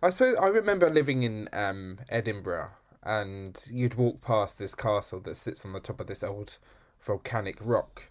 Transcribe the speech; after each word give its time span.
I 0.00 0.10
suppose 0.10 0.36
I 0.40 0.46
remember 0.46 0.88
living 0.88 1.24
in 1.24 1.48
um, 1.52 1.98
Edinburgh, 2.08 2.70
and 3.02 3.60
you'd 3.72 3.94
walk 3.94 4.20
past 4.20 4.58
this 4.58 4.74
castle 4.74 5.18
that 5.20 5.34
sits 5.34 5.64
on 5.64 5.72
the 5.72 5.80
top 5.80 5.98
of 6.00 6.06
this 6.06 6.22
old 6.22 6.58
volcanic 7.00 7.58
rock, 7.60 8.10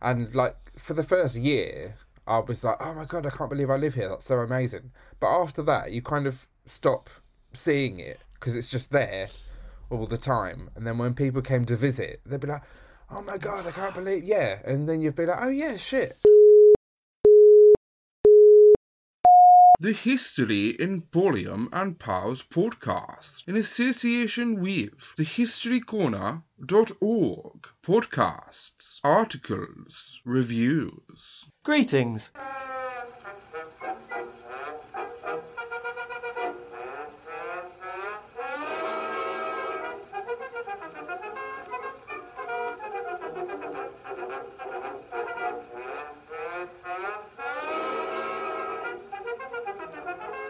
and 0.00 0.32
like 0.36 0.56
for 0.78 0.94
the 0.94 1.02
first 1.02 1.34
year, 1.34 1.96
I 2.28 2.38
was 2.38 2.62
like, 2.62 2.76
"Oh 2.78 2.94
my 2.94 3.06
god, 3.06 3.26
I 3.26 3.30
can't 3.30 3.50
believe 3.50 3.70
I 3.70 3.76
live 3.76 3.94
here! 3.94 4.08
That's 4.08 4.24
so 4.24 4.38
amazing." 4.38 4.92
But 5.18 5.36
after 5.36 5.62
that, 5.62 5.90
you 5.90 6.00
kind 6.00 6.28
of 6.28 6.46
stop 6.64 7.10
seeing 7.52 7.98
it 7.98 8.20
because 8.34 8.54
it's 8.54 8.70
just 8.70 8.92
there 8.92 9.26
all 9.90 10.06
the 10.06 10.16
time. 10.16 10.70
And 10.76 10.86
then 10.86 10.96
when 10.96 11.14
people 11.14 11.42
came 11.42 11.64
to 11.64 11.74
visit, 11.74 12.20
they'd 12.24 12.38
be 12.38 12.46
like, 12.46 12.62
"Oh 13.10 13.22
my 13.22 13.36
god, 13.38 13.66
I 13.66 13.72
can't 13.72 13.94
believe!" 13.94 14.22
Yeah, 14.22 14.60
and 14.64 14.88
then 14.88 15.00
you'd 15.00 15.16
be 15.16 15.26
like, 15.26 15.42
"Oh 15.42 15.48
yeah, 15.48 15.76
shit." 15.76 16.12
The 19.78 19.92
History 19.92 20.74
Emporium 20.80 21.68
and 21.70 21.98
Pals 21.98 22.42
podcast 22.42 23.46
in 23.46 23.56
association 23.56 24.58
with 24.58 25.14
the 25.18 25.24
thehistorycorner.org 25.24 27.68
podcasts, 27.82 29.00
articles, 29.04 30.22
reviews. 30.24 31.44
Greetings. 31.62 32.32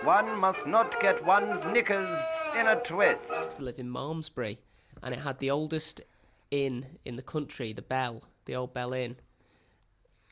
One 0.07 0.39
must 0.39 0.65
not 0.67 1.01
get 1.01 1.25
one's 1.27 1.65
knickers 1.67 2.09
in 2.57 2.69
a 2.69 2.77
twist. 2.85 3.29
to 3.57 3.63
live 3.63 3.81
in 3.81 3.91
Malmesbury, 3.91 4.59
and 5.03 5.13
it 5.13 5.19
had 5.19 5.41
the 5.41 5.51
oldest 5.51 6.01
inn 6.53 6.87
in 7.05 7.17
the 7.17 7.23
country, 7.23 7.73
the 7.73 7.83
Bell, 7.83 8.23
the 8.45 8.55
old 8.55 8.73
Bell 8.73 8.93
Inn. 8.93 9.17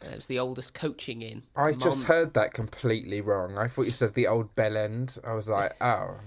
Uh, 0.01 0.11
It 0.11 0.15
was 0.15 0.27
the 0.27 0.39
oldest 0.39 0.75
coaching 0.75 1.23
inn. 1.23 1.43
I 1.57 1.73
just 1.73 2.05
heard 2.05 2.35
that 2.35 2.55
completely 2.55 3.21
wrong. 3.21 3.59
I 3.59 3.67
thought 3.67 3.87
you 3.87 3.91
said 3.91 4.15
the 4.15 4.29
old 4.29 4.55
Bell 4.55 4.77
End. 4.77 5.19
I 5.25 5.35
was 5.35 5.49
like, 5.49 5.73
oh, 5.83 6.19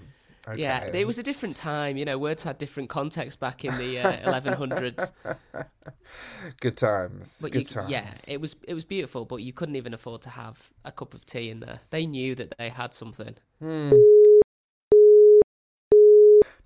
okay. 0.46 0.60
Yeah, 0.60 0.90
it 0.92 1.06
was 1.06 1.18
a 1.18 1.22
different 1.22 1.56
time. 1.56 1.96
You 1.96 2.04
know, 2.04 2.18
words 2.18 2.42
had 2.42 2.58
different 2.58 2.88
context 2.88 3.40
back 3.40 3.64
in 3.64 3.76
the 3.78 4.00
uh, 4.00 4.40
1100s. 4.40 5.10
good 6.60 6.76
times. 6.76 7.38
But 7.40 7.52
good 7.52 7.60
you, 7.60 7.74
times. 7.74 7.90
yeah, 7.90 8.12
it 8.26 8.40
was 8.40 8.56
it 8.66 8.74
was 8.74 8.84
beautiful, 8.84 9.24
but 9.24 9.36
you 9.36 9.52
couldn't 9.52 9.76
even 9.76 9.94
afford 9.94 10.22
to 10.22 10.30
have 10.30 10.70
a 10.84 10.92
cup 10.92 11.14
of 11.14 11.26
tea 11.26 11.50
in 11.50 11.60
there. 11.60 11.80
They 11.90 12.06
knew 12.06 12.34
that 12.34 12.54
they 12.58 12.68
had 12.68 12.92
something. 12.92 13.36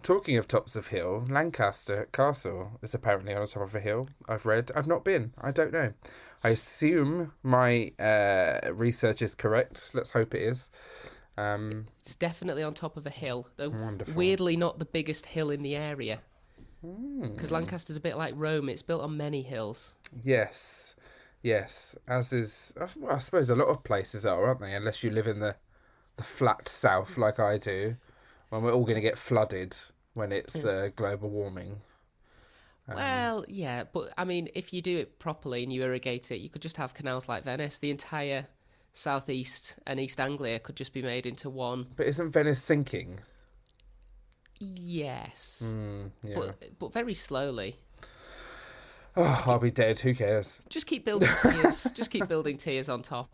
Talking 0.02 0.36
of 0.36 0.48
tops 0.48 0.74
of 0.74 0.88
hill, 0.88 1.24
Lancaster 1.28 2.08
Castle 2.12 2.80
is 2.82 2.92
apparently 2.92 3.34
on 3.34 3.42
the 3.42 3.46
top 3.46 3.62
of 3.62 3.74
a 3.76 3.80
hill. 3.80 4.08
I've 4.28 4.46
read. 4.46 4.72
I've 4.74 4.88
not 4.88 5.04
been. 5.04 5.32
I 5.40 5.52
don't 5.52 5.72
know. 5.72 5.92
I 6.42 6.48
assume 6.48 7.32
my 7.44 7.92
uh, 8.00 8.72
research 8.72 9.22
is 9.22 9.36
correct. 9.36 9.92
Let's 9.94 10.10
hope 10.10 10.34
it 10.34 10.42
is. 10.42 10.70
Um, 11.36 11.86
It's 12.00 12.16
definitely 12.16 12.62
on 12.62 12.74
top 12.74 12.96
of 12.96 13.06
a 13.06 13.10
hill, 13.10 13.48
though. 13.56 13.70
Wonderful. 13.70 14.14
Weirdly, 14.14 14.56
not 14.56 14.78
the 14.78 14.84
biggest 14.84 15.26
hill 15.26 15.50
in 15.50 15.62
the 15.62 15.74
area. 15.76 16.20
Hmm. 16.84 17.28
Because 17.32 17.50
Lancaster's 17.50 17.96
a 17.96 18.00
bit 18.00 18.16
like 18.16 18.34
Rome; 18.36 18.68
it's 18.68 18.82
built 18.82 19.02
on 19.02 19.16
many 19.16 19.42
hills. 19.42 19.92
yes, 20.24 20.94
yes. 21.42 21.94
As 22.08 22.32
is, 22.32 22.74
well, 22.76 23.12
I 23.12 23.18
suppose 23.18 23.48
a 23.48 23.54
lot 23.56 23.68
of 23.68 23.84
places 23.84 24.26
are, 24.26 24.46
aren't 24.46 24.60
they? 24.60 24.74
Unless 24.74 25.02
you 25.04 25.10
live 25.10 25.26
in 25.26 25.40
the 25.40 25.56
the 26.16 26.22
flat 26.22 26.68
south, 26.68 27.16
like 27.16 27.40
I 27.40 27.56
do, 27.56 27.96
when 28.50 28.62
we're 28.62 28.72
all 28.72 28.84
going 28.84 28.96
to 28.96 29.00
get 29.00 29.16
flooded 29.16 29.74
when 30.14 30.30
it's 30.32 30.64
uh, 30.64 30.88
global 30.94 31.30
warming. 31.30 31.80
Um, 32.88 32.96
Well, 32.96 33.44
yeah, 33.48 33.84
but 33.90 34.12
I 34.18 34.24
mean, 34.24 34.48
if 34.54 34.72
you 34.74 34.82
do 34.82 34.98
it 34.98 35.18
properly 35.18 35.62
and 35.62 35.72
you 35.72 35.82
irrigate 35.84 36.30
it, 36.30 36.40
you 36.40 36.50
could 36.50 36.60
just 36.62 36.76
have 36.76 36.92
canals 36.92 37.28
like 37.28 37.44
Venice. 37.44 37.78
The 37.78 37.90
entire 37.90 38.46
southeast 38.94 39.76
and 39.86 39.98
East 39.98 40.20
Anglia 40.20 40.58
could 40.58 40.76
just 40.76 40.92
be 40.92 41.02
made 41.02 41.26
into 41.26 41.48
one. 41.50 41.86
But 41.96 42.06
isn't 42.06 42.30
Venice 42.30 42.62
sinking? 42.62 43.20
Yes, 44.60 45.62
Mm, 45.64 46.10
yeah. 46.22 46.34
but 46.36 46.78
but 46.78 46.92
very 46.92 47.14
slowly. 47.14 47.76
oh, 49.16 49.42
I'll 49.46 49.58
be 49.58 49.72
dead. 49.72 49.98
Who 50.00 50.14
cares? 50.14 50.60
Just 50.68 50.86
keep 50.86 51.04
building 51.04 51.28
tiers. 51.42 51.84
just 51.92 52.10
keep 52.10 52.28
building 52.28 52.56
tiers 52.56 52.88
on 52.88 53.02
top. 53.02 53.30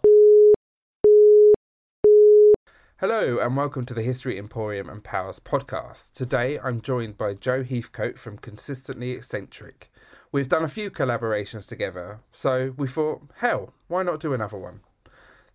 Hello 3.01 3.39
and 3.39 3.57
welcome 3.57 3.85
to 3.85 3.95
the 3.95 4.03
History 4.03 4.39
Emporium 4.39 4.89
and 4.89 5.05
Powers 5.05 5.39
podcast. 5.39 6.13
Today 6.13 6.59
I'm 6.59 6.81
joined 6.81 7.17
by 7.19 7.35
Joe 7.35 7.63
Heathcote 7.63 8.19
from 8.19 8.39
Consistently 8.39 9.11
Eccentric. 9.13 9.91
We've 10.33 10.49
done 10.49 10.65
a 10.65 10.69
few 10.69 10.91
collaborations 10.91 11.69
together, 11.69 12.21
so 12.33 12.75
we 12.77 12.89
thought, 12.89 13.23
hell, 13.37 13.73
why 13.87 14.03
not 14.03 14.19
do 14.19 14.33
another 14.35 14.59
one? 14.59 14.81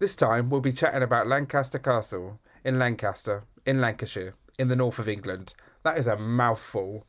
This 0.04 0.18
time 0.18 0.50
we'll 0.50 0.60
be 0.60 0.74
chatting 0.74 1.02
about 1.02 1.28
Lancaster 1.28 1.80
Castle 1.80 2.38
in 2.66 2.78
Lancaster, 2.78 3.46
in 3.66 3.80
Lancashire, 3.80 4.34
in 4.60 4.68
the 4.68 4.76
north 4.76 5.00
of 5.00 5.08
England. 5.08 5.56
That 5.84 5.98
is 5.98 6.08
a 6.08 6.18
mouthful. 6.18 7.08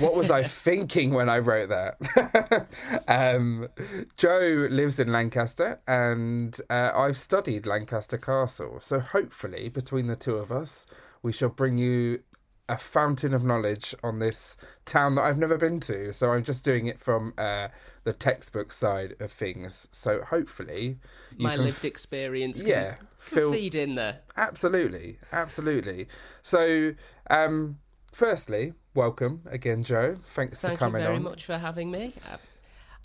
What 0.00 0.16
was 0.16 0.32
I 0.32 0.42
thinking 0.64 1.14
when 1.14 1.28
I 1.28 1.38
wrote 1.38 1.68
that? 1.68 2.66
um, 3.06 3.68
Joe 4.16 4.66
lives 4.68 4.98
in 4.98 5.12
Lancaster, 5.12 5.78
and 5.86 6.60
uh, 6.68 6.90
I've 6.92 7.18
studied 7.18 7.66
Lancaster 7.66 8.18
Castle. 8.18 8.80
So 8.80 8.98
hopefully, 8.98 9.68
between 9.68 10.08
the 10.08 10.16
two 10.16 10.34
of 10.34 10.50
us, 10.50 10.88
we 11.22 11.30
shall 11.30 11.50
bring 11.50 11.78
you 11.78 12.24
a 12.68 12.78
fountain 12.78 13.34
of 13.34 13.44
knowledge 13.44 13.94
on 14.02 14.18
this 14.18 14.56
town 14.84 15.14
that 15.16 15.22
I've 15.22 15.38
never 15.38 15.58
been 15.58 15.80
to. 15.80 16.12
So 16.12 16.32
I'm 16.32 16.42
just 16.42 16.64
doing 16.64 16.86
it 16.86 16.98
from 16.98 17.34
uh, 17.36 17.68
the 18.04 18.12
textbook 18.12 18.72
side 18.72 19.14
of 19.20 19.30
things. 19.30 19.86
So 19.90 20.22
hopefully, 20.22 20.98
you 21.36 21.46
My 21.46 21.56
lived 21.56 21.84
experience. 21.84 22.60
Can, 22.60 22.68
yeah, 22.68 22.94
can 22.94 23.06
feel- 23.18 23.52
feed 23.52 23.74
in 23.74 23.94
there. 23.96 24.20
Absolutely, 24.36 25.18
absolutely. 25.32 26.08
So, 26.42 26.94
um, 27.28 27.78
firstly, 28.12 28.72
welcome 28.94 29.42
again, 29.46 29.84
Joe. 29.84 30.16
Thanks 30.22 30.60
Thank 30.60 30.74
for 30.74 30.78
coming 30.78 31.02
on. 31.02 31.02
Thank 31.02 31.02
you 31.02 31.06
very 31.06 31.16
on. 31.16 31.22
much 31.22 31.44
for 31.44 31.58
having 31.58 31.90
me. 31.90 32.12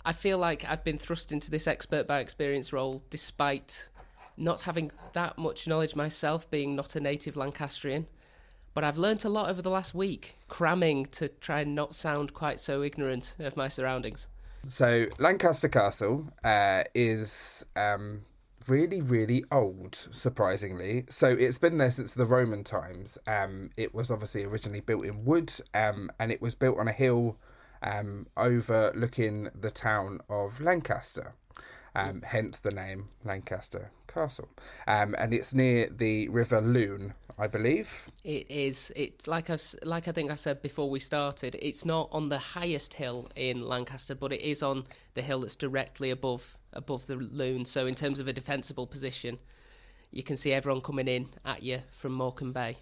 I 0.04 0.12
feel 0.12 0.38
like 0.38 0.64
I've 0.66 0.82
been 0.82 0.96
thrust 0.96 1.30
into 1.30 1.50
this 1.50 1.66
expert 1.66 2.06
by 2.06 2.20
experience 2.20 2.72
role 2.72 3.02
despite 3.10 3.90
not 4.38 4.62
having 4.62 4.90
that 5.12 5.36
much 5.36 5.68
knowledge 5.68 5.94
myself, 5.94 6.50
being 6.50 6.74
not 6.74 6.96
a 6.96 7.00
native 7.00 7.36
Lancastrian. 7.36 8.06
But 8.72 8.84
I've 8.84 8.98
learnt 8.98 9.24
a 9.24 9.28
lot 9.28 9.50
over 9.50 9.62
the 9.62 9.70
last 9.70 9.94
week, 9.94 10.36
cramming 10.48 11.06
to 11.06 11.28
try 11.28 11.60
and 11.60 11.74
not 11.74 11.94
sound 11.94 12.32
quite 12.34 12.60
so 12.60 12.82
ignorant 12.82 13.34
of 13.38 13.56
my 13.56 13.68
surroundings. 13.68 14.28
So, 14.68 15.06
Lancaster 15.18 15.68
Castle 15.68 16.28
uh, 16.44 16.84
is 16.94 17.64
um, 17.74 18.22
really, 18.68 19.00
really 19.00 19.42
old, 19.50 20.08
surprisingly. 20.12 21.04
So, 21.08 21.28
it's 21.28 21.58
been 21.58 21.78
there 21.78 21.90
since 21.90 22.14
the 22.14 22.26
Roman 22.26 22.62
times. 22.62 23.18
Um, 23.26 23.70
it 23.76 23.94
was 23.94 24.10
obviously 24.10 24.44
originally 24.44 24.80
built 24.80 25.04
in 25.04 25.24
wood, 25.24 25.52
um, 25.74 26.10
and 26.20 26.30
it 26.30 26.40
was 26.40 26.54
built 26.54 26.78
on 26.78 26.88
a 26.88 26.92
hill 26.92 27.38
um, 27.82 28.26
overlooking 28.36 29.48
the 29.54 29.70
town 29.70 30.20
of 30.28 30.60
Lancaster. 30.60 31.34
Um, 31.94 32.22
hence 32.22 32.58
the 32.58 32.70
name 32.70 33.08
Lancaster 33.24 33.90
Castle. 34.06 34.48
Um, 34.86 35.14
and 35.18 35.34
it's 35.34 35.52
near 35.52 35.88
the 35.88 36.28
River 36.28 36.60
Lune, 36.60 37.14
I 37.38 37.46
believe. 37.46 38.08
It 38.24 38.50
is. 38.50 38.92
It's 38.94 39.26
like 39.26 39.50
I 39.50 39.56
like 39.82 40.06
I 40.06 40.12
think 40.12 40.30
I 40.30 40.36
said 40.36 40.62
before 40.62 40.88
we 40.88 41.00
started. 41.00 41.56
It's 41.60 41.84
not 41.84 42.08
on 42.12 42.28
the 42.28 42.38
highest 42.38 42.94
hill 42.94 43.28
in 43.34 43.62
Lancaster, 43.62 44.14
but 44.14 44.32
it 44.32 44.42
is 44.42 44.62
on 44.62 44.84
the 45.14 45.22
hill 45.22 45.40
that's 45.40 45.56
directly 45.56 46.10
above 46.10 46.58
above 46.72 47.06
the 47.06 47.16
Lune. 47.16 47.64
So 47.64 47.86
in 47.86 47.94
terms 47.94 48.20
of 48.20 48.28
a 48.28 48.32
defensible 48.32 48.86
position, 48.86 49.38
you 50.10 50.22
can 50.22 50.36
see 50.36 50.52
everyone 50.52 50.80
coming 50.80 51.08
in 51.08 51.28
at 51.44 51.62
you 51.62 51.80
from 51.90 52.12
Morecambe 52.12 52.52
Bay. 52.52 52.76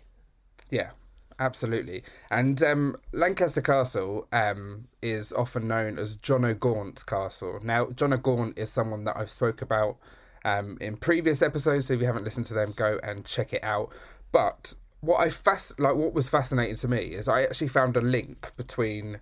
Yeah, 0.71 0.91
absolutely. 1.39 2.03
And 2.31 2.63
um, 2.63 2.97
Lancaster 3.13 3.61
Castle 3.61 4.27
um, 4.33 4.89
is 5.03 5.33
often 5.33 5.69
known 5.69 5.99
as 5.99 6.17
John 6.17 6.45
O'Gaunt's 6.45 7.03
castle. 7.03 7.61
Now, 7.63 7.91
John 7.91 8.13
O'Gaunt 8.13 8.59
is 8.59 8.71
someone 8.71 9.05
that 9.05 9.17
I've 9.17 9.31
spoke 9.31 9.63
about 9.63 9.97
um, 10.45 10.79
in 10.81 10.97
previous 10.97 11.43
episodes. 11.43 11.87
So 11.87 11.95
if 11.95 12.01
you 12.01 12.07
haven't 12.07 12.25
listened 12.25 12.47
to 12.47 12.55
them, 12.55 12.73
go 12.77 12.99
and 13.03 13.25
check 13.25 13.53
it 13.53 13.65
out. 13.65 13.93
But 14.33 14.75
what 15.01 15.21
I 15.21 15.31
fas- 15.31 15.75
like, 15.79 15.95
what 15.95 16.13
was 16.13 16.29
fascinating 16.29 16.77
to 16.77 16.89
me 16.89 16.99
is 16.99 17.29
I 17.29 17.43
actually 17.43 17.69
found 17.69 17.97
a 17.97 18.01
link 18.01 18.53
between 18.57 19.21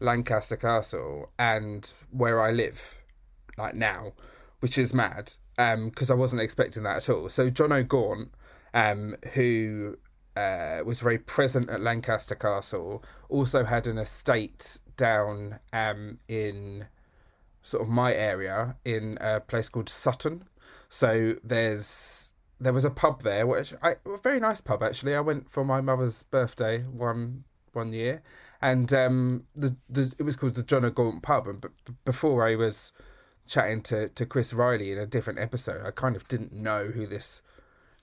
Lancaster 0.00 0.56
Castle 0.56 1.30
and 1.38 1.92
where 2.10 2.40
I 2.40 2.52
live, 2.52 2.96
like 3.58 3.74
now, 3.74 4.12
which 4.60 4.78
is 4.78 4.94
mad. 4.94 5.32
Because 5.56 6.10
I 6.10 6.14
wasn't 6.14 6.40
expecting 6.40 6.84
that 6.84 6.96
at 6.96 7.10
all. 7.10 7.28
So 7.28 7.50
John 7.50 7.70
O'Gaunt, 7.70 8.32
um, 8.72 9.14
who 9.34 9.98
uh, 10.36 10.80
was 10.84 11.00
very 11.00 11.18
present 11.18 11.70
at 11.70 11.80
Lancaster 11.80 12.34
Castle, 12.34 13.02
also 13.28 13.64
had 13.64 13.86
an 13.86 13.98
estate 13.98 14.78
down 14.96 15.58
um, 15.72 16.18
in 16.28 16.86
sort 17.62 17.82
of 17.82 17.88
my 17.88 18.14
area 18.14 18.76
in 18.84 19.18
a 19.20 19.40
place 19.40 19.68
called 19.68 19.88
Sutton. 19.88 20.44
So 20.88 21.36
there's 21.42 22.32
there 22.58 22.72
was 22.72 22.84
a 22.84 22.90
pub 22.90 23.22
there, 23.22 23.46
which 23.46 23.74
I 23.82 23.96
a 24.04 24.18
very 24.18 24.40
nice 24.40 24.60
pub 24.60 24.82
actually. 24.82 25.14
I 25.14 25.20
went 25.20 25.50
for 25.50 25.64
my 25.64 25.80
mother's 25.80 26.22
birthday 26.22 26.82
one 26.82 27.44
one 27.72 27.92
year, 27.92 28.22
and 28.60 28.92
um, 28.92 29.44
the 29.54 29.76
the 29.88 30.14
it 30.18 30.22
was 30.22 30.36
called 30.36 30.54
the 30.54 30.62
John 30.62 30.84
O'Gaunt 30.84 31.22
pub. 31.22 31.46
And 31.46 31.60
b- 31.60 31.68
before 32.04 32.46
I 32.46 32.56
was 32.56 32.92
chatting 33.46 33.82
to 33.82 34.08
to 34.08 34.26
Chris 34.26 34.52
Riley 34.52 34.92
in 34.92 34.98
a 34.98 35.06
different 35.06 35.38
episode, 35.38 35.86
I 35.86 35.90
kind 35.90 36.16
of 36.16 36.28
didn't 36.28 36.52
know 36.52 36.86
who 36.86 37.06
this 37.06 37.42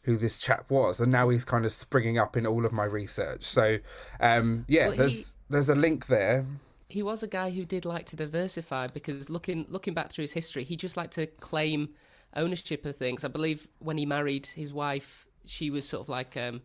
who 0.07 0.15
this 0.17 0.39
chap 0.39 0.71
was, 0.71 0.99
and 1.01 1.11
now 1.11 1.27
he's 1.29 1.43
kind 1.45 1.65
of 1.65 1.71
springing 1.71 2.17
up 2.17 2.35
in 2.37 2.47
all 2.47 2.65
of 2.65 2.71
my 2.71 2.85
research. 2.85 3.43
So, 3.43 3.77
um, 4.21 4.63
yeah, 4.67 4.83
Well, 4.85 4.91
he- 4.93 4.97
there's 4.97 5.33
there's 5.49 5.69
a 5.69 5.75
link 5.75 6.07
there. 6.07 6.45
he 6.89 7.03
was 7.03 7.21
a 7.21 7.27
guy 7.27 7.49
who 7.51 7.65
did 7.65 7.83
like 7.85 8.05
to 8.07 8.15
diversify 8.15 8.87
because 8.93 9.29
looking 9.29 9.65
looking 9.69 9.93
back 9.93 10.09
through 10.11 10.23
his 10.23 10.31
history, 10.31 10.63
he 10.63 10.75
just 10.77 10.95
liked 10.97 11.13
to 11.15 11.27
claim 11.27 11.89
ownership 12.37 12.85
of 12.85 12.95
things. 12.95 13.23
I 13.25 13.27
believe 13.27 13.67
when 13.79 13.97
he 13.97 14.05
married 14.05 14.45
his 14.47 14.71
wife, 14.73 15.27
she 15.45 15.69
was 15.69 15.87
sort 15.87 16.01
of 16.03 16.09
like 16.09 16.37
um, 16.37 16.61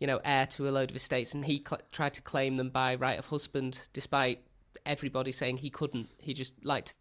you 0.00 0.06
know 0.06 0.18
heir 0.24 0.46
to 0.46 0.66
a 0.66 0.70
load 0.70 0.88
of 0.90 0.96
estates, 0.96 1.34
and 1.34 1.44
he 1.44 1.62
cl- 1.68 1.82
tried 1.92 2.14
to 2.14 2.22
claim 2.22 2.56
them 2.56 2.70
by 2.70 2.94
right 2.94 3.18
of 3.18 3.26
husband, 3.26 3.78
despite 3.92 4.40
everybody 4.86 5.32
saying 5.32 5.58
he 5.58 5.68
couldn't. 5.70 6.06
He 6.18 6.32
just 6.32 6.54
liked 6.64 6.88
to 6.88 6.94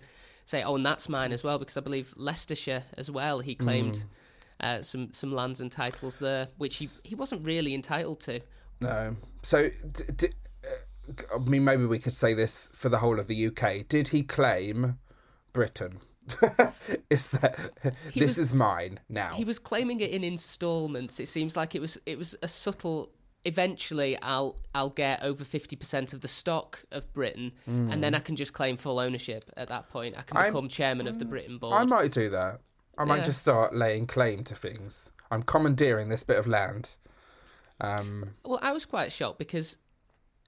say, 0.46 0.62
"Oh, 0.62 0.76
and 0.76 0.86
that's 0.86 1.08
mine 1.08 1.32
as 1.32 1.42
well," 1.42 1.58
because 1.58 1.78
I 1.78 1.82
believe 1.82 2.14
Leicestershire 2.18 2.84
as 2.98 3.10
well. 3.10 3.40
He 3.40 3.56
claimed. 3.56 4.04
Uh, 4.60 4.82
some 4.82 5.12
some 5.14 5.32
lands 5.34 5.60
and 5.60 5.72
titles 5.72 6.20
there, 6.20 6.48
which 6.58 6.78
he 6.78 6.88
he 7.04 7.14
wasn't 7.16 7.46
really 7.46 7.74
entitled 7.76 8.20
to. 8.22 8.40
No. 8.82 9.16
So, 9.44 9.68
d- 9.70 10.04
d- 10.16 10.28
uh, 10.66 11.36
I 11.36 11.38
mean, 11.40 11.64
maybe 11.64 11.86
we 11.86 12.00
could 12.00 12.14
say 12.14 12.34
this 12.34 12.70
for 12.74 12.88
the 12.90 12.98
whole 13.00 13.20
of 13.20 13.28
the 13.28 13.48
UK. 13.48 13.88
Did 13.88 14.08
he 14.10 14.24
claim 14.24 14.98
Britain? 15.54 16.00
is 17.10 17.28
that 17.32 17.60
He 18.12 18.20
this 18.20 18.38
was- 18.38 18.50
is 18.50 18.54
mine 18.54 19.00
now? 19.10 19.34
He 19.36 19.44
was 19.46 19.60
claiming 19.60 20.00
it 20.00 20.10
in 20.12 20.24
installments. 20.24 21.20
It 21.20 21.28
seems 21.28 21.56
like 21.56 21.76
it 21.76 21.82
was 21.82 21.98
it 22.06 22.18
was 22.18 22.36
a 22.42 22.48
subtle. 22.48 23.12
Eventually, 23.48 24.18
I'll 24.24 24.58
I'll 24.74 24.90
get 24.90 25.24
over 25.24 25.44
fifty 25.44 25.76
percent 25.76 26.14
of 26.14 26.22
the 26.22 26.28
stock 26.28 26.84
of 26.92 27.12
Britain, 27.14 27.52
and 27.68 28.02
then 28.02 28.16
I 28.16 28.20
can 28.20 28.36
just 28.36 28.54
claim 28.54 28.76
full 28.76 28.98
ownership. 29.00 29.46
At 29.56 29.70
that 29.70 29.90
point, 29.90 30.16
I 30.18 30.24
can 30.24 30.38
I'm- 30.38 30.52
become 30.54 30.68
chairman 30.68 31.06
of 31.08 31.20
the 31.20 31.26
Britain 31.26 31.60
board. 31.60 31.76
I 31.76 31.86
might 31.86 32.12
do 32.12 32.30
that. 32.32 32.62
I 32.98 33.06
might 33.06 33.18
Yeah. 33.18 33.24
just 33.24 33.42
start 33.42 33.76
laying 33.76 34.08
claim 34.08 34.44
to 34.46 34.56
things. 34.56 35.12
I'm 35.32 35.44
commandeering 35.44 36.10
this 36.10 36.24
bit 36.24 36.38
of 36.38 36.48
land. 36.48 36.96
Um, 37.82 38.32
Well, 38.44 38.60
I 38.62 38.72
was 38.72 38.86
quite 38.86 39.12
shocked 39.12 39.38
because 39.40 39.78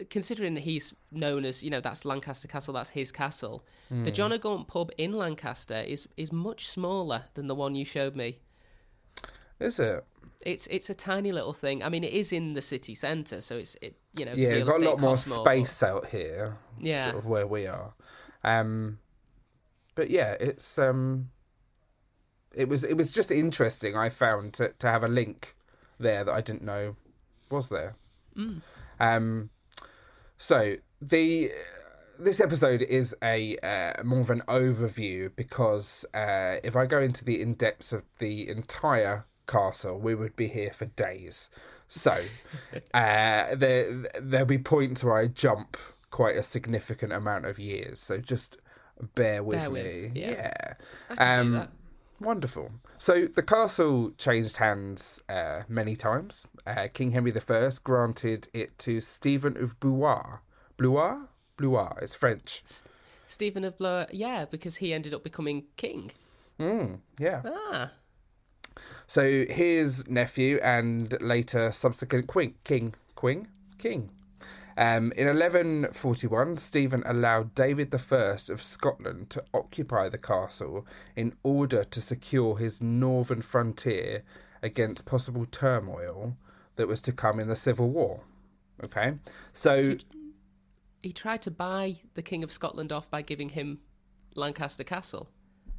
considering 0.09 0.53
that 0.53 0.61
he's 0.61 0.94
known 1.11 1.44
as, 1.44 1.63
you 1.63 1.69
know, 1.69 1.81
that's 1.81 2.05
Lancaster 2.05 2.47
Castle, 2.47 2.73
that's 2.73 2.89
his 2.89 3.11
castle. 3.11 3.65
Hmm. 3.89 4.03
The 4.03 4.11
John 4.11 4.31
O'Gaunt 4.31 4.67
pub 4.67 4.91
in 4.97 5.13
Lancaster 5.13 5.75
is 5.81 6.07
is 6.15 6.31
much 6.31 6.67
smaller 6.69 7.23
than 7.33 7.47
the 7.47 7.55
one 7.55 7.75
you 7.75 7.83
showed 7.85 8.15
me. 8.15 8.39
is 9.59 9.79
it? 9.79 10.05
It's 10.45 10.67
it's 10.67 10.89
a 10.89 10.93
tiny 10.93 11.31
little 11.31 11.51
thing. 11.53 11.83
I 11.83 11.89
mean, 11.89 12.03
it 12.03 12.13
is 12.13 12.31
in 12.31 12.53
the 12.53 12.61
city 12.61 12.93
centre, 12.93 13.41
so 13.41 13.57
it's 13.57 13.75
it 13.81 13.97
you 14.15 14.23
know. 14.23 14.33
Yeah, 14.35 14.50
real 14.50 14.65
got 14.67 14.81
a 14.81 14.85
lot 14.85 15.00
more 15.00 15.09
costs 15.11 15.29
more, 15.29 15.43
space 15.45 15.81
out 15.81 16.05
here. 16.07 16.57
Yeah. 16.79 17.05
sort 17.05 17.17
of 17.17 17.25
where 17.25 17.47
we 17.47 17.65
are. 17.65 17.93
Um, 18.43 19.00
but 19.95 20.11
yeah, 20.11 20.35
it's 20.39 20.77
um, 20.77 21.31
it 22.57 22.68
was 22.69 22.83
it 22.83 22.95
was 22.95 23.12
just 23.12 23.31
interesting. 23.31 23.95
I 23.95 24.09
found 24.09 24.54
to 24.56 24.69
to 24.80 24.88
have 24.88 25.04
a 25.04 25.07
link 25.07 25.56
there 26.00 26.24
that 26.24 26.33
I 26.33 26.42
didn't 26.42 26.63
know 26.63 26.95
was 27.50 27.69
there. 27.69 27.95
Um, 29.00 29.50
so 30.38 30.75
the 31.01 31.50
this 32.19 32.39
episode 32.39 32.81
is 32.81 33.15
a 33.24 33.56
uh, 33.63 34.04
more 34.04 34.21
of 34.21 34.30
an 34.30 34.42
overview 34.48 35.31
because 35.36 36.06
uh, 36.13 36.57
if 36.63 36.75
I 36.75 36.86
go 36.86 37.00
into 37.00 37.24
the 37.24 37.42
in 37.42 37.54
depths 37.54 37.94
of 37.94 38.04
the 38.19 38.50
entire 38.50 39.25
castle, 39.48 40.00
we 40.00 40.15
would 40.15 40.36
be 40.36 40.48
here 40.48 40.71
for 40.71 40.86
days. 40.86 41.50
So 41.88 42.12
uh, 42.94 43.56
there 43.56 44.06
there'll 44.19 44.45
be 44.45 44.57
points 44.57 45.03
where 45.03 45.15
I 45.18 45.27
jump 45.27 45.77
quite 46.10 46.36
a 46.36 46.44
significant 46.44 47.13
amount 47.13 47.45
of 47.45 47.60
years. 47.60 48.00
So 48.00 48.18
just 48.19 48.57
bear 49.15 49.44
with 49.44 49.60
Bear 49.60 49.69
me. 49.69 49.81
with, 49.81 50.18
yeah. 50.18 50.30
yeah. 50.31 50.74
I 51.12 51.15
can 51.15 51.45
do 51.45 51.48
Um, 51.48 51.51
that. 51.53 51.69
Wonderful. 52.19 52.71
So 52.97 53.25
the 53.27 53.43
castle 53.43 54.11
changed 54.17 54.57
hands 54.57 55.21
uh, 55.29 55.63
many 55.69 55.95
times. 55.95 56.47
Uh, 56.65 56.87
King 56.91 57.11
Henry 57.11 57.31
I 57.31 57.69
granted 57.83 58.47
it 58.53 58.77
to 58.79 58.99
Stephen 58.99 59.55
of 59.57 59.79
Blois. 59.79 60.37
Blois? 60.77 61.27
Blois. 61.57 61.93
It's 62.01 62.15
French. 62.15 62.63
Stephen 63.27 63.63
of 63.63 63.77
Blois, 63.77 64.05
yeah, 64.11 64.45
because 64.45 64.77
he 64.77 64.93
ended 64.93 65.13
up 65.13 65.23
becoming 65.23 65.65
king. 65.75 66.11
Mm, 66.59 67.01
yeah. 67.19 67.41
Ah, 67.45 67.91
So 69.05 69.45
his 69.45 70.07
nephew 70.07 70.59
and 70.63 71.15
later 71.21 71.71
subsequent 71.71 72.27
queen, 72.27 72.55
king, 72.63 72.95
queen, 73.15 73.47
king. 73.77 74.09
Um, 74.77 75.12
in 75.18 75.25
1141, 75.25 76.57
Stephen 76.57 77.01
allowed 77.07 77.56
David 77.56 77.94
I 77.95 78.38
of 78.50 78.62
Scotland 78.62 79.31
to 79.31 79.44
occupy 79.51 80.07
the 80.07 80.19
castle 80.19 80.85
in 81.15 81.33
order 81.41 81.83
to 81.83 82.00
secure 82.00 82.57
his 82.57 82.79
northern 82.79 83.41
frontier 83.41 84.24
against 84.62 85.06
possible 85.06 85.45
turmoil 85.45 86.38
that 86.75 86.88
was 86.88 87.01
to 87.01 87.12
come 87.12 87.39
in 87.39 87.47
the 87.47 87.56
Civil 87.56 87.89
War. 87.89 88.21
Okay, 88.83 89.13
so 89.51 89.95
he 91.01 91.12
tried 91.12 91.41
to 91.41 91.50
buy 91.51 91.95
the 92.13 92.21
King 92.21 92.44
of 92.44 92.51
Scotland 92.51 92.91
off 92.91 93.09
by 93.09 93.24
giving 93.24 93.50
him 93.50 93.79
Lancaster 94.35 94.83
Castle. 94.83 95.27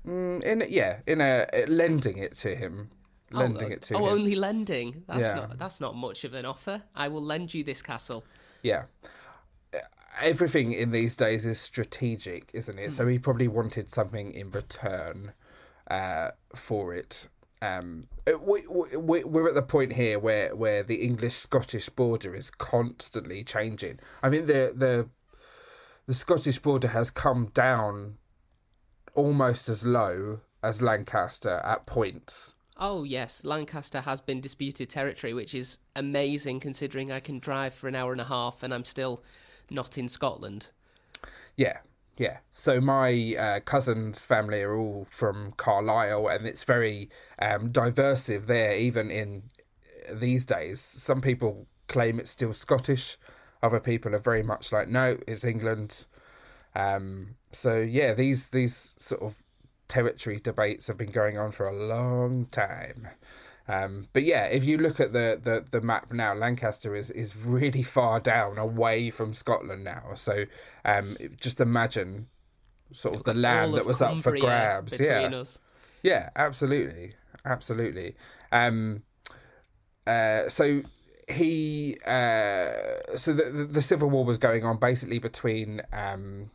mm, 0.04 0.42
in 0.42 0.64
yeah, 0.68 0.98
in 1.06 1.20
a 1.20 1.46
lending 1.68 2.18
it 2.18 2.32
to 2.38 2.56
him, 2.56 2.90
lending 3.30 3.68
oh, 3.68 3.72
it 3.74 3.82
to 3.82 3.94
oh, 3.94 3.98
him. 3.98 4.12
only 4.12 4.34
lending. 4.34 5.04
That's 5.06 5.20
Yeah. 5.20 5.34
not 5.34 5.58
that's 5.58 5.80
not 5.80 5.94
much 5.94 6.24
of 6.24 6.34
an 6.34 6.44
offer. 6.44 6.82
I 6.96 7.06
will 7.06 7.22
lend 7.22 7.54
you 7.54 7.62
this 7.62 7.80
castle. 7.80 8.24
Yeah. 8.62 8.84
Everything 10.20 10.72
in 10.72 10.90
these 10.90 11.14
days 11.14 11.46
is 11.46 11.60
strategic, 11.60 12.50
isn't 12.52 12.78
it? 12.78 12.90
So 12.90 13.06
he 13.06 13.18
probably 13.20 13.46
wanted 13.46 13.88
something 13.88 14.32
in 14.32 14.50
return 14.50 15.32
uh, 15.88 16.30
for 16.56 16.92
it. 16.92 17.28
Um, 17.62 18.08
it- 18.26 18.40
we, 18.42 18.62
we, 18.96 19.22
we're 19.24 19.48
at 19.48 19.54
the 19.54 19.62
point 19.62 19.92
here 19.92 20.18
where, 20.18 20.56
where 20.56 20.82
the 20.82 20.96
English 20.96 21.34
Scottish 21.34 21.88
border 21.88 22.34
is 22.34 22.50
constantly 22.50 23.44
changing. 23.44 24.00
I 24.22 24.28
mean, 24.28 24.46
the, 24.46 24.72
the, 24.74 25.08
the 26.06 26.14
Scottish 26.14 26.58
border 26.58 26.88
has 26.88 27.10
come 27.10 27.50
down 27.54 28.16
almost 29.14 29.68
as 29.68 29.84
low 29.86 30.40
as 30.64 30.82
Lancaster 30.82 31.60
at 31.64 31.86
points. 31.86 32.54
Oh 32.78 33.02
yes, 33.02 33.44
Lancaster 33.44 34.02
has 34.02 34.20
been 34.20 34.40
disputed 34.40 34.88
territory, 34.88 35.34
which 35.34 35.54
is 35.54 35.78
amazing 35.96 36.60
considering 36.60 37.10
I 37.10 37.20
can 37.20 37.40
drive 37.40 37.74
for 37.74 37.88
an 37.88 37.96
hour 37.96 38.12
and 38.12 38.20
a 38.20 38.24
half 38.24 38.62
and 38.62 38.72
I'm 38.72 38.84
still 38.84 39.22
not 39.68 39.98
in 39.98 40.08
Scotland. 40.08 40.68
Yeah, 41.56 41.78
yeah. 42.16 42.38
So 42.52 42.80
my 42.80 43.34
uh, 43.38 43.60
cousins' 43.60 44.24
family 44.24 44.62
are 44.62 44.76
all 44.76 45.06
from 45.10 45.52
Carlisle, 45.56 46.28
and 46.28 46.46
it's 46.46 46.64
very 46.64 47.10
um, 47.40 47.70
diversive 47.70 48.46
there. 48.46 48.76
Even 48.76 49.10
in 49.10 49.42
these 50.12 50.44
days, 50.44 50.80
some 50.80 51.20
people 51.20 51.66
claim 51.88 52.20
it's 52.20 52.30
still 52.30 52.52
Scottish. 52.52 53.16
Other 53.60 53.80
people 53.80 54.14
are 54.14 54.20
very 54.20 54.42
much 54.42 54.70
like, 54.70 54.88
no, 54.88 55.18
it's 55.26 55.44
England. 55.44 56.06
Um, 56.76 57.34
so 57.50 57.80
yeah, 57.80 58.14
these 58.14 58.50
these 58.50 58.94
sort 58.98 59.22
of 59.22 59.42
territory 59.88 60.38
debates 60.42 60.86
have 60.86 60.98
been 60.98 61.10
going 61.10 61.38
on 61.38 61.50
for 61.50 61.66
a 61.66 61.74
long 61.74 62.46
time. 62.46 63.08
Um, 63.66 64.06
but 64.14 64.22
yeah, 64.22 64.46
if 64.46 64.64
you 64.64 64.78
look 64.78 64.98
at 64.98 65.12
the, 65.12 65.38
the, 65.40 65.64
the 65.70 65.84
map 65.84 66.10
now, 66.10 66.32
Lancaster 66.34 66.94
is, 66.94 67.10
is 67.10 67.36
really 67.36 67.82
far 67.82 68.18
down 68.18 68.56
away 68.56 69.10
from 69.10 69.34
Scotland 69.34 69.84
now. 69.84 70.14
So 70.14 70.44
um, 70.86 71.16
just 71.38 71.60
imagine 71.60 72.28
sort 72.92 73.14
of 73.14 73.24
the 73.24 73.34
land 73.34 73.74
that 73.74 73.84
was 73.84 74.00
up 74.00 74.18
for 74.18 74.36
grabs. 74.38 74.98
Yeah, 74.98 75.28
us. 75.34 75.58
yeah, 76.02 76.30
absolutely, 76.34 77.14
absolutely. 77.44 78.16
Um, 78.50 79.02
uh, 80.06 80.48
so 80.48 80.80
he, 81.28 81.98
uh, 82.06 82.70
so 83.16 83.34
the, 83.34 83.50
the 83.52 83.64
the 83.64 83.82
civil 83.82 84.08
war 84.08 84.24
was 84.24 84.38
going 84.38 84.64
on 84.64 84.78
basically 84.78 85.18
between 85.18 85.82
um, 85.92 86.50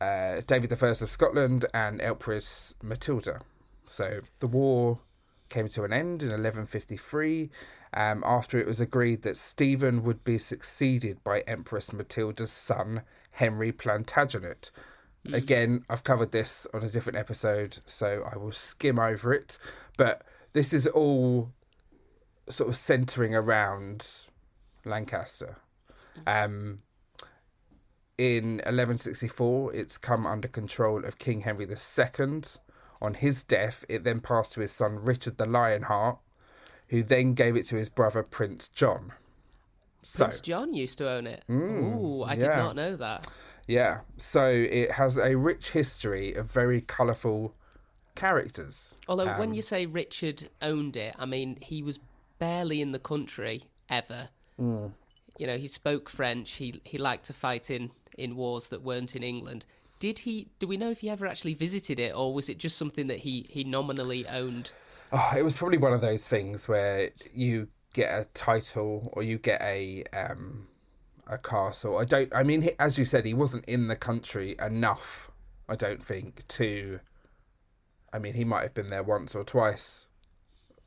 uh, 0.00 0.40
David 0.46 0.72
I 0.72 0.86
of 0.86 1.10
Scotland 1.10 1.64
and 1.72 2.00
Empress 2.00 2.74
Matilda. 2.82 3.40
So 3.84 4.20
the 4.40 4.46
war 4.46 5.00
came 5.48 5.68
to 5.68 5.84
an 5.84 5.92
end 5.92 6.22
in 6.22 6.28
1153 6.28 7.50
um, 7.94 8.22
after 8.26 8.58
it 8.58 8.66
was 8.66 8.80
agreed 8.80 9.22
that 9.22 9.36
Stephen 9.36 10.02
would 10.02 10.24
be 10.24 10.38
succeeded 10.38 11.22
by 11.22 11.40
Empress 11.40 11.92
Matilda's 11.92 12.50
son 12.50 13.02
Henry 13.32 13.72
Plantagenet. 13.72 14.70
Again, 15.32 15.84
I've 15.90 16.04
covered 16.04 16.30
this 16.30 16.68
on 16.72 16.84
a 16.84 16.88
different 16.88 17.18
episode, 17.18 17.78
so 17.84 18.28
I 18.32 18.36
will 18.36 18.52
skim 18.52 18.98
over 18.98 19.32
it. 19.32 19.58
But 19.96 20.22
this 20.52 20.72
is 20.72 20.86
all 20.86 21.50
sort 22.48 22.68
of 22.68 22.76
centering 22.76 23.34
around 23.34 24.06
Lancaster. 24.84 25.56
Um, 26.26 26.78
in 28.18 28.56
1164, 28.58 29.74
it's 29.74 29.98
come 29.98 30.26
under 30.26 30.48
control 30.48 31.04
of 31.04 31.18
King 31.18 31.40
Henry 31.40 31.66
II. 31.66 32.42
On 33.02 33.14
his 33.14 33.42
death, 33.42 33.84
it 33.88 34.04
then 34.04 34.20
passed 34.20 34.52
to 34.52 34.60
his 34.60 34.72
son 34.72 35.04
Richard 35.04 35.36
the 35.36 35.46
Lionheart, 35.46 36.18
who 36.88 37.02
then 37.02 37.34
gave 37.34 37.56
it 37.56 37.64
to 37.66 37.76
his 37.76 37.88
brother 37.90 38.22
Prince 38.22 38.68
John. 38.68 39.12
So, 40.02 40.24
Prince 40.24 40.40
John 40.40 40.72
used 40.72 40.98
to 40.98 41.08
own 41.10 41.26
it. 41.26 41.44
Ooh, 41.50 42.22
I 42.22 42.36
did 42.36 42.48
not 42.48 42.76
know 42.76 42.96
that. 42.96 43.26
yeah, 43.66 44.00
so 44.16 44.46
it 44.48 44.92
has 44.92 45.18
a 45.18 45.34
rich 45.36 45.70
history 45.70 46.32
of 46.32 46.50
very 46.50 46.80
colourful 46.80 47.52
characters. 48.14 48.94
Although 49.08 49.28
Um, 49.28 49.38
when 49.38 49.54
you 49.54 49.62
say 49.62 49.84
Richard 49.86 50.48
owned 50.62 50.96
it, 50.96 51.14
I 51.18 51.26
mean 51.26 51.58
he 51.60 51.82
was 51.82 51.98
barely 52.38 52.80
in 52.80 52.92
the 52.92 52.98
country 52.98 53.64
ever. 53.88 54.30
Hmm. 54.56 54.86
You 55.38 55.46
know, 55.46 55.58
he 55.58 55.66
spoke 55.66 56.08
French. 56.08 56.52
He 56.52 56.80
he 56.84 56.96
liked 56.98 57.26
to 57.26 57.32
fight 57.34 57.68
in 57.70 57.90
in 58.16 58.36
wars 58.36 58.68
that 58.68 58.82
weren't 58.82 59.16
in 59.16 59.22
England. 59.22 59.64
Did 59.98 60.20
he? 60.20 60.48
Do 60.58 60.66
we 60.66 60.76
know 60.76 60.90
if 60.90 61.00
he 61.00 61.08
ever 61.08 61.26
actually 61.26 61.54
visited 61.54 61.98
it, 61.98 62.14
or 62.14 62.34
was 62.34 62.48
it 62.48 62.58
just 62.58 62.76
something 62.76 63.06
that 63.06 63.20
he 63.20 63.46
he 63.48 63.64
nominally 63.64 64.26
owned? 64.28 64.72
Oh, 65.12 65.32
it 65.36 65.42
was 65.42 65.56
probably 65.56 65.78
one 65.78 65.92
of 65.92 66.00
those 66.00 66.26
things 66.26 66.68
where 66.68 67.10
you 67.32 67.68
get 67.94 68.10
a 68.10 68.24
title 68.34 69.10
or 69.14 69.22
you 69.22 69.38
get 69.38 69.62
a 69.62 70.04
um, 70.12 70.66
a 71.26 71.38
castle. 71.38 71.98
I 71.98 72.04
don't. 72.04 72.32
I 72.34 72.42
mean, 72.42 72.68
as 72.78 72.98
you 72.98 73.04
said, 73.04 73.24
he 73.24 73.34
wasn't 73.34 73.64
in 73.64 73.88
the 73.88 73.96
country 73.96 74.56
enough. 74.60 75.30
I 75.68 75.74
don't 75.74 76.02
think 76.02 76.46
to. 76.48 77.00
I 78.12 78.18
mean, 78.18 78.34
he 78.34 78.44
might 78.44 78.62
have 78.62 78.74
been 78.74 78.90
there 78.90 79.02
once 79.02 79.34
or 79.34 79.44
twice, 79.44 80.08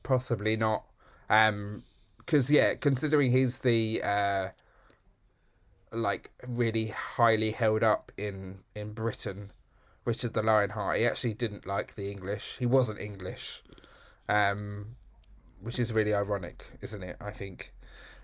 possibly 0.03 0.55
not. 0.55 0.85
Um, 1.29 1.83
because 2.17 2.51
yeah, 2.51 2.75
considering 2.75 3.31
he's 3.31 3.59
the 3.59 4.01
uh, 4.03 4.49
like 5.91 6.31
really 6.47 6.87
highly 6.87 7.51
held 7.51 7.83
up 7.83 8.11
in 8.17 8.59
in 8.75 8.93
Britain, 8.93 9.51
Richard 10.05 10.33
the 10.33 10.43
Lionheart, 10.43 10.97
he 10.97 11.05
actually 11.05 11.33
didn't 11.33 11.65
like 11.65 11.95
the 11.95 12.11
English. 12.11 12.57
He 12.59 12.65
wasn't 12.65 12.99
English, 12.99 13.63
um, 14.27 14.95
which 15.61 15.79
is 15.79 15.91
really 15.93 16.13
ironic, 16.13 16.65
isn't 16.81 17.03
it? 17.03 17.17
I 17.19 17.31
think. 17.31 17.73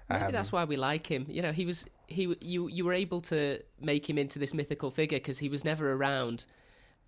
Maybe 0.10 0.26
Um, 0.26 0.32
that's 0.32 0.52
why 0.52 0.64
we 0.66 0.78
like 0.78 1.08
him. 1.08 1.26
You 1.28 1.42
know, 1.42 1.52
he 1.52 1.66
was 1.66 1.86
he 2.08 2.36
you 2.40 2.68
you 2.68 2.86
were 2.86 2.94
able 2.94 3.22
to 3.22 3.60
make 3.82 4.08
him 4.10 4.18
into 4.18 4.38
this 4.40 4.54
mythical 4.54 4.92
figure 4.92 5.18
because 5.18 5.40
he 5.40 5.50
was 5.50 5.64
never 5.64 5.92
around, 5.94 6.46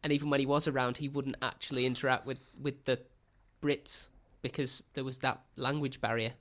and 0.04 0.12
even 0.12 0.30
when 0.30 0.40
he 0.40 0.46
was 0.46 0.68
around, 0.68 0.98
he 0.98 1.08
wouldn't 1.08 1.38
actually 1.42 1.86
interact 1.86 2.26
with 2.26 2.52
with 2.60 2.86
the 2.86 3.00
Brits 3.62 4.10
because 4.42 4.84
there 4.94 5.04
was 5.04 5.20
that 5.20 5.42
language 5.58 6.02
barrier 6.02 6.34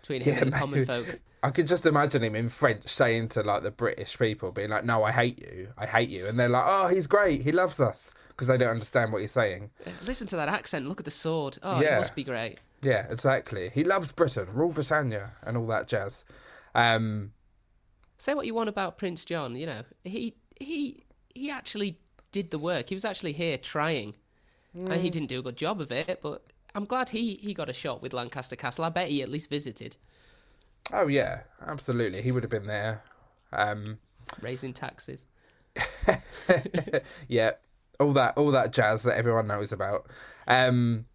between 0.00 0.22
him 0.22 0.34
Yeah, 0.34 0.40
and 0.42 0.52
the 0.52 0.58
common 0.64 0.86
folk. 0.86 1.20
I 1.42 1.50
could 1.50 1.66
just 1.66 1.86
imagine 1.86 2.22
him 2.22 2.34
in 2.36 2.48
French 2.50 2.86
saying 2.88 3.28
to 3.30 3.42
like 3.42 3.62
the 3.62 3.70
British 3.70 4.18
people, 4.18 4.52
being 4.52 4.68
like, 4.70 4.84
"No, 4.84 5.04
I 5.04 5.10
hate 5.12 5.38
you, 5.40 5.72
I 5.78 5.86
hate 5.86 6.08
you," 6.10 6.26
and 6.26 6.38
they're 6.38 6.48
like, 6.50 6.64
"Oh, 6.66 6.88
he's 6.88 7.06
great, 7.06 7.42
he 7.42 7.50
loves 7.52 7.80
us," 7.80 8.14
because 8.28 8.46
they 8.46 8.58
don't 8.58 8.68
understand 8.70 9.12
what 9.12 9.22
he's 9.22 9.32
saying. 9.32 9.70
Listen 10.04 10.26
to 10.28 10.36
that 10.36 10.48
accent. 10.48 10.86
Look 10.86 11.00
at 11.00 11.06
the 11.06 11.10
sword. 11.10 11.58
Oh, 11.62 11.80
Yeah. 11.80 11.96
it 11.96 11.98
must 12.00 12.14
be 12.14 12.24
great. 12.24 12.60
Yeah, 12.82 13.06
exactly. 13.10 13.70
He 13.72 13.84
loves 13.84 14.12
Britain, 14.12 14.48
rule 14.52 14.72
Britannia, 14.72 15.32
and 15.46 15.56
all 15.56 15.66
that 15.68 15.86
jazz. 15.88 16.24
Um, 16.74 17.32
Say 18.18 18.34
what 18.34 18.44
you 18.46 18.52
want 18.54 18.68
about 18.68 18.98
Prince 18.98 19.24
John. 19.24 19.56
You 19.56 19.64
know, 19.66 19.82
he 20.04 20.34
he 20.58 21.04
he 21.34 21.50
actually 21.50 21.98
did 22.32 22.50
the 22.50 22.58
work. 22.58 22.90
He 22.90 22.94
was 22.94 23.04
actually 23.04 23.32
here 23.32 23.56
trying. 23.56 24.14
And 24.74 24.88
Mm. 24.88 25.00
he 25.00 25.10
didn't 25.10 25.28
do 25.28 25.40
a 25.40 25.42
good 25.42 25.56
job 25.56 25.80
of 25.80 25.90
it, 25.90 26.20
but 26.22 26.42
I'm 26.74 26.84
glad 26.84 27.08
he 27.08 27.36
he 27.36 27.54
got 27.54 27.68
a 27.70 27.72
shot 27.72 28.02
with 28.02 28.12
Lancaster 28.12 28.56
Castle. 28.56 28.84
I 28.84 28.90
bet 28.90 29.08
he 29.08 29.22
at 29.22 29.28
least 29.30 29.48
visited, 29.50 29.96
oh 30.92 31.06
yeah, 31.08 31.42
absolutely, 31.66 32.22
he 32.22 32.32
would 32.32 32.42
have 32.42 32.50
been 32.50 32.66
there. 32.66 33.02
Um, 33.52 33.98
raising 34.40 34.72
taxes. 34.72 35.26
yeah, 37.28 37.52
all 37.98 38.12
that 38.12 38.36
all 38.36 38.50
that 38.50 38.72
jazz 38.72 39.02
that 39.04 39.16
everyone 39.16 39.46
knows 39.46 39.72
about. 39.72 40.06
Um, 40.46 41.06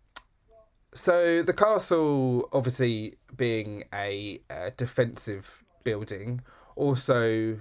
so 0.94 1.41
the 1.41 1.53
castle, 1.53 2.48
obviously 2.53 3.15
being 3.36 3.84
a, 3.94 4.39
uh 4.50 4.70
defensive 4.77 5.63
building, 5.84 6.41
also 6.75 7.60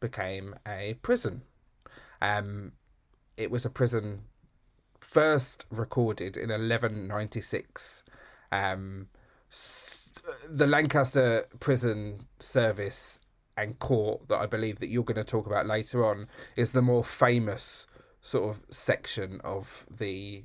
became 0.00 0.54
a 0.66 0.94
prison. 1.02 1.42
Um, 2.22 2.72
it 3.36 3.50
was 3.50 3.64
a 3.64 3.70
prison 3.70 4.22
first 5.00 5.64
recorded 5.70 6.36
in 6.36 6.50
1196. 6.50 8.04
Um, 8.52 9.08
s- 9.50 9.97
the 10.48 10.66
Lancaster 10.66 11.44
Prison 11.60 12.26
Service 12.38 13.20
and 13.56 13.78
Court 13.78 14.28
that 14.28 14.36
I 14.38 14.46
believe 14.46 14.78
that 14.78 14.88
you're 14.88 15.04
going 15.04 15.16
to 15.16 15.24
talk 15.24 15.46
about 15.46 15.66
later 15.66 16.04
on 16.04 16.28
is 16.56 16.72
the 16.72 16.82
more 16.82 17.02
famous 17.04 17.86
sort 18.20 18.48
of 18.48 18.62
section 18.70 19.40
of 19.42 19.86
the 19.90 20.44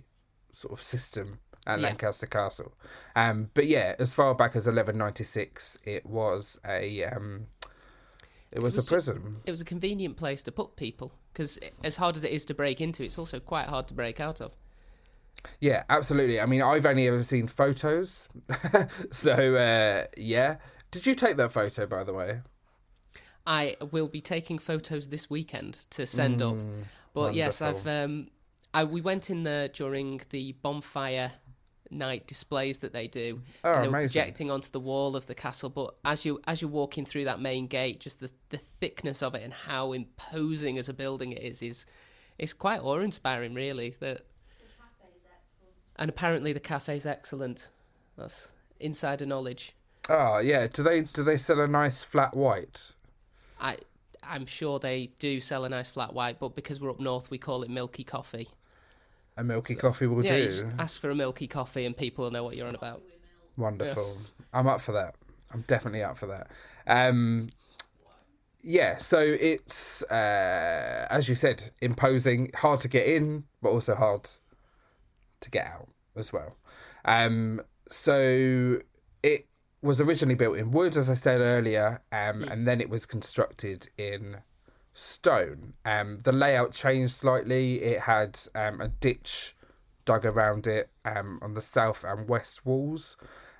sort 0.52 0.74
of 0.74 0.82
system 0.82 1.40
at 1.66 1.80
Yeah. 1.80 1.88
Lancaster 1.88 2.28
Castle. 2.28 2.74
Um, 3.16 3.50
but 3.54 3.68
yeah, 3.68 3.96
as 4.00 4.14
far 4.14 4.34
back 4.36 4.52
as 4.52 4.66
1196, 4.66 5.78
it 5.86 6.06
was 6.06 6.60
a 6.66 7.04
um, 7.06 7.48
it 8.52 8.62
was, 8.62 8.76
was 8.76 8.86
a 8.86 8.90
prison. 8.90 9.38
It 9.46 9.52
was 9.52 9.62
a 9.62 9.66
convenient 9.66 10.18
place 10.18 10.44
to 10.44 10.52
put 10.52 10.76
people 10.76 11.14
because 11.32 11.60
as 11.84 11.96
hard 11.96 12.18
as 12.18 12.24
it 12.24 12.32
is 12.32 12.46
to 12.46 12.54
break 12.54 12.82
into, 12.82 13.04
it's 13.04 13.18
also 13.18 13.40
quite 13.40 13.68
hard 13.68 13.88
to 13.88 13.94
break 13.94 14.20
out 14.20 14.42
of. 14.42 14.54
Yeah, 15.60 15.84
absolutely. 15.90 16.40
I 16.40 16.46
mean, 16.46 16.62
I've 16.62 16.86
only 16.86 17.08
ever 17.08 17.24
seen 17.24 17.48
photos, 17.48 18.30
so 19.12 19.56
uh, 19.56 20.06
yeah. 20.18 20.58
Did 20.92 21.06
you 21.06 21.16
take 21.16 21.38
that 21.38 21.52
photo, 21.52 21.86
by 21.88 22.04
the 22.04 22.14
way? 22.14 22.42
I 23.46 23.76
will 23.92 24.08
be 24.08 24.22
taking 24.22 24.58
photos 24.60 25.10
this 25.10 25.30
weekend 25.30 25.86
to 25.92 26.06
send 26.06 26.42
up. 26.42 26.56
But 27.14 27.34
yes, 27.34 27.62
I've 27.62 27.76
Mm, 27.76 28.06
um, 28.06 28.28
I 28.74 28.84
we 28.84 29.02
went 29.02 29.30
in 29.30 29.44
there 29.44 29.68
during 29.68 30.22
the 30.30 30.54
bonfire 30.62 31.32
night 31.92 32.26
displays 32.26 32.80
that 32.80 32.94
they 32.94 33.08
do. 33.08 33.42
Oh, 33.64 33.74
and 33.74 33.84
they 33.84 33.88
were 33.88 33.98
amazing. 33.98 34.22
projecting 34.22 34.52
onto 34.52 34.72
the 34.72 34.80
wall 34.80 35.16
of 35.16 35.28
the 35.28 35.36
castle. 35.36 35.70
But 35.70 35.96
as 36.06 36.26
you 36.26 36.40
as 36.48 36.62
you're 36.62 36.72
walking 36.72 37.06
through 37.06 37.26
that 37.26 37.40
main 37.40 37.68
gate, 37.68 38.00
just 38.00 38.20
the 38.20 38.32
the 38.50 38.58
thickness 38.58 39.22
of 39.22 39.36
it 39.36 39.44
and 39.44 39.54
how 39.54 39.94
imposing 39.94 40.78
as 40.78 40.90
a 40.90 40.94
building 40.94 41.32
it 41.32 41.42
is 41.44 41.62
is 41.62 41.86
it's 42.38 42.54
quite 42.54 42.82
awe 42.82 43.00
inspiring, 43.00 43.54
really. 43.54 43.92
That 44.00 44.22
and 45.98 46.10
apparently 46.10 46.54
the 46.54 46.60
cafe's 46.60 47.06
excellent. 47.06 47.68
That's 48.18 48.48
insider 48.80 49.26
knowledge. 49.26 49.74
Oh 50.10 50.40
yeah. 50.40 50.68
Do 50.72 50.84
they 50.84 51.02
do 51.02 51.24
they 51.24 51.38
sell 51.38 51.60
a 51.60 51.68
nice 51.68 52.04
flat 52.04 52.36
white? 52.36 52.94
I 53.60 53.78
I'm 54.22 54.46
sure 54.46 54.80
they 54.80 55.12
do 55.20 55.40
sell 55.40 55.66
a 55.66 55.70
nice 55.70 55.90
flat 55.90 56.14
white, 56.14 56.40
but 56.40 56.56
because 56.56 56.80
we're 56.80 56.90
up 56.90 57.00
north, 57.00 57.30
we 57.30 57.38
call 57.38 57.64
it 57.64 57.70
milky 57.70 58.04
coffee. 58.04 58.48
A 59.36 59.44
milky 59.44 59.76
coffee 59.76 60.08
will 60.08 60.24
yeah, 60.24 60.38
do. 60.38 60.44
just 60.46 60.66
ask 60.78 61.00
for 61.00 61.10
a 61.10 61.16
milky 61.16 61.48
coffee, 61.48 61.86
and 61.86 61.98
people 61.98 62.24
will 62.24 62.32
know 62.32 62.44
what 62.44 62.56
you're 62.56 62.68
on 62.68 62.76
about. 62.76 63.02
Wonderful. 63.58 64.18
I'm 64.54 64.68
up 64.68 64.80
for 64.80 64.92
that. 64.94 65.16
I'm 65.54 65.62
definitely 65.62 66.04
up 66.04 66.18
for 66.18 66.28
that. 66.28 66.50
Um, 66.88 67.48
yeah, 68.62 68.98
so 68.98 69.20
it's 69.20 70.04
uh, 70.04 71.08
as 71.10 71.28
you 71.28 71.36
said, 71.36 71.72
imposing, 71.82 72.52
hard 72.56 72.80
to 72.82 72.88
get 72.88 73.08
in, 73.08 73.44
but 73.62 73.70
also 73.70 73.96
hard 73.96 74.30
to 75.44 75.50
get 75.50 75.68
out 75.68 75.90
as 76.16 76.34
well. 76.34 76.58
Um, 77.06 77.62
so 77.90 78.80
it 79.22 79.48
was 79.82 80.00
originally 80.00 80.36
built 80.36 80.58
in 80.58 80.72
wood, 80.72 80.96
as 80.96 81.10
I 81.10 81.14
said 81.14 81.42
earlier, 81.42 82.02
um, 82.12 82.44
and 82.44 82.68
then 82.68 82.82
it 82.82 82.90
was 82.90 83.06
constructed 83.06 83.90
in 83.98 84.38
stone. 84.94 85.74
Um, 85.86 86.20
the 86.20 86.32
layout 86.32 86.72
changed 86.72 87.14
slightly. 87.14 87.82
It 87.82 88.02
had 88.02 88.40
um, 88.56 88.80
a 88.80 88.88
ditch 88.88 89.56
dug 90.06 90.26
around 90.26 90.68
it 90.68 90.90
um, 91.06 91.40
on 91.42 91.54
the 91.54 91.62
south 91.62 92.04
and 92.04 92.30
west 92.30 92.66
walls, 92.66 93.18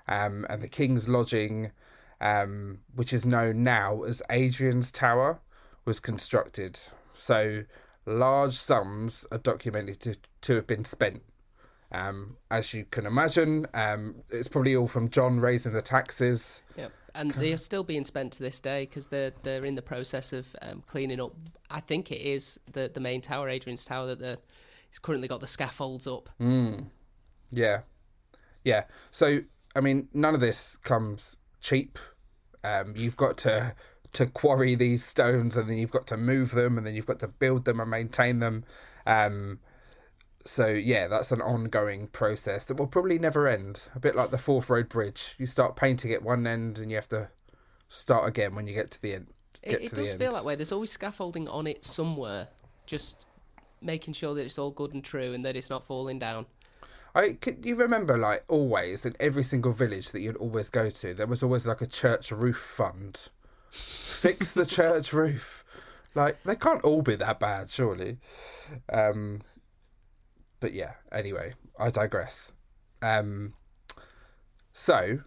um, 0.08 0.46
and 0.48 0.62
the 0.62 0.68
king's 0.68 1.08
lodging, 1.08 1.72
um, 2.20 2.80
which 2.94 3.12
is 3.12 3.26
known 3.26 3.62
now 3.62 4.02
as 4.02 4.22
Hadrian's 4.30 4.90
Tower, 4.90 5.40
was 5.84 6.00
constructed. 6.00 6.78
So 7.12 7.64
large 8.06 8.54
sums 8.54 9.26
are 9.30 9.38
documented 9.38 10.00
to, 10.00 10.16
to 10.42 10.54
have 10.54 10.66
been 10.66 10.84
spent. 10.84 11.22
Um, 11.92 12.36
as 12.50 12.74
you 12.74 12.84
can 12.84 13.06
imagine, 13.06 13.66
um, 13.74 14.16
it's 14.30 14.48
probably 14.48 14.74
all 14.74 14.88
from 14.88 15.08
John 15.08 15.38
raising 15.38 15.72
the 15.72 15.82
taxes. 15.82 16.62
Yep. 16.76 16.92
And 17.16 17.30
they 17.32 17.52
are 17.52 17.56
still 17.56 17.84
being 17.84 18.02
spent 18.02 18.32
to 18.32 18.42
this 18.42 18.58
day 18.58 18.86
because 18.86 19.06
they're 19.06 19.32
they're 19.44 19.64
in 19.64 19.76
the 19.76 19.82
process 19.82 20.32
of 20.32 20.56
um, 20.62 20.82
cleaning 20.86 21.20
up. 21.20 21.32
I 21.70 21.78
think 21.78 22.10
it 22.10 22.20
is 22.20 22.58
the 22.72 22.90
the 22.92 22.98
main 22.98 23.20
tower, 23.20 23.48
Hadrian's 23.48 23.84
Tower, 23.84 24.06
that 24.08 24.18
the 24.18 24.40
it's 24.88 24.98
currently 24.98 25.28
got 25.28 25.40
the 25.40 25.46
scaffolds 25.46 26.08
up. 26.08 26.28
Yeah, 27.52 27.82
yeah. 28.64 28.84
So 29.12 29.40
I 29.76 29.80
mean, 29.80 30.08
none 30.12 30.34
of 30.34 30.40
this 30.40 30.76
comes 30.78 31.36
cheap. 31.60 31.98
Um, 32.64 32.94
you've 32.96 33.16
got 33.16 33.36
to 33.38 33.74
to 34.14 34.26
quarry 34.26 34.74
these 34.74 35.04
stones, 35.04 35.56
and 35.56 35.68
then 35.68 35.76
you've 35.76 35.90
got 35.90 36.06
to 36.08 36.16
move 36.16 36.52
them, 36.52 36.78
and 36.78 36.86
then 36.86 36.94
you've 36.94 37.06
got 37.06 37.18
to 37.20 37.28
build 37.28 37.64
them 37.64 37.80
and 37.80 37.90
maintain 37.90 38.38
them. 38.38 38.64
Um, 39.06 39.60
so 40.44 40.66
yeah, 40.66 41.08
that's 41.08 41.32
an 41.32 41.40
ongoing 41.40 42.08
process 42.08 42.64
that 42.66 42.76
will 42.76 42.86
probably 42.86 43.18
never 43.18 43.48
end. 43.48 43.88
A 43.94 44.00
bit 44.00 44.14
like 44.14 44.30
the 44.30 44.38
Forth 44.38 44.68
Road 44.68 44.88
Bridge. 44.88 45.34
You 45.38 45.46
start 45.46 45.76
painting 45.76 46.12
at 46.12 46.22
one 46.22 46.46
end, 46.46 46.78
and 46.78 46.90
you 46.90 46.96
have 46.96 47.08
to 47.08 47.30
start 47.88 48.28
again 48.28 48.54
when 48.54 48.66
you 48.66 48.74
get 48.74 48.90
to 48.92 49.02
the 49.02 49.14
end. 49.14 49.26
Get 49.62 49.80
It, 49.80 49.84
it 49.84 49.94
does 49.94 50.14
feel 50.14 50.32
that 50.32 50.44
way. 50.44 50.54
There's 50.54 50.72
always 50.72 50.90
scaffolding 50.90 51.48
on 51.48 51.66
it 51.66 51.84
somewhere, 51.84 52.48
just 52.86 53.26
making 53.80 54.14
sure 54.14 54.34
that 54.34 54.42
it's 54.42 54.58
all 54.58 54.70
good 54.70 54.92
and 54.92 55.02
true 55.02 55.32
and 55.32 55.44
that 55.44 55.56
it's 55.56 55.70
not 55.70 55.84
falling 55.84 56.18
down. 56.18 56.46
I 57.14 57.34
could 57.40 57.64
you 57.64 57.76
remember 57.76 58.18
like 58.18 58.44
always 58.48 59.06
in 59.06 59.14
every 59.20 59.44
single 59.44 59.72
village 59.72 60.10
that 60.10 60.20
you'd 60.20 60.36
always 60.36 60.68
go 60.68 60.90
to, 60.90 61.14
there 61.14 61.28
was 61.28 61.42
always 61.42 61.66
like 61.66 61.80
a 61.80 61.86
church 61.86 62.32
roof 62.32 62.56
fund. 62.56 63.30
Fix 63.70 64.52
the 64.52 64.66
church 64.66 65.12
roof. 65.12 65.64
Like 66.14 66.42
they 66.42 66.56
can't 66.56 66.82
all 66.82 67.02
be 67.02 67.14
that 67.16 67.38
bad, 67.38 67.70
surely. 67.70 68.18
Um, 68.92 69.42
but 70.64 70.72
yeah. 70.72 70.92
Anyway, 71.12 71.52
I 71.78 71.90
digress. 71.90 72.50
Um, 73.02 73.52
so, 74.72 75.18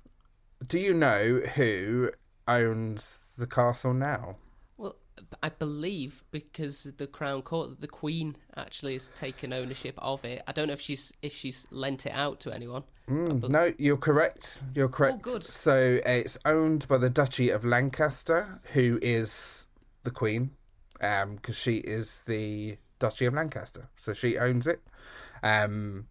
do 0.65 0.79
you 0.79 0.95
know 0.95 1.41
who 1.53 2.09
owns 2.47 3.33
the 3.37 3.45
castle 3.45 3.93
now? 3.93 4.37
Well, 4.77 4.95
I 5.43 5.49
believe 5.49 6.23
because 6.31 6.91
the 6.97 7.05
Crown 7.05 7.43
Court, 7.43 7.81
the 7.81 7.87
Queen 7.87 8.35
actually 8.55 8.93
has 8.93 9.11
taken 9.15 9.53
ownership 9.53 9.93
of 9.99 10.25
it. 10.25 10.41
I 10.47 10.53
don't 10.53 10.65
know 10.65 10.73
if 10.73 10.81
she's 10.81 11.13
if 11.21 11.35
she's 11.35 11.67
lent 11.69 12.07
it 12.07 12.13
out 12.13 12.39
to 12.39 12.51
anyone. 12.51 12.81
Mm, 13.07 13.47
no, 13.47 13.71
you're 13.77 13.95
correct. 13.97 14.63
You're 14.73 14.89
correct. 14.89 15.21
good. 15.21 15.43
So 15.43 15.99
it's 16.03 16.39
owned 16.45 16.87
by 16.87 16.97
the 16.97 17.11
Duchy 17.11 17.51
of 17.51 17.63
Lancaster, 17.63 18.59
who 18.73 18.97
is 19.03 19.67
the 20.01 20.09
Queen, 20.09 20.49
because 20.93 21.55
she 21.55 21.75
is 21.75 22.23
the 22.25 22.79
Duchy 22.99 23.25
of 23.25 23.33
Lancaster. 23.33 23.89
So 23.95 24.13
she 24.13 24.37
owns 24.37 24.67
it. 24.67 24.81
Um, 25.43 26.07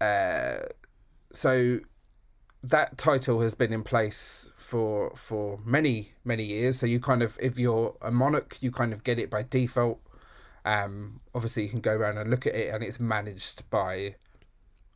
uh, 0.00 0.56
so 1.32 1.80
that 2.62 2.98
title 2.98 3.40
has 3.40 3.54
been 3.54 3.72
in 3.72 3.82
place 3.82 4.50
for 4.56 5.12
for 5.14 5.60
many 5.64 6.12
many 6.24 6.44
years. 6.44 6.80
So 6.80 6.86
you 6.86 7.00
kind 7.00 7.22
of, 7.22 7.38
if 7.40 7.58
you're 7.58 7.96
a 8.02 8.10
monarch, 8.10 8.58
you 8.60 8.70
kind 8.70 8.92
of 8.92 9.04
get 9.04 9.18
it 9.18 9.30
by 9.30 9.42
default. 9.42 10.00
Um, 10.64 11.20
obviously, 11.34 11.62
you 11.62 11.68
can 11.68 11.80
go 11.80 11.94
around 11.94 12.18
and 12.18 12.28
look 12.28 12.46
at 12.46 12.54
it, 12.54 12.74
and 12.74 12.82
it's 12.82 12.98
managed 12.98 13.68
by 13.70 14.16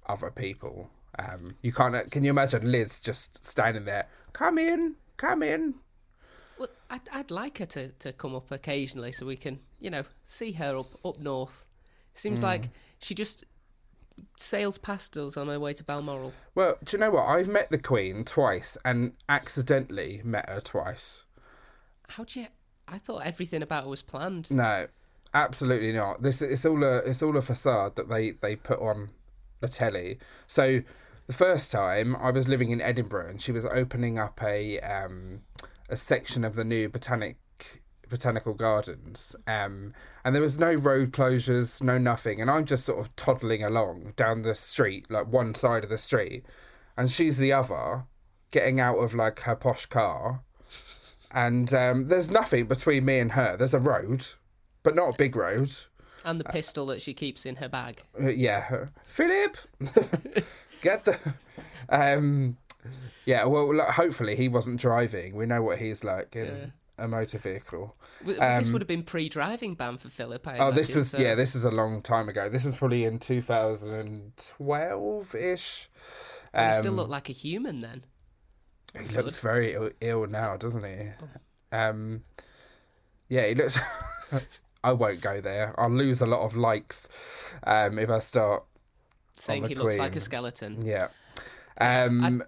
other 0.07 0.31
people. 0.31 0.91
Um, 1.19 1.57
you 1.63 1.73
can't. 1.73 2.11
Can 2.11 2.25
you 2.25 2.31
imagine 2.31 2.71
Liz 2.71 3.01
just 3.01 3.45
standing 3.45 3.85
there? 3.85 4.07
Come 4.33 4.59
in, 4.59 4.97
come 5.17 5.43
in. 5.43 5.75
Well, 6.59 6.69
I'd, 6.91 7.09
I'd 7.11 7.31
like 7.31 7.59
her 7.59 7.67
to, 7.67 7.89
to 7.89 8.13
come 8.13 8.35
up 8.35 8.51
occasionally 8.51 9.13
so 9.13 9.25
we 9.25 9.37
can, 9.37 9.61
you 9.81 9.91
know, 9.91 10.03
see 10.27 10.53
her 10.53 10.77
up 10.77 10.87
up 11.05 11.19
north. 11.19 11.65
Seems 12.15 12.43
like 12.43 12.69
she 12.99 13.15
just 13.15 13.45
sails 14.37 14.79
past 14.79 15.17
us 15.17 15.37
on 15.37 15.49
her 15.49 15.59
way 15.59 15.73
to 15.73 15.85
Balmoral. 15.85 16.33
Well, 16.55 16.77
do 16.85 16.97
you 16.97 17.01
know 17.01 17.11
what? 17.11 17.27
I've 17.27 17.49
met 17.49 17.71
the 17.71 17.79
Queen 17.79 18.25
twice 18.25 18.77
and 18.85 19.15
accidentally 19.29 20.21
met 20.25 20.49
her 20.49 20.61
twice. 20.61 21.25
How 22.09 22.25
do 22.25 22.41
you? 22.41 22.47
I 22.87 22.99
thought 22.99 23.25
everything 23.25 23.63
about 23.63 23.85
her 23.85 23.91
was 23.91 24.03
planned. 24.03 24.51
No, 24.51 24.89
absolutely 25.33 25.93
not. 25.93 26.23
This 26.23 26.43
it's 26.43 26.67
all 26.67 26.83
a 26.83 26.99
it's 26.99 27.23
all 27.23 27.37
a 27.37 27.43
facade 27.43 27.97
that 27.97 28.09
they 28.09 28.33
they 28.33 28.57
put 28.57 28.81
on 28.81 29.11
the 29.61 29.69
telly. 29.69 30.19
So 30.47 30.83
the 31.27 31.33
first 31.33 31.71
time 31.71 32.17
I 32.17 32.31
was 32.31 32.49
living 32.49 32.71
in 32.71 32.81
Edinburgh 32.81 33.29
and 33.29 33.41
she 33.41 33.53
was 33.53 33.65
opening 33.65 34.19
up 34.19 34.43
a 34.43 34.81
um 34.81 35.43
a 35.89 35.97
section 35.97 36.45
of 36.45 36.55
the 36.55 36.65
new 36.65 36.89
botanic 36.89 37.37
botanical 38.11 38.53
gardens 38.53 39.35
um 39.47 39.93
and 40.25 40.35
there 40.35 40.43
was 40.43 40.59
no 40.59 40.75
road 40.75 41.13
closures 41.13 41.81
no 41.83 41.97
nothing 41.97 42.41
and 42.41 42.51
i'm 42.51 42.65
just 42.65 42.85
sort 42.85 42.99
of 42.99 43.15
toddling 43.17 43.63
along 43.63 44.13
down 44.17 44.43
the 44.43 44.55
street 44.55 45.11
like 45.11 45.27
one 45.29 45.55
side 45.55 45.85
of 45.85 45.91
the 45.91 45.97
street 45.99 46.45
and 46.97 47.11
she's 47.11 47.39
the 47.39 47.53
other 47.53 48.05
getting 48.51 48.81
out 48.81 48.97
of 48.97 49.15
like 49.15 49.41
her 49.41 49.55
posh 49.57 49.87
car 49.87 50.43
and 51.31 51.73
um 51.73 52.07
there's 52.07 52.31
nothing 52.31 52.67
between 52.67 53.05
me 53.05 53.19
and 53.21 53.33
her 53.33 53.57
there's 53.57 53.75
a 53.75 53.79
road 53.79 54.27
but 54.83 54.95
not 54.97 55.15
a 55.15 55.19
big 55.19 55.37
road 55.37 55.71
And 56.25 56.39
the 56.41 56.45
pistol 56.45 56.85
that 56.87 57.01
she 57.01 57.15
keeps 57.15 57.47
in 57.47 57.57
her 57.57 57.69
bag. 57.69 58.03
uh, 58.21 58.29
yeah, 58.29 58.87
Philip, 59.07 59.57
get 60.83 61.05
the. 61.07 61.19
Um, 61.89 62.59
yeah, 63.25 63.45
well, 63.47 63.75
look, 63.75 63.89
hopefully 63.89 64.37
he 64.37 64.49
wasn't 64.49 64.81
driving. 64.81 65.35
We 65.35 65.47
know 65.47 65.63
what 65.63 65.79
he's 65.79 66.05
like 66.05 66.37
in 66.37 66.73
a 67.01 67.09
motor 67.09 67.39
vehicle. 67.39 67.97
W- 68.21 68.39
this 68.39 68.71
would 68.71 68.81
have 68.83 68.89
been 68.89 69.03
pre-driving 69.03 69.75
ban 69.75 69.97
for 69.99 70.09
Philip. 70.09 70.47
I 70.47 70.59
Um, 70.59 70.69
Oh, 70.69 70.71
this 70.71 70.95
was 70.95 71.11
so- 71.11 71.19
yeah, 71.19 71.35
this 71.35 71.55
was 71.55 71.65
a 71.65 71.71
long 71.71 72.03
time 72.03 72.29
ago. 72.29 72.49
This 72.49 72.65
was 72.65 72.77
probably 72.77 73.05
in 73.05 73.19
two 73.19 73.41
thousand 73.41 74.33
twelve 74.37 75.35
ish. 75.35 75.89
But 76.53 76.61
he 76.61 76.67
Um, 76.77 76.79
still 76.83 76.93
looked 76.93 77.11
like 77.11 77.29
a 77.29 77.33
human 77.33 77.81
then. 77.81 78.05
He 78.99 79.17
looks 79.17 79.39
very 79.39 79.73
Ill, 79.75 79.91
ill 80.01 80.27
now, 80.27 80.57
doesn't 80.57 80.83
he? 80.85 81.11
Um, 81.71 82.25
yeah, 83.29 83.47
he 83.47 83.55
looks. 83.55 83.79
I 84.83 84.93
won't 84.93 85.21
go 85.21 85.41
there. 85.41 85.75
I'll 85.79 85.91
lose 85.91 86.21
a 86.21 86.27
lot 86.27 86.41
of 86.41 86.57
likes 86.57 87.09
um, 87.65 87.99
if 87.99 88.11
I 88.11 88.19
start. 88.19 88.65
Saying 89.37 89.69
he 89.69 89.75
looks 89.75 89.99
like 89.99 90.17
a 90.17 90.21
skeleton. 90.21 90.81
Yeah. 90.85 91.09
Um, 91.81 92.43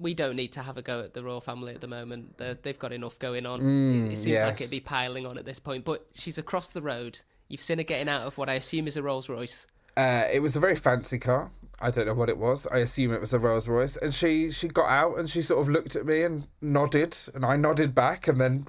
We 0.00 0.14
don't 0.14 0.36
need 0.36 0.52
to 0.52 0.62
have 0.62 0.78
a 0.78 0.82
go 0.82 1.00
at 1.00 1.14
the 1.14 1.22
royal 1.22 1.40
family 1.40 1.74
at 1.74 1.80
the 1.80 1.88
moment. 1.88 2.38
They're, 2.38 2.54
they've 2.54 2.78
got 2.78 2.92
enough 2.92 3.18
going 3.18 3.46
on. 3.46 3.60
Mm, 3.60 4.06
it, 4.06 4.12
it 4.12 4.16
seems 4.16 4.40
like 4.40 4.60
it'd 4.60 4.70
be 4.70 4.80
piling 4.80 5.26
on 5.26 5.36
at 5.38 5.44
this 5.44 5.58
point. 5.58 5.84
But 5.84 6.06
she's 6.14 6.38
across 6.38 6.70
the 6.70 6.82
road. 6.82 7.18
You've 7.48 7.60
seen 7.60 7.78
her 7.78 7.84
getting 7.84 8.08
out 8.08 8.22
of 8.22 8.38
what 8.38 8.48
I 8.48 8.54
assume 8.54 8.86
is 8.86 8.96
a 8.96 9.02
Rolls 9.02 9.28
Royce. 9.28 9.66
Uh, 9.96 10.24
it 10.32 10.40
was 10.40 10.54
a 10.54 10.60
very 10.60 10.76
fancy 10.76 11.18
car. 11.18 11.50
I 11.80 11.90
don't 11.90 12.06
know 12.06 12.14
what 12.14 12.28
it 12.28 12.38
was. 12.38 12.66
I 12.68 12.78
assume 12.78 13.12
it 13.12 13.20
was 13.20 13.32
a 13.32 13.38
Rolls 13.38 13.66
Royce. 13.66 13.96
And 13.96 14.12
she 14.14 14.50
she 14.50 14.68
got 14.68 14.88
out 14.88 15.18
and 15.18 15.28
she 15.28 15.42
sort 15.42 15.60
of 15.60 15.68
looked 15.68 15.96
at 15.96 16.06
me 16.06 16.22
and 16.22 16.46
nodded, 16.60 17.16
and 17.34 17.44
I 17.44 17.56
nodded 17.56 17.94
back, 17.94 18.28
and 18.28 18.40
then 18.40 18.66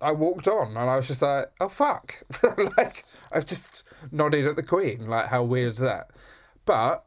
I 0.00 0.12
walked 0.12 0.46
on, 0.48 0.68
and 0.68 0.90
I 0.90 0.96
was 0.96 1.08
just 1.08 1.22
like, 1.22 1.50
"Oh 1.60 1.68
fuck!" 1.68 2.14
like 2.76 3.04
I've 3.32 3.46
just 3.46 3.84
nodded 4.10 4.46
at 4.46 4.56
the 4.56 4.62
Queen. 4.62 5.06
Like 5.06 5.28
how 5.28 5.42
weird 5.44 5.72
is 5.72 5.78
that? 5.78 6.10
But 6.64 7.04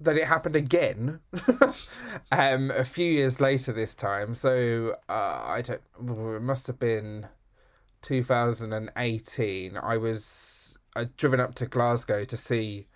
then 0.00 0.16
it 0.16 0.24
happened 0.24 0.56
again, 0.56 1.20
um, 2.32 2.70
a 2.70 2.84
few 2.84 3.10
years 3.10 3.40
later 3.40 3.72
this 3.72 3.94
time. 3.94 4.34
So 4.34 4.94
uh, 5.08 5.42
I 5.44 5.62
don't. 5.62 5.80
It 6.36 6.42
must 6.42 6.66
have 6.68 6.78
been 6.78 7.26
2018. 8.02 9.76
I 9.76 9.96
was 9.96 10.78
I'd 10.94 11.16
driven 11.16 11.40
up 11.40 11.54
to 11.56 11.66
Glasgow 11.66 12.24
to 12.24 12.36
see 12.36 12.86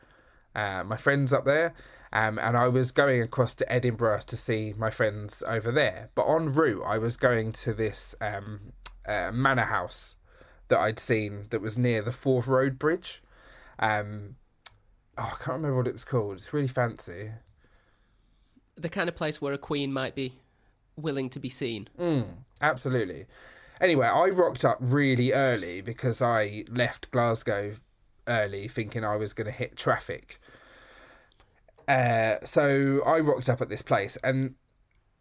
uh, 0.54 0.84
my 0.84 0.96
friends 0.96 1.32
up 1.32 1.44
there, 1.44 1.74
um, 2.12 2.38
and 2.38 2.56
I 2.56 2.68
was 2.68 2.92
going 2.92 3.20
across 3.22 3.54
to 3.56 3.72
Edinburgh 3.72 4.20
to 4.26 4.36
see 4.36 4.74
my 4.76 4.90
friends 4.90 5.42
over 5.46 5.72
there. 5.72 6.10
But 6.14 6.28
en 6.28 6.54
route, 6.54 6.84
I 6.86 6.98
was 6.98 7.16
going 7.16 7.52
to 7.52 7.74
this 7.74 8.14
um, 8.20 8.72
uh, 9.06 9.30
manor 9.32 9.62
house 9.62 10.16
that 10.68 10.78
I'd 10.78 10.98
seen 10.98 11.46
that 11.50 11.60
was 11.60 11.76
near 11.76 12.00
the 12.00 12.12
Forth 12.12 12.46
Road 12.46 12.78
Bridge. 12.78 13.22
Um, 13.78 14.36
oh, 15.18 15.32
I 15.32 15.36
can't 15.44 15.56
remember 15.56 15.76
what 15.76 15.86
it 15.86 15.92
was 15.92 16.04
called. 16.04 16.34
It's 16.34 16.52
really 16.52 16.68
fancy. 16.68 17.30
The 18.76 18.88
kind 18.88 19.08
of 19.08 19.16
place 19.16 19.40
where 19.40 19.52
a 19.52 19.58
queen 19.58 19.92
might 19.92 20.14
be 20.14 20.34
willing 20.96 21.28
to 21.30 21.40
be 21.40 21.48
seen. 21.48 21.88
Mm, 21.98 22.26
absolutely. 22.60 23.26
Anyway, 23.80 24.06
I 24.06 24.28
rocked 24.28 24.64
up 24.64 24.78
really 24.80 25.32
early 25.32 25.80
because 25.80 26.22
I 26.22 26.64
left 26.70 27.10
Glasgow 27.10 27.74
early 28.28 28.68
thinking 28.68 29.04
I 29.04 29.16
was 29.16 29.32
going 29.32 29.46
to 29.46 29.52
hit 29.52 29.76
traffic. 29.76 30.38
Uh, 31.88 32.36
so 32.44 33.02
I 33.04 33.18
rocked 33.18 33.48
up 33.48 33.60
at 33.60 33.68
this 33.68 33.82
place 33.82 34.16
and 34.22 34.54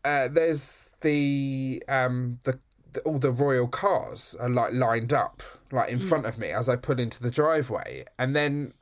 uh, 0.05 0.27
there's 0.27 0.93
the 1.01 1.83
um 1.89 2.39
the, 2.43 2.59
the 2.93 3.01
all 3.01 3.17
the 3.17 3.31
royal 3.31 3.67
cars 3.67 4.35
are 4.39 4.49
like 4.49 4.73
lined 4.73 5.13
up 5.13 5.41
like 5.71 5.89
in 5.89 5.99
front 5.99 6.25
of 6.25 6.37
me 6.37 6.49
as 6.49 6.69
I 6.69 6.75
pull 6.75 6.99
into 6.99 7.21
the 7.21 7.31
driveway 7.31 8.05
and 8.19 8.35
then 8.35 8.73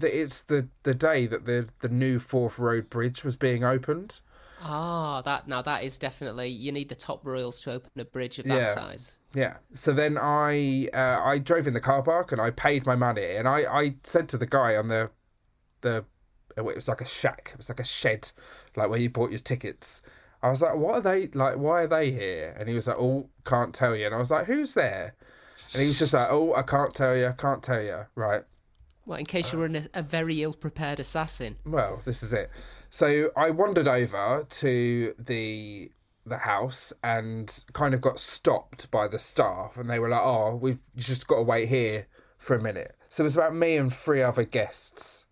the, 0.00 0.22
it's 0.22 0.42
the 0.42 0.68
the 0.82 0.94
day 0.94 1.26
that 1.26 1.44
the 1.44 1.68
the 1.80 1.88
new 1.88 2.18
Forth 2.18 2.58
Road 2.58 2.90
Bridge 2.90 3.24
was 3.24 3.36
being 3.36 3.64
opened. 3.64 4.20
Ah, 4.62 5.20
that 5.22 5.46
now 5.46 5.62
that 5.62 5.82
is 5.84 5.98
definitely 5.98 6.48
you 6.48 6.72
need 6.72 6.88
the 6.88 6.94
top 6.94 7.24
royals 7.26 7.60
to 7.62 7.72
open 7.72 7.90
a 7.98 8.04
bridge 8.04 8.38
of 8.38 8.46
that 8.46 8.54
Yeah. 8.54 8.66
size. 8.66 9.16
Yeah. 9.34 9.56
So 9.72 9.92
then 9.92 10.16
I 10.16 10.88
uh, 10.94 11.20
I 11.22 11.38
drove 11.38 11.66
in 11.66 11.74
the 11.74 11.80
car 11.80 12.02
park 12.02 12.32
and 12.32 12.40
I 12.40 12.50
paid 12.50 12.86
my 12.86 12.96
money 12.96 13.36
and 13.36 13.48
I, 13.48 13.64
I 13.70 13.96
said 14.04 14.28
to 14.30 14.38
the 14.38 14.46
guy 14.46 14.76
on 14.76 14.88
the 14.88 15.10
the 15.82 16.04
oh, 16.56 16.68
it 16.68 16.74
was 16.76 16.88
like 16.88 17.00
a 17.00 17.04
shack 17.04 17.50
it 17.52 17.56
was 17.58 17.68
like 17.68 17.80
a 17.80 17.84
shed 17.84 18.30
like 18.76 18.88
where 18.88 18.98
you 18.98 19.10
bought 19.10 19.30
your 19.30 19.40
tickets. 19.40 20.00
I 20.42 20.50
was 20.50 20.60
like, 20.62 20.76
what 20.76 20.94
are 20.94 21.00
they 21.00 21.28
like? 21.28 21.56
Why 21.56 21.82
are 21.82 21.86
they 21.86 22.10
here? 22.10 22.54
And 22.58 22.68
he 22.68 22.74
was 22.74 22.86
like, 22.86 22.98
oh, 22.98 23.30
can't 23.46 23.74
tell 23.74 23.96
you. 23.96 24.06
And 24.06 24.14
I 24.14 24.18
was 24.18 24.30
like, 24.30 24.44
who's 24.46 24.74
there? 24.74 25.14
And 25.72 25.80
he 25.80 25.88
was 25.88 25.98
just 25.98 26.12
like, 26.12 26.28
oh, 26.30 26.54
I 26.54 26.62
can't 26.62 26.94
tell 26.94 27.16
you, 27.16 27.26
I 27.28 27.32
can't 27.32 27.62
tell 27.62 27.82
you. 27.82 28.06
Right. 28.14 28.42
Well, 29.06 29.18
in 29.18 29.26
case 29.26 29.52
you 29.52 29.58
were 29.58 29.66
an, 29.66 29.86
a 29.92 30.02
very 30.02 30.42
ill-prepared 30.42 30.98
assassin. 30.98 31.56
Well, 31.66 32.00
this 32.04 32.22
is 32.22 32.32
it. 32.32 32.50
So 32.88 33.30
I 33.36 33.50
wandered 33.50 33.88
over 33.88 34.46
to 34.48 35.14
the 35.18 35.90
the 36.26 36.38
house 36.38 36.90
and 37.02 37.62
kind 37.74 37.92
of 37.92 38.00
got 38.00 38.18
stopped 38.18 38.90
by 38.90 39.06
the 39.06 39.18
staff, 39.18 39.76
and 39.76 39.90
they 39.90 39.98
were 39.98 40.08
like, 40.08 40.22
"Oh, 40.22 40.56
we've 40.56 40.78
just 40.96 41.26
got 41.26 41.36
to 41.36 41.42
wait 41.42 41.68
here 41.68 42.06
for 42.38 42.56
a 42.56 42.62
minute." 42.62 42.96
So 43.10 43.22
it 43.22 43.24
was 43.24 43.36
about 43.36 43.54
me 43.54 43.76
and 43.76 43.92
three 43.92 44.22
other 44.22 44.44
guests 44.44 45.26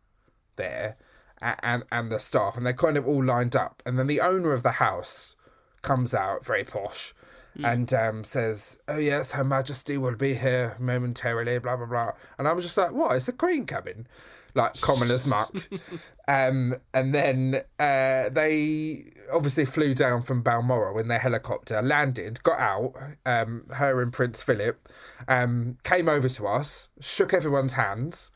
there, 0.56 0.98
and 1.40 1.56
and, 1.62 1.85
and 1.90 2.12
the 2.12 2.18
staff, 2.18 2.56
and 2.56 2.66
they're 2.66 2.74
kind 2.74 2.98
of 2.98 3.06
all 3.06 3.24
lined 3.24 3.56
up. 3.56 3.82
And 3.87 3.98
then 3.98 4.06
the 4.06 4.20
owner 4.20 4.52
of 4.52 4.62
the 4.62 4.72
house 4.72 5.35
comes 5.80 6.12
out, 6.14 6.44
very 6.44 6.64
posh, 6.64 7.14
and 7.57 7.93
um, 7.95 8.25
says, 8.25 8.79
"Oh 8.88 8.99
yes, 8.99 9.33
Her 9.33 9.45
Majesty 9.45 9.97
will 9.99 10.17
be 10.17 10.35
here 10.35 10.77
momentarily." 10.79 11.59
Blah 11.59 11.77
blah 11.77 11.87
blah. 11.87 12.12
And 12.38 12.49
I 12.49 12.53
was 12.53 12.65
just 12.65 12.77
like, 12.77 12.93
"What? 12.93 13.17
Is 13.17 13.27
the 13.27 13.33
Queen 13.33 13.67
coming?" 13.67 14.07
like 14.55 14.81
common 14.81 15.11
as 15.11 15.27
muck. 15.27 15.55
um, 16.29 16.75
and 16.93 17.15
then 17.15 17.57
uh, 17.79 18.29
they 18.31 19.05
obviously 19.33 19.65
flew 19.65 19.95
down 19.95 20.23
from 20.23 20.43
Balmoral 20.43 20.99
in 20.99 21.09
their 21.09 21.19
helicopter, 21.19 21.81
landed, 21.83 22.43
got 22.43 22.59
out. 22.59 22.95
Um, 23.25 23.67
her 23.71 24.03
and 24.03 24.12
Prince 24.12 24.43
Philip 24.43 24.88
um, 25.29 25.79
came 25.85 26.09
over 26.09 26.29
to 26.29 26.47
us, 26.47 26.88
shook 27.01 27.33
everyone's 27.33 27.75
hands, 27.75 28.31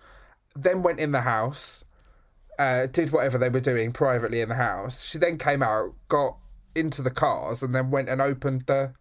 then 0.55 0.83
went 0.83 1.01
in 1.01 1.13
the 1.13 1.23
house, 1.23 1.85
uh, 2.59 2.87
did 2.87 3.13
whatever 3.13 3.39
they 3.39 3.49
were 3.49 3.61
doing 3.61 3.93
privately 3.93 4.41
in 4.41 4.49
the 4.49 4.55
house. 4.55 5.05
She 5.05 5.19
then 5.19 5.39
came 5.39 5.63
out, 5.63 5.95
got 6.09 6.37
into 6.75 7.03
the 7.03 7.11
cars, 7.11 7.63
and 7.63 7.75
then 7.75 7.91
went 7.91 8.09
and 8.09 8.21
opened 8.21 8.63
the 8.63 8.93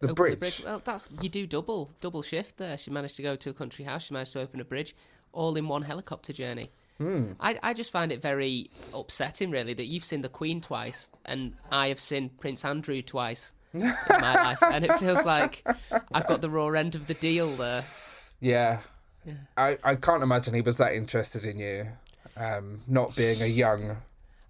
the, 0.00 0.10
Open 0.10 0.34
bridge. 0.36 0.62
Well, 0.64 0.80
that's 0.84 1.08
you 1.20 1.28
do 1.28 1.46
double 1.46 1.90
double 2.00 2.22
shift 2.22 2.58
there. 2.58 2.76
She 2.78 2.90
managed 2.90 3.16
to 3.16 3.22
go 3.22 3.36
to 3.36 3.50
a 3.50 3.54
country 3.54 3.84
house. 3.84 4.04
She 4.04 4.14
managed 4.14 4.32
to 4.32 4.40
open 4.40 4.60
a 4.60 4.64
bridge, 4.64 4.94
all 5.32 5.56
in 5.56 5.68
one 5.68 5.82
helicopter 5.82 6.32
journey. 6.32 6.70
Hmm. 6.98 7.32
I 7.38 7.58
I 7.62 7.74
just 7.74 7.92
find 7.92 8.10
it 8.10 8.20
very 8.20 8.70
upsetting, 8.94 9.50
really, 9.50 9.74
that 9.74 9.86
you've 9.86 10.04
seen 10.04 10.22
the 10.22 10.28
Queen 10.28 10.60
twice 10.60 11.08
and 11.24 11.54
I 11.70 11.88
have 11.88 12.00
seen 12.00 12.30
Prince 12.40 12.64
Andrew 12.64 13.02
twice 13.02 13.52
in 13.72 13.80
my 13.80 14.34
life, 14.34 14.62
and 14.62 14.84
it 14.84 14.92
feels 14.94 15.24
like 15.24 15.66
I've 16.12 16.26
got 16.26 16.40
the 16.40 16.50
raw 16.50 16.68
end 16.68 16.94
of 16.94 17.06
the 17.06 17.14
deal 17.14 17.48
there. 17.48 17.82
Yeah. 18.40 18.80
I, 19.56 19.76
I 19.84 19.96
can't 19.96 20.22
imagine 20.22 20.54
he 20.54 20.62
was 20.62 20.78
that 20.78 20.94
interested 20.94 21.44
in 21.44 21.58
you. 21.58 21.88
Um, 22.36 22.80
not 22.88 23.14
being 23.14 23.42
a 23.42 23.46
young 23.46 23.98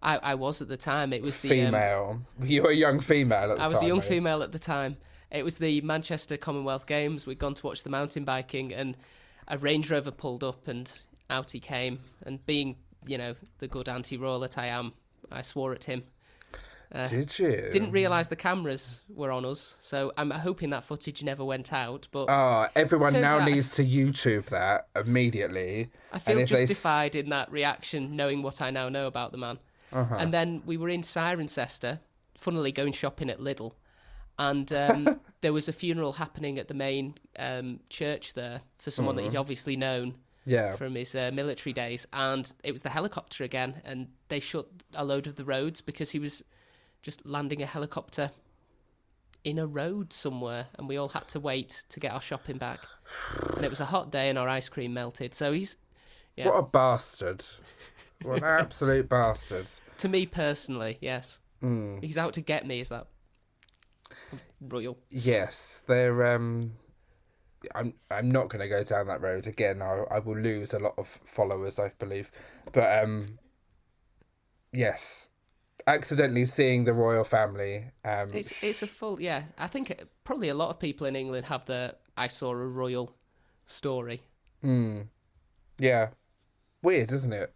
I, 0.03 0.19
I 0.19 0.35
was 0.35 0.63
at 0.63 0.69
the 0.69 0.77
time. 0.77 1.13
It 1.13 1.23
was 1.23 1.41
the 1.41 1.49
um, 1.49 1.67
female. 1.67 2.21
you 2.43 2.63
were 2.63 2.71
a 2.71 2.75
young 2.75 3.01
female 3.01 3.39
at 3.43 3.49
the 3.49 3.55
time. 3.57 3.63
I 3.63 3.67
was 3.67 3.75
time. 3.75 3.85
a 3.85 3.89
young 3.89 4.01
female 4.01 4.43
at 4.43 4.53
the 4.53 4.59
time. 4.59 4.97
It 5.31 5.45
was 5.45 5.59
the 5.59 5.81
Manchester 5.83 6.37
Commonwealth 6.37 6.87
Games. 6.87 7.27
We'd 7.27 7.39
gone 7.39 7.55
to 7.55 7.67
watch 7.67 7.83
the 7.83 7.91
mountain 7.91 8.25
biking, 8.25 8.73
and 8.73 8.97
a 9.49 9.59
Range 9.59 9.89
Rover 9.91 10.11
pulled 10.11 10.43
up, 10.43 10.67
and 10.69 10.91
out 11.29 11.51
he 11.51 11.61
came. 11.61 12.01
And 12.27 12.45
being, 12.47 12.77
you 13.07 13.17
know, 13.19 13.35
the 13.59 13.69
good 13.69 13.89
anti-royal 13.89 14.41
that 14.41 14.59
I 14.59 14.67
am, 14.67 14.93
I 15.31 15.43
swore 15.43 15.73
at 15.73 15.85
him. 15.85 16.03
Uh, 16.93 17.07
Did 17.07 17.39
you? 17.39 17.69
Didn't 17.71 17.93
realise 17.93 18.27
the 18.27 18.35
cameras 18.35 19.01
were 19.09 19.31
on 19.31 19.45
us, 19.45 19.77
so 19.81 20.13
I'm 20.17 20.33
hoping 20.33 20.71
that 20.71 20.83
footage 20.83 21.23
never 21.23 21.45
went 21.45 21.73
out. 21.73 22.09
But 22.11 22.27
Oh, 22.29 22.67
everyone 22.75 23.13
now 23.13 23.39
out- 23.39 23.49
needs 23.49 23.71
to 23.77 23.85
YouTube 23.85 24.47
that 24.47 24.89
immediately. 24.97 25.91
I 26.13 26.19
feel 26.19 26.39
if 26.39 26.49
they 26.49 26.67
justified 26.67 27.15
in 27.15 27.29
that 27.29 27.53
reaction, 27.53 28.17
knowing 28.17 28.43
what 28.43 28.61
I 28.61 28.71
now 28.71 28.89
know 28.89 29.07
about 29.07 29.31
the 29.31 29.39
man. 29.39 29.61
Uh-huh. 29.93 30.17
And 30.19 30.33
then 30.35 30.63
we 30.67 30.77
were 30.77 30.89
in 30.89 31.03
Cirencester, 31.03 32.01
funnily 32.35 32.73
going 32.73 32.93
shopping 32.93 33.31
at 33.31 33.39
Lidl, 33.39 33.75
and 34.41 34.73
um, 34.73 35.21
there 35.43 35.53
was 35.53 35.69
a 35.69 35.73
funeral 35.73 36.15
happening 36.15 36.59
at 36.59 36.67
the 36.67 36.75
main 36.75 37.15
um, 37.39 37.79
church 37.89 38.35
there 38.35 38.63
for 38.79 38.91
someone 38.91 39.15
that 39.17 39.23
he'd 39.23 39.37
obviously 39.37 39.77
known 39.77 40.17
Yeah. 40.45 40.75
from 40.75 40.95
his 40.97 41.15
uh, 41.15 41.31
military 41.33 41.73
days, 41.73 42.07
and 42.13 42.53
it 42.65 42.73
was 42.73 42.83
the 42.83 42.89
helicopter 42.91 43.45
again, 43.45 43.81
and 43.85 44.09
they 44.29 44.41
shut 44.41 44.67
a 44.95 45.05
load 45.05 45.27
of 45.29 45.37
the 45.37 45.45
roads 45.45 45.81
because 45.81 46.11
he 46.11 46.19
was 46.19 46.43
just 47.03 47.25
landing 47.25 47.63
a 47.63 47.67
helicopter 47.67 48.31
in 49.45 49.59
a 49.59 49.67
road 49.67 50.13
somewhere, 50.13 50.67
and 50.79 50.89
we 50.89 50.97
all 50.97 51.09
had 51.09 51.27
to 51.29 51.41
wait 51.41 51.85
to 51.89 52.01
get 52.01 52.13
our 52.13 52.21
shopping 52.21 52.59
back. 52.59 52.81
And 53.57 53.65
it 53.65 53.71
was 53.71 53.81
a 53.81 53.87
hot 53.87 54.11
day, 54.11 54.29
and 54.29 54.39
our 54.39 54.49
ice 54.49 54.69
cream 54.69 54.93
melted. 54.95 55.33
So 55.35 55.53
he's, 55.53 55.77
yeah, 56.37 56.47
What 56.49 56.59
a 56.59 56.63
bastard. 56.63 57.43
What 58.23 58.39
an 58.39 58.45
absolute 58.65 59.09
bastard. 59.09 59.69
to 59.99 60.09
me 60.09 60.27
personally, 60.27 60.99
yes, 61.01 61.39
Mm. 61.63 62.03
he's 62.03 62.17
out 62.17 62.33
to 62.35 62.41
get 62.41 62.67
me. 62.67 62.81
Is 62.81 62.89
that 62.89 63.07
royal? 64.61 64.99
Yes, 65.11 65.83
they're. 65.87 66.35
Um, 66.35 66.73
I'm. 67.75 67.95
I'm 68.11 68.31
not 68.31 68.49
going 68.49 68.63
to 68.63 68.69
go 68.69 68.85
down 68.85 69.07
that 69.09 69.21
road 69.21 69.47
again. 69.47 69.83
I. 69.83 70.05
I 70.11 70.19
will 70.19 70.39
lose 70.39 70.73
a 70.75 70.79
lot 70.79 70.95
of 70.99 71.07
followers, 71.25 71.79
I 71.79 71.93
believe. 71.99 72.31
But 72.73 73.05
um. 73.05 73.39
Yes, 74.73 75.29
accidentally 75.87 76.45
seeing 76.45 76.85
the 76.85 76.95
royal 76.95 77.25
family. 77.25 77.87
Um. 78.05 78.29
It's 78.33 78.63
it's 78.63 78.83
a 78.83 78.87
full 78.87 79.21
yeah. 79.21 79.45
I 79.59 79.67
think 79.67 79.91
it, 79.91 80.09
probably 80.25 80.49
a 80.49 80.55
lot 80.55 80.71
of 80.71 80.79
people 80.79 81.07
in 81.07 81.17
England 81.17 81.47
have 81.47 81.65
the 81.67 81.97
I 82.17 82.27
saw 82.29 82.51
a 82.51 82.57
royal 82.57 83.15
story. 83.67 84.21
Hmm. 84.63 85.03
Yeah. 85.79 86.09
Weird, 86.83 87.13
isn't 87.13 87.33
it? 87.33 87.53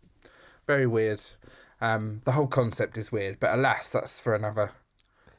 Very 0.67 0.87
weird. 0.87 1.21
Um, 1.81 2.21
the 2.25 2.33
whole 2.33 2.47
concept 2.47 2.97
is 2.97 3.13
weird, 3.13 3.39
but 3.39 3.53
alas, 3.53 3.91
that's 3.91 4.19
for 4.19 4.35
another 4.35 4.73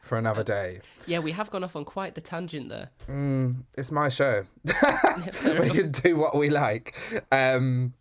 for 0.06 0.18
another 0.18 0.44
day. 0.44 0.80
Yeah, 1.08 1.20
we 1.20 1.32
have 1.32 1.50
gone 1.50 1.64
off 1.64 1.76
on 1.76 1.84
quite 1.84 2.16
the 2.16 2.22
tangent 2.22 2.70
there. 2.70 2.92
Mm, 3.10 3.64
it's 3.78 3.92
my 3.92 4.10
show. 4.10 4.46
We 5.44 5.70
can 5.70 5.92
do 5.92 6.16
what 6.16 6.36
we 6.36 6.50
like. 6.50 6.96
Um, 7.32 7.94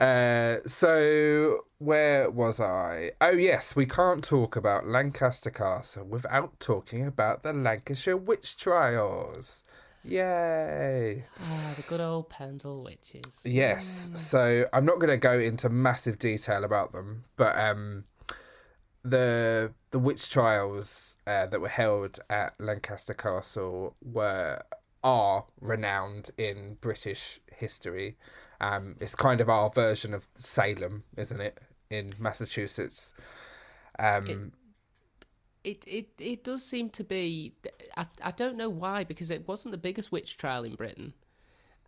uh, 0.00 0.56
so 0.66 1.60
where 1.78 2.30
was 2.30 2.60
I? 2.60 3.12
Oh 3.20 3.30
yes, 3.30 3.74
we 3.74 3.86
can't 3.86 4.22
talk 4.22 4.56
about 4.56 4.86
Lancaster 4.86 5.50
Castle 5.50 6.04
without 6.04 6.58
talking 6.60 7.06
about 7.06 7.42
the 7.42 7.52
Lancashire 7.52 8.16
witch 8.16 8.56
trials. 8.56 9.62
Yay! 10.04 11.24
Ah, 11.40 11.72
the 11.76 11.82
good 11.82 12.00
old 12.00 12.28
Pendle 12.28 12.82
witches. 12.82 13.40
Yes. 13.44 14.10
So 14.14 14.66
I'm 14.72 14.84
not 14.84 14.98
going 14.98 15.10
to 15.10 15.16
go 15.16 15.38
into 15.38 15.68
massive 15.68 16.18
detail 16.18 16.64
about 16.64 16.90
them, 16.90 17.22
but 17.36 17.56
um, 17.56 18.04
the 19.04 19.72
the 19.90 19.98
witch 19.98 20.30
trials 20.30 21.16
uh, 21.26 21.46
that 21.46 21.60
were 21.60 21.68
held 21.68 22.20
at 22.30 22.54
Lancaster 22.58 23.14
Castle 23.14 23.96
were 24.02 24.62
are 25.02 25.44
renowned 25.60 26.30
in 26.38 26.76
British 26.80 27.40
history. 27.52 28.16
Um, 28.60 28.96
it's 29.00 29.14
kind 29.16 29.40
of 29.40 29.48
our 29.48 29.70
version 29.70 30.14
of 30.14 30.28
Salem, 30.36 31.02
isn't 31.16 31.40
it, 31.40 31.60
in 31.90 32.14
Massachusetts? 32.18 33.12
Um, 33.98 34.52
It, 35.64 35.84
it 35.86 36.08
it 36.18 36.44
does 36.44 36.64
seem 36.64 36.90
to 36.90 37.04
be. 37.04 37.54
I 37.96 38.06
I 38.22 38.30
don't 38.32 38.56
know 38.56 38.68
why 38.68 39.04
because 39.04 39.30
it 39.30 39.46
wasn't 39.46 39.72
the 39.72 39.78
biggest 39.78 40.10
witch 40.10 40.36
trial 40.36 40.64
in 40.64 40.74
Britain, 40.74 41.12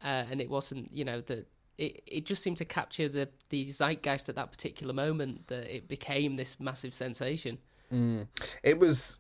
uh, 0.03 0.25
and 0.31 0.41
it 0.41 0.49
wasn't 0.51 0.93
you 0.93 1.05
know 1.05 1.21
the. 1.21 1.47
It, 1.77 2.03
it 2.07 2.27
just 2.27 2.43
seemed 2.43 2.59
to 2.59 2.65
capture 2.65 3.09
the, 3.09 3.29
the 3.51 3.67
zeitgeist 3.67 4.29
at 4.29 4.37
that 4.37 4.53
particular 4.53 4.95
moment 4.95 5.49
that 5.49 5.75
it 5.75 5.89
became 5.89 6.37
this 6.37 6.61
massive 6.61 6.95
sensation. 6.95 7.59
it 8.63 8.79
was 8.79 9.19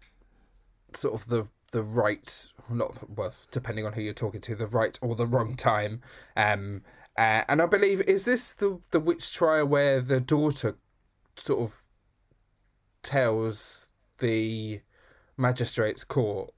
sort 0.95 1.14
of 1.14 1.29
the 1.29 1.49
the 1.73 1.83
right 1.83 2.53
not 2.71 2.99
well 3.11 3.33
depending 3.51 3.85
on 3.85 3.93
who 3.93 4.01
you're 4.01 4.14
talking 4.14 4.40
to 4.40 4.55
the 4.55 4.67
right 4.69 4.97
or 5.03 5.17
the 5.17 5.27
wrong 5.27 5.57
time 5.57 6.01
um 6.37 6.83
uh, 7.19 7.43
and 7.49 7.61
i 7.61 7.67
believe 7.67 8.01
is 8.03 8.25
this 8.25 8.53
the 8.55 8.79
the 8.93 9.01
witch 9.01 9.33
trial 9.35 9.67
where 9.67 10.01
the 10.01 10.21
daughter 10.21 10.77
sort 11.37 11.61
of 11.61 11.83
tells 13.03 13.90
the 14.19 14.81
magistrates 15.37 16.05
court 16.05 16.51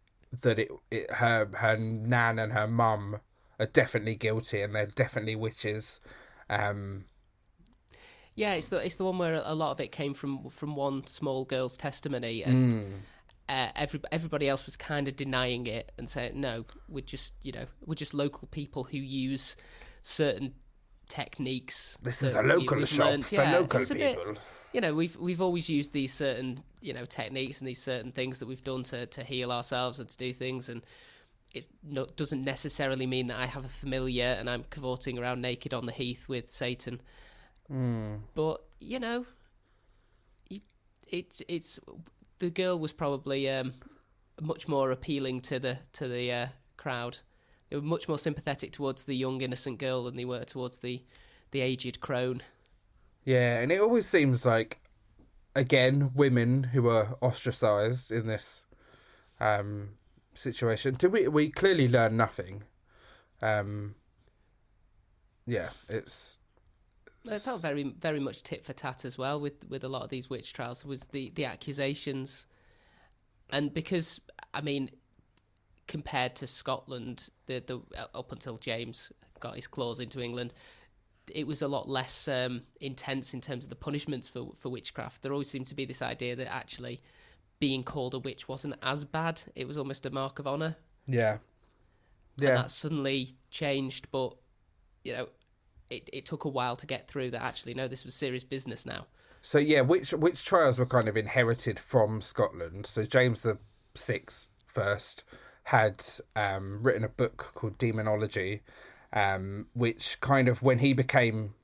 that 0.43 0.59
it, 0.59 0.69
it 0.91 1.11
her 1.13 1.49
her 1.57 1.77
nan 1.77 2.39
and 2.39 2.53
her 2.53 2.67
mum 2.67 3.19
are 3.59 3.67
definitely 3.67 4.17
guilty 4.17 4.61
and 4.61 4.75
they're 4.75 4.87
definitely 4.87 5.35
witches 5.37 6.01
um 6.51 7.05
Yeah, 8.35 8.55
it's 8.55 8.69
the 8.69 8.79
it's 8.85 8.97
the 8.97 9.05
one 9.05 9.19
where 9.19 9.41
a 9.45 9.55
lot 9.55 9.71
of 9.73 9.81
it 9.81 9.91
came 9.93 10.13
from 10.15 10.51
from 10.51 10.77
one 10.77 11.03
small 11.05 11.45
girl's 11.47 11.77
testimony, 11.77 12.43
and 12.43 12.79
uh, 13.49 13.69
every 13.75 14.01
everybody 14.13 14.47
else 14.49 14.67
was 14.67 14.77
kind 14.77 15.09
of 15.09 15.17
denying 15.17 15.67
it 15.67 15.91
and 15.99 16.09
saying 16.09 16.39
no, 16.39 16.67
we're 16.89 17.01
just 17.05 17.33
you 17.43 17.53
know 17.53 17.65
we're 17.87 17.95
just 17.95 18.13
local 18.13 18.47
people 18.49 18.85
who 18.85 18.99
use 18.99 19.57
certain 20.03 20.53
techniques. 21.09 21.97
this 22.03 22.23
is 22.23 22.35
a 22.35 22.43
local 22.43 22.85
shop 22.85 23.07
learned." 23.07 23.25
for 23.25 23.37
Yeah, 23.37 23.53
local 23.53 23.81
a 23.81 23.85
bit- 23.95 24.19
people 24.19 24.35
you 24.73 24.81
know, 24.83 24.95
we've 24.95 25.17
we've 25.17 25.41
always 25.41 25.71
used 25.71 25.93
these 25.95 26.13
certain 26.13 26.63
you 26.83 26.93
know 26.93 27.07
techniques 27.07 27.61
and 27.61 27.67
these 27.67 27.83
certain 27.83 28.13
things 28.13 28.39
that 28.41 28.47
we've 28.47 28.63
done 28.65 28.83
to 28.83 29.07
to 29.07 29.25
heal 29.25 29.51
ourselves 29.51 29.99
and 29.99 30.09
to 30.09 30.17
do 30.17 30.33
things 30.33 30.69
and. 30.69 30.83
It 31.55 31.67
no, 31.83 32.05
doesn't 32.05 32.45
necessarily 32.45 33.07
mean 33.07 33.29
that 33.29 33.39
I 33.39 33.47
have 33.47 33.65
a 33.65 33.69
familiar 33.69 34.37
and 34.39 34.51
I'm 34.51 34.65
cavorting 34.65 35.19
around 35.19 35.41
naked 35.41 35.73
on 35.73 35.87
the 35.87 35.93
heath 35.93 36.29
with 36.29 36.51
Satan. 36.51 37.01
But 38.35 38.63
you 38.79 39.01
know, 39.01 39.27
it, 40.51 40.63
it's 41.09 41.43
it's 41.49 41.81
the 42.39 42.51
girl 42.51 42.79
was 42.79 42.93
probably 42.93 43.49
um, 43.51 43.75
much 44.41 44.69
more 44.69 44.91
appealing 44.91 45.41
to 45.43 45.59
the 45.59 45.79
to 45.93 46.09
the 46.09 46.33
uh, 46.33 46.47
crowd. 46.77 47.19
They 47.71 47.77
were 47.77 47.83
much 47.83 48.07
more 48.07 48.19
sympathetic 48.19 48.73
towards 48.73 49.05
the 49.05 49.17
young 49.17 49.41
innocent 49.41 49.79
girl 49.79 50.05
than 50.05 50.17
they 50.17 50.25
were 50.25 50.45
towards 50.45 50.79
the 50.79 51.03
the 51.51 51.61
aged 51.61 52.01
crone. 52.01 52.43
Yeah, 53.25 53.59
and 53.59 53.73
it 53.73 53.81
always 53.81 54.07
seems 54.07 54.47
like, 54.47 54.79
again, 55.57 56.13
women 56.15 56.63
who 56.65 56.89
are 56.89 57.17
ostracized 57.21 58.13
in 58.13 58.29
this 58.29 58.67
um, 59.41 59.95
situation. 60.37 60.95
Do 60.95 61.09
we? 61.09 61.29
We 61.29 61.51
clearly 61.51 61.89
learn 61.89 62.17
nothing. 62.17 62.65
Um, 63.43 63.95
yeah, 65.47 65.71
it's 65.89 66.39
It 67.25 67.41
felt 67.41 67.63
very 67.63 67.83
very 67.83 68.21
much 68.21 68.43
tit 68.43 68.65
for 68.65 68.73
tat 68.73 69.05
as 69.05 69.19
well 69.19 69.41
with 69.41 69.69
with 69.69 69.85
a 69.85 69.89
lot 69.89 70.03
of 70.03 70.11
these 70.11 70.31
witch 70.31 70.53
trials 70.53 70.85
was 70.85 71.05
the 71.07 71.31
the 71.35 71.45
accusations, 71.45 72.47
and 73.51 73.73
because 73.73 74.21
I 74.55 74.61
mean, 74.61 74.91
compared 75.87 76.35
to 76.37 76.47
Scotland, 76.47 77.29
the 77.47 77.63
the 77.67 77.81
up 78.15 78.33
until 78.33 78.57
James 78.57 79.13
got 79.41 79.57
his 79.57 79.67
claws 79.67 80.01
into 80.01 80.21
England, 80.21 80.55
it 81.33 81.47
was 81.47 81.63
a 81.63 81.69
lot 81.69 81.89
less 81.89 82.29
um, 82.29 82.63
intense 82.81 83.35
in 83.35 83.41
terms 83.41 83.65
of 83.65 83.71
the 83.71 83.77
punishments 83.77 84.29
for 84.29 84.53
for 84.57 84.69
witchcraft. 84.69 85.23
There 85.23 85.33
always 85.33 85.51
seemed 85.51 85.67
to 85.67 85.75
be 85.75 85.85
this 85.85 86.03
idea 86.03 86.37
that 86.37 86.53
actually 86.53 87.03
being 87.59 87.83
called 87.83 88.15
a 88.15 88.19
witch 88.19 88.49
wasn't 88.49 88.75
as 88.83 89.05
bad. 89.05 89.43
It 89.55 89.67
was 89.67 89.77
almost 89.77 90.07
a 90.07 90.11
mark 90.11 90.39
of 90.39 90.47
honor. 90.47 90.77
Yeah. 91.07 91.39
and 92.39 92.49
Yeah. 92.49 92.55
that 92.57 92.71
suddenly 92.71 93.31
changed. 93.51 94.09
But 94.11 94.37
you 95.05 95.13
know, 95.13 95.29
it 95.91 96.11
it 96.13 96.27
took 96.27 96.45
a 96.45 96.49
while 96.49 96.77
to 96.77 96.87
get 96.87 97.09
through 97.09 97.31
that. 97.31 97.43
Actually, 97.43 97.75
no, 97.75 97.89
this 97.89 98.05
was 98.05 98.15
serious 98.15 98.45
business 98.45 98.85
now. 98.85 99.07
So 99.43 99.59
yeah, 99.59 99.83
which 99.83 100.13
witch 100.13 100.45
trials 100.45 100.79
were 100.79 100.87
kind 100.87 101.09
of 101.09 101.17
inherited 101.17 101.79
from 101.79 102.21
Scotland. 102.21 102.87
So 102.87 103.05
James 103.05 103.43
the 103.43 103.59
Sixth 103.95 104.49
first 104.67 105.25
had 105.65 106.05
um, 106.35 106.83
written 106.83 107.05
a 107.05 107.09
book 107.09 107.53
called 107.55 107.79
Daemonologie, 107.79 108.61
um, 109.13 109.67
which 109.73 110.21
kind 110.21 110.49
of 110.49 110.63
when 110.63 110.79
he 110.81 110.93
became 110.93 111.55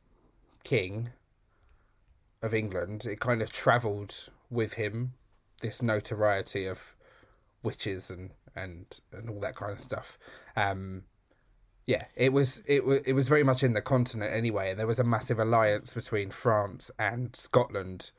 king 0.65 1.11
of 2.41 2.55
England, 2.55 3.05
it 3.07 3.21
kind 3.21 3.43
of 3.43 3.53
travelled 3.53 4.29
with 4.51 4.75
him 4.75 5.13
this 5.63 5.81
notoriety 5.83 6.67
of 6.67 6.95
witches 7.63 8.11
and 8.11 8.31
and 8.55 9.01
and 9.13 9.31
all 9.31 9.41
that 9.41 9.55
kind 9.57 9.73
of 9.73 9.81
stuff. 9.81 10.19
Um, 10.57 11.05
yeah, 11.87 12.05
it 12.15 12.33
was 12.33 12.63
it 12.67 12.85
was 12.85 13.01
it 13.01 13.15
was 13.15 13.27
very 13.29 13.43
much 13.43 13.63
in 13.63 13.73
the 13.73 13.81
continent 13.83 14.33
anyway, 14.33 14.71
and 14.71 14.79
there 14.79 14.87
was 14.87 14.99
a 14.99 15.05
massive 15.05 15.39
alliance 15.39 15.95
between 15.95 16.31
France 16.31 16.91
and 16.99 17.35
Scotland. 17.35 18.13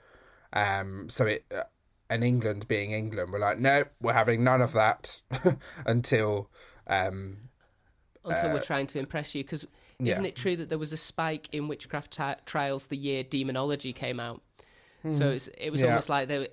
Um, 0.52 1.08
so 1.10 1.26
it 1.26 1.46
uh, 1.56 1.64
and 2.10 2.24
England 2.24 2.68
being 2.68 2.92
England, 2.92 3.32
we're 3.32 3.40
like, 3.40 3.60
no, 3.60 3.86
we're 4.02 4.14
having 4.14 4.44
none 4.44 4.62
of 4.62 4.74
that 4.74 5.22
until 5.86 6.50
um, 6.88 7.50
Until 8.26 8.54
we're 8.54 8.62
trying 8.62 8.88
to 8.88 9.00
impress 9.00 9.34
you, 9.34 9.44
because 9.44 9.66
isn't 10.00 10.24
yeah. 10.24 10.30
it 10.30 10.36
true 10.36 10.56
that 10.58 10.70
there 10.70 10.78
was 10.78 10.92
a 10.94 10.98
spike 10.98 11.48
in 11.54 11.68
witchcraft 11.68 12.12
ti 12.12 12.34
trials 12.46 12.88
the 12.88 12.98
year 12.98 13.24
Daemonologie 13.24 13.96
came 13.96 14.20
out? 14.20 14.42
So 15.12 15.30
it's, 15.32 15.48
it 15.58 15.70
was 15.70 15.80
Hmm. 15.82 15.86
Yeah. 15.86 15.92
almost 15.92 16.10
like 16.10 16.28
they 16.30 16.48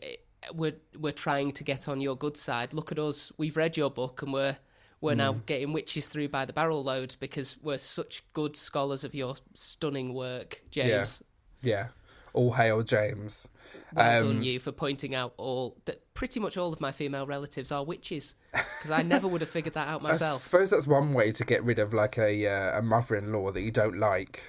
were, 0.55 0.73
we're 0.99 1.13
trying 1.13 1.53
to 1.53 1.65
get 1.65 1.89
on 1.89 2.01
your 2.01 2.17
good 2.17 2.37
side. 2.37 2.73
Look 2.75 2.93
at 2.93 2.99
us, 2.99 3.33
we've 3.37 3.57
read 3.57 3.77
your 3.77 3.91
book, 3.91 4.23
and 4.23 4.33
we're 4.33 4.57
we're 5.03 5.15
now 5.15 5.33
Hmm. 5.33 5.39
getting 5.47 5.73
witches 5.73 6.07
through 6.09 6.29
by 6.29 6.45
the 6.45 6.53
barrel 6.53 6.83
load 6.85 7.17
because 7.21 7.57
we're 7.63 7.79
such 7.79 8.23
good 8.35 8.55
scholars 8.55 9.03
of 9.03 9.15
your 9.15 9.35
stunning 9.55 10.13
work, 10.13 10.63
James. 10.71 11.23
yeah, 11.63 11.89
all 12.35 12.53
hail 12.53 12.83
James. 12.83 13.49
Well 13.95 14.21
Um, 14.23 14.27
done, 14.35 14.43
you, 14.43 14.61
for 14.61 14.73
pointing 14.73 15.15
out 15.15 15.33
all 15.39 15.77
that. 15.87 16.03
Pretty 16.13 16.39
much 16.39 16.59
all 16.59 16.71
of 16.71 16.83
my 16.83 16.93
female 16.93 17.27
relatives 17.27 17.73
are 17.73 17.83
witches, 17.83 18.35
because 18.53 18.91
I 18.91 19.01
never 19.01 19.27
would 19.27 19.41
have 19.41 19.49
figured 19.49 19.73
that 19.73 19.89
out 19.89 20.01
I 20.05 20.09
myself. 20.09 20.43
suppose 20.43 20.69
that's 20.69 20.87
one 20.87 21.15
way 21.15 21.33
to 21.33 21.45
get 21.47 21.65
rid 21.65 21.79
of 21.79 21.95
like 21.95 22.19
a 22.19 22.47
uh, 22.47 22.79
a 22.79 22.83
mother-in-law 22.83 23.53
that 23.53 23.63
you 23.63 23.71
don't 23.71 23.97
like. 23.99 24.43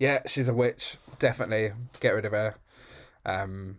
Yeah, 0.00 0.22
she's 0.26 0.48
a 0.48 0.54
witch. 0.54 0.96
Definitely 1.20 1.70
get 2.00 2.10
rid 2.16 2.24
of 2.24 2.32
her. 2.32 2.56
Um, 3.24 3.78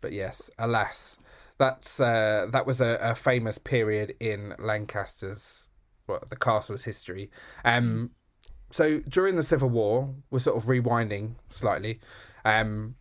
but 0.00 0.12
yes, 0.12 0.50
alas, 0.58 1.18
that's 1.58 2.00
uh, 2.00 2.46
that 2.50 2.66
was 2.66 2.80
a, 2.80 2.98
a 3.00 3.14
famous 3.14 3.58
period 3.58 4.14
in 4.20 4.54
Lancaster's 4.58 5.68
well, 6.06 6.22
the 6.28 6.36
castle's 6.36 6.84
history. 6.84 7.30
Um, 7.64 8.10
so 8.70 9.00
during 9.00 9.36
the 9.36 9.42
Civil 9.42 9.68
War, 9.68 10.14
we're 10.30 10.38
sort 10.38 10.56
of 10.56 10.64
rewinding 10.64 11.34
slightly. 11.48 12.00
Um, 12.44 12.96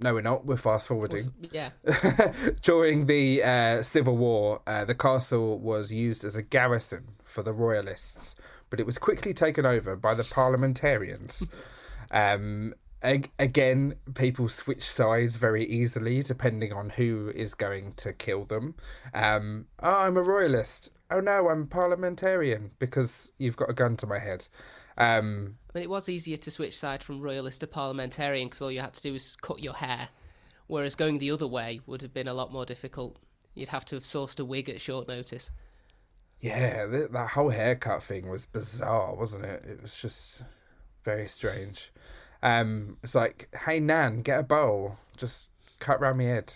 no, 0.00 0.14
we're 0.14 0.22
not. 0.22 0.44
We're 0.44 0.56
fast 0.56 0.88
forwarding. 0.88 1.32
Yeah, 1.52 1.70
During 2.62 3.06
the 3.06 3.42
uh, 3.42 3.82
Civil 3.82 4.16
War, 4.16 4.60
uh, 4.66 4.84
the 4.84 4.94
castle 4.94 5.58
was 5.58 5.92
used 5.92 6.24
as 6.24 6.34
a 6.34 6.42
garrison 6.42 7.04
for 7.24 7.42
the 7.42 7.52
Royalists, 7.52 8.34
but 8.68 8.80
it 8.80 8.86
was 8.86 8.98
quickly 8.98 9.32
taken 9.32 9.64
over 9.64 9.94
by 9.94 10.14
the 10.14 10.24
parliamentarians. 10.24 11.46
um, 12.10 12.74
again, 13.02 13.94
people 14.14 14.48
switch 14.48 14.82
sides 14.82 15.36
very 15.36 15.64
easily 15.64 16.22
depending 16.22 16.72
on 16.72 16.90
who 16.90 17.32
is 17.34 17.54
going 17.54 17.92
to 17.94 18.12
kill 18.12 18.44
them. 18.44 18.74
Um, 19.14 19.66
oh, 19.82 19.96
I'm 19.98 20.16
a 20.16 20.22
Royalist. 20.22 20.90
Oh 21.10 21.20
no, 21.20 21.48
I'm 21.50 21.62
a 21.62 21.66
parliamentarian 21.66 22.70
because 22.78 23.32
you've 23.38 23.56
got 23.56 23.68
a 23.68 23.74
gun 23.74 23.96
to 23.98 24.06
my 24.06 24.18
head. 24.18 24.48
Um, 24.96 25.58
I 25.74 25.78
mean, 25.78 25.84
it 25.84 25.90
was 25.90 26.08
easier 26.08 26.38
to 26.38 26.50
switch 26.50 26.78
side 26.78 27.02
from 27.02 27.20
royalist 27.20 27.60
to 27.60 27.66
parliamentarian 27.66 28.46
because 28.46 28.62
all 28.62 28.70
you 28.70 28.80
had 28.80 28.94
to 28.94 29.02
do 29.02 29.12
was 29.12 29.36
cut 29.36 29.62
your 29.62 29.74
hair, 29.74 30.08
whereas 30.68 30.94
going 30.94 31.18
the 31.18 31.30
other 31.30 31.46
way 31.46 31.80
would 31.86 32.00
have 32.00 32.14
been 32.14 32.28
a 32.28 32.34
lot 32.34 32.52
more 32.52 32.64
difficult. 32.64 33.18
You'd 33.54 33.70
have 33.70 33.84
to 33.86 33.96
have 33.96 34.04
sourced 34.04 34.40
a 34.40 34.44
wig 34.44 34.70
at 34.70 34.80
short 34.80 35.06
notice. 35.06 35.50
Yeah, 36.40 36.86
th- 36.90 37.10
that 37.10 37.28
whole 37.28 37.50
haircut 37.50 38.02
thing 38.02 38.28
was 38.28 38.46
bizarre, 38.46 39.14
wasn't 39.14 39.44
it? 39.44 39.64
It 39.66 39.82
was 39.82 40.00
just 40.00 40.42
very 41.04 41.26
strange. 41.26 41.92
Um, 42.42 42.96
it's 43.02 43.14
like, 43.14 43.48
hey 43.64 43.80
Nan, 43.80 44.22
get 44.22 44.40
a 44.40 44.42
bowl, 44.42 44.96
just 45.16 45.50
cut 45.78 46.00
round 46.00 46.18
my 46.18 46.24
head. 46.24 46.54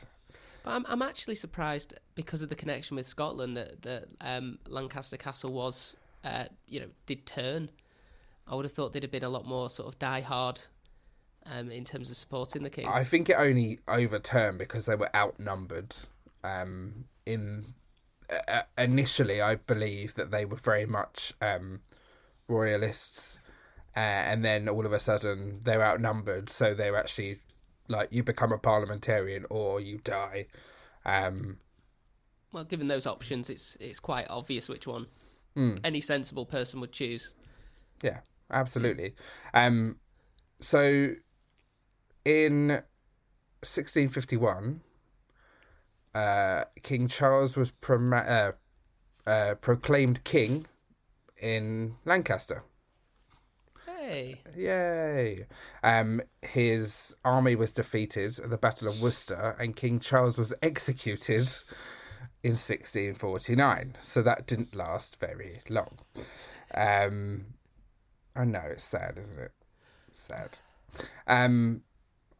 But 0.65 0.73
I'm, 0.73 0.87
I'm 0.89 1.03
actually 1.03 1.37
surprised 1.37 1.95
because 2.15 2.43
of 2.43 2.49
the 2.49 2.57
connection 2.57 2.97
with 2.97 3.07
Scotland 3.07 3.57
that, 3.57 3.83
that 3.83 4.07
um, 4.21 4.59
Lancaster 4.69 5.17
Castle 5.17 5.53
was, 5.53 5.97
uh, 6.25 6.45
you 6.67 6.81
know, 6.81 6.89
did 7.07 7.25
turn. 7.25 7.71
I 8.49 8.55
would 8.55 8.65
have 8.65 8.73
thought 8.73 8.93
they'd 8.93 9.03
have 9.03 9.13
been 9.13 9.25
a 9.25 9.29
lot 9.29 9.47
more 9.47 9.71
sort 9.71 9.89
of 9.89 9.99
die 9.99 10.21
hard 10.21 10.61
um, 11.51 11.71
in 11.71 11.85
terms 11.85 12.11
of 12.11 12.17
supporting 12.17 12.63
the 12.63 12.71
king. 12.71 12.89
I 12.89 13.05
think 13.05 13.29
it 13.29 13.37
only 13.39 13.79
overturned 13.89 14.59
because 14.59 14.87
they 14.87 14.95
were 14.95 15.15
outnumbered. 15.15 15.95
Um, 16.43 17.07
in 17.25 17.75
uh, 18.49 18.63
initially, 18.79 19.41
I 19.41 19.57
believe 19.57 20.15
that 20.15 20.31
they 20.31 20.45
were 20.45 20.57
very 20.57 20.87
much 20.87 21.33
um, 21.41 21.81
royalists, 22.49 23.39
uh, 23.97 24.01
and 24.01 24.45
then 24.45 24.69
all 24.69 24.85
of 24.87 24.93
a 24.93 25.01
sudden 25.01 25.61
they're 25.65 25.83
outnumbered, 25.83 26.49
so 26.49 26.75
they're 26.75 26.97
actually 26.97 27.39
like 27.89 28.09
you 28.13 28.23
become 28.23 28.53
a 28.53 28.59
parliamentarian 28.59 29.47
or 29.51 29.81
you 29.81 29.99
die. 30.05 30.47
Um, 31.05 31.59
Well, 32.53 32.65
given 32.65 32.89
those 32.89 33.07
options, 33.07 33.49
it's 33.51 33.77
it's 33.81 34.01
quite 34.01 34.27
obvious 34.31 34.69
which 34.69 34.87
one 34.87 35.07
any 35.83 36.03
sensible 36.03 36.45
person 36.45 36.81
would 36.81 36.93
choose. 36.93 37.33
Yeah, 38.03 38.21
absolutely. 38.51 39.15
Um, 39.55 39.97
so 40.61 41.15
in 42.27 42.69
1651, 43.63 44.83
uh, 46.15 46.65
King 46.83 47.09
Charles 47.09 47.57
was 47.57 47.73
proma- 47.73 48.29
uh, 48.29 48.53
uh, 49.31 49.55
proclaimed 49.57 50.25
king 50.25 50.67
in 51.41 51.97
Lancaster. 52.05 52.63
Hey, 54.07 54.37
Yay! 54.57 55.47
Um, 55.83 56.23
his 56.41 57.17
army 57.25 57.57
was 57.57 57.73
defeated 57.73 58.39
at 58.39 58.51
the 58.51 58.57
Battle 58.57 58.87
of 58.87 59.03
Worcester, 59.03 59.57
and 59.59 59.75
King 59.75 59.99
Charles 59.99 60.39
was 60.39 60.55
executed 60.63 61.49
in 62.45 62.53
1649. 62.53 63.97
So 63.99 64.23
that 64.23 64.47
didn't 64.47 64.77
last 64.77 65.19
very 65.19 65.59
long. 65.69 65.99
Um, 66.73 67.47
I 68.37 68.45
know 68.45 68.63
it's 68.71 68.85
sad, 68.85 69.19
isn't 69.19 69.41
it? 69.41 69.51
Sad. 70.13 70.59
Um, 71.27 71.83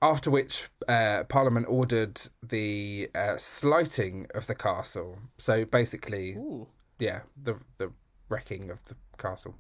after 0.01 0.31
which, 0.31 0.69
uh, 0.87 1.25
Parliament 1.29 1.67
ordered 1.69 2.21
the 2.45 3.09
uh, 3.13 3.39
slighting 3.39 4.29
of 4.37 4.47
the 4.47 4.55
castle. 4.55 5.19
So 5.37 5.65
basically, 5.65 6.35
ooh, 6.37 6.69
yeah, 7.01 7.23
the 7.37 7.61
the 7.79 7.91
wrecking 8.29 8.71
of 8.71 8.85
the 8.85 8.95
castle. 9.19 9.57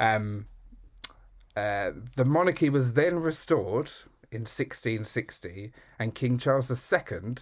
Um, 0.00 0.46
uh, 1.56 1.90
the 2.16 2.24
monarchy 2.24 2.70
was 2.70 2.94
then 2.94 3.16
restored 3.16 3.90
in 4.30 4.42
1660, 4.42 5.72
and 5.98 6.14
King 6.14 6.38
Charles 6.38 6.70
II 6.70 7.34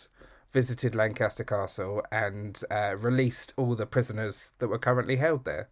visited 0.52 0.94
Lancaster 0.94 1.44
Castle 1.44 2.02
and 2.10 2.60
uh, 2.70 2.96
released 2.98 3.54
all 3.56 3.74
the 3.74 3.86
prisoners 3.86 4.52
that 4.58 4.68
were 4.68 4.78
currently 4.78 5.16
held 5.16 5.44
there. 5.44 5.68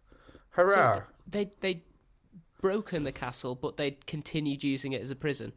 Hurrah! 0.51 0.95
so 0.95 1.03
they 1.27 1.51
they 1.59 1.83
broken 2.61 3.03
the 3.03 3.11
castle, 3.11 3.55
but 3.55 3.77
they'd 3.77 4.05
continued 4.05 4.63
using 4.63 4.93
it 4.93 5.01
as 5.01 5.09
a 5.09 5.15
prison. 5.15 5.53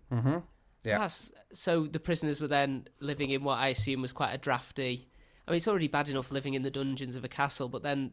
Yeah. 0.85 0.99
That's, 0.99 1.31
so 1.53 1.87
the 1.87 2.01
prisoners 2.01 2.40
were 2.40 2.49
then 2.49 2.88
living 3.01 3.31
in 3.31 3.45
what 3.45 3.59
I 3.59 3.68
assume 3.68 4.03
was 4.03 4.12
quite 4.12 4.33
a 4.33 4.38
drafty. 4.38 5.09
I 5.47 5.51
mean, 5.51 5.57
it's 5.57 5.68
already 5.68 5.88
bad 5.88 6.09
enough 6.09 6.31
living 6.31 6.55
in 6.55 6.62
the 6.62 6.71
dungeons 6.71 7.16
of 7.16 7.25
a 7.25 7.29
castle, 7.29 7.68
but 7.68 7.83
then 7.83 8.12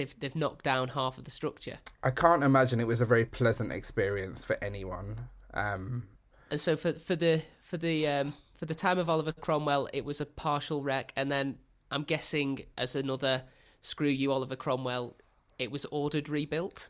they've 0.00 0.18
they've 0.18 0.36
knocked 0.36 0.64
down 0.64 0.88
half 0.88 1.18
of 1.18 1.24
the 1.24 1.30
structure. 1.30 1.78
I 2.02 2.10
can't 2.10 2.42
imagine 2.42 2.80
it 2.80 2.86
was 2.86 3.02
a 3.02 3.04
very 3.04 3.26
pleasant 3.26 3.70
experience 3.70 4.44
for 4.44 4.56
anyone. 4.62 5.28
Um, 5.52 6.08
And 6.50 6.58
so 6.58 6.76
for 6.76 6.92
for 6.92 7.14
the 7.14 7.42
for 7.60 7.76
the 7.76 8.08
um, 8.08 8.32
for 8.54 8.64
the 8.66 8.74
time 8.74 8.98
of 8.98 9.10
Oliver 9.10 9.32
Cromwell, 9.32 9.88
it 9.92 10.04
was 10.04 10.20
a 10.20 10.26
partial 10.26 10.82
wreck, 10.82 11.12
and 11.16 11.30
then 11.30 11.58
I'm 11.90 12.04
guessing 12.04 12.60
as 12.78 12.96
another 12.96 13.44
screw 13.82 14.08
you, 14.08 14.32
Oliver 14.32 14.56
Cromwell, 14.56 15.16
it 15.58 15.70
was 15.70 15.84
ordered 15.86 16.28
rebuilt. 16.28 16.88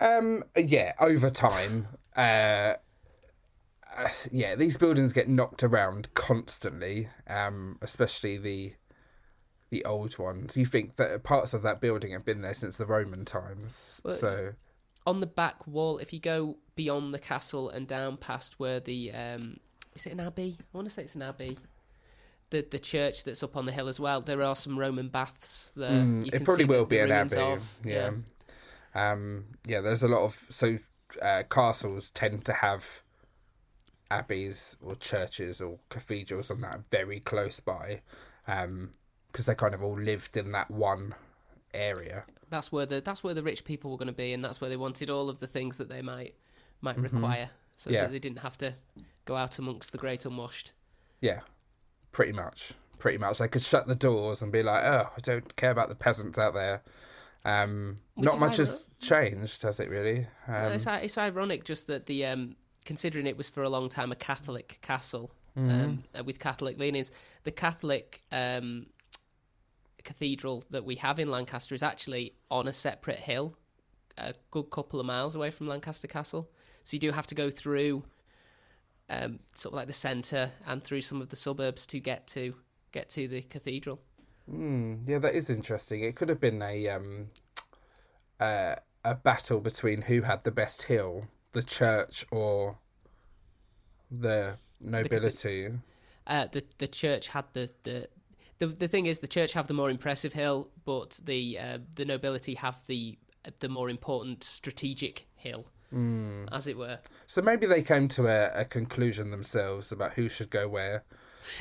Um, 0.00 0.44
yeah, 0.56 0.92
over 0.98 1.30
time, 1.30 1.86
uh, 2.16 2.74
uh, 3.96 4.08
yeah, 4.32 4.54
these 4.56 4.76
buildings 4.76 5.12
get 5.12 5.28
knocked 5.28 5.62
around 5.62 6.12
constantly, 6.14 7.08
um, 7.28 7.78
especially 7.80 8.36
the 8.36 8.74
the 9.74 9.84
old 9.84 10.16
ones. 10.18 10.56
You 10.56 10.66
think 10.66 10.94
that 10.96 11.24
parts 11.24 11.52
of 11.52 11.62
that 11.62 11.80
building 11.80 12.12
have 12.12 12.24
been 12.24 12.42
there 12.42 12.54
since 12.54 12.76
the 12.76 12.86
Roman 12.86 13.24
times, 13.24 14.00
Well, 14.04 14.14
so 14.14 14.52
on 15.04 15.18
the 15.18 15.26
back 15.26 15.66
wall, 15.66 15.98
if 15.98 16.12
you 16.12 16.20
go 16.20 16.58
beyond 16.76 17.12
the 17.12 17.18
castle 17.18 17.68
and 17.68 17.86
down 17.88 18.16
past 18.16 18.54
where 18.58 18.78
the 18.78 19.10
um, 19.12 19.58
is 19.96 20.06
it 20.06 20.12
an 20.12 20.20
abbey? 20.20 20.56
I 20.60 20.76
want 20.76 20.88
to 20.88 20.94
say 20.94 21.02
it's 21.02 21.16
an 21.16 21.22
abbey. 21.22 21.58
The 22.50 22.64
the 22.70 22.78
church 22.78 23.24
that's 23.24 23.42
up 23.42 23.56
on 23.56 23.66
the 23.66 23.72
hill 23.72 23.88
as 23.88 23.98
well. 23.98 24.20
There 24.20 24.42
are 24.42 24.54
some 24.54 24.78
Roman 24.78 25.08
baths 25.08 25.72
there. 25.74 25.90
Mm, 25.90 26.32
it 26.32 26.44
probably 26.44 26.66
will 26.66 26.86
be 26.86 27.00
an 27.00 27.10
abbey. 27.10 27.36
of. 27.36 27.68
yeah. 27.84 28.10
Um, 28.94 29.46
yeah, 29.66 29.80
there's 29.80 30.04
a 30.04 30.08
lot 30.08 30.24
of 30.24 30.46
so 30.50 30.78
uh, 31.20 31.42
castles 31.50 32.10
tend 32.10 32.44
to 32.44 32.52
have 32.52 33.02
abbeys 34.08 34.76
or 34.80 34.94
churches 34.94 35.60
or 35.60 35.80
cathedrals 35.88 36.48
and 36.48 36.62
that 36.62 36.86
very 36.86 37.18
close 37.18 37.58
by, 37.58 38.02
because 39.34 39.46
they 39.46 39.54
kind 39.56 39.74
of 39.74 39.82
all 39.82 39.98
lived 39.98 40.36
in 40.36 40.52
that 40.52 40.70
one 40.70 41.12
area. 41.74 42.22
That's 42.50 42.70
where 42.70 42.86
the 42.86 43.00
that's 43.00 43.24
where 43.24 43.34
the 43.34 43.42
rich 43.42 43.64
people 43.64 43.90
were 43.90 43.96
going 43.96 44.06
to 44.06 44.12
be, 44.14 44.32
and 44.32 44.44
that's 44.44 44.60
where 44.60 44.70
they 44.70 44.76
wanted 44.76 45.10
all 45.10 45.28
of 45.28 45.40
the 45.40 45.48
things 45.48 45.76
that 45.78 45.88
they 45.88 46.02
might 46.02 46.34
might 46.80 46.96
Mm-hmm. 46.96 47.16
require, 47.16 47.50
so 47.76 47.90
Yeah. 47.90 48.02
that 48.02 48.12
they 48.12 48.20
didn't 48.20 48.38
have 48.40 48.56
to 48.58 48.74
go 49.24 49.34
out 49.34 49.58
amongst 49.58 49.90
the 49.90 49.98
great 49.98 50.24
unwashed. 50.24 50.70
Yeah, 51.20 51.40
pretty 52.12 52.32
much. 52.32 52.74
Pretty 52.98 53.18
much. 53.18 53.38
They 53.38 53.48
could 53.48 53.62
shut 53.62 53.88
the 53.88 53.94
doors 53.96 54.40
and 54.40 54.52
be 54.52 54.62
like, 54.62 54.84
"Oh, 54.84 55.08
I 55.16 55.20
don't 55.22 55.56
care 55.56 55.72
about 55.72 55.88
the 55.88 55.94
peasants 55.96 56.38
out 56.38 56.54
there." 56.54 56.82
Um, 57.44 57.98
not 58.16 58.38
much 58.38 58.58
ironic. 58.58 58.58
has 58.58 58.88
changed, 59.00 59.62
has 59.62 59.80
it? 59.80 59.90
Really? 59.90 60.26
Um, 60.46 60.72
it's, 60.72 60.86
it's 60.86 61.18
ironic 61.18 61.64
just 61.64 61.88
that 61.88 62.06
the 62.06 62.24
um, 62.26 62.56
considering 62.84 63.26
it 63.26 63.36
was 63.36 63.48
for 63.48 63.62
a 63.64 63.68
long 63.68 63.88
time 63.88 64.12
a 64.12 64.16
Catholic 64.16 64.78
castle 64.80 65.32
Mm-hmm. 65.56 65.70
um, 65.70 66.04
uh, 66.18 66.24
with 66.24 66.40
Catholic 66.40 66.80
leanings, 66.80 67.12
the 67.44 67.52
Catholic 67.52 68.22
um, 68.32 68.86
cathedral 70.04 70.64
that 70.70 70.84
we 70.84 70.96
have 70.96 71.18
in 71.18 71.30
Lancaster 71.30 71.74
is 71.74 71.82
actually 71.82 72.34
on 72.50 72.68
a 72.68 72.72
separate 72.72 73.18
hill, 73.18 73.56
a 74.16 74.34
good 74.50 74.70
couple 74.70 75.00
of 75.00 75.06
miles 75.06 75.34
away 75.34 75.50
from 75.50 75.66
Lancaster 75.66 76.06
Castle. 76.06 76.48
So 76.84 76.94
you 76.94 77.00
do 77.00 77.10
have 77.10 77.26
to 77.28 77.34
go 77.34 77.50
through 77.50 78.04
um, 79.08 79.40
sort 79.54 79.72
of 79.72 79.76
like 79.76 79.86
the 79.86 79.92
centre 79.92 80.52
and 80.66 80.82
through 80.82 81.00
some 81.00 81.20
of 81.20 81.28
the 81.28 81.36
suburbs 81.36 81.86
to 81.86 82.00
get 82.00 82.26
to 82.28 82.54
get 82.92 83.08
to 83.10 83.28
the 83.28 83.42
cathedral. 83.42 84.00
Hmm, 84.48 84.96
yeah, 85.04 85.18
that 85.18 85.34
is 85.34 85.50
interesting. 85.50 86.04
It 86.04 86.16
could 86.16 86.28
have 86.28 86.40
been 86.40 86.62
a 86.62 86.88
um, 86.88 87.28
uh, 88.38 88.76
a 89.04 89.14
battle 89.14 89.60
between 89.60 90.02
who 90.02 90.22
had 90.22 90.44
the 90.44 90.50
best 90.50 90.84
hill, 90.84 91.26
the 91.52 91.62
church 91.62 92.26
or 92.30 92.78
the 94.10 94.58
nobility. 94.80 95.70
Uh, 96.26 96.46
the 96.52 96.64
the 96.78 96.88
church 96.88 97.28
had 97.28 97.46
the, 97.52 97.70
the 97.84 98.08
the 98.58 98.66
the 98.66 98.88
thing 98.88 99.06
is 99.06 99.18
the 99.18 99.28
church 99.28 99.52
have 99.52 99.66
the 99.66 99.74
more 99.74 99.90
impressive 99.90 100.32
hill, 100.32 100.70
but 100.84 101.18
the 101.22 101.58
uh, 101.58 101.78
the 101.94 102.04
nobility 102.04 102.54
have 102.54 102.86
the 102.86 103.18
the 103.60 103.68
more 103.68 103.90
important 103.90 104.42
strategic 104.42 105.26
hill, 105.36 105.66
as 106.52 106.66
it 106.66 106.76
were. 106.76 106.98
So 107.26 107.42
maybe 107.42 107.66
they 107.66 107.82
came 107.82 108.08
to 108.08 108.26
a, 108.26 108.60
a 108.60 108.64
conclusion 108.64 109.30
themselves 109.30 109.92
about 109.92 110.14
who 110.14 110.28
should 110.28 110.50
go 110.50 110.68
where. 110.68 111.04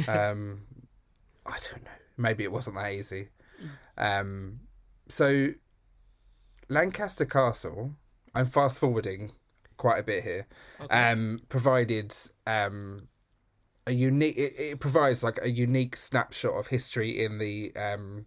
Um, 0.07 0.61
I 1.45 1.57
don't 1.69 1.83
know. 1.83 1.91
Maybe 2.17 2.45
it 2.45 2.51
wasn't 2.53 2.77
that 2.77 2.93
easy. 2.93 3.27
Um, 3.97 4.61
so 5.09 5.49
Lancaster 6.69 7.25
Castle. 7.25 7.95
I'm 8.33 8.45
fast 8.45 8.79
forwarding 8.79 9.33
quite 9.77 9.99
a 9.99 10.03
bit 10.03 10.23
here. 10.23 10.47
Um, 10.89 11.41
provided 11.49 12.15
um, 12.47 13.09
a 13.87 13.91
unique. 13.91 14.37
It, 14.37 14.53
it 14.57 14.79
provides 14.79 15.23
like 15.23 15.39
a 15.41 15.49
unique 15.49 15.95
snapshot 15.95 16.53
of 16.53 16.67
history 16.67 17.23
in 17.23 17.37
the 17.37 17.73
um, 17.75 18.25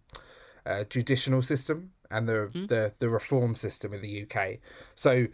uh, 0.65 0.83
judicial 0.85 1.41
system 1.41 1.91
and 2.11 2.27
the, 2.27 2.49
the 2.67 2.93
the 2.99 3.09
reform 3.09 3.55
system 3.55 3.93
in 3.93 4.01
the 4.01 4.23
UK. 4.23 4.59
So 4.95 5.27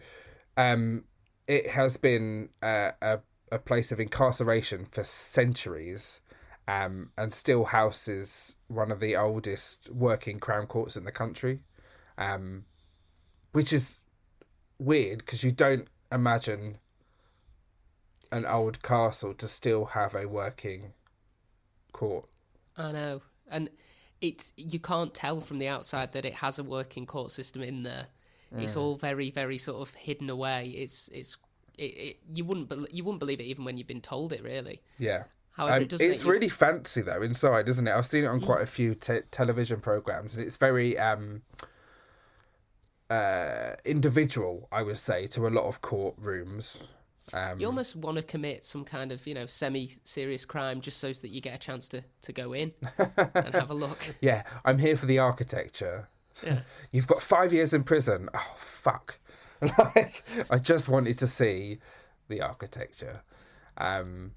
um, 0.56 1.04
it 1.46 1.70
has 1.70 1.96
been 1.96 2.50
uh, 2.62 2.92
a 3.02 3.20
a 3.52 3.58
place 3.58 3.92
of 3.92 4.00
incarceration 4.00 4.86
for 4.86 5.04
centuries. 5.04 6.20
Um, 6.66 7.10
and 7.18 7.30
still 7.30 7.64
houses 7.64 8.56
one 8.68 8.90
of 8.90 8.98
the 8.98 9.16
oldest 9.16 9.90
working 9.90 10.38
crown 10.38 10.66
courts 10.66 10.96
in 10.96 11.04
the 11.04 11.12
country, 11.12 11.60
um, 12.16 12.64
which 13.52 13.70
is 13.70 14.06
weird 14.78 15.18
because 15.18 15.44
you 15.44 15.50
don't 15.50 15.88
imagine 16.10 16.78
an 18.36 18.44
old 18.46 18.82
castle 18.82 19.32
to 19.34 19.46
still 19.48 19.84
have 19.86 20.14
a 20.14 20.26
working 20.28 20.92
court. 21.92 22.26
I 22.76 22.92
know, 22.92 23.22
and 23.50 23.70
it's 24.20 24.52
you 24.56 24.78
can't 24.80 25.14
tell 25.14 25.40
from 25.40 25.58
the 25.58 25.68
outside 25.68 26.12
that 26.12 26.24
it 26.24 26.34
has 26.36 26.58
a 26.58 26.64
working 26.64 27.06
court 27.06 27.30
system 27.30 27.62
in 27.62 27.82
there. 27.84 28.08
It's 28.56 28.76
all 28.76 28.94
very, 28.94 29.32
very 29.32 29.58
sort 29.58 29.80
of 29.82 29.94
hidden 29.96 30.30
away. 30.30 30.68
It's 30.76 31.08
it's 31.08 31.36
it, 31.76 31.82
it, 31.82 32.16
you 32.32 32.44
wouldn't 32.44 32.68
bel 32.68 32.86
you 32.88 33.02
wouldn't 33.02 33.18
believe 33.18 33.40
it 33.40 33.44
even 33.44 33.64
when 33.64 33.76
you've 33.76 33.88
been 33.88 34.00
told 34.00 34.32
it. 34.32 34.42
Really, 34.44 34.80
Yeah. 34.98 35.24
However, 35.52 35.76
Um, 35.76 35.82
it 35.82 35.92
it's 36.00 36.24
you- 36.24 36.30
really 36.30 36.48
fancy 36.48 37.00
though 37.02 37.20
inside, 37.22 37.68
isn't 37.68 37.86
it? 37.88 37.92
I've 37.92 38.06
seen 38.06 38.24
it 38.24 38.28
on 38.28 38.40
quite 38.40 38.62
a 38.62 38.66
few 38.66 38.94
te- 38.94 39.22
television 39.32 39.80
programs, 39.80 40.36
and 40.36 40.44
it's 40.44 40.56
very 40.56 40.96
um, 40.98 41.42
uh, 43.10 43.72
individual, 43.84 44.68
I 44.72 44.82
would 44.82 44.98
say, 44.98 45.26
to 45.28 45.46
a 45.46 45.50
lot 45.50 45.64
of 45.64 45.82
courtrooms. 45.82 46.80
Um, 47.34 47.58
you 47.58 47.66
almost 47.66 47.96
want 47.96 48.16
to 48.16 48.22
commit 48.22 48.64
some 48.64 48.84
kind 48.84 49.10
of 49.10 49.26
you 49.26 49.34
know 49.34 49.46
semi-serious 49.46 50.44
crime 50.44 50.80
just 50.80 50.98
so 50.98 51.12
that 51.12 51.30
you 51.30 51.40
get 51.40 51.56
a 51.56 51.58
chance 51.58 51.88
to 51.88 52.04
to 52.22 52.32
go 52.32 52.52
in 52.52 52.72
and 52.96 53.54
have 53.54 53.70
a 53.70 53.74
look. 53.74 54.14
yeah, 54.20 54.44
I'm 54.64 54.78
here 54.78 54.94
for 54.94 55.06
the 55.06 55.18
architecture. 55.18 56.08
Yeah. 56.44 56.60
You've 56.92 57.08
got 57.08 57.22
five 57.22 57.52
years 57.52 57.74
in 57.74 57.82
prison. 57.82 58.28
Oh 58.32 58.56
fuck! 58.60 59.18
like 59.60 60.22
I 60.48 60.58
just 60.58 60.88
wanted 60.88 61.18
to 61.18 61.26
see 61.26 61.78
the 62.28 62.40
architecture. 62.40 63.22
Um, 63.78 64.32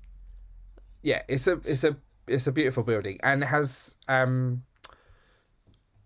yeah, 1.04 1.22
it's 1.28 1.46
a 1.46 1.62
it's 1.66 1.84
a 1.84 1.98
it's 2.28 2.48
a 2.48 2.52
beautiful 2.52 2.82
building 2.82 3.20
and 3.22 3.44
has 3.44 3.96
um 4.08 4.64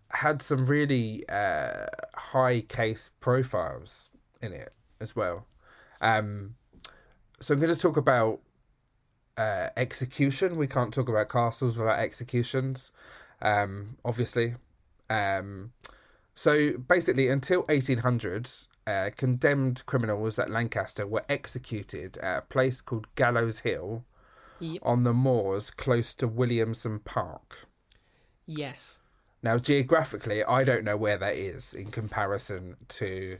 had 0.09 0.41
some 0.41 0.65
really 0.65 1.23
uh, 1.29 1.85
high 2.15 2.59
case 2.59 3.11
profiles 3.21 4.09
in 4.41 4.51
it 4.51 4.73
as 4.99 5.15
well. 5.15 5.47
Um, 6.01 6.55
so 7.41 7.53
I'm 7.53 7.59
going 7.59 7.73
to 7.73 7.79
talk 7.79 7.97
about 7.97 8.39
uh, 9.37 9.69
execution. 9.75 10.55
We 10.55 10.67
can't 10.67 10.93
talk 10.93 11.09
about 11.09 11.29
castles 11.29 11.77
without 11.77 11.99
executions, 11.99 12.91
um, 13.41 13.97
obviously. 14.05 14.55
Um, 15.09 15.73
so 16.35 16.77
basically, 16.77 17.27
until 17.27 17.61
1800, 17.63 18.49
uh, 18.87 19.09
condemned 19.15 19.85
criminals 19.85 20.39
at 20.39 20.49
Lancaster 20.49 21.05
were 21.05 21.23
executed 21.27 22.17
at 22.19 22.37
a 22.37 22.41
place 22.41 22.81
called 22.81 23.13
Gallows 23.15 23.59
Hill 23.59 24.05
Yep. 24.59 24.81
on 24.85 25.01
the 25.03 25.13
moors 25.13 25.71
close 25.71 26.13
to 26.13 26.27
Williamson 26.27 26.99
Park. 26.99 27.67
Yes, 28.45 28.99
Now, 29.43 29.57
geographically, 29.57 30.43
I 30.43 30.63
don't 30.63 30.83
know 30.83 30.97
where 30.97 31.17
that 31.17 31.35
is 31.35 31.73
in 31.73 31.89
comparison 31.89 32.77
to. 32.89 33.39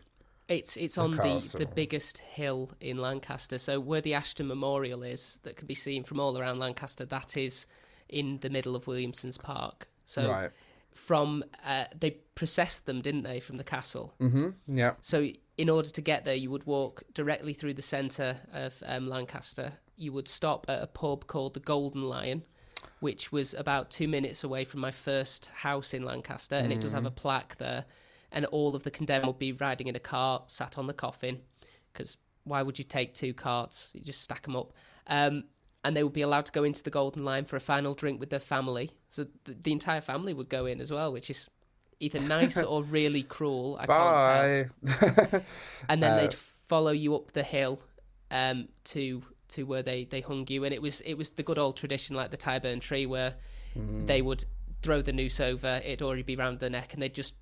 It's 0.51 0.77
it's 0.77 0.97
on 0.97 1.11
the 1.11 1.55
the 1.57 1.65
biggest 1.65 2.17
hill 2.19 2.71
in 2.79 2.97
Lancaster. 2.97 3.57
So 3.57 3.79
where 3.79 4.01
the 4.01 4.13
Ashton 4.13 4.47
Memorial 4.47 5.03
is, 5.03 5.39
that 5.43 5.55
can 5.55 5.67
be 5.67 5.73
seen 5.75 6.03
from 6.03 6.19
all 6.19 6.37
around 6.37 6.59
Lancaster, 6.59 7.05
that 7.05 7.37
is 7.37 7.65
in 8.09 8.39
the 8.39 8.49
middle 8.49 8.75
of 8.75 8.87
Williamson's 8.87 9.37
Park. 9.37 9.87
So 10.05 10.29
Right. 10.29 10.51
from 10.93 11.43
uh, 11.65 11.85
they 11.97 12.11
processed 12.35 12.85
them, 12.85 13.01
didn't 13.01 13.23
they, 13.23 13.39
from 13.39 13.57
the 13.57 13.63
castle? 13.63 14.13
Mm-hmm. 14.19 14.49
Yeah. 14.67 14.93
So 15.01 15.27
in 15.57 15.69
order 15.69 15.89
to 15.89 16.01
get 16.01 16.25
there, 16.25 16.35
you 16.35 16.49
would 16.51 16.65
walk 16.65 17.03
directly 17.13 17.53
through 17.53 17.75
the 17.75 17.81
centre 17.81 18.41
of 18.53 18.83
um, 18.85 19.07
Lancaster. 19.07 19.73
You 19.95 20.11
would 20.13 20.27
stop 20.27 20.65
at 20.67 20.81
a 20.83 20.87
pub 20.87 21.27
called 21.27 21.53
the 21.53 21.59
Golden 21.59 22.03
Lion, 22.03 22.43
which 22.99 23.31
was 23.31 23.53
about 23.53 23.89
two 23.91 24.07
minutes 24.07 24.43
away 24.43 24.65
from 24.65 24.81
my 24.81 24.91
first 24.91 25.49
house 25.53 25.93
in 25.93 26.03
Lancaster, 26.03 26.55
and 26.55 26.73
it 26.73 26.81
does 26.81 26.93
have 26.93 27.05
a 27.05 27.11
plaque 27.11 27.57
there. 27.57 27.85
And 28.31 28.45
all 28.45 28.75
of 28.75 28.83
the 28.83 28.91
condemned 28.91 29.25
would 29.27 29.39
be 29.39 29.51
riding 29.51 29.87
in 29.87 29.95
a 29.95 29.99
cart, 29.99 30.49
sat 30.51 30.77
on 30.77 30.87
the 30.87 30.93
coffin, 30.93 31.39
because 31.91 32.17
why 32.45 32.61
would 32.61 32.77
you 32.79 32.85
take 32.85 33.13
two 33.13 33.33
carts? 33.33 33.91
You 33.93 34.01
just 34.01 34.21
stack 34.21 34.43
them 34.43 34.55
up. 34.55 34.73
Um, 35.07 35.45
and 35.83 35.97
they 35.97 36.03
would 36.03 36.13
be 36.13 36.21
allowed 36.21 36.45
to 36.45 36.51
go 36.51 36.63
into 36.63 36.81
the 36.83 36.89
Golden 36.91 37.25
Lion 37.25 37.45
for 37.45 37.55
a 37.55 37.59
final 37.59 37.93
drink 37.93 38.19
with 38.19 38.29
their 38.29 38.39
family. 38.39 38.91
So 39.09 39.25
the, 39.43 39.55
the 39.61 39.71
entire 39.71 39.99
family 40.01 40.33
would 40.33 40.47
go 40.47 40.65
in 40.65 40.79
as 40.79 40.91
well, 40.91 41.11
which 41.11 41.29
is 41.29 41.49
either 41.99 42.19
nice 42.21 42.57
or 42.63 42.83
really 42.83 43.23
cruel. 43.23 43.77
I 43.79 43.85
can't 43.87 44.69
tell 44.99 45.09
Bye. 45.31 45.41
and 45.89 46.01
then 46.01 46.13
Uh, 46.13 46.17
they'd 46.17 46.33
follow 46.33 46.91
you 46.91 47.15
up 47.15 47.31
the 47.31 47.43
hill 47.43 47.81
um, 48.31 48.69
to 48.85 49.23
to 49.49 49.63
where 49.63 49.83
they, 49.83 50.05
they 50.05 50.21
hung 50.21 50.45
you, 50.47 50.63
and 50.63 50.73
it 50.73 50.81
was 50.81 51.01
it 51.01 51.15
was 51.15 51.31
the 51.31 51.43
good 51.43 51.57
old 51.59 51.75
tradition 51.75 52.15
like 52.15 52.31
the 52.31 52.37
Tyburn 52.37 52.79
tree 52.79 53.05
where 53.05 53.33
Mm. 53.77 54.05
they 54.05 54.21
would 54.21 54.43
throw 54.81 55.01
the 55.01 55.13
noose 55.13 55.39
over, 55.39 55.79
it'd 55.85 56.01
already 56.01 56.23
be 56.23 56.35
round 56.35 56.59
the 56.59 56.69
neck, 56.69 56.91
and 56.93 57.01
they'd 57.01 57.13
just 57.13 57.35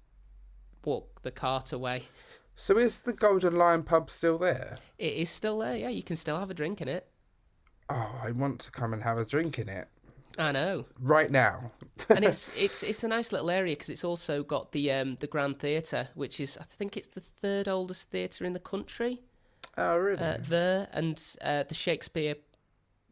walk 0.90 1.22
the 1.22 1.32
cart 1.32 1.72
away. 1.72 2.04
so 2.56 2.78
is 2.78 3.02
the 3.02 3.14
Golden 3.14 3.56
Lion 3.56 3.84
pub 3.84 4.10
still 4.10 4.38
there? 4.38 4.78
It 4.98 5.14
is 5.14 5.30
still 5.30 5.60
there, 5.60 5.76
yeah. 5.76 5.90
You 5.90 6.04
can 6.04 6.16
still 6.16 6.40
have 6.40 6.50
a 6.50 6.54
drink 6.54 6.82
in 6.82 6.88
it. 6.88 7.08
Oh, 7.90 8.22
I 8.24 8.32
want 8.32 8.60
to 8.62 8.72
come 8.72 8.94
and 8.94 9.04
have 9.04 9.18
a 9.18 9.26
drink 9.26 9.60
in 9.60 9.70
it. 9.70 9.88
I 10.38 10.52
know. 10.52 10.86
right 11.00 11.30
now. 11.30 11.72
and 12.10 12.24
it's 12.24 12.50
it's 12.64 12.82
it's 12.84 13.04
a 13.04 13.08
nice 13.08 13.32
little 13.32 13.50
area 13.50 13.76
because 13.76 13.90
it's 13.90 14.04
also 14.04 14.44
got 14.44 14.72
the 14.72 14.92
um 14.92 15.18
the 15.20 15.28
Grand 15.28 15.60
Theatre, 15.60 16.10
which 16.16 16.40
is 16.40 16.58
I 16.58 16.64
think 16.64 16.96
it's 16.98 17.08
the 17.08 17.22
third 17.22 17.68
oldest 17.68 18.10
theatre 18.10 18.46
in 18.46 18.54
the 18.54 18.60
country. 18.60 19.22
Oh, 19.78 19.98
really? 19.98 20.22
Uh, 20.22 20.38
there 20.42 20.88
and 20.92 21.22
uh, 21.42 21.64
the 21.64 21.76
Shakespeare. 21.76 22.36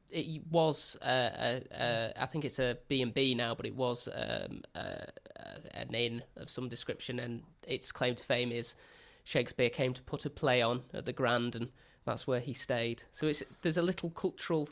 It 0.09 0.41
was 0.49 0.95
uh, 1.01 1.05
uh, 1.05 1.75
uh, 1.75 2.09
I 2.17 2.25
think 2.27 2.45
it's 2.45 2.59
a 2.59 2.77
B 2.87 3.01
and 3.01 3.13
B 3.13 3.35
now, 3.35 3.55
but 3.55 3.65
it 3.65 3.75
was 3.75 4.07
um, 4.07 4.61
uh, 4.73 4.79
uh, 4.79 5.59
an 5.77 5.93
inn 5.93 6.23
of 6.35 6.49
some 6.49 6.67
description, 6.69 7.19
and 7.19 7.43
its 7.67 7.91
claim 7.91 8.15
to 8.15 8.23
fame 8.23 8.51
is 8.51 8.75
Shakespeare 9.23 9.69
came 9.69 9.93
to 9.93 10.01
put 10.01 10.25
a 10.25 10.29
play 10.29 10.61
on 10.61 10.83
at 10.93 11.05
the 11.05 11.13
Grand, 11.13 11.55
and 11.55 11.69
that's 12.05 12.25
where 12.25 12.39
he 12.39 12.53
stayed. 12.53 13.03
So 13.11 13.27
it's 13.27 13.43
there's 13.61 13.77
a 13.77 13.81
little 13.81 14.09
cultural 14.09 14.69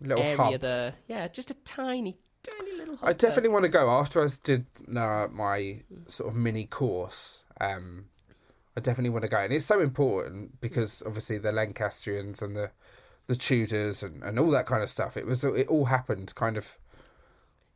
Little 0.00 0.22
area 0.22 0.36
hub. 0.36 0.60
there. 0.60 0.94
Yeah, 1.08 1.26
just 1.28 1.50
a 1.50 1.54
tiny, 1.64 2.16
tiny 2.42 2.72
little. 2.76 2.96
I 3.02 3.06
there. 3.06 3.14
definitely 3.14 3.50
want 3.50 3.64
to 3.64 3.70
go 3.70 3.90
after 3.90 4.22
I 4.22 4.28
did 4.42 4.66
uh, 4.96 5.26
my 5.32 5.80
sort 6.06 6.28
of 6.30 6.36
mini 6.36 6.66
course. 6.66 7.44
Um, 7.60 8.06
I 8.76 8.80
definitely 8.80 9.10
want 9.10 9.22
to 9.22 9.28
go, 9.30 9.38
and 9.38 9.52
it's 9.52 9.64
so 9.64 9.80
important 9.80 10.60
because 10.60 11.02
obviously 11.06 11.38
the 11.38 11.52
Lancastrians 11.52 12.42
and 12.42 12.54
the 12.56 12.70
the 13.26 13.34
Tudors 13.34 14.02
and, 14.04 14.22
and 14.22 14.38
all 14.38 14.50
that 14.50 14.66
kind 14.66 14.82
of 14.82 14.90
stuff. 14.90 15.16
It 15.16 15.26
was 15.26 15.42
it 15.44 15.66
all 15.68 15.86
happened 15.86 16.34
kind 16.34 16.56
of. 16.56 16.78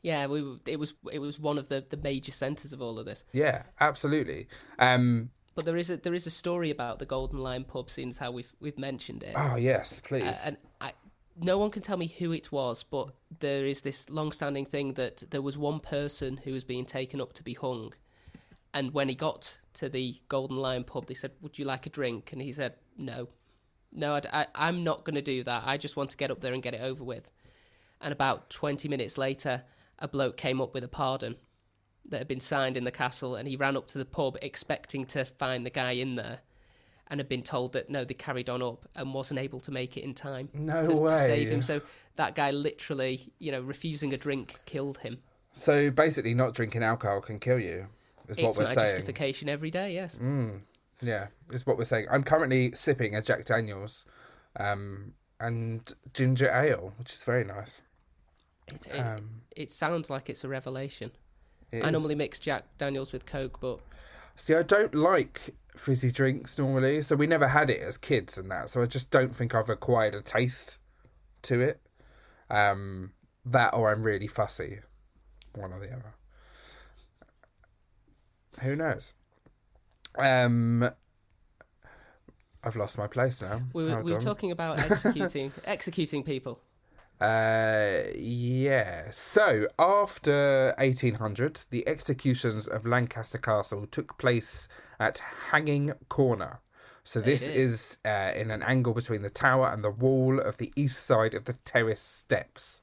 Yeah, 0.03 0.27
we 0.27 0.59
it 0.67 0.79
was 0.79 0.95
it 1.13 1.19
was 1.19 1.39
one 1.39 1.59
of 1.59 1.69
the, 1.69 1.85
the 1.89 1.97
major 1.97 2.33
centres 2.33 2.73
of 2.73 2.81
all 2.81 2.99
of 2.99 3.07
this. 3.07 3.25
Yeah, 3.33 3.65
absolutely. 3.81 4.49
Um, 4.79 5.31
But 5.55 5.65
there 5.67 5.77
is 5.77 5.91
a 5.91 5.97
there 5.99 6.15
is 6.15 6.27
a 6.27 6.31
story 6.31 6.71
about 6.71 6.99
the 6.99 7.07
Golden 7.07 7.39
Lion 7.39 7.65
pub, 7.65 7.91
since 7.91 8.17
how 8.17 8.31
we've 8.31 8.53
we've 8.61 8.79
mentioned 8.79 9.23
it. 9.23 9.35
oh 9.37 9.57
yes, 9.57 10.01
please. 10.01 10.25
Uh, 10.25 10.43
and 10.47 10.57
I, 10.81 10.93
no 11.43 11.59
one 11.59 11.71
can 11.71 11.83
tell 11.83 11.97
me 11.97 12.07
who 12.07 12.33
it 12.33 12.51
was, 12.53 12.83
but 12.83 13.11
there 13.39 13.65
is 13.65 13.81
this 13.81 14.11
long-standing 14.11 14.67
thing 14.67 14.95
that 14.95 15.23
there 15.31 15.43
was 15.43 15.57
one 15.57 15.81
person 15.81 16.39
who 16.39 16.53
was 16.53 16.65
being 16.65 16.85
taken 16.85 17.21
up 17.21 17.33
to 17.35 17.43
be 17.43 17.55
hung, 17.55 17.95
and 18.73 18.93
when 18.93 19.09
he 19.09 19.15
got 19.15 19.59
to 19.75 19.89
the 19.89 20.17
Golden 20.29 20.57
Lion 20.57 20.85
pub, 20.85 21.07
they 21.07 21.15
said, 21.15 21.33
"Would 21.43 21.59
you 21.59 21.65
like 21.67 21.87
a 21.87 21.91
drink?" 21.91 22.33
And 22.33 22.41
he 22.41 22.53
said, 22.53 22.77
"No, 22.97 23.29
no, 23.93 24.19
I, 24.33 24.47
am 24.55 24.83
not 24.83 25.05
going 25.05 25.17
to 25.17 25.23
do 25.23 25.43
that. 25.45 25.63
I 25.67 25.77
just 25.77 25.97
want 25.97 26.11
to 26.11 26.17
get 26.17 26.31
up 26.31 26.41
there 26.41 26.55
and 26.55 26.63
get 26.63 26.75
it 26.75 26.81
over 26.81 27.05
with." 27.05 27.31
And 28.01 28.13
about 28.13 28.49
twenty 28.49 28.89
minutes 28.89 29.19
later, 29.19 29.65
a 30.01 30.09
bloke 30.09 30.37
came 30.37 30.61
up 30.61 30.75
with 30.75 30.85
a 30.85 30.89
pardon 30.89 31.37
that 32.09 32.19
had 32.19 32.29
been 32.29 32.41
signed 32.41 32.77
in 32.77 32.85
the 32.85 32.91
castle, 32.91 33.35
and 33.37 33.47
he 33.47 33.57
ran 33.57 33.77
up 33.77 33.87
to 33.89 33.99
the 33.99 34.05
pub 34.05 34.37
expecting 34.43 35.05
to 35.07 35.25
find 35.25 35.65
the 35.67 35.71
guy 35.71 35.93
in 35.93 36.15
there 36.15 36.41
and 37.09 37.19
had 37.19 37.29
been 37.29 37.43
told 37.43 37.73
that 37.73 37.91
no, 37.91 38.05
they 38.05 38.15
carried 38.15 38.49
on 38.49 38.63
up 38.63 38.89
and 38.95 39.13
wasn't 39.13 39.39
able 39.41 39.59
to 39.61 39.71
make 39.73 39.97
it 39.97 40.05
in 40.05 40.15
time 40.15 40.49
No 40.55 40.87
to, 40.87 40.97
to 40.97 41.19
save 41.19 41.51
him. 41.51 41.61
So 41.61 41.81
that 42.17 42.35
guy 42.35 42.53
literally, 42.53 43.21
you 43.39 43.51
know, 43.51 43.61
refusing 43.61 44.15
a 44.15 44.17
drink 44.17 44.61
killed 44.65 44.99
him. 44.99 45.19
so 45.53 45.91
basically, 45.91 46.35
not 46.35 46.55
drinking 46.55 46.83
alcohol 46.85 47.21
can 47.21 47.39
kill 47.39 47.59
you. 47.59 47.89
Is 48.29 48.39
what 48.39 48.57
we're 48.57 48.63
my 48.63 48.75
saying. 48.75 48.87
justification 48.87 49.49
every 49.49 49.73
day. 49.73 49.93
Yes. 49.93 50.19
Yeah, 51.03 51.27
is 51.53 51.67
what 51.67 51.77
we're 51.79 51.85
saying. 51.85 52.07
I'm 52.11 52.23
currently 52.23 52.71
sipping 52.73 53.17
a 53.17 53.23
Jack 53.23 53.45
Daniels, 53.45 54.05
um, 54.59 55.15
and 55.41 55.93
ginger 56.15 56.49
ale, 56.53 56.93
which 56.99 57.13
is 57.13 57.23
very 57.25 57.43
nice. 57.43 57.83
It, 58.69 58.87
it, 58.87 58.99
Um, 59.01 59.40
it 59.57 59.71
sounds 59.71 60.11
like 60.11 60.31
it's 60.31 60.45
a 60.45 60.49
revelation. 60.49 61.11
it 61.73 61.83
I 61.85 61.87
is- 61.89 61.93
normally 61.93 62.15
mix 62.15 62.39
Jack 62.39 62.65
Daniels 62.79 63.13
with 63.13 63.27
Coke, 63.27 63.61
but 63.61 63.81
See, 64.37 64.55
I 64.55 64.63
don't 64.63 64.95
like 64.95 65.55
fizzy 65.77 66.11
drinks 66.11 66.57
normally, 66.59 67.03
so 67.03 67.15
we 67.15 67.27
never 67.27 67.49
had 67.49 67.69
it 67.69 67.81
as 67.83 67.99
kids 67.99 68.39
and 68.39 68.51
that. 68.51 68.71
So 68.71 68.81
I 68.81 68.87
just 68.87 69.11
don't 69.11 69.35
think 69.37 69.55
I've 69.55 69.69
acquired 69.69 70.15
a 70.15 70.23
taste 70.23 70.79
to 71.43 71.61
it. 71.61 71.81
Um, 72.49 73.13
that 73.45 73.75
or 73.75 73.93
I'm 73.93 74.03
really 74.03 74.27
fussy, 74.27 74.81
one 75.55 75.73
or 75.73 75.81
the 75.81 75.93
other. 75.93 76.15
Who 78.63 78.77
knows? 78.77 79.15
Um, 80.19 80.89
I've 82.65 82.77
lost 82.77 82.99
my 82.99 83.07
place 83.07 83.43
now. 83.43 83.63
we 83.73 83.85
were, 83.85 84.03
we 84.03 84.13
were 84.13 84.21
talking 84.21 84.51
about 84.51 84.79
executing 84.91 85.53
executing 85.65 86.23
people. 86.23 86.61
Uh, 87.21 88.03
yeah. 88.17 89.11
So 89.11 89.67
after 89.79 90.75
1800, 90.79 91.65
the 91.71 91.87
executions 91.87 92.67
of 92.67 92.87
Lancaster 92.87 93.39
Castle 93.39 93.87
took 93.87 94.17
place 94.19 94.69
at 94.99 95.19
Hanging 95.51 95.93
Corner. 96.09 96.61
So 97.03 97.21
this 97.21 97.41
did. 97.41 97.57
is 97.57 97.99
uh, 98.05 98.33
in 98.35 98.51
an 98.51 98.63
angle 98.63 98.95
between 98.95 99.23
the 99.23 99.31
tower 99.31 99.69
and 99.69 99.83
the 99.83 99.91
wall 99.91 100.39
of 100.39 100.59
the 100.59 100.73
east 100.77 101.05
side 101.05 101.35
of 101.35 101.45
the 101.45 101.55
terrace 101.65 102.01
steps. 102.01 102.83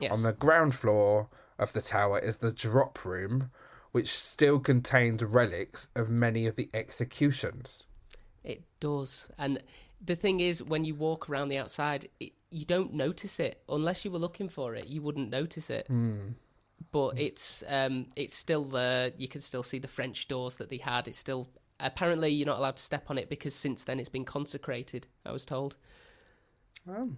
Yes. 0.00 0.12
On 0.12 0.22
the 0.22 0.32
ground 0.32 0.74
floor 0.74 1.28
of 1.58 1.72
the 1.72 1.82
tower 1.82 2.18
is 2.18 2.38
the 2.38 2.52
drop 2.52 3.04
room, 3.04 3.50
which 3.92 4.08
still 4.08 4.58
contains 4.58 5.22
relics 5.22 5.88
of 5.94 6.08
many 6.08 6.46
of 6.46 6.56
the 6.56 6.70
executions. 6.72 7.84
It 8.42 8.62
does. 8.80 9.28
And 9.38 9.62
the 10.04 10.16
thing 10.16 10.40
is, 10.40 10.62
when 10.62 10.84
you 10.84 10.94
walk 10.94 11.28
around 11.28 11.48
the 11.48 11.58
outside, 11.58 12.08
it, 12.18 12.32
you 12.50 12.64
don't 12.64 12.92
notice 12.94 13.40
it 13.40 13.62
unless 13.68 14.04
you 14.04 14.10
were 14.10 14.18
looking 14.18 14.48
for 14.48 14.74
it. 14.74 14.86
You 14.86 15.02
wouldn't 15.02 15.30
notice 15.30 15.70
it. 15.70 15.88
But 16.92 17.20
it's 17.20 17.62
um, 17.68 18.06
it's 18.16 18.34
still 18.34 18.64
there. 18.64 19.12
You 19.16 19.28
can 19.28 19.40
still 19.40 19.62
see 19.62 19.78
the 19.78 19.88
French 19.88 20.28
doors 20.28 20.56
that 20.56 20.70
they 20.70 20.78
had. 20.78 21.06
It's 21.06 21.18
still 21.18 21.48
apparently 21.78 22.30
you're 22.30 22.46
not 22.46 22.58
allowed 22.58 22.76
to 22.76 22.82
step 22.82 23.10
on 23.10 23.18
it 23.18 23.28
because 23.28 23.54
since 23.54 23.84
then 23.84 24.00
it's 24.00 24.08
been 24.08 24.24
consecrated. 24.24 25.06
I 25.24 25.32
was 25.32 25.44
told. 25.44 25.76
Oh. 26.88 27.12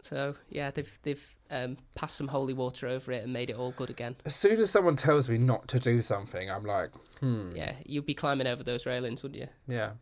So 0.00 0.34
yeah, 0.48 0.70
they've 0.70 0.98
they've 1.02 1.36
um, 1.50 1.76
passed 1.96 2.16
some 2.16 2.28
holy 2.28 2.54
water 2.54 2.86
over 2.86 3.10
it 3.10 3.24
and 3.24 3.32
made 3.32 3.50
it 3.50 3.56
all 3.56 3.72
good 3.72 3.90
again. 3.90 4.16
As 4.24 4.36
soon 4.36 4.58
as 4.60 4.70
someone 4.70 4.94
tells 4.94 5.28
me 5.28 5.38
not 5.38 5.66
to 5.68 5.80
do 5.80 6.00
something, 6.00 6.48
I'm 6.50 6.64
like, 6.64 6.90
hmm. 7.20 7.54
Yeah, 7.56 7.74
you'd 7.84 8.06
be 8.06 8.14
climbing 8.14 8.46
over 8.46 8.62
those 8.62 8.86
railings, 8.86 9.22
wouldn't 9.22 9.40
you? 9.40 9.48
Yeah, 9.66 9.92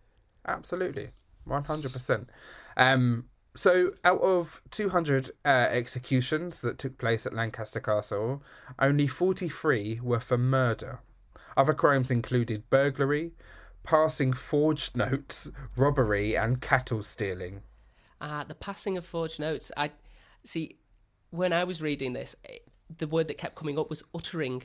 absolutely, 0.47 1.09
one 1.45 1.64
hundred 1.64 1.93
percent. 1.93 2.28
Um, 2.76 3.24
so 3.57 3.92
out 4.04 4.20
of 4.20 4.62
two 4.70 4.90
hundred 4.90 5.32
uh, 5.44 5.66
executions 5.70 6.61
that 6.61 6.78
took 6.78 6.98
place 6.98 7.26
at 7.26 7.34
Lancaster 7.34 7.80
Castle, 7.80 8.42
only 8.78 9.09
forty 9.09 9.48
three 9.48 9.98
were 10.02 10.20
for 10.20 10.38
murder. 10.38 11.00
Other 11.57 11.74
crimes 11.74 12.11
included 12.11 12.70
burglary, 12.70 13.32
passing 13.82 14.32
forged 14.32 14.96
notes, 14.96 15.50
robbery, 15.76 16.36
and 16.36 16.61
cattle 16.61 17.02
stealing. 17.02 17.62
Ah, 18.20 18.44
the 18.46 18.54
passing 18.54 18.96
of 18.96 19.04
forged 19.04 19.40
notes. 19.40 19.72
I 19.76 19.90
see. 20.44 20.76
When 21.30 21.52
I 21.52 21.64
was 21.64 21.82
reading 21.82 22.12
this, 22.12 22.36
it, 22.44 22.68
the 22.94 23.09
word 23.09 23.26
that 23.28 23.36
kept 23.38 23.57
coming 23.57 23.78
up 23.78 23.90
was 23.90 24.02
uttering, 24.14 24.62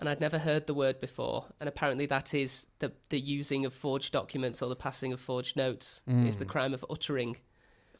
and 0.00 0.08
I'd 0.08 0.20
never 0.20 0.38
heard 0.38 0.66
the 0.66 0.74
word 0.74 0.98
before. 0.98 1.44
And 1.60 1.68
apparently, 1.68 2.06
that 2.06 2.34
is 2.34 2.66
the 2.80 2.92
the 3.10 3.20
using 3.20 3.64
of 3.66 3.72
forged 3.74 4.12
documents 4.12 4.62
or 4.62 4.68
the 4.68 4.74
passing 4.74 5.12
of 5.12 5.20
forged 5.20 5.56
notes 5.56 6.02
is 6.06 6.38
the 6.38 6.46
crime 6.46 6.74
of 6.74 6.84
uttering. 6.90 7.36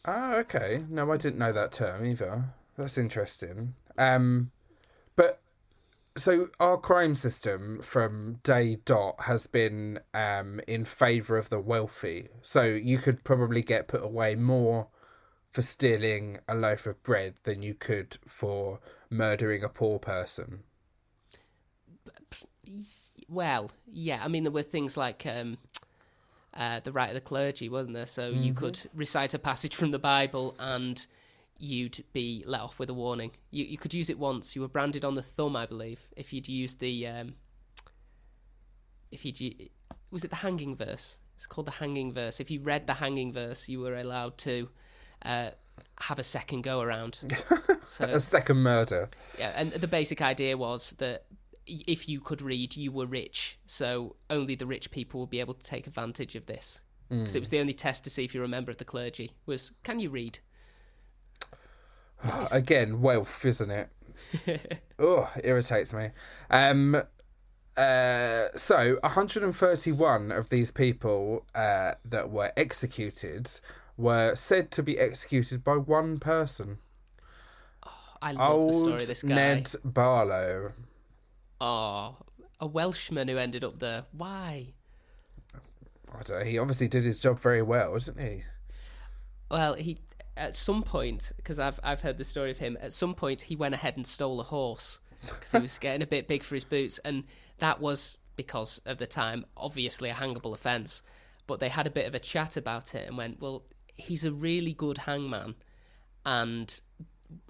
Oh, 0.07 0.33
okay. 0.39 0.83
No, 0.89 1.13
I 1.13 1.19
didn't 1.19 1.39
know 1.39 1.53
that 1.53 1.73
term 1.73 2.07
either. 2.07 2.45
That's 2.77 2.97
interesting. 2.97 3.75
Um, 3.99 4.51
but 5.15 5.43
so 6.17 6.49
our 6.59 6.79
crime 6.79 7.15
system 7.15 7.81
from 7.83 8.41
day 8.43 8.79
dot 8.85 9.17
has 9.21 9.47
been 9.47 10.01
um 10.15 10.61
in 10.67 10.87
favour 10.87 11.37
of 11.37 11.51
the 11.51 11.61
wealthy. 11.61 12.29
So 12.41 12.63
you 12.63 12.97
could 12.97 13.25
probably 13.25 13.61
get 13.61 13.89
put 13.89 14.03
away 14.03 14.35
more 14.35 14.89
for 15.51 15.63
stealing 15.63 16.39
a 16.49 16.55
loaf 16.55 16.87
of 16.87 17.03
bread 17.03 17.35
than 17.43 17.63
you 17.63 17.75
could 17.75 18.17
for 18.27 18.81
murdering 19.11 19.63
a 19.63 19.69
poor 19.69 19.99
person. 19.99 20.63
Well, 23.29 23.71
yeah. 23.91 24.21
I 24.25 24.29
mean, 24.29 24.43
there 24.45 24.53
were 24.53 24.63
things 24.63 24.97
like 24.97 25.25
um, 25.27 25.59
uh, 26.55 26.81
the 26.81 26.93
right 26.93 27.09
of 27.09 27.15
the 27.15 27.21
clergy, 27.21 27.69
wasn't 27.69 27.95
there? 27.95 28.07
So 28.07 28.29
you 28.31 28.53
could 28.55 28.79
recite 28.95 29.35
a 29.35 29.39
passage 29.39 29.75
from 29.77 29.91
the 29.91 29.99
Bible 29.99 30.55
and 30.59 31.05
you'd 31.59 32.05
be 32.13 32.43
let 32.47 32.61
off 32.63 32.79
with 32.79 32.91
a 32.91 32.95
warning. 32.95 33.33
You 33.51 33.65
you 33.65 33.79
could 33.79 33.95
use 33.95 34.09
it 34.11 34.19
once. 34.19 34.57
You 34.57 34.63
were 34.63 34.69
branded 34.69 35.05
on 35.05 35.15
the 35.15 35.23
thumb, 35.23 35.55
I 35.57 35.67
believe, 35.67 36.01
if 36.17 36.33
you'd 36.33 36.49
used 36.49 36.81
the 36.81 37.07
um, 37.07 37.35
if 39.13 39.25
you'd 39.25 39.69
was 40.11 40.25
it 40.25 40.31
the 40.31 40.37
hanging 40.37 40.75
verse? 40.75 41.19
It's 41.37 41.47
called 41.47 41.67
the 41.67 41.73
hanging 41.73 42.13
verse. 42.13 42.41
If 42.41 42.51
you 42.51 42.61
read 42.61 42.87
the 42.87 42.95
hanging 42.95 43.33
verse, 43.33 43.69
you 43.69 43.81
were 43.81 43.97
allowed 43.97 44.37
to 44.39 44.69
uh, 45.25 45.51
have 46.01 46.19
a 46.19 46.23
second 46.23 46.63
go 46.63 46.81
around. 46.81 47.15
so 47.89 48.05
A 48.05 48.21
second 48.21 48.59
murder. 48.59 49.09
yeah, 49.39 49.53
and 49.57 49.71
the 49.71 49.89
basic 49.89 50.21
idea 50.21 50.57
was 50.59 50.93
that 50.99 51.25
if 51.87 52.09
you 52.09 52.21
could 52.21 52.43
read, 52.43 52.77
you 52.77 52.93
were 52.93 53.07
rich. 53.07 53.59
So 53.67 54.17
only 54.29 54.55
the 54.55 54.67
rich 54.67 54.91
people 54.91 55.21
would 55.21 55.31
be 55.31 55.41
able 55.41 55.55
to 55.55 55.65
take 55.65 55.87
advantage 55.87 56.35
of 56.37 56.47
this. 56.47 56.81
Because 57.09 57.35
it 57.35 57.41
was 57.41 57.49
the 57.49 57.59
only 57.59 57.73
test 57.73 58.05
to 58.05 58.11
see 58.11 58.25
if 58.25 58.35
you're 58.35 58.45
a 58.45 58.49
member 58.49 58.71
of 58.71 58.77
the 58.77 58.85
clergy 58.85 59.33
was 59.45 59.73
can 59.83 59.99
you 59.99 60.11
read? 60.11 60.39
Nice. 62.25 62.53
Again, 62.53 63.01
wealth, 63.01 63.45
isn't 63.45 63.71
it? 63.71 63.91
oh, 64.99 65.29
irritates 65.43 65.93
me. 65.93 66.11
Um, 66.51 66.95
uh, 67.77 68.45
so 68.55 68.99
131 69.03 70.31
of 70.31 70.51
these 70.51 70.71
people 70.71 71.47
uh, 71.55 71.95
that 72.05 72.31
were 72.31 72.53
executed 72.57 73.51
were 73.97 74.35
said 74.37 74.71
to 74.71 74.83
be 74.83 74.99
executed 74.99 75.65
by 75.65 75.77
one 75.77 76.21
person. 76.21 76.79
I 78.23 78.33
love 78.33 78.67
the 78.67 78.73
story 78.73 78.95
of 78.95 79.07
this 79.07 79.23
guy. 79.23 79.35
Ned 79.35 79.75
Barlow. 79.83 80.73
Oh, 81.61 82.17
a 82.59 82.67
Welshman 82.67 83.29
who 83.29 83.37
ended 83.37 83.65
up 83.65 83.79
there. 83.79 84.05
Why? 84.13 84.75
I 86.13 86.23
don't 86.23 86.39
know. 86.41 86.45
He 86.45 86.59
obviously 86.59 86.89
did 86.89 87.05
his 87.05 87.21
job 87.21 87.39
very 87.39 87.63
well, 87.63 87.97
didn't 87.99 88.23
he? 88.23 88.43
Well, 89.51 89.75
he 89.75 89.99
at 90.37 90.57
some 90.57 90.83
point 90.83 91.33
because 91.37 91.59
I've 91.59 91.79
I've 91.83 92.01
heard 92.01 92.17
the 92.17 92.25
story 92.25 92.51
of 92.51 92.59
him. 92.59 92.77
At 92.81 92.93
some 92.93 93.15
point, 93.15 93.43
he 93.43 93.57
went 93.57 93.75
ahead 93.75 93.97
and 93.97 94.07
stole 94.07 94.41
a 94.41 94.45
horse 94.45 95.01
because 95.23 95.53
he 95.53 95.59
was 95.59 95.79
getting 95.81 96.03
a 96.03 96.07
bit 96.07 96.29
big 96.29 96.43
for 96.43 96.55
his 96.55 96.65
boots, 96.65 96.99
and 97.05 97.25
that 97.59 97.81
was 97.81 98.19
because 98.37 98.81
of 98.87 98.99
the 98.99 99.07
time, 99.07 99.45
obviously 99.57 100.09
a 100.09 100.15
hangable 100.15 100.55
offence. 100.55 101.03
But 101.47 101.61
they 101.61 101.69
had 101.69 101.87
a 101.87 101.91
bit 101.91 102.07
of 102.07 102.15
a 102.15 102.21
chat 102.21 102.57
about 102.57 102.95
it 102.95 103.09
and 103.09 103.19
went, 103.19 103.41
well, 103.41 103.65
he's 103.95 104.25
a 104.25 104.33
really 104.33 104.73
good 104.73 104.99
hangman, 104.99 105.57
and 106.25 106.81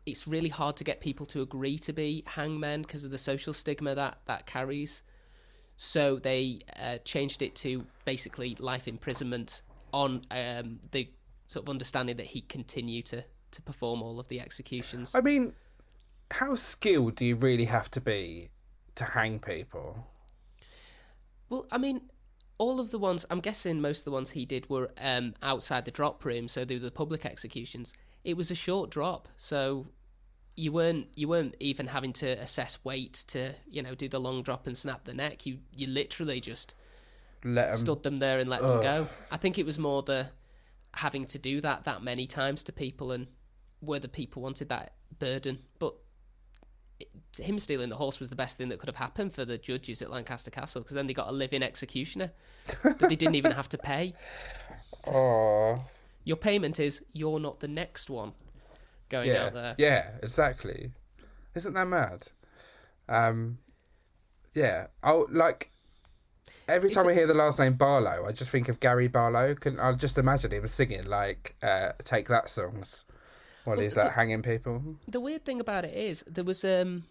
it's 0.07 0.27
really 0.27 0.49
hard 0.49 0.77
to 0.77 0.85
get 0.85 1.01
people 1.01 1.27
to 1.27 1.43
agree 1.43 1.79
to 1.79 1.93
be 1.93 2.25
hangmen 2.27 2.83
because 2.83 3.05
of 3.05 3.11
the 3.11 3.19
social 3.19 3.53
stigma 3.53 3.95
that 3.95 4.19
that 4.27 4.47
carries. 4.47 5.03
So 5.77 6.17
they 6.17 6.61
uh, 6.79 6.99
changed 6.99 7.41
it 7.41 7.55
to 7.57 7.87
basically 8.05 8.55
life 8.59 8.87
imprisonment 8.87 9.63
on 9.93 10.21
um, 10.31 10.81
the 10.91 11.09
sort 11.47 11.65
of 11.65 11.71
understanding 11.71 12.17
that 12.17 12.27
he'd 12.27 12.49
continue 12.49 13.03
to, 13.03 13.25
to 13.51 13.63
perform 13.63 14.03
all 14.03 14.21
of 14.21 14.29
the 14.29 14.41
executions. 14.41 15.13
I 15.15 15.21
mean, 15.21 15.55
how 16.31 16.55
skilled 16.55 17.17
do 17.17 17.25
you 17.25 17.35
really 17.35 17.65
have 17.65 17.91
to 17.93 18.01
be 18.01 18.51
to 18.95 19.05
hang 19.05 19.41
people? 19.41 20.07
Well, 21.49 21.67
I 21.73 21.79
mean, 21.79 22.03
all 22.59 22.79
of 22.79 22.91
the 22.91 22.99
ones, 22.99 23.25
I'm 23.31 23.41
guessing 23.41 23.81
most 23.81 24.01
of 24.01 24.05
the 24.05 24.11
ones 24.11 24.31
he 24.31 24.45
did 24.45 24.69
were 24.69 24.91
um, 25.01 25.35
outside 25.43 25.87
the 25.87 25.91
drop 25.91 26.25
room, 26.25 26.47
so 26.47 26.65
they 26.65 26.75
were 26.75 26.81
the 26.81 26.91
public 26.91 27.25
executions. 27.25 27.93
It 28.25 28.37
was 28.37 28.51
a 28.51 28.55
short 28.55 28.91
drop, 28.91 29.29
so 29.37 29.87
you 30.57 30.73
weren't 30.73 31.09
you 31.17 31.27
weren't 31.29 31.57
even 31.61 31.87
having 31.87 32.13
to 32.13 32.27
assess 32.27 32.79
weight 32.85 33.25
to 33.29 33.55
you 33.69 33.83
know 33.83 33.95
do 33.95 34.09
the 34.09 34.19
long 34.21 34.43
drop 34.43 34.67
and 34.67 34.77
snap 34.77 35.05
the 35.05 35.15
neck. 35.15 35.47
You 35.47 35.59
you 35.75 35.87
literally 35.87 36.41
just 36.41 36.75
Let 37.45 37.69
'em- 37.71 37.75
stood 37.75 38.03
them 38.03 38.19
there 38.19 38.39
and 38.39 38.51
let 38.51 38.61
Ugh. 38.63 38.83
them 38.83 38.83
go. 38.83 39.07
I 39.31 39.37
think 39.39 39.59
it 39.59 39.65
was 39.67 39.79
more 39.79 40.03
the 40.03 40.31
having 40.95 41.25
to 41.25 41.39
do 41.39 41.61
that 41.61 41.85
that 41.85 42.03
many 42.03 42.27
times 42.27 42.63
to 42.65 42.73
people 42.73 43.13
and 43.13 43.29
whether 43.81 44.09
people 44.09 44.43
wanted 44.43 44.69
that 44.69 44.95
burden. 45.19 45.61
But 45.79 45.95
it, 46.99 47.09
him 47.39 47.59
stealing 47.59 47.89
the 47.89 47.97
horse 47.97 48.21
was 48.21 48.29
the 48.29 48.37
best 48.37 48.59
thing 48.59 48.69
that 48.69 48.79
could 48.81 48.89
have 48.89 48.97
happened 48.97 49.33
for 49.33 49.47
the 49.47 49.57
judges 49.57 50.03
at 50.03 50.11
Lancaster 50.11 50.51
Castle 50.51 50.83
because 50.83 50.97
then 50.97 51.07
they 51.07 51.15
got 51.15 51.29
a 51.29 51.33
living 51.33 51.63
executioner 51.63 52.33
that 52.83 52.99
they 52.99 53.17
didn't 53.17 53.37
even 53.37 53.53
have 53.53 53.69
to 53.71 53.79
pay. 53.79 54.13
Oh, 55.07 55.83
Your 56.25 56.37
payment 56.37 56.79
is 56.81 57.03
you're 57.13 57.41
not 57.41 57.61
the 57.61 57.69
next 57.69 58.11
one 58.11 58.33
going 59.09 59.29
yeah, 59.31 59.47
out 59.47 59.55
there. 59.55 59.75
yeah, 59.79 60.11
exactly. 60.23 60.93
Isn't 61.55 61.75
that 61.75 61.87
mad? 61.89 62.29
Um, 63.09 63.59
yeah. 64.55 64.87
Oh, 65.03 65.27
like 65.31 65.71
every 66.69 66.89
It's 66.89 66.97
time 66.97 67.07
a- 67.07 67.11
I 67.11 67.15
hear 67.15 67.27
the 67.27 67.35
last 67.35 67.59
name 67.59 67.75
Barlow, 67.75 68.27
I 68.27 68.33
just 68.33 68.51
think 68.51 68.69
of 68.69 68.81
Gary 68.81 69.09
Barlow. 69.09 69.55
Can 69.55 69.81
I 69.81 69.93
just 69.95 70.19
imagine 70.19 70.53
him 70.53 70.67
singing 70.67 71.05
like 71.05 71.57
uh, 71.63 71.93
"Take 72.05 72.29
That" 72.29 72.49
songs 72.49 73.05
while 73.65 73.77
Well, 73.77 73.83
he's 73.83 73.97
like 73.97 74.07
the- 74.07 74.13
hanging 74.13 74.43
people? 74.43 74.97
The 75.09 75.21
weird 75.21 75.45
thing 75.45 75.61
about 75.61 75.85
it 75.85 75.95
is 75.95 76.23
there 76.27 76.45
was 76.45 76.65
um 76.65 77.05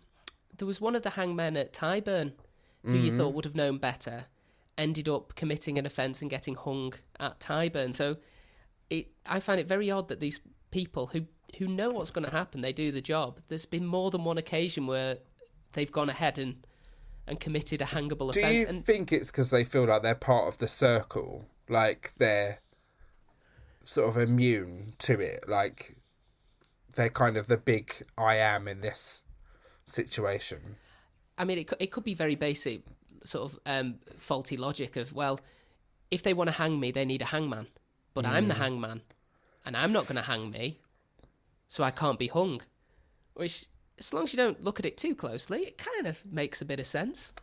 there 0.57 0.67
was 0.67 0.79
one 0.79 0.95
of 0.95 1.03
the 1.03 1.11
hangmen 1.11 1.57
at 1.57 1.73
Tyburn 1.73 2.33
who 2.83 2.93
you 2.93 3.11
thought 3.11 3.33
would 3.33 3.43
have 3.45 3.55
known 3.55 3.77
better, 3.77 4.25
ended 4.77 5.09
up 5.09 5.35
committing 5.35 5.77
an 5.77 5.85
offence 5.85 6.21
and 6.21 6.29
getting 6.31 6.55
hung 6.55 6.93
at 7.19 7.39
Tyburn. 7.41 7.93
So 7.93 8.15
it 8.89 9.11
I 9.25 9.39
find 9.39 9.59
it 9.59 9.67
very 9.67 9.91
odd 9.91 10.07
that 10.09 10.19
these 10.19 10.39
people 10.71 11.07
who 11.07 11.25
who 11.57 11.67
know 11.67 11.91
what's 11.91 12.11
going 12.11 12.25
to 12.25 12.31
happen, 12.31 12.61
they 12.61 12.73
do 12.73 12.91
the 12.91 13.01
job. 13.01 13.39
There's 13.47 13.65
been 13.65 13.85
more 13.85 14.11
than 14.11 14.23
one 14.23 14.37
occasion 14.37 14.87
where 14.87 15.17
they've 15.73 15.91
gone 15.91 16.09
ahead 16.09 16.37
and 16.37 16.65
and 17.27 17.39
committed 17.39 17.81
a 17.81 17.85
hangable 17.85 18.31
Do 18.33 18.39
offence. 18.39 18.61
you 18.61 18.67
And 18.67 18.83
think 18.83 19.11
it's 19.11 19.31
because 19.31 19.51
they 19.51 19.63
feel 19.63 19.85
like 19.85 20.01
they're 20.01 20.15
part 20.15 20.47
of 20.47 20.57
the 20.57 20.67
circle, 20.67 21.45
like 21.67 22.13
they're 22.17 22.59
sort 23.83 24.09
of 24.09 24.17
immune 24.17 24.93
to 24.99 25.19
it, 25.19 25.47
like 25.47 25.95
they're 26.95 27.09
kind 27.09 27.37
of 27.37 27.47
the 27.47 27.57
big 27.57 27.93
I 28.17 28.35
am 28.37 28.67
in 28.67 28.81
this 28.81 29.23
situation? 29.85 30.77
I 31.37 31.45
mean, 31.45 31.57
it 31.57 31.67
could, 31.67 31.81
it 31.81 31.91
could 31.91 32.03
be 32.03 32.13
very 32.13 32.35
basic, 32.35 32.81
sort 33.23 33.51
of 33.51 33.59
um, 33.65 33.99
faulty 34.17 34.57
logic 34.57 34.95
of 34.95 35.13
well, 35.13 35.39
if 36.11 36.23
they 36.23 36.33
want 36.33 36.49
to 36.49 36.55
hang 36.55 36.79
me, 36.79 36.91
they 36.91 37.05
need 37.05 37.21
a 37.21 37.25
hangman, 37.25 37.67
but 38.13 38.25
I'm 38.25 38.47
the 38.47 38.55
hangman, 38.55 39.01
and 39.65 39.77
I'm 39.77 39.93
not 39.93 40.05
going 40.05 40.15
to 40.15 40.21
hang 40.21 40.51
me, 40.51 40.79
so 41.67 41.83
I 41.83 41.91
can't 41.91 42.19
be 42.19 42.27
hung. 42.27 42.61
Which, 43.33 43.65
as 43.97 44.13
long 44.13 44.23
as 44.25 44.33
you 44.33 44.37
don't 44.37 44.63
look 44.63 44.79
at 44.79 44.85
it 44.85 44.97
too 44.97 45.15
closely, 45.15 45.61
it 45.61 45.77
kind 45.77 46.07
of 46.07 46.25
makes 46.25 46.61
a 46.61 46.65
bit 46.65 46.79
of 46.79 46.85
sense. 46.85 47.33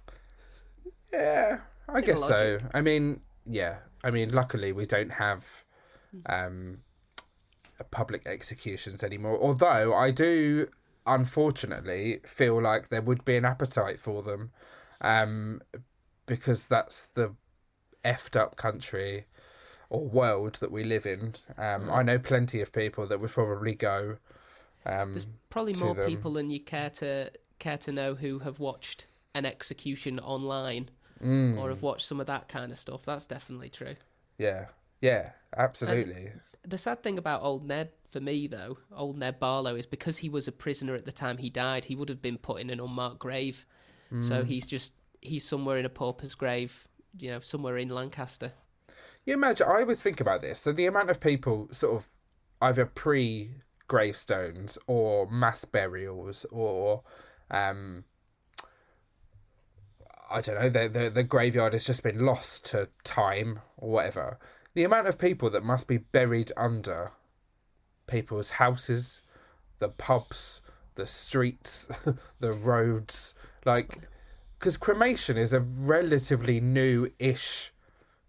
Yeah, 1.13 1.61
I 1.89 2.01
guess 2.01 2.27
so. 2.27 2.59
I 2.75 2.81
mean, 2.83 3.21
yeah. 3.47 3.79
I 4.05 4.11
mean, 4.11 4.31
luckily 4.31 4.73
we 4.73 4.87
don't 4.87 5.13
have 5.13 5.65
um, 6.27 6.79
public 7.91 8.27
executions 8.27 9.03
anymore. 9.03 9.39
Although 9.41 9.95
I 9.95 10.11
do, 10.11 10.69
unfortunately, 11.07 12.21
feel 12.25 12.61
like 12.61 12.89
there 12.89 13.03
would 13.03 13.25
be 13.25 13.37
an 13.37 13.45
appetite 13.45 13.99
for 13.99 14.23
them, 14.23 14.53
um, 15.01 15.63
because 16.27 16.67
that's 16.67 17.07
the 17.07 17.35
effed 18.05 18.39
up 18.39 18.57
country 18.57 19.25
or 19.91 20.07
world 20.07 20.55
that 20.61 20.71
we 20.73 20.85
live 20.85 21.07
in. 21.07 21.35
Um, 21.57 21.89
I 21.91 22.03
know 22.03 22.19
plenty 22.19 22.61
of 22.61 22.73
people 22.73 23.07
that 23.07 23.21
would 23.21 23.31
probably 23.31 23.75
go. 23.75 24.17
Um, 24.85 25.13
There's 25.13 25.27
probably 25.51 25.75
more 25.75 25.95
them. 25.95 26.07
people 26.07 26.33
than 26.35 26.51
you 26.51 26.61
care 26.61 26.91
to 26.91 27.31
care 27.59 27.79
to 27.79 27.93
know 27.93 28.15
who 28.15 28.41
have 28.41 28.59
watched 28.61 29.07
an 29.35 29.45
execution 29.47 30.19
online 30.21 30.91
mm, 31.23 31.59
or 31.59 31.71
have 31.71 31.83
watched 31.83 32.07
some 32.07 32.21
of 32.21 32.27
that 32.27 32.49
kind 32.49 32.71
of 32.73 32.79
stuff. 32.79 33.05
That's 33.05 33.27
definitely 33.27 33.69
true. 33.69 33.95
yeah, 34.39 34.67
yeah, 35.01 35.31
absolutely. 35.57 36.33
The 36.67 36.79
sad 36.79 37.03
thing 37.03 37.19
about 37.19 37.43
old 37.43 37.67
Ned, 37.67 37.91
for 38.11 38.21
me 38.21 38.47
though, 38.47 38.79
old 38.95 39.19
Ned 39.19 39.39
Barlow, 39.39 39.75
is 39.77 39.87
because 39.87 40.19
he 40.19 40.29
was 40.29 40.49
a 40.49 40.53
prisoner 40.53 40.95
at 40.95 41.05
the 41.05 41.13
time 41.13 41.39
he 41.39 41.51
died, 41.51 41.87
he 41.87 41.95
would 41.97 42.09
have 42.09 42.23
been 42.23 42.39
put 42.39 42.61
in 42.61 42.71
an 42.71 42.81
unmarked 42.81 43.19
grave. 43.19 43.65
So 44.21 44.43
Mm. 44.43 44.47
he's 44.47 44.67
just 44.67 44.93
he's 45.21 45.45
somewhere 45.47 45.77
in 45.79 45.85
a 45.85 45.89
pauper's 45.91 46.35
grave, 46.35 46.87
you 47.19 47.31
know, 47.31 47.41
somewhere 47.41 47.77
in 47.77 47.89
Lancaster. 47.89 48.53
You 49.27 49.35
imagine, 49.35 49.67
I 49.69 49.81
always 49.81 50.01
think 50.01 50.21
about 50.21 50.41
this. 50.41 50.61
So 50.61 50.73
the 50.73 50.87
amount 50.87 51.11
of 51.11 51.21
people 51.21 51.69
sort 51.73 51.97
of 51.97 52.07
either 52.63 52.87
pre 52.87 53.57
gravestones 53.89 54.79
or 54.87 55.29
mass 55.31 55.65
burials 55.65 56.47
or 56.51 57.03
um 57.51 58.05
I 60.29 60.41
don't 60.41 60.59
know, 60.59 60.69
the, 60.69 60.89
the 60.89 61.11
the 61.11 61.23
graveyard 61.25 61.73
has 61.73 61.85
just 61.85 62.03
been 62.03 62.25
lost 62.25 62.67
to 62.67 62.89
time 63.05 63.61
or 63.77 63.91
whatever. 63.91 64.39
The 64.75 64.85
amount 64.85 65.09
of 65.09 65.19
people 65.19 65.51
that 65.51 65.65
must 65.65 65.89
be 65.89 65.99
buried 65.99 66.53
under 66.57 67.13
people's 68.07 68.51
houses, 68.51 69.23
the 69.79 69.89
pubs, 69.89 70.61
the 70.95 71.07
streets, 71.07 71.89
the 72.41 72.53
roads, 72.53 73.35
like 73.65 74.09
because 74.59 74.77
cremation 74.77 75.37
is 75.37 75.53
a 75.53 75.61
relatively 75.61 76.61
new-ish 76.61 77.11
It's, 77.19 77.76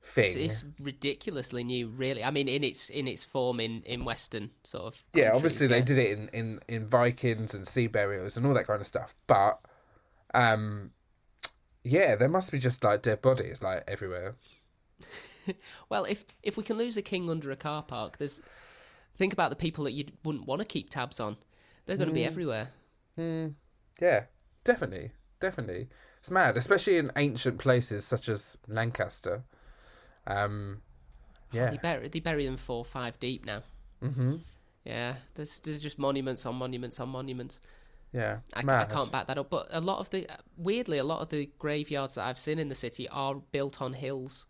thing. 0.07 0.37
it's 0.37 0.63
ridiculously 0.79 1.63
new, 1.63 1.87
really. 1.87 2.23
I 2.23 2.31
mean, 2.31 2.47
in 2.47 2.63
its 2.63 2.89
in 2.89 3.07
its 3.07 3.23
form 3.23 3.59
in 3.59 3.81
in 3.83 4.05
Western 4.05 4.51
sort 4.63 4.85
of. 4.85 5.03
yeah, 5.13 5.31
obviously 5.33 5.67
they 5.67 5.81
did 5.81 5.97
it 5.97 6.17
in, 6.17 6.27
in, 6.33 6.59
in 6.67 6.87
Vikings 6.87 7.53
and 7.53 7.67
sea 7.67 7.87
burials 7.87 8.37
and 8.37 8.45
all 8.45 8.53
that 8.53 8.67
kind 8.67 8.81
of 8.81 8.87
stuff. 8.87 9.13
But 9.27 9.59
um 10.33 10.91
yeah, 11.83 12.15
there 12.15 12.29
must 12.29 12.51
be 12.51 12.59
just 12.59 12.83
like 12.83 13.01
dead 13.01 13.21
bodies 13.21 13.61
like 13.61 13.83
everywhere. 13.87 14.35
Well, 15.87 16.03
if 16.03 16.25
if 16.43 16.57
we 16.57 16.63
can 16.63 16.77
lose 16.77 16.97
a 16.97 17.01
king 17.01 17.29
under 17.29 17.51
a 17.51 17.55
car 17.55 17.81
park, 17.81 18.17
there's 18.17 18.41
think 19.15 19.31
about 19.31 19.49
the 19.49 19.55
people 19.55 19.85
that 19.85 19.93
you 19.93 20.03
wouldn't 20.25 20.45
want 20.45 20.59
to 20.59 20.67
keep 20.67 20.89
tabs 20.89 21.21
on. 21.21 21.37
They're 21.85 21.95
going 21.95 22.09
to 22.09 22.13
be 22.13 22.25
everywhere. 22.25 22.67
Yeah, 23.17 24.25
definitely. 24.65 25.11
Definitely. 25.39 25.87
It's 26.19 26.29
mad, 26.29 26.57
especially 26.57 26.97
in 26.97 27.11
ancient 27.15 27.59
places 27.59 28.03
such 28.03 28.27
as 28.27 28.57
Lancaster. 28.67 29.43
Um 30.27 30.81
yeah. 31.51 31.69
They 31.71 31.77
bury 31.77 32.09
they 32.09 32.19
bury 32.19 32.45
them 32.45 32.57
four 32.57 32.83
five 32.85 33.19
deep 33.19 33.45
now. 33.45 33.63
Mhm. 34.03 34.41
Yeah, 34.83 35.15
there's 35.35 35.59
there's 35.61 35.81
just 35.81 35.97
monuments 35.97 36.45
on 36.45 36.55
monuments 36.55 36.99
on 36.99 37.09
monuments. 37.09 37.59
Yeah. 38.13 38.39
I, 38.53 38.59
I 38.59 38.85
can't 38.85 39.11
back 39.11 39.27
that 39.27 39.37
up. 39.37 39.49
But 39.49 39.67
a 39.71 39.81
lot 39.81 39.99
of 39.99 40.09
the 40.09 40.27
weirdly, 40.57 40.97
a 40.97 41.03
lot 41.03 41.21
of 41.21 41.29
the 41.29 41.49
graveyards 41.59 42.15
that 42.15 42.25
I've 42.25 42.37
seen 42.37 42.57
in 42.59 42.69
the 42.69 42.75
city 42.75 43.07
are 43.09 43.35
built 43.35 43.81
on 43.81 43.93
hills, 43.93 44.45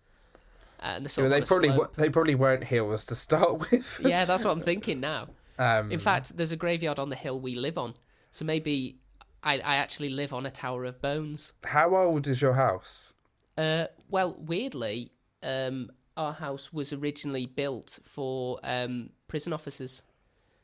uh, 0.80 0.94
and 0.98 1.18
Yeah, 1.18 1.24
of 1.24 1.30
they 1.32 1.42
probably 1.42 1.72
they 1.98 2.10
probably 2.10 2.36
weren't 2.36 2.66
hills 2.66 3.06
to 3.08 3.16
start 3.16 3.60
with. 3.72 4.00
yeah, 4.04 4.26
that's 4.26 4.44
what 4.44 4.52
I'm 4.52 4.60
thinking 4.62 5.00
now. 5.00 5.30
Um 5.60 5.92
In 5.92 6.00
fact, 6.00 6.38
there's 6.38 6.52
a 6.52 6.58
graveyard 6.58 7.00
on 7.00 7.10
the 7.10 7.16
hill 7.16 7.40
we 7.42 7.56
live 7.56 7.78
on, 7.78 7.96
so 8.32 8.46
maybe 8.46 9.00
I, 9.44 9.56
I 9.56 9.78
actually 9.78 10.10
live 10.10 10.34
on 10.34 10.46
a 10.46 10.52
tower 10.52 10.86
of 10.86 11.02
bones. 11.02 11.54
how 11.66 11.96
old 11.96 12.28
is 12.28 12.42
your 12.42 12.54
house? 12.54 13.14
Uh, 13.58 13.88
well, 14.08 14.36
weirdly, 14.40 15.12
um, 15.48 15.90
our 16.16 16.34
house 16.34 16.74
was 16.74 16.92
originally 16.92 17.46
built 17.46 18.00
for 18.04 18.60
um, 18.64 19.12
prison 19.28 19.54
officers. 19.54 20.04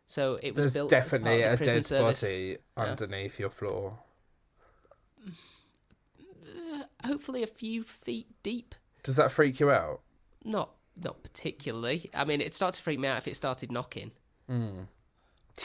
So 0.07 0.37
it 0.43 0.53
was 0.55 0.57
There's 0.65 0.73
built 0.73 0.89
definitely 0.89 1.41
a 1.43 1.55
dead 1.57 1.85
service. 1.85 2.21
body 2.21 2.57
underneath 2.77 3.39
your 3.39 3.49
floor. 3.49 3.99
Hopefully, 7.05 7.43
a 7.43 7.47
few 7.47 7.83
feet 7.83 8.27
deep. 8.43 8.75
Does 9.03 9.15
that 9.15 9.31
freak 9.31 9.59
you 9.59 9.69
out? 9.71 10.01
Not 10.43 10.71
not 11.01 11.23
particularly. 11.23 12.09
I 12.13 12.25
mean, 12.25 12.41
it 12.41 12.53
started 12.53 12.77
to 12.77 12.83
freak 12.83 12.99
me 12.99 13.07
out 13.07 13.17
if 13.17 13.27
it 13.27 13.35
started 13.35 13.71
knocking 13.71 14.11
or 14.49 14.87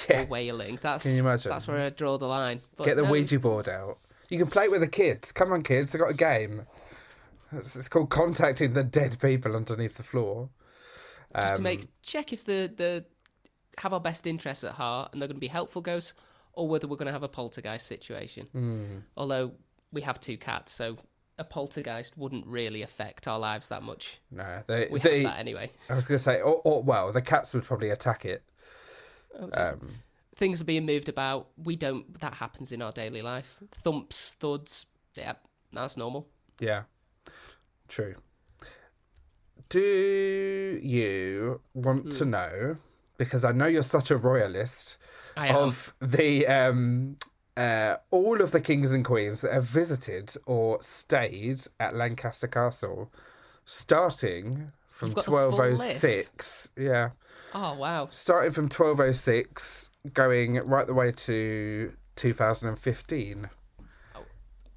Yeah. 0.08 0.24
wailing. 0.26 0.78
That's 0.80 1.02
Can 1.02 1.14
you 1.14 1.22
imagine? 1.22 1.50
That's 1.50 1.66
where 1.66 1.78
I 1.78 1.90
draw 1.90 2.16
the 2.18 2.26
line. 2.26 2.62
But 2.76 2.84
Get 2.86 2.96
the 2.96 3.02
no, 3.02 3.10
Ouija 3.10 3.38
board 3.38 3.68
out. 3.68 3.98
You 4.30 4.38
can 4.38 4.46
play 4.48 4.64
it 4.64 4.70
with 4.70 4.80
the 4.80 4.88
kids. 4.88 5.32
Come 5.32 5.52
on, 5.52 5.62
kids. 5.62 5.92
They've 5.92 6.00
got 6.00 6.10
a 6.10 6.14
game. 6.14 6.66
It's, 7.52 7.88
called 7.88 8.10
Contacting 8.10 8.72
the 8.74 8.84
Dead 8.84 9.18
People 9.20 9.56
Underneath 9.56 9.96
the 9.96 10.02
Floor. 10.02 10.50
just 11.34 11.54
to 11.56 11.56
Um, 11.56 11.62
make 11.62 11.88
check 12.02 12.32
if 12.32 12.44
the 12.44 12.72
the 12.74 13.04
have 13.78 13.92
our 13.92 14.00
best 14.00 14.26
interests 14.26 14.64
at 14.64 14.72
heart 14.72 15.10
and 15.12 15.22
they're 15.22 15.28
going 15.28 15.36
to 15.36 15.40
be 15.40 15.46
helpful 15.46 15.80
ghosts, 15.80 16.12
or 16.52 16.68
whether 16.68 16.86
we're 16.88 16.96
going 16.96 17.06
to 17.06 17.12
have 17.12 17.22
a 17.22 17.28
poltergeist 17.28 17.86
situation. 17.86 18.46
Hmm. 18.52 18.98
Although 19.16 19.52
we 19.92 20.02
have 20.02 20.18
two 20.20 20.36
cats, 20.36 20.72
so 20.72 20.96
a 21.38 21.44
poltergeist 21.44 22.18
wouldn't 22.18 22.46
really 22.46 22.82
affect 22.82 23.28
our 23.28 23.38
lives 23.38 23.68
that 23.68 23.82
much. 23.84 24.20
No, 24.32 24.62
they, 24.66 24.88
We 24.90 24.98
they, 24.98 25.22
have 25.22 25.32
that 25.34 25.38
anyway. 25.38 25.70
I 25.88 25.94
was 25.94 26.08
going 26.08 26.18
to 26.18 26.22
say, 26.22 26.40
or, 26.40 26.60
or, 26.64 26.82
well, 26.82 27.12
the 27.12 27.22
cats 27.22 27.54
would 27.54 27.62
probably 27.62 27.90
attack 27.90 28.24
it. 28.24 28.42
Oh, 29.38 29.48
Um, 29.52 29.90
Things 30.34 30.60
are 30.60 30.64
being 30.64 30.84
moved 30.86 31.08
about. 31.08 31.48
We 31.56 31.74
don't. 31.76 32.18
That 32.20 32.34
happens 32.34 32.70
in 32.72 32.80
our 32.82 32.92
daily 32.92 33.22
life. 33.22 33.56
Thumps, 33.72 34.34
thuds. 34.34 34.86
Yeah, 35.16 35.34
that's 35.72 35.96
normal. 35.96 36.28
yeah, 36.60 36.82
true. 37.88 38.14
Do 39.68 40.78
you 40.82 41.60
want 41.74 42.12
to 42.12 42.24
know, 42.24 42.76
because 43.18 43.44
I 43.44 43.52
know 43.52 43.66
you're 43.66 43.82
such 43.82 44.10
a 44.10 44.16
royalist, 44.16 44.96
of 45.36 45.94
the 46.00 46.46
um, 46.46 47.16
uh, 47.56 47.96
all 48.10 48.40
of 48.40 48.50
the 48.50 48.60
kings 48.60 48.90
and 48.90 49.04
queens 49.04 49.42
that 49.42 49.52
have 49.52 49.64
visited 49.64 50.34
or 50.46 50.80
stayed 50.80 51.60
at 51.78 51.94
Lancaster 51.94 52.46
Castle, 52.48 53.12
starting 53.64 54.72
from 54.90 55.08
You've 55.08 55.16
got 55.16 55.24
the 55.26 55.30
full 55.30 55.50
twelve 55.52 55.60
oh 55.60 55.74
six. 55.76 56.70
Yeah, 56.76 57.10
Oh 57.54 57.74
wow. 57.74 58.08
starting 58.10 58.52
from 58.52 58.68
twelve 58.68 59.00
oh 59.00 59.12
six, 59.12 59.90
going 60.14 60.54
right 60.66 60.86
the 60.86 60.94
way 60.94 61.12
to 61.12 61.92
two 62.16 62.32
thousand 62.32 62.68
and 62.68 62.78
fifteen. 62.78 63.50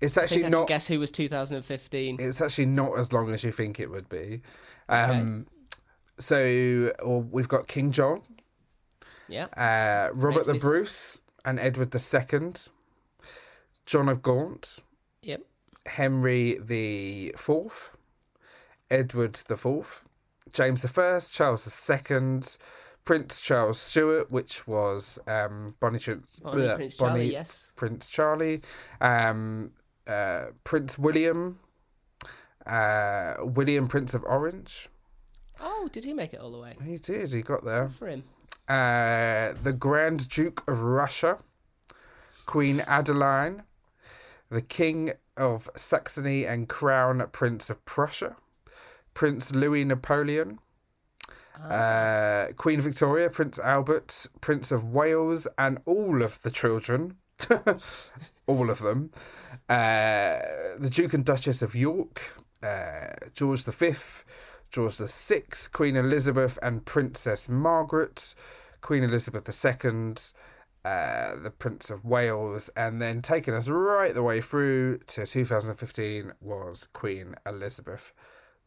It's 0.02 0.18
I 0.18 0.24
actually 0.24 0.42
I 0.42 0.44
can 0.44 0.52
not. 0.52 0.68
guess 0.68 0.88
who 0.88 1.00
was 1.00 1.12
2015. 1.12 2.18
It's 2.20 2.42
actually 2.42 2.66
not 2.66 2.98
as 2.98 3.14
long 3.14 3.32
as 3.32 3.44
you 3.44 3.52
think 3.52 3.80
it 3.80 3.90
would 3.90 4.10
be. 4.10 4.42
Um, 4.90 5.48
So 6.18 6.92
well, 7.04 7.22
we've 7.22 7.48
got 7.48 7.68
King 7.68 7.92
John, 7.92 8.22
yeah. 9.28 9.46
uh, 9.58 10.14
Robert 10.14 10.48
Next 10.48 10.48
the. 10.48 10.60
Bruce, 10.60 11.22
and 11.46 11.60
Edward 11.60 11.94
II, 11.96 12.52
John 13.86 14.10
of 14.10 14.22
Gaunt, 14.22 14.80
Yep. 15.24 15.42
Henry 15.88 16.58
the 16.62 17.34
Fourth, 17.38 17.92
Edward 18.90 19.34
the 19.48 19.58
Fourth, 19.58 20.06
James 20.54 20.82
the 20.84 20.88
First, 20.88 21.34
Charles 21.34 21.64
the 21.64 21.70
Second, 21.72 22.58
Prince 23.04 23.42
Charles 23.42 23.80
Stuart, 23.80 24.32
which 24.32 24.68
was 24.68 25.18
um, 25.28 25.76
Bonnie, 25.80 25.98
Prince, 26.00 26.40
Bonnie, 26.40 26.62
bleh, 26.62 26.76
Prince 26.76 26.96
Bonnie 26.96 27.12
Charlie. 27.14 27.32
Yes. 27.32 27.72
Prince 27.76 28.10
Charlie, 28.10 28.62
um, 29.00 29.72
uh, 30.08 30.46
Prince 30.64 30.98
William, 30.98 31.60
uh, 32.66 33.36
William 33.42 33.88
Prince 33.88 34.14
of 34.14 34.24
Orange. 34.24 34.90
Oh, 35.60 35.90
did 35.92 36.04
he 36.04 36.14
make 36.14 36.34
it 36.34 36.40
all 36.40 36.52
the 36.52 36.58
way? 36.60 36.76
He 36.84 36.98
did. 36.98 37.34
He 37.34 37.42
got 37.42 37.64
there. 37.64 37.84
Good 37.84 37.94
for 37.94 38.08
him. 38.08 38.24
uh, 38.68 39.54
the 39.62 39.76
Grand 39.78 40.28
Duke 40.30 40.64
of 40.68 40.82
Russia, 40.82 41.38
Queen 42.46 42.82
Adelaide, 42.88 43.62
the 44.50 44.62
King 44.62 45.12
of 45.38 45.70
Saxony 45.76 46.46
and 46.46 46.68
Crown 46.68 47.26
Prince 47.32 47.70
of 47.70 47.84
Prussia, 47.86 48.36
Prince 49.14 49.54
Louis 49.54 49.86
Napoleon, 49.86 50.60
uh, 51.64 52.48
Queen 52.58 52.82
Victoria, 52.82 53.30
Prince 53.30 53.60
Albert, 53.60 54.28
Prince 54.42 54.72
of 54.72 54.86
Wales, 54.90 55.48
and 55.58 55.80
all 55.86 56.22
of 56.24 56.42
the 56.42 56.50
children, 56.52 57.18
all 58.48 58.70
of 58.70 58.80
them, 58.80 59.12
uh, 59.70 60.40
the 60.78 60.92
Duke 60.92 61.14
and 61.14 61.26
Duchess 61.26 61.62
of 61.62 61.76
York, 61.76 62.44
uh, 62.64 63.08
George 63.34 63.64
V, 63.64 63.94
George 64.72 64.98
VI, 64.98 65.44
Queen 65.72 65.96
Elizabeth, 65.96 66.58
and 66.62 66.86
Princess 66.86 67.50
Margaret, 67.50 68.36
Queen 68.82 69.04
Elizabeth 69.04 69.48
II, 69.48 70.14
uh, 70.84 71.36
the 71.36 71.52
Prince 71.52 71.90
of 71.90 72.06
Wales, 72.06 72.70
and 72.76 73.02
then 73.02 73.22
taking 73.22 73.54
us 73.54 73.70
right 73.70 74.14
the 74.14 74.24
way 74.24 74.42
through 74.42 74.98
to 75.08 75.26
2015 75.26 76.34
was 76.42 76.88
Queen 76.94 77.36
Elizabeth 77.46 78.14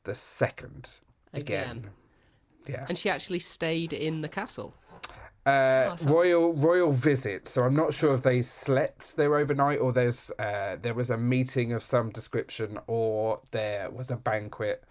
II. 0.06 0.14
Again. 0.44 0.82
Again. 1.32 1.90
Yeah. 2.66 2.86
And 2.88 2.96
she 2.96 3.10
actually 3.10 3.40
stayed 3.40 3.92
in 3.92 4.20
the 4.20 4.28
castle. 4.28 4.74
Uh, 5.46 5.90
Awesome. 5.92 6.10
royal 6.10 6.54
royal 6.54 6.90
visit. 6.90 7.46
So 7.48 7.62
I'm 7.64 7.74
not 7.76 7.92
sure 7.92 8.14
if 8.14 8.22
they 8.22 8.40
slept 8.42 9.16
there 9.16 9.36
overnight, 9.36 9.78
or 9.80 9.92
there's 9.92 10.30
uh, 10.38 10.76
there 10.80 10.94
was 10.94 11.10
a 11.10 11.18
meeting 11.18 11.72
of 11.72 11.82
some 11.82 12.10
description, 12.10 12.78
or 12.86 13.40
there 13.50 13.90
was 13.90 14.10
a 14.10 14.16
banquet, 14.16 14.84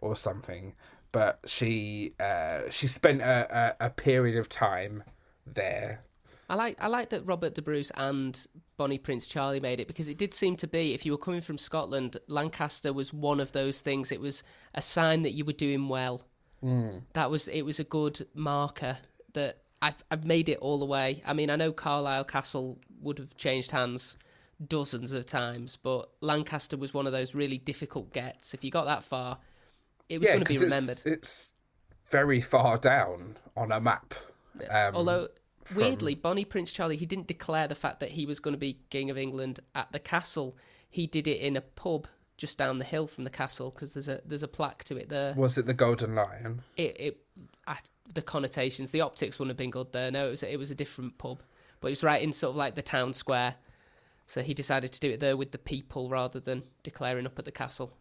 or 0.00 0.16
something. 0.16 0.74
But 1.12 1.40
she 1.46 2.14
uh, 2.20 2.70
she 2.70 2.86
spent 2.86 3.20
a, 3.20 3.74
a, 3.80 3.86
a 3.86 3.90
period 3.90 4.38
of 4.38 4.48
time 4.48 5.04
there. 5.46 6.04
I 6.48 6.54
like 6.54 6.76
I 6.80 6.86
like 6.86 7.10
that 7.10 7.26
Robert 7.26 7.54
de 7.54 7.60
Bruce 7.60 7.92
and 7.94 8.46
Bonnie 8.78 8.96
Prince 8.98 9.26
Charlie 9.26 9.60
made 9.60 9.80
it 9.80 9.86
because 9.88 10.08
it 10.08 10.16
did 10.16 10.32
seem 10.32 10.56
to 10.56 10.66
be 10.66 10.94
if 10.94 11.04
you 11.04 11.12
were 11.12 11.18
coming 11.18 11.42
from 11.42 11.58
Scotland, 11.58 12.16
Lancaster 12.28 12.92
was 12.94 13.12
one 13.12 13.40
of 13.40 13.52
those 13.52 13.82
things. 13.82 14.10
It 14.10 14.20
was 14.20 14.42
a 14.74 14.80
sign 14.80 15.20
that 15.22 15.32
you 15.32 15.44
were 15.44 15.52
doing 15.52 15.88
well. 15.88 16.22
That 17.12 17.30
was 17.30 17.48
it 17.48 17.62
was 17.62 17.78
a 17.78 17.84
good 17.84 18.26
marker 18.34 18.96
that 19.34 19.58
I've 19.80 20.02
I've 20.10 20.24
made 20.24 20.48
it 20.48 20.58
all 20.58 20.78
the 20.78 20.86
way. 20.86 21.22
I 21.26 21.32
mean, 21.32 21.50
I 21.50 21.56
know 21.56 21.72
Carlisle 21.72 22.24
Castle 22.24 22.78
would 23.00 23.18
have 23.18 23.36
changed 23.36 23.70
hands 23.70 24.16
dozens 24.66 25.12
of 25.12 25.26
times, 25.26 25.76
but 25.76 26.08
Lancaster 26.20 26.76
was 26.76 26.92
one 26.92 27.06
of 27.06 27.12
those 27.12 27.34
really 27.34 27.58
difficult 27.58 28.12
gets. 28.12 28.54
If 28.54 28.64
you 28.64 28.70
got 28.70 28.86
that 28.86 29.04
far, 29.04 29.38
it 30.08 30.18
was 30.18 30.28
yeah, 30.28 30.34
going 30.34 30.44
to 30.44 30.52
be 30.52 30.58
remembered. 30.58 31.00
It's, 31.04 31.52
very 32.08 32.40
far 32.40 32.78
down 32.78 33.36
on 33.56 33.72
a 33.72 33.80
map. 33.80 34.14
Um, 34.70 34.94
Although 34.94 35.28
weirdly, 35.74 36.14
Bonnie 36.14 36.44
Prince 36.44 36.72
Charlie, 36.72 36.96
he 36.96 37.06
didn't 37.06 37.26
declare 37.26 37.68
the 37.68 37.74
fact 37.74 38.00
that 38.00 38.10
he 38.10 38.26
was 38.26 38.40
going 38.40 38.54
to 38.54 38.58
be 38.58 38.80
King 38.90 39.10
of 39.10 39.18
England 39.18 39.60
at 39.74 39.92
the 39.92 39.98
castle. 39.98 40.56
He 40.90 41.06
did 41.06 41.28
it 41.28 41.40
in 41.40 41.56
a 41.56 41.60
pub 41.60 42.08
just 42.36 42.56
down 42.56 42.78
the 42.78 42.84
hill 42.84 43.06
from 43.06 43.24
the 43.24 43.30
castle 43.30 43.70
because 43.70 43.94
there's 43.94 44.08
a 44.08 44.20
there's 44.24 44.44
a 44.44 44.48
plaque 44.48 44.84
to 44.84 44.96
it 44.96 45.08
there. 45.08 45.34
was 45.34 45.58
it 45.58 45.66
the 45.66 45.74
Golden 45.74 46.14
Lion? 46.14 46.62
It, 46.76 46.96
it 46.98 47.20
the 48.14 48.22
connotations, 48.22 48.90
the 48.90 49.00
optics 49.00 49.38
wouldn't 49.38 49.50
have 49.50 49.56
been 49.56 49.70
good 49.70 49.92
there. 49.92 50.10
No, 50.10 50.28
it 50.28 50.30
was 50.30 50.42
it 50.42 50.58
was 50.58 50.70
a 50.70 50.74
different 50.74 51.18
pub, 51.18 51.38
but 51.80 51.88
it 51.88 51.92
was 51.92 52.02
right 52.02 52.22
in 52.22 52.32
sort 52.32 52.50
of 52.50 52.56
like 52.56 52.74
the 52.74 52.82
town 52.82 53.12
square. 53.12 53.56
So 54.26 54.42
he 54.42 54.52
decided 54.52 54.92
to 54.92 55.00
do 55.00 55.10
it 55.10 55.20
there 55.20 55.36
with 55.36 55.52
the 55.52 55.58
people 55.58 56.10
rather 56.10 56.38
than 56.38 56.62
declaring 56.82 57.26
up 57.26 57.38
at 57.38 57.44
the 57.46 57.52
castle. 57.52 57.94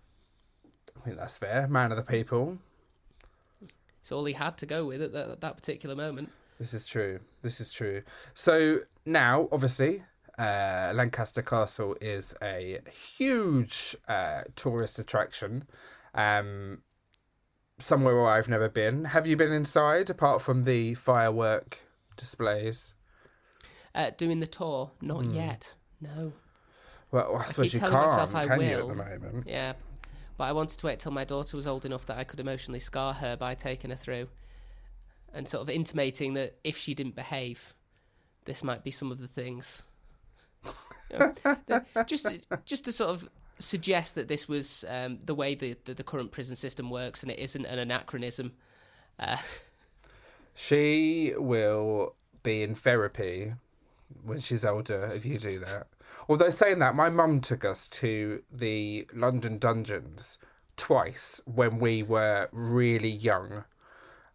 I 1.00 1.06
think 1.06 1.18
that's 1.18 1.38
fair. 1.38 1.68
Man 1.68 1.92
of 1.92 1.98
the 1.98 2.04
people. 2.04 2.58
It's 4.02 4.12
all 4.12 4.26
he 4.26 4.34
had 4.34 4.58
to 4.58 4.66
go 4.66 4.86
with 4.86 5.02
at 5.02 5.14
that, 5.14 5.30
at 5.30 5.42
that 5.42 5.56
particular 5.56 5.96
moment. 5.96 6.32
This 6.60 6.74
is 6.74 6.86
true. 6.86 7.20
This 7.42 7.62
is 7.62 7.70
true. 7.70 8.02
So 8.34 8.80
now, 9.06 9.48
obviously, 9.52 10.04
uh, 10.38 10.92
Lancaster 10.96 11.42
Castle 11.42 11.96
is 12.02 12.36
a 12.42 12.80
huge 13.18 13.96
uh, 14.08 14.44
tourist 14.56 15.00
attraction. 15.00 15.66
Um, 16.14 16.82
somewhere 17.80 18.16
where 18.16 18.28
I've 18.28 18.50
never 18.50 18.70
been. 18.70 19.06
Have 19.06 19.28
you 19.28 19.36
been 19.36 19.54
inside 19.54 20.10
apart 20.10 20.42
from 20.42 20.64
the 20.64 20.94
firework 20.96 21.80
displays? 22.16 22.96
Uh, 23.94 24.12
doing 24.18 24.40
the 24.40 24.48
tour, 24.48 24.92
not 25.02 25.26
Hmm. 25.26 25.34
yet. 25.34 25.76
No. 26.02 26.34
Well, 27.12 27.38
I 27.38 27.46
suppose 27.46 27.74
you 27.74 27.80
can't, 27.80 27.94
myself 27.94 28.36
I 28.36 28.46
can 28.46 28.62
you, 28.62 28.68
at 28.68 28.88
the 28.88 28.96
moment? 28.96 29.48
Yeah, 29.48 29.74
but 30.38 30.44
I 30.46 30.52
wanted 30.52 30.78
to 30.80 30.86
wait 30.86 31.00
till 31.00 31.12
my 31.12 31.24
daughter 31.24 31.56
was 31.56 31.66
old 31.66 31.86
enough 31.86 32.06
that 32.08 32.18
I 32.18 32.24
could 32.24 32.40
emotionally 32.40 32.80
scar 32.80 33.14
her 33.14 33.38
by 33.38 33.56
taking 33.56 33.90
her 33.92 33.96
through, 33.96 34.28
and 35.34 35.48
sort 35.48 35.62
of 35.62 35.70
intimating 35.70 36.34
that 36.34 36.58
if 36.64 36.78
she 36.78 36.94
didn't 36.94 37.16
behave, 37.16 37.74
this 38.46 38.64
might 38.64 38.84
be 38.84 38.92
some 38.92 39.12
of 39.12 39.20
the 39.20 39.28
things. 39.28 39.84
You 41.10 41.20
know, 41.70 42.04
just, 42.06 42.28
just 42.66 42.84
to 42.84 42.92
sort 42.92 43.12
of 43.12 43.30
suggest 43.60 44.16
that 44.16 44.28
this 44.28 44.48
was 44.48 44.86
um, 44.88 45.20
the 45.20 45.36
way 45.36 45.56
the, 45.56 45.76
the 45.86 45.94
the 45.94 46.04
current 46.04 46.32
prison 46.32 46.56
system 46.56 46.90
works, 46.90 47.24
and 47.24 47.32
it 47.32 47.40
isn't 47.40 47.66
an 47.66 47.80
anachronism. 47.80 48.54
Uh, 49.20 49.38
She 50.60 51.34
will 51.38 52.16
be 52.42 52.64
in 52.64 52.74
therapy 52.74 53.54
when 54.24 54.40
she's 54.40 54.66
older 54.66 55.12
if 55.14 55.24
you 55.24 55.38
do 55.38 55.60
that. 55.60 55.86
Although 56.28 56.50
saying 56.50 56.80
that, 56.80 56.96
my 56.96 57.12
mum 57.12 57.42
took 57.42 57.64
us 57.64 57.88
to 57.90 58.42
the 58.52 59.08
London 59.14 59.60
dungeons 59.60 60.40
twice 60.76 61.40
when 61.46 61.78
we 61.78 62.02
were 62.02 62.50
really 62.52 63.12
young. 63.12 63.66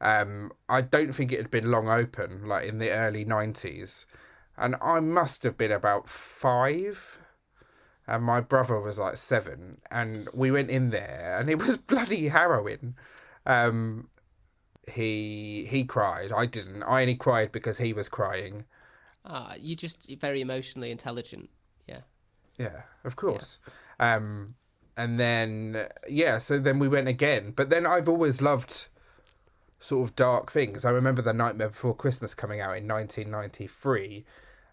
Um, 0.00 0.52
I 0.68 0.82
don't 0.82 1.12
think 1.12 1.32
it 1.32 1.38
had 1.38 1.50
been 1.50 1.72
long 1.72 1.88
open, 1.88 2.46
like 2.46 2.68
in 2.68 2.78
the 2.78 2.90
early 2.90 3.24
nineties, 3.24 4.06
and 4.56 4.76
I 4.80 5.00
must 5.00 5.42
have 5.42 5.56
been 5.58 5.72
about 5.72 6.08
five, 6.08 7.18
and 8.06 8.24
my 8.24 8.40
brother 8.40 8.80
was 8.80 8.98
like 8.98 9.16
seven, 9.16 9.80
and 9.90 10.28
we 10.32 10.50
went 10.50 10.70
in 10.70 10.90
there, 10.90 11.36
and 11.38 11.48
it 11.48 11.58
was 11.58 11.78
bloody 11.92 12.28
harrowing. 12.28 12.94
Um, 13.46 14.08
he 14.90 15.66
he 15.68 15.84
cried. 15.84 16.32
I 16.32 16.46
didn't. 16.46 16.82
I 16.82 17.02
only 17.02 17.14
cried 17.14 17.52
because 17.52 17.78
he 17.78 17.92
was 17.92 18.08
crying. 18.08 18.64
Ah, 19.24 19.54
you 19.58 19.76
just 19.76 20.10
very 20.20 20.40
emotionally 20.40 20.90
intelligent. 20.90 21.50
Yeah. 21.86 22.00
Yeah, 22.58 22.82
of 23.04 23.16
course. 23.16 23.58
Um, 24.00 24.56
and 24.96 25.18
then 25.18 25.86
yeah, 26.08 26.38
so 26.38 26.58
then 26.58 26.78
we 26.78 26.88
went 26.88 27.08
again. 27.08 27.52
But 27.54 27.70
then 27.70 27.86
I've 27.86 28.08
always 28.08 28.42
loved 28.42 28.88
sort 29.78 30.08
of 30.08 30.16
dark 30.16 30.50
things. 30.50 30.84
I 30.84 30.90
remember 30.90 31.22
the 31.22 31.32
Nightmare 31.32 31.68
Before 31.68 31.94
Christmas 31.94 32.34
coming 32.34 32.60
out 32.60 32.76
in 32.76 32.86
1993, 32.86 34.24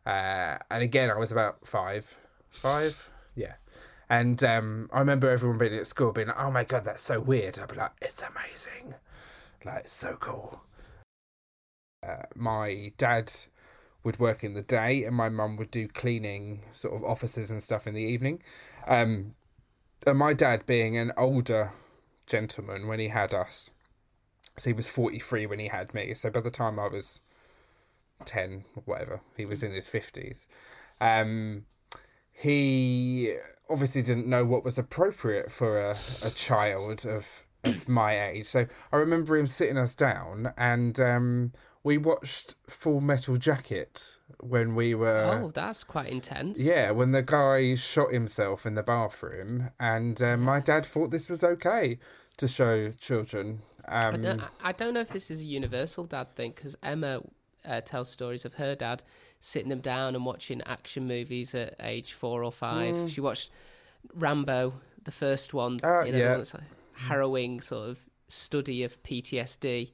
uh, 0.05 0.57
and 0.69 0.83
again 0.83 1.09
I 1.09 1.17
was 1.17 1.31
about 1.31 1.67
five, 1.67 2.15
five, 2.49 3.11
yeah. 3.39 3.55
And 4.09 4.43
um, 4.43 4.89
I 4.91 4.99
remember 4.99 5.29
everyone 5.29 5.59
being 5.59 5.75
at 5.75 5.87
school 5.87 6.11
being 6.11 6.27
like, 6.27 6.39
"Oh 6.39 6.51
my 6.51 6.63
god, 6.63 6.83
that's 6.83 7.01
so 7.01 7.19
weird." 7.19 7.57
I'd 7.59 7.69
be 7.69 7.75
like, 7.75 7.91
"It's 8.01 8.21
amazing, 8.21 8.95
like 9.63 9.87
so 9.87 10.17
cool." 10.19 10.63
Uh, 12.05 12.23
my 12.35 12.91
dad 12.97 13.31
would 14.03 14.19
work 14.19 14.43
in 14.43 14.55
the 14.55 14.61
day, 14.63 15.03
and 15.03 15.15
my 15.15 15.29
mum 15.29 15.57
would 15.57 15.71
do 15.71 15.87
cleaning, 15.87 16.61
sort 16.71 16.95
of 16.95 17.03
offices 17.03 17.51
and 17.51 17.63
stuff 17.63 17.85
in 17.85 17.93
the 17.93 18.01
evening. 18.01 18.41
Um, 18.87 19.35
and 20.07 20.17
my 20.17 20.33
dad, 20.33 20.65
being 20.65 20.97
an 20.97 21.11
older 21.15 21.73
gentleman 22.25 22.87
when 22.87 22.99
he 22.99 23.09
had 23.09 23.33
us, 23.33 23.69
so 24.57 24.69
he 24.69 24.73
was 24.73 24.89
forty 24.89 25.19
three 25.19 25.45
when 25.45 25.59
he 25.59 25.67
had 25.67 25.93
me. 25.93 26.13
So 26.13 26.29
by 26.29 26.41
the 26.41 26.51
time 26.51 26.79
I 26.79 26.87
was 26.87 27.19
ten, 28.25 28.65
or 28.75 28.83
whatever, 28.85 29.21
he 29.37 29.45
was 29.45 29.61
in 29.61 29.71
his 29.71 29.87
fifties. 29.87 30.47
Um, 30.99 31.65
he 32.39 33.35
obviously 33.69 34.01
didn't 34.01 34.27
know 34.27 34.45
what 34.45 34.63
was 34.63 34.77
appropriate 34.77 35.51
for 35.51 35.79
a, 35.79 35.95
a 36.23 36.29
child 36.29 37.05
of 37.05 37.43
of 37.63 37.87
my 37.87 38.19
age. 38.29 38.45
So 38.45 38.65
I 38.91 38.95
remember 38.95 39.35
him 39.35 39.45
sitting 39.47 39.77
us 39.77 39.95
down 39.95 40.53
and 40.57 40.99
um, 40.99 41.51
we 41.83 41.97
watched 41.97 42.55
Full 42.67 43.01
Metal 43.01 43.37
Jacket 43.37 44.17
when 44.39 44.75
we 44.75 44.95
were. 44.95 45.41
oh, 45.43 45.51
that's 45.51 45.83
quite 45.83 46.09
intense. 46.09 46.59
Yeah, 46.59 46.91
when 46.91 47.11
the 47.11 47.23
guy 47.23 47.75
shot 47.75 48.11
himself 48.11 48.65
in 48.65 48.75
the 48.75 48.83
bathroom, 48.83 49.71
and 49.79 50.21
uh, 50.21 50.37
my 50.37 50.59
dad 50.59 50.85
thought 50.85 51.11
this 51.11 51.29
was 51.29 51.43
okay 51.43 51.99
to 52.37 52.47
show 52.47 52.91
children. 52.91 53.61
Um, 53.87 54.25
I 54.25 54.69
I 54.69 54.71
don't 54.71 54.93
know 54.93 54.99
if 55.01 55.09
this 55.09 55.31
is 55.31 55.41
a 55.41 55.45
universal 55.45 56.05
dad 56.05 56.35
thing 56.35 56.51
because 56.55 56.77
Emma 56.83 57.21
uh, 57.65 57.81
tells 57.81 58.09
stories 58.09 58.45
of 58.45 58.55
her 58.55 58.75
dad 58.75 59.03
sitting 59.39 59.69
them 59.69 59.79
down 59.79 60.15
and 60.15 60.25
watching 60.25 60.61
action 60.63 61.07
movies 61.07 61.55
at 61.55 61.75
age 61.81 62.13
four 62.13 62.43
or 62.43 62.51
five. 62.51 63.09
She 63.09 63.21
watched 63.21 63.49
Rambo, 64.13 64.73
the 65.03 65.11
first 65.11 65.53
one, 65.53 65.77
Mm. 65.79 65.87
Ah, 66.01 66.03
you 66.05 66.11
know, 66.11 66.17
yeah. 66.17 66.35
like 66.37 66.63
harrowing 66.95 67.61
sort 67.61 67.89
of 67.89 68.01
study 68.27 68.83
of 68.83 69.01
PTSD 69.03 69.91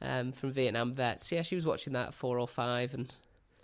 um, 0.00 0.32
from 0.32 0.50
Vietnam 0.50 0.92
vets. 0.92 1.30
Yeah, 1.32 1.42
she 1.42 1.54
was 1.54 1.66
watching 1.66 1.92
that 1.92 2.08
at 2.08 2.14
four 2.14 2.38
or 2.38 2.48
five, 2.48 2.94
and 2.94 3.12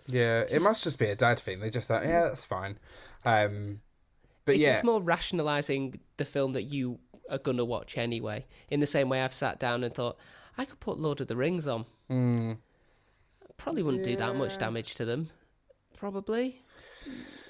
yeah, 0.07 0.43
it 0.51 0.61
must 0.61 0.83
just 0.83 0.99
be 0.99 1.07
a 1.09 1.15
dad 1.15 1.39
thing. 1.39 1.59
They 1.59 1.69
just 1.69 1.87
thought, 1.87 2.05
yeah, 2.05 2.21
that's 2.23 2.45
fine. 2.45 2.77
Um, 3.25 3.81
but 4.45 4.55
it's, 4.55 4.63
yeah, 4.63 4.71
it's 4.71 4.83
more 4.83 5.01
rationalising 5.01 5.99
the 6.17 6.25
film 6.25 6.53
that 6.53 6.63
you 6.63 6.99
are 7.31 7.39
gonna 7.39 7.65
watch 7.65 7.97
anyway. 7.97 8.45
In 8.69 8.79
the 8.79 8.85
same 8.85 9.09
way, 9.09 9.21
I've 9.21 9.33
sat 9.33 9.59
down 9.59 9.83
and 9.83 9.91
thought 9.93 10.17
I 10.57 10.65
could 10.65 10.79
put 10.79 10.99
Lord 10.99 11.19
of 11.21 11.27
the 11.27 11.35
Rings 11.35 11.67
on. 11.67 11.85
mm, 12.11 12.57
Probably 13.57 13.83
wouldn't 13.83 14.03
do 14.03 14.15
that 14.15 14.35
much 14.35 14.57
damage 14.57 14.95
to 14.95 15.05
them. 15.05 15.29
Probably. 15.97 16.59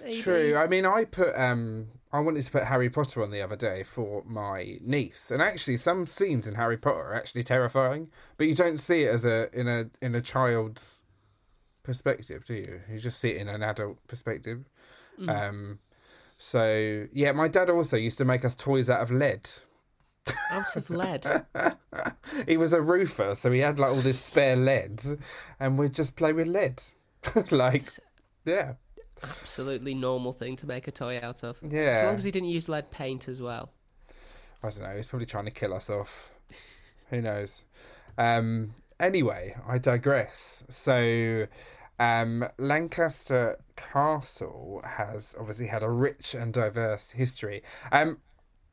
Maybe. 0.03 0.21
True. 0.21 0.55
I 0.55 0.67
mean, 0.67 0.85
I 0.85 1.05
put 1.05 1.35
um, 1.35 1.87
I 2.11 2.19
wanted 2.19 2.43
to 2.43 2.51
put 2.51 2.63
Harry 2.65 2.89
Potter 2.89 3.23
on 3.23 3.31
the 3.31 3.41
other 3.41 3.55
day 3.55 3.83
for 3.83 4.23
my 4.25 4.77
niece, 4.81 5.31
and 5.31 5.41
actually, 5.41 5.77
some 5.77 6.05
scenes 6.05 6.47
in 6.47 6.55
Harry 6.55 6.77
Potter 6.77 6.99
are 6.99 7.13
actually 7.13 7.43
terrifying, 7.43 8.09
but 8.37 8.47
you 8.47 8.55
don't 8.55 8.79
see 8.79 9.03
it 9.03 9.13
as 9.13 9.25
a 9.25 9.49
in 9.57 9.67
a 9.67 9.89
in 10.01 10.13
a 10.15 10.21
child's 10.21 11.01
perspective, 11.83 12.45
do 12.45 12.53
you? 12.53 12.81
You 12.91 12.99
just 12.99 13.19
see 13.19 13.31
it 13.31 13.37
in 13.37 13.47
an 13.47 13.63
adult 13.63 14.05
perspective. 14.07 14.65
Um, 15.27 15.79
so 16.37 17.07
yeah, 17.13 17.31
my 17.31 17.47
dad 17.47 17.69
also 17.69 17.97
used 17.97 18.17
to 18.17 18.25
make 18.25 18.43
us 18.43 18.55
toys 18.55 18.89
out 18.89 19.01
of 19.01 19.11
lead. 19.11 19.49
Out 20.49 20.75
of 20.75 20.89
lead. 20.89 21.25
He 22.47 22.57
was 22.57 22.73
a 22.73 22.81
roofer, 22.81 23.35
so 23.35 23.51
he 23.51 23.59
had 23.59 23.77
like 23.79 23.91
all 23.91 23.95
this 23.97 24.19
spare 24.19 24.55
lead, 24.55 25.01
and 25.59 25.77
we'd 25.77 25.93
just 25.93 26.15
play 26.15 26.33
with 26.33 26.47
lead, 26.47 26.81
like 27.51 27.83
yeah. 28.45 28.73
Absolutely 29.23 29.93
normal 29.93 30.31
thing 30.33 30.55
to 30.57 30.67
make 30.67 30.87
a 30.87 30.91
toy 30.91 31.19
out 31.21 31.43
of. 31.43 31.57
Yeah. 31.61 31.81
As 31.81 32.03
long 32.03 32.15
as 32.15 32.23
he 32.23 32.31
didn't 32.31 32.49
use 32.49 32.67
lead 32.67 32.91
paint 32.91 33.27
as 33.27 33.41
well. 33.41 33.71
I 34.61 34.69
don't 34.69 34.81
know. 34.83 34.95
He's 34.95 35.07
probably 35.07 35.25
trying 35.25 35.45
to 35.45 35.51
kill 35.51 35.73
us 35.73 35.89
off. 35.89 36.31
Who 37.09 37.21
knows? 37.21 37.63
Um, 38.17 38.73
anyway, 38.99 39.55
I 39.67 39.77
digress. 39.77 40.63
So, 40.69 41.47
um, 41.99 42.45
Lancaster 42.57 43.57
Castle 43.75 44.81
has 44.83 45.35
obviously 45.39 45.67
had 45.67 45.83
a 45.83 45.89
rich 45.89 46.33
and 46.33 46.51
diverse 46.51 47.11
history. 47.11 47.61
Um, 47.91 48.17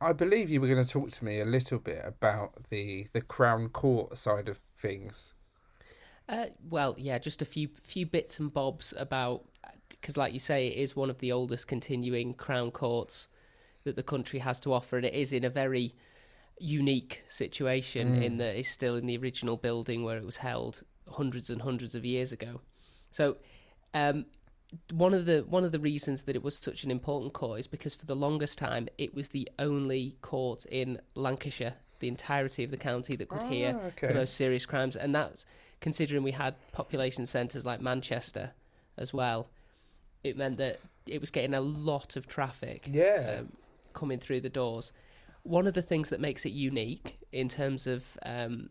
I 0.02 0.12
believe 0.12 0.50
you 0.50 0.60
were 0.60 0.66
going 0.66 0.82
to 0.82 0.88
talk 0.88 1.10
to 1.10 1.24
me 1.24 1.38
a 1.38 1.44
little 1.44 1.78
bit 1.78 2.00
about 2.04 2.64
the 2.70 3.06
the 3.12 3.20
Crown 3.20 3.68
Court 3.68 4.16
side 4.18 4.48
of 4.48 4.58
things. 4.76 5.32
Uh, 6.28 6.46
well, 6.68 6.94
yeah, 6.98 7.18
just 7.18 7.40
a 7.40 7.44
few 7.44 7.68
few 7.68 8.06
bits 8.06 8.40
and 8.40 8.52
bobs 8.52 8.92
about 8.96 9.44
because, 9.88 10.16
like 10.16 10.32
you 10.32 10.38
say, 10.38 10.66
it 10.66 10.76
is 10.76 10.96
one 10.96 11.08
of 11.08 11.18
the 11.18 11.30
oldest 11.30 11.68
continuing 11.68 12.34
crown 12.34 12.70
courts 12.70 13.28
that 13.84 13.94
the 13.94 14.02
country 14.02 14.40
has 14.40 14.58
to 14.60 14.72
offer, 14.72 14.96
and 14.96 15.06
it 15.06 15.14
is 15.14 15.32
in 15.32 15.44
a 15.44 15.50
very 15.50 15.94
unique 16.58 17.24
situation 17.28 18.22
in 18.22 18.36
that 18.36 18.56
it's 18.56 18.68
still 18.68 18.94
in 18.94 19.06
the 19.06 19.16
original 19.16 19.56
building 19.56 20.04
where 20.04 20.16
it 20.16 20.24
was 20.24 20.36
held 20.36 20.82
hundreds 21.16 21.50
and 21.50 21.62
hundreds 21.62 21.94
of 21.94 22.04
years 22.04 22.30
ago. 22.30 22.60
So, 23.10 23.36
um, 23.94 24.26
one 24.92 25.12
of 25.14 25.26
the 25.26 25.40
one 25.48 25.64
of 25.64 25.72
the 25.72 25.78
reasons 25.80 26.22
that 26.24 26.36
it 26.36 26.42
was 26.42 26.56
such 26.56 26.84
an 26.84 26.90
important 26.90 27.32
court 27.32 27.60
is 27.60 27.66
because 27.66 27.94
for 27.94 28.06
the 28.06 28.14
longest 28.16 28.58
time 28.58 28.88
it 28.98 29.14
was 29.14 29.28
the 29.28 29.48
only 29.58 30.16
court 30.22 30.64
in 30.70 31.00
Lancashire, 31.14 31.74
the 32.00 32.08
entirety 32.08 32.64
of 32.64 32.70
the 32.70 32.76
county 32.76 33.16
that 33.16 33.28
could 33.28 33.42
hear 33.44 33.78
Ah, 33.80 33.86
okay. 33.88 34.08
the 34.08 34.14
most 34.14 34.34
serious 34.34 34.64
crimes, 34.66 34.96
and 34.96 35.14
that's 35.14 35.44
considering 35.80 36.22
we 36.22 36.32
had 36.32 36.54
population 36.72 37.26
centres 37.26 37.64
like 37.66 37.80
Manchester 37.80 38.52
as 38.96 39.12
well. 39.12 39.48
It 40.24 40.36
meant 40.36 40.56
that 40.58 40.78
it 41.06 41.20
was 41.20 41.30
getting 41.30 41.54
a 41.54 41.60
lot 41.60 42.16
of 42.16 42.26
traffic 42.26 42.86
Yeah. 42.90 43.38
um, 43.40 43.52
coming 43.92 44.18
through 44.20 44.40
the 44.40 44.48
doors. 44.48 44.92
One 45.42 45.66
of 45.66 45.74
the 45.74 45.82
things 45.82 46.10
that 46.10 46.20
makes 46.20 46.46
it 46.46 46.50
unique 46.52 47.18
in 47.32 47.48
terms 47.48 47.86
of 47.88 48.16
um, 48.24 48.70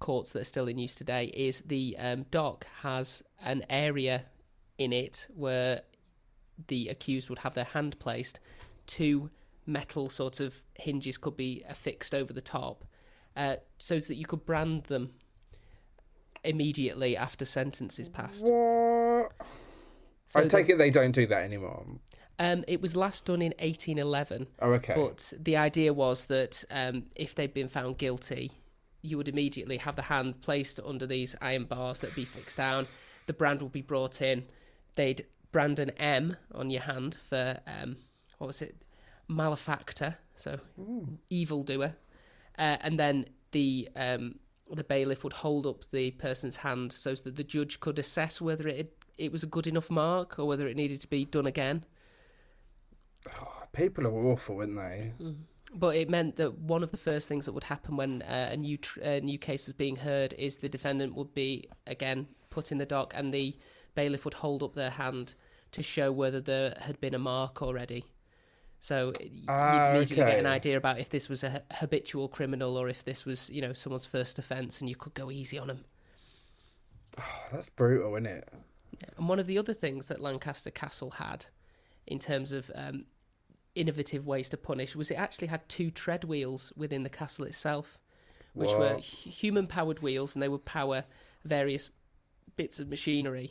courts 0.00 0.32
that 0.32 0.40
are 0.42 0.44
still 0.44 0.66
in 0.66 0.78
use 0.78 0.94
today 0.96 1.26
is 1.26 1.60
the 1.60 1.96
um, 1.98 2.24
dock 2.32 2.66
has 2.82 3.22
an 3.44 3.62
area 3.70 4.24
in 4.78 4.92
it 4.92 5.26
where 5.34 5.82
the 6.68 6.88
accused 6.88 7.28
would 7.28 7.40
have 7.40 7.54
their 7.54 7.64
hand 7.64 7.98
placed. 7.98 8.40
Two 8.86 9.30
metal 9.66 10.08
sort 10.08 10.40
of 10.40 10.62
hinges 10.78 11.18
could 11.18 11.36
be 11.36 11.62
affixed 11.68 12.14
over 12.14 12.32
the 12.32 12.40
top, 12.40 12.84
uh, 13.36 13.56
so 13.76 13.98
that 13.98 14.14
you 14.14 14.24
could 14.24 14.46
brand 14.46 14.84
them 14.84 15.10
immediately 16.44 17.16
after 17.16 17.44
sentence 17.44 17.98
is 17.98 18.08
passed. 18.08 18.44
What? 18.44 19.32
So 20.26 20.40
I 20.40 20.44
the- 20.44 20.48
take 20.48 20.68
it 20.68 20.78
they 20.78 20.90
don't 20.90 21.12
do 21.12 21.26
that 21.26 21.42
anymore. 21.42 21.84
Um, 22.40 22.64
it 22.68 22.80
was 22.80 22.94
last 22.94 23.24
done 23.24 23.42
in 23.42 23.52
1811. 23.58 24.46
Oh, 24.60 24.72
okay. 24.74 24.94
But 24.94 25.32
the 25.40 25.56
idea 25.56 25.92
was 25.92 26.26
that 26.26 26.64
um, 26.70 27.06
if 27.16 27.34
they'd 27.34 27.52
been 27.52 27.66
found 27.66 27.98
guilty, 27.98 28.52
you 29.02 29.16
would 29.16 29.26
immediately 29.26 29.76
have 29.78 29.96
the 29.96 30.02
hand 30.02 30.40
placed 30.40 30.78
under 30.86 31.04
these 31.04 31.34
iron 31.42 31.64
bars 31.64 31.98
that'd 31.98 32.14
be 32.14 32.24
fixed 32.24 32.56
down. 32.56 32.84
The 33.26 33.32
brand 33.32 33.60
would 33.60 33.72
be 33.72 33.82
brought 33.82 34.22
in. 34.22 34.44
They'd 34.98 35.26
brand 35.52 35.78
an 35.78 35.90
M 35.90 36.36
on 36.52 36.70
your 36.70 36.82
hand 36.82 37.18
for 37.22 37.60
um, 37.68 37.98
what 38.38 38.48
was 38.48 38.60
it, 38.62 38.82
malefactor, 39.28 40.16
so 40.34 40.56
evildoer, 41.30 41.94
uh, 42.58 42.78
and 42.80 42.98
then 42.98 43.26
the 43.52 43.88
um, 43.94 44.40
the 44.68 44.82
bailiff 44.82 45.22
would 45.22 45.34
hold 45.34 45.66
up 45.68 45.84
the 45.92 46.10
person's 46.10 46.56
hand 46.56 46.90
so 46.90 47.14
that 47.14 47.36
the 47.36 47.44
judge 47.44 47.78
could 47.78 47.96
assess 48.00 48.40
whether 48.40 48.66
it 48.66 48.92
it 49.16 49.30
was 49.30 49.44
a 49.44 49.46
good 49.46 49.68
enough 49.68 49.88
mark 49.88 50.36
or 50.36 50.46
whether 50.48 50.66
it 50.66 50.76
needed 50.76 51.00
to 51.00 51.06
be 51.06 51.24
done 51.24 51.46
again. 51.46 51.84
People 53.72 54.04
are 54.04 54.26
awful, 54.26 54.56
aren't 54.58 54.74
they? 54.74 55.12
But 55.72 55.94
it 55.94 56.10
meant 56.10 56.34
that 56.36 56.58
one 56.58 56.82
of 56.82 56.90
the 56.90 56.96
first 56.96 57.28
things 57.28 57.44
that 57.44 57.52
would 57.52 57.62
happen 57.64 57.96
when 57.96 58.22
uh, 58.22 58.48
a 58.50 58.56
new 58.56 58.78
tr- 58.78 59.00
uh, 59.04 59.20
new 59.22 59.38
case 59.38 59.68
was 59.68 59.74
being 59.74 59.94
heard 59.94 60.34
is 60.36 60.56
the 60.56 60.68
defendant 60.68 61.14
would 61.14 61.34
be 61.34 61.68
again 61.86 62.26
put 62.50 62.72
in 62.72 62.78
the 62.78 62.86
dock, 62.86 63.12
and 63.14 63.32
the 63.32 63.56
bailiff 63.98 64.24
would 64.24 64.34
hold 64.34 64.62
up 64.62 64.74
their 64.74 64.90
hand 64.90 65.34
to 65.72 65.82
show 65.82 66.12
whether 66.12 66.40
there 66.40 66.72
had 66.80 67.00
been 67.00 67.14
a 67.14 67.18
mark 67.18 67.60
already. 67.62 68.04
So 68.80 69.12
you'd 69.20 69.44
Ah, 69.48 69.90
immediately 69.90 70.24
get 70.24 70.38
an 70.38 70.46
idea 70.46 70.76
about 70.76 71.00
if 71.00 71.08
this 71.10 71.28
was 71.28 71.42
a 71.42 71.62
habitual 71.72 72.28
criminal 72.28 72.76
or 72.76 72.88
if 72.88 73.04
this 73.04 73.24
was, 73.24 73.50
you 73.50 73.60
know, 73.60 73.72
someone's 73.72 74.06
first 74.06 74.38
offence, 74.38 74.80
and 74.80 74.88
you 74.88 74.94
could 74.94 75.14
go 75.14 75.32
easy 75.32 75.58
on 75.58 75.66
them. 75.66 75.84
Oh, 77.18 77.42
that's 77.50 77.68
brutal, 77.70 78.14
isn't 78.14 78.26
it? 78.26 78.48
And 79.16 79.28
one 79.28 79.40
of 79.40 79.46
the 79.46 79.58
other 79.58 79.74
things 79.74 80.06
that 80.06 80.20
Lancaster 80.20 80.70
Castle 80.70 81.10
had, 81.10 81.46
in 82.06 82.20
terms 82.20 82.52
of 82.52 82.70
um, 82.76 83.06
innovative 83.74 84.26
ways 84.26 84.48
to 84.50 84.56
punish, 84.56 84.94
was 84.94 85.10
it 85.10 85.16
actually 85.16 85.48
had 85.48 85.68
two 85.68 85.90
tread 85.90 86.22
wheels 86.22 86.72
within 86.76 87.02
the 87.02 87.10
castle 87.10 87.46
itself, 87.46 87.98
which 88.54 88.70
were 88.70 88.98
human 88.98 89.66
powered 89.66 90.00
wheels, 90.02 90.34
and 90.36 90.42
they 90.42 90.48
would 90.48 90.64
power 90.64 91.04
various 91.44 91.90
bits 92.56 92.78
of 92.78 92.88
machinery. 92.88 93.50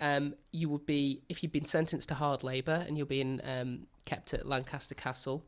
Um, 0.00 0.34
you 0.52 0.68
would 0.68 0.86
be, 0.86 1.22
if 1.28 1.42
you'd 1.42 1.52
been 1.52 1.64
sentenced 1.64 2.08
to 2.10 2.14
hard 2.14 2.44
labour 2.44 2.84
and 2.86 2.96
you're 2.96 3.06
being 3.06 3.40
um, 3.44 3.86
kept 4.04 4.32
at 4.32 4.46
Lancaster 4.46 4.94
Castle, 4.94 5.44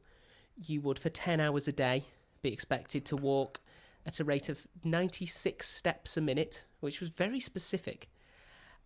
you 0.57 0.81
would, 0.81 0.99
for 0.99 1.09
10 1.09 1.39
hours 1.41 1.69
a 1.69 1.73
day, 1.73 2.05
be 2.43 2.53
expected 2.53 3.05
to 3.07 3.17
walk 3.17 3.61
at 4.07 4.19
a 4.19 4.25
rate 4.25 4.49
of 4.49 4.67
96 4.85 5.69
steps 5.69 6.17
a 6.17 6.21
minute, 6.21 6.65
which 6.81 7.01
was 7.01 7.11
very 7.11 7.39
specific. 7.39 8.09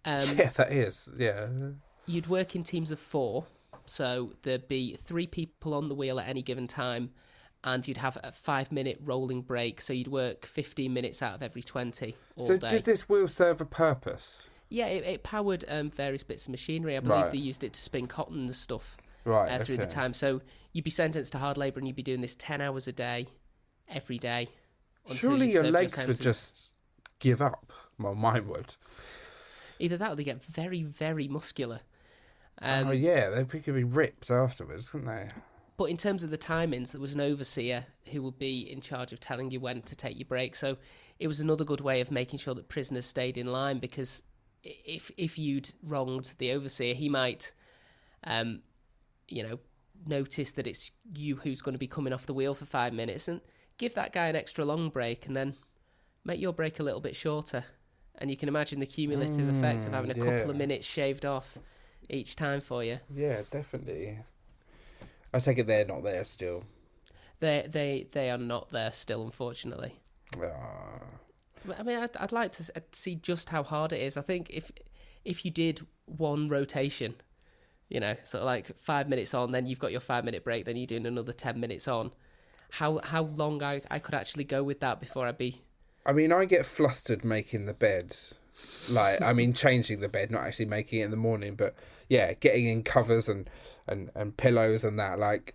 Um, 0.04 0.36
yeah, 0.36 0.50
that 0.50 0.70
is. 0.72 1.08
Yeah. 1.16 1.48
you'd 2.06 2.26
work 2.26 2.54
in 2.54 2.62
teams 2.62 2.90
of 2.90 2.98
four, 3.00 3.46
so 3.86 4.34
there'd 4.42 4.68
be 4.68 4.94
three 4.96 5.26
people 5.26 5.72
on 5.72 5.88
the 5.88 5.94
wheel 5.94 6.20
at 6.20 6.28
any 6.28 6.42
given 6.42 6.66
time, 6.66 7.10
and 7.62 7.88
you'd 7.88 7.96
have 7.96 8.18
a 8.22 8.32
five 8.32 8.70
minute 8.70 8.98
rolling 9.02 9.40
break, 9.40 9.80
so 9.80 9.94
you'd 9.94 10.08
work 10.08 10.44
15 10.44 10.92
minutes 10.92 11.22
out 11.22 11.34
of 11.36 11.42
every 11.42 11.62
20 11.62 12.14
all 12.36 12.46
So 12.46 12.56
day. 12.58 12.68
did 12.68 12.84
this 12.84 13.08
wheel 13.08 13.28
serve 13.28 13.62
a 13.62 13.64
purpose? 13.64 14.50
Yeah, 14.74 14.86
it, 14.86 15.04
it 15.04 15.22
powered 15.22 15.64
um, 15.68 15.90
various 15.90 16.24
bits 16.24 16.46
of 16.46 16.50
machinery. 16.50 16.96
I 16.96 17.00
believe 17.00 17.22
Right. 17.22 17.30
they 17.30 17.38
used 17.38 17.62
it 17.62 17.72
to 17.74 17.80
spin 17.80 18.06
cotton 18.06 18.40
and 18.46 18.54
stuff 18.54 18.96
Right. 19.24 19.52
uh, 19.52 19.62
through 19.64 19.76
the 19.76 19.86
time. 19.86 20.12
So 20.12 20.42
you'd 20.72 20.82
be 20.84 20.90
sentenced 20.90 21.30
to 21.32 21.38
hard 21.38 21.56
labour 21.56 21.78
and 21.78 21.86
you'd 21.86 21.94
be 21.94 22.02
doing 22.02 22.20
this 22.20 22.34
10 22.34 22.60
hours 22.60 22.88
a 22.88 22.92
day, 22.92 23.28
every 23.88 24.18
day. 24.18 24.48
Surely 25.14 25.52
your 25.52 25.62
legs 25.62 26.04
would 26.06 26.20
just 26.20 26.70
give 27.20 27.40
up. 27.40 27.72
Well, 28.00 28.16
mine 28.16 28.48
would. 28.48 28.74
Either 29.78 29.96
that 29.96 30.10
or 30.12 30.16
they 30.16 30.24
get 30.24 30.42
very, 30.42 30.82
very 30.82 31.28
muscular. 31.28 31.80
Um, 32.60 32.88
oh 32.88 32.90
yeah, 32.90 33.30
they 33.30 33.44
could 33.44 33.64
be 33.74 33.84
ripped 33.84 34.30
afterwards, 34.30 34.90
couldn't 34.90 35.06
they? 35.06 35.28
But 35.76 35.84
in 35.84 35.96
terms 35.96 36.24
of 36.24 36.30
the 36.30 36.38
timings, 36.38 36.90
there 36.90 37.00
was 37.00 37.14
an 37.14 37.20
overseer 37.20 37.84
who 38.10 38.22
would 38.22 38.38
be 38.40 38.60
in 38.60 38.80
charge 38.80 39.12
of 39.12 39.20
telling 39.20 39.52
you 39.52 39.60
when 39.60 39.82
to 39.82 39.94
take 39.94 40.18
your 40.18 40.26
break. 40.26 40.56
So 40.56 40.78
it 41.20 41.28
was 41.28 41.38
another 41.38 41.64
good 41.64 41.80
way 41.80 42.00
of 42.00 42.10
making 42.10 42.40
sure 42.40 42.54
that 42.54 42.68
prisoners 42.68 43.04
stayed 43.04 43.38
in 43.38 43.46
line 43.46 43.78
because 43.78 44.22
if 44.64 45.10
if 45.16 45.38
you'd 45.38 45.72
wronged 45.82 46.34
the 46.38 46.52
overseer, 46.52 46.94
he 46.94 47.08
might, 47.08 47.52
um, 48.24 48.62
you 49.28 49.42
know, 49.42 49.58
notice 50.06 50.52
that 50.52 50.66
it's 50.66 50.90
you 51.14 51.36
who's 51.36 51.60
going 51.60 51.74
to 51.74 51.78
be 51.78 51.86
coming 51.86 52.12
off 52.12 52.26
the 52.26 52.34
wheel 52.34 52.54
for 52.54 52.64
five 52.64 52.92
minutes 52.92 53.28
and 53.28 53.40
give 53.78 53.94
that 53.94 54.12
guy 54.12 54.26
an 54.26 54.36
extra 54.36 54.64
long 54.64 54.88
break 54.88 55.26
and 55.26 55.36
then 55.36 55.54
make 56.24 56.40
your 56.40 56.52
break 56.52 56.80
a 56.80 56.82
little 56.82 57.00
bit 57.00 57.16
shorter. 57.16 57.64
And 58.16 58.30
you 58.30 58.36
can 58.36 58.48
imagine 58.48 58.78
the 58.78 58.86
cumulative 58.86 59.48
effect 59.48 59.86
of 59.86 59.92
having 59.92 60.10
a 60.10 60.14
couple 60.14 60.32
yeah. 60.32 60.48
of 60.48 60.56
minutes 60.56 60.86
shaved 60.86 61.24
off 61.24 61.58
each 62.08 62.36
time 62.36 62.60
for 62.60 62.84
you. 62.84 63.00
Yeah, 63.10 63.42
definitely. 63.50 64.18
I 65.32 65.40
take 65.40 65.58
it 65.58 65.66
they're 65.66 65.84
not 65.84 66.04
there 66.04 66.22
still. 66.22 66.64
They 67.40 67.66
they 67.68 68.06
they 68.12 68.30
are 68.30 68.38
not 68.38 68.70
there 68.70 68.92
still, 68.92 69.22
unfortunately. 69.24 69.94
Ah. 70.40 71.00
I 71.78 71.82
mean, 71.82 71.98
I'd, 71.98 72.16
I'd 72.18 72.32
like 72.32 72.52
to 72.52 72.82
see 72.92 73.16
just 73.16 73.48
how 73.48 73.62
hard 73.62 73.92
it 73.92 74.00
is. 74.00 74.16
I 74.16 74.22
think 74.22 74.50
if 74.50 74.70
if 75.24 75.44
you 75.44 75.50
did 75.50 75.80
one 76.06 76.48
rotation, 76.48 77.14
you 77.88 78.00
know, 78.00 78.14
sort 78.24 78.42
of 78.42 78.46
like 78.46 78.76
five 78.76 79.08
minutes 79.08 79.34
on, 79.34 79.52
then 79.52 79.66
you've 79.66 79.78
got 79.78 79.92
your 79.92 80.00
five 80.00 80.24
minute 80.24 80.44
break, 80.44 80.64
then 80.64 80.76
you're 80.76 80.86
doing 80.86 81.06
another 81.06 81.32
ten 81.32 81.60
minutes 81.60 81.88
on. 81.88 82.12
How 82.72 83.00
how 83.04 83.22
long 83.22 83.62
I, 83.62 83.82
I 83.90 83.98
could 83.98 84.14
actually 84.14 84.44
go 84.44 84.62
with 84.62 84.80
that 84.80 85.00
before 85.00 85.26
I'd 85.26 85.38
be 85.38 85.62
I 86.06 86.12
mean, 86.12 86.32
I 86.32 86.44
get 86.44 86.66
flustered 86.66 87.24
making 87.24 87.66
the 87.66 87.74
bed. 87.74 88.16
Like, 88.90 89.22
I 89.22 89.32
mean, 89.32 89.52
changing 89.54 90.00
the 90.00 90.08
bed, 90.08 90.30
not 90.30 90.44
actually 90.44 90.66
making 90.66 91.00
it 91.00 91.04
in 91.04 91.10
the 91.10 91.16
morning, 91.16 91.54
but 91.54 91.74
yeah, 92.08 92.34
getting 92.34 92.66
in 92.66 92.82
covers 92.82 93.28
and, 93.28 93.48
and, 93.88 94.10
and 94.14 94.36
pillows 94.36 94.84
and 94.84 94.98
that. 94.98 95.18
Like, 95.18 95.54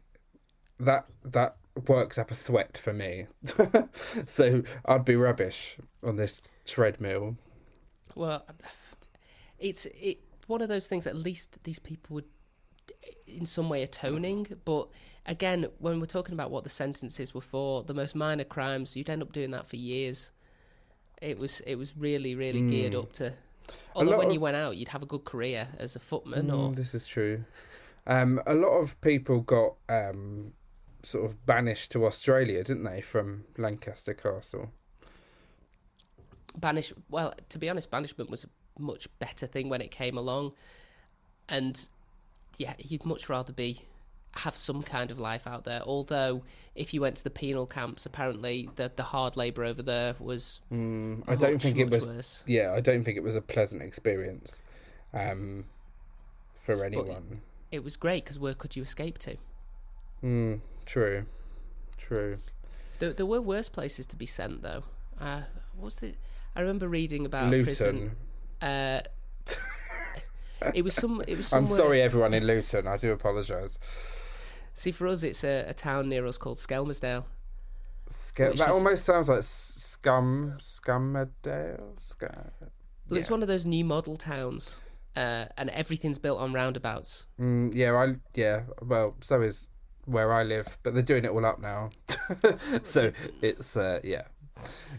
that 0.79 1.05
that 1.25 1.57
works 1.87 2.17
up 2.17 2.31
a 2.31 2.33
sweat 2.33 2.77
for 2.77 2.93
me. 2.93 3.27
so 4.25 4.63
I'd 4.85 5.05
be 5.05 5.15
rubbish 5.15 5.77
on 6.03 6.15
this 6.15 6.41
treadmill. 6.65 7.37
well. 8.15 8.45
It's 9.59 9.85
it 9.87 10.21
one 10.47 10.61
of 10.61 10.69
those 10.69 10.87
things. 10.87 11.05
At 11.05 11.15
least 11.15 11.61
these 11.63 11.79
people 11.79 12.15
would, 12.15 12.25
in 13.27 13.45
some 13.45 13.67
way, 13.67 13.83
atoning. 13.83 14.47
But 14.63 14.87
again, 15.25 15.67
when 15.79 15.99
we're 15.99 16.05
talking 16.05 16.33
about 16.33 16.49
what 16.49 16.63
the 16.63 16.69
sentences 16.69 17.33
were 17.33 17.41
for, 17.41 17.83
the 17.83 17.93
most 17.93 18.15
minor 18.15 18.45
crimes, 18.45 18.95
you'd 18.95 19.09
end 19.09 19.21
up 19.21 19.33
doing 19.33 19.51
that 19.51 19.67
for 19.67 19.75
years. 19.75 20.31
It 21.21 21.37
was 21.37 21.59
it 21.61 21.75
was 21.75 21.95
really 21.97 22.35
really 22.35 22.67
geared 22.69 22.95
up 22.95 23.11
to. 23.13 23.33
Although 23.93 24.17
when 24.17 24.27
of- 24.27 24.33
you 24.33 24.39
went 24.39 24.55
out, 24.55 24.77
you'd 24.77 24.87
have 24.89 25.03
a 25.03 25.05
good 25.05 25.25
career 25.25 25.67
as 25.77 25.95
a 25.95 25.99
footman 25.99 26.49
or 26.49 26.69
Mm, 26.69 26.75
this 26.75 26.95
is 26.95 27.05
true. 27.05 27.43
Um, 28.07 28.39
a 28.47 28.55
lot 28.55 28.79
of 28.79 28.99
people 29.01 29.41
got 29.41 29.75
um, 29.89 30.53
sort 31.03 31.25
of 31.25 31.45
banished 31.45 31.91
to 31.91 32.05
Australia, 32.05 32.63
didn't 32.63 32.83
they, 32.83 33.01
from 33.01 33.45
Lancaster 33.57 34.13
Castle? 34.13 34.71
banish. 36.57 36.93
Well, 37.09 37.33
to 37.49 37.57
be 37.57 37.69
honest, 37.69 37.91
banishment 37.91 38.29
was 38.29 38.43
a 38.43 38.49
much 38.81 39.07
better 39.19 39.47
thing 39.47 39.69
when 39.69 39.81
it 39.81 39.91
came 39.91 40.17
along, 40.17 40.53
and 41.47 41.87
yeah, 42.57 42.73
you'd 42.79 43.05
much 43.05 43.29
rather 43.29 43.53
be 43.53 43.81
have 44.35 44.53
some 44.55 44.81
kind 44.81 45.09
of 45.09 45.19
life 45.19 45.47
out 45.47 45.63
there. 45.63 45.81
Although, 45.83 46.43
if 46.75 46.93
you 46.93 47.01
went 47.01 47.15
to 47.17 47.23
the 47.23 47.29
penal 47.29 47.65
camps, 47.65 48.05
apparently 48.05 48.69
the 48.75 48.91
the 48.95 49.03
hard 49.03 49.37
labour 49.37 49.63
over 49.63 49.81
there 49.81 50.15
was. 50.19 50.61
Mm, 50.71 51.23
I 51.27 51.35
don't 51.35 51.53
much, 51.53 51.61
think 51.61 51.77
it 51.77 51.89
was. 51.89 52.05
Worse. 52.05 52.43
Yeah, 52.45 52.73
I 52.73 52.81
don't 52.81 53.03
think 53.03 53.17
it 53.17 53.23
was 53.23 53.35
a 53.35 53.41
pleasant 53.41 53.81
experience 53.81 54.61
um, 55.13 55.65
for 56.61 56.83
anyone. 56.83 57.41
It 57.71 57.83
was 57.83 57.97
great 57.97 58.23
because 58.23 58.39
where 58.39 58.55
could 58.55 58.75
you 58.75 58.81
escape 58.81 59.19
to? 59.19 59.37
Mm, 60.23 60.59
true, 60.89 61.25
true. 61.97 62.37
There, 62.99 63.13
there 63.13 63.25
were 63.25 63.41
worse 63.41 63.69
places 63.69 64.05
to 64.07 64.15
be 64.15 64.25
sent 64.25 64.61
though. 64.63 64.83
Uh, 65.19 65.43
what's 65.77 65.97
the? 65.97 66.13
I 66.55 66.61
remember 66.61 66.87
reading 66.87 67.25
about 67.25 67.45
a 67.45 67.49
Luton. 67.49 67.65
prison. 67.65 68.15
Uh, 68.61 69.01
it 70.73 70.83
was 70.83 70.93
some. 70.93 71.21
It 71.27 71.37
was 71.37 71.53
I'm 71.57 71.67
sorry, 71.67 72.01
everyone 72.01 72.33
in 72.33 72.45
Luton. 72.45 72.87
I 72.87 72.97
do 72.97 73.11
apologise. 73.11 73.77
See, 74.73 74.91
for 74.91 75.07
us, 75.07 75.23
it's 75.23 75.43
a, 75.43 75.65
a 75.67 75.73
town 75.73 76.09
near 76.09 76.25
us 76.25 76.37
called 76.37 76.57
Skelmersdale. 76.57 77.25
Which 78.37 78.57
that 78.57 78.69
is- 78.69 78.75
almost 78.75 79.05
sounds 79.05 79.29
like 79.29 79.43
scum, 79.43 80.53
Scummerdale. 80.57 81.99
Scum. 81.99 82.29
Well, 83.09 83.19
it's 83.19 83.29
one 83.29 83.41
of 83.41 83.47
those 83.47 83.65
new 83.65 83.83
model 83.85 84.17
towns, 84.17 84.79
uh, 85.15 85.45
and 85.57 85.69
everything's 85.71 86.17
built 86.17 86.39
on 86.39 86.53
roundabouts. 86.53 87.25
Mm, 87.39 87.73
yeah, 87.73 87.93
I 87.93 88.15
yeah. 88.35 88.61
Well, 88.81 89.15
so 89.21 89.41
is 89.41 89.67
where 90.09 90.33
I 90.33 90.43
live, 90.43 90.77
but 90.83 90.93
they're 90.93 91.03
doing 91.03 91.25
it 91.25 91.31
all 91.31 91.45
up 91.45 91.59
now. 91.59 91.89
so 92.81 93.11
it's 93.41 93.75
uh, 93.77 93.99
yeah. 94.03 94.23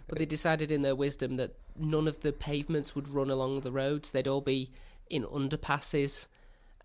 But 0.09 0.19
they 0.19 0.27
decided 0.27 0.73
in 0.73 0.83
their 0.83 0.95
wisdom 0.97 1.37
that 1.37 1.55
none 1.77 2.09
of 2.09 2.21
the 2.21 2.33
pavements 2.33 2.95
would 2.95 3.09
run 3.09 3.31
along 3.31 3.61
the 3.61 3.73
roads. 3.73 4.11
They'd 4.11 4.29
all 4.29 4.41
be 4.41 4.71
in 5.11 5.25
underpasses 5.25 6.27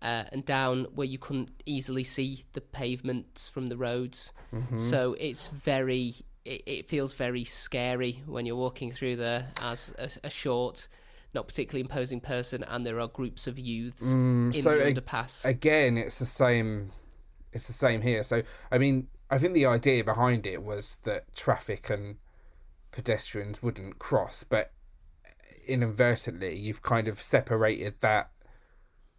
uh, 0.02 0.24
and 0.32 0.44
down 0.44 0.84
where 0.94 1.06
you 1.06 1.18
couldn't 1.18 1.50
easily 1.64 2.04
see 2.04 2.44
the 2.52 2.60
pavements 2.60 3.48
from 3.48 3.66
the 3.68 3.76
roads. 3.76 4.32
Mm-hmm. 4.54 4.76
So 4.76 5.16
it's 5.18 5.48
very, 5.48 6.16
it, 6.44 6.62
it 6.66 6.88
feels 6.88 7.14
very 7.14 7.44
scary 7.44 8.22
when 8.26 8.44
you're 8.44 8.56
walking 8.56 8.90
through 8.90 9.16
there 9.16 9.46
as 9.62 9.94
a, 9.98 10.26
a 10.26 10.30
short, 10.30 10.86
not 11.32 11.48
particularly 11.48 11.80
imposing 11.80 12.20
person, 12.20 12.62
and 12.68 12.84
there 12.84 13.00
are 13.00 13.08
groups 13.08 13.46
of 13.46 13.58
youths 13.58 14.02
in 14.02 14.50
Mm, 14.52 14.62
so 14.62 14.76
the 14.76 14.86
ag- 14.86 14.96
underpass. 14.96 15.44
again, 15.46 15.96
it's 15.96 16.18
the 16.18 16.26
same. 16.26 16.90
It's 17.56 17.66
the 17.66 17.72
same 17.72 18.02
here. 18.02 18.22
So 18.22 18.42
I 18.70 18.78
mean, 18.78 19.08
I 19.30 19.38
think 19.38 19.54
the 19.54 19.66
idea 19.66 20.04
behind 20.04 20.46
it 20.46 20.62
was 20.62 20.98
that 21.02 21.34
traffic 21.34 21.90
and 21.90 22.16
pedestrians 22.92 23.62
wouldn't 23.62 23.98
cross, 23.98 24.44
but 24.44 24.72
inadvertently, 25.66 26.54
you've 26.56 26.82
kind 26.82 27.08
of 27.08 27.20
separated 27.20 28.00
that 28.00 28.30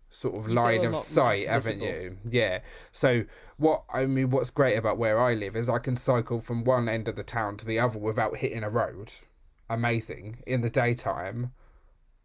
sort 0.09 0.35
of 0.35 0.47
You 0.47 0.53
line 0.53 0.85
of 0.85 0.95
sight, 0.95 1.47
haven't 1.47 1.81
you? 1.81 2.17
Yeah. 2.25 2.59
So 2.91 3.25
what 3.57 3.83
I 3.93 4.05
mean, 4.05 4.29
what's 4.29 4.49
great 4.49 4.75
about 4.75 4.97
where 4.97 5.19
I 5.19 5.33
live 5.33 5.55
is 5.55 5.69
I 5.69 5.79
can 5.79 5.95
cycle 5.95 6.39
from 6.39 6.63
one 6.63 6.88
end 6.88 7.07
of 7.07 7.15
the 7.15 7.23
town 7.23 7.57
to 7.57 7.65
the 7.65 7.79
other 7.79 7.99
without 7.99 8.38
hitting 8.38 8.63
a 8.63 8.69
road. 8.69 9.11
Amazing 9.69 10.38
in 10.47 10.61
the 10.61 10.69
daytime. 10.69 11.51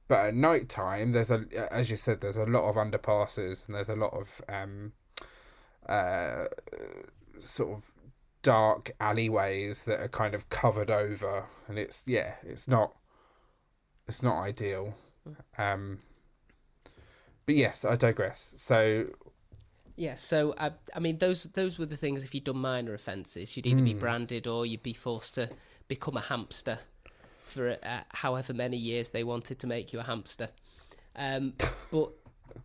But 0.08 0.26
at 0.26 0.34
night 0.34 0.68
time, 0.68 1.12
there's 1.12 1.30
a, 1.30 1.46
as 1.70 1.90
you 1.90 1.96
said, 1.96 2.20
there's 2.20 2.36
a 2.36 2.44
lot 2.44 2.68
of 2.68 2.76
underpasses 2.76 3.66
and 3.66 3.74
there's 3.74 3.88
a 3.88 3.96
lot 3.96 4.12
of 4.12 4.42
um, 4.48 4.92
uh, 5.88 6.46
sort 7.38 7.72
of 7.72 7.84
dark 8.42 8.90
alleyways 8.98 9.84
that 9.84 10.00
are 10.00 10.08
kind 10.08 10.34
of 10.34 10.48
covered 10.48 10.90
over, 10.90 11.44
and 11.68 11.78
it's 11.78 12.04
yeah, 12.06 12.34
it's 12.42 12.68
not, 12.68 12.92
it's 14.06 14.22
not 14.22 14.42
ideal. 14.42 14.94
Um, 15.58 16.00
but 17.46 17.54
yes, 17.54 17.84
I 17.84 17.96
digress. 17.96 18.54
So 18.56 19.06
Yeah, 19.96 20.14
so 20.14 20.54
I, 20.58 20.72
I 20.94 21.00
mean, 21.00 21.18
those 21.18 21.44
those 21.44 21.78
were 21.78 21.86
the 21.86 21.96
things. 21.96 22.22
If 22.22 22.34
you'd 22.34 22.44
done 22.44 22.58
minor 22.58 22.94
offences, 22.94 23.56
you'd 23.56 23.66
either 23.66 23.82
be 23.82 23.94
branded 23.94 24.46
or 24.46 24.66
you'd 24.66 24.82
be 24.82 24.94
forced 24.94 25.34
to 25.34 25.50
become 25.88 26.16
a 26.16 26.20
hamster 26.20 26.78
for 27.44 27.76
uh, 27.82 28.00
however 28.14 28.54
many 28.54 28.76
years 28.76 29.10
they 29.10 29.24
wanted 29.24 29.58
to 29.58 29.66
make 29.66 29.92
you 29.92 30.00
a 30.00 30.02
hamster. 30.02 30.48
Um, 31.14 31.54
but 31.92 32.10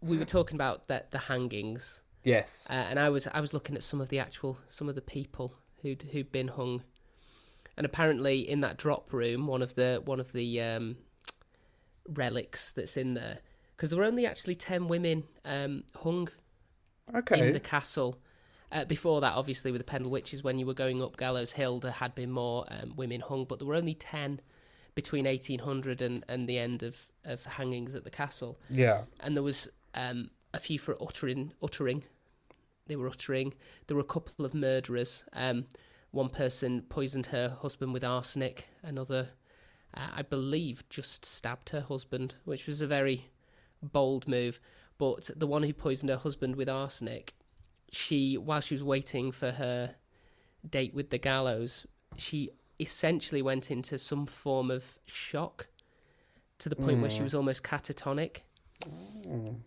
we 0.01 0.17
were 0.17 0.25
talking 0.25 0.55
about 0.55 0.87
that 0.87 1.11
the 1.11 1.17
hangings, 1.17 2.01
Yes. 2.27 2.67
uh, 2.69 2.73
and 2.73 2.99
I 2.99 3.09
was 3.09 3.27
I 3.27 3.39
was 3.39 3.53
looking 3.53 3.75
at 3.75 3.83
some 3.83 4.01
of 4.01 4.09
the 4.09 4.19
actual 4.19 4.59
some 4.67 4.89
of 4.89 4.95
the 4.95 5.01
people 5.01 5.53
who'd 5.81 6.03
who'd 6.11 6.31
been 6.31 6.49
hung, 6.49 6.83
and 7.75 7.85
apparently 7.85 8.39
in 8.39 8.61
that 8.61 8.77
drop 8.77 9.13
room, 9.13 9.47
one 9.47 9.61
of 9.61 9.75
the 9.75 10.01
one 10.03 10.19
of 10.19 10.31
the 10.33 10.61
um, 10.61 10.97
relics 12.07 12.71
that's 12.73 12.97
in 12.97 13.13
there, 13.13 13.39
because 13.75 13.89
there 13.89 13.99
were 13.99 14.05
only 14.05 14.25
actually 14.25 14.55
ten 14.55 14.87
women 14.87 15.23
um, 15.45 15.83
hung 16.03 16.29
okay. 17.15 17.47
in 17.47 17.53
the 17.53 17.59
castle. 17.59 18.19
Uh, 18.69 18.83
before 18.83 19.21
that, 19.21 19.33
obviously, 19.33 19.71
with 19.71 19.79
the 19.79 19.85
Pendle 19.85 20.11
Witches, 20.11 20.43
when 20.43 20.59
you 20.59 20.65
were 20.65 20.73
going 20.73 21.01
up 21.01 21.15
Gallows 21.15 21.53
Hill, 21.53 21.79
there 21.79 21.93
had 21.93 22.13
been 22.13 22.29
more 22.29 22.65
um, 22.67 22.93
women 22.97 23.21
hung, 23.21 23.45
but 23.45 23.59
there 23.59 23.67
were 23.67 23.75
only 23.75 23.93
10 23.93 24.41
between 24.93 25.23
1800 25.25 26.01
and, 26.01 26.25
and 26.27 26.49
the 26.49 26.57
end 26.59 26.83
of, 26.83 26.99
of 27.23 27.43
hangings 27.43 27.95
at 27.95 28.03
the 28.03 28.09
castle. 28.09 28.59
yeah. 28.69 29.03
And 29.21 29.37
there 29.37 29.43
was 29.43 29.69
um, 29.93 30.31
a 30.53 30.59
few 30.59 30.79
for 30.79 30.97
uttering. 31.01 31.53
uttering. 31.63 32.03
They 32.87 32.95
were 32.95 33.07
uttering. 33.07 33.53
There 33.87 33.95
were 33.95 34.01
a 34.01 34.05
couple 34.05 34.45
of 34.45 34.53
murderers. 34.53 35.23
Um, 35.33 35.65
one 36.11 36.29
person 36.29 36.81
poisoned 36.89 37.27
her 37.27 37.57
husband 37.61 37.93
with 37.93 38.03
arsenic. 38.03 38.65
Another, 38.81 39.29
uh, 39.93 40.09
I 40.15 40.21
believe, 40.21 40.83
just 40.89 41.25
stabbed 41.25 41.69
her 41.69 41.81
husband, 41.81 42.35
which 42.45 42.65
was 42.65 42.81
a 42.81 42.87
very 42.87 43.29
bold 43.81 44.27
move. 44.27 44.59
But 44.97 45.29
the 45.35 45.47
one 45.47 45.63
who 45.63 45.73
poisoned 45.73 46.09
her 46.09 46.17
husband 46.17 46.55
with 46.55 46.69
arsenic, 46.69 47.35
she, 47.91 48.37
while 48.37 48.61
she 48.61 48.73
was 48.73 48.83
waiting 48.83 49.31
for 49.31 49.51
her 49.51 49.95
date 50.67 50.93
with 50.93 51.09
the 51.09 51.17
gallows, 51.17 51.85
she 52.17 52.49
essentially 52.79 53.41
went 53.41 53.69
into 53.71 53.97
some 53.97 54.25
form 54.25 54.71
of 54.71 54.97
shock 55.05 55.67
to 56.59 56.69
the 56.69 56.75
point 56.75 57.01
where 57.01 57.09
she 57.09 57.21
was 57.23 57.35
almost 57.35 57.63
catatonic. 57.63 58.41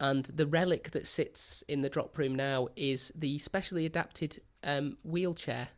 And 0.00 0.24
the 0.24 0.46
relic 0.46 0.92
that 0.92 1.06
sits 1.06 1.62
in 1.68 1.80
the 1.80 1.88
drop 1.88 2.16
room 2.16 2.34
now 2.34 2.68
is 2.76 3.12
the 3.14 3.38
specially 3.38 3.84
adapted 3.86 4.40
um, 4.64 4.96
wheelchair 5.04 5.68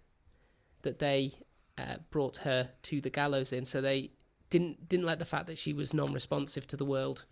that 0.82 0.98
they 0.98 1.32
uh, 1.78 1.96
brought 2.10 2.36
her 2.36 2.70
to 2.82 3.00
the 3.00 3.10
gallows 3.10 3.52
in. 3.52 3.64
So 3.64 3.80
they 3.80 4.10
didn't 4.50 4.88
didn't 4.88 5.06
let 5.06 5.18
the 5.18 5.24
fact 5.24 5.46
that 5.46 5.58
she 5.58 5.72
was 5.72 5.94
non-responsive 5.94 6.66
to 6.68 6.76
the 6.76 6.84
world 6.84 7.24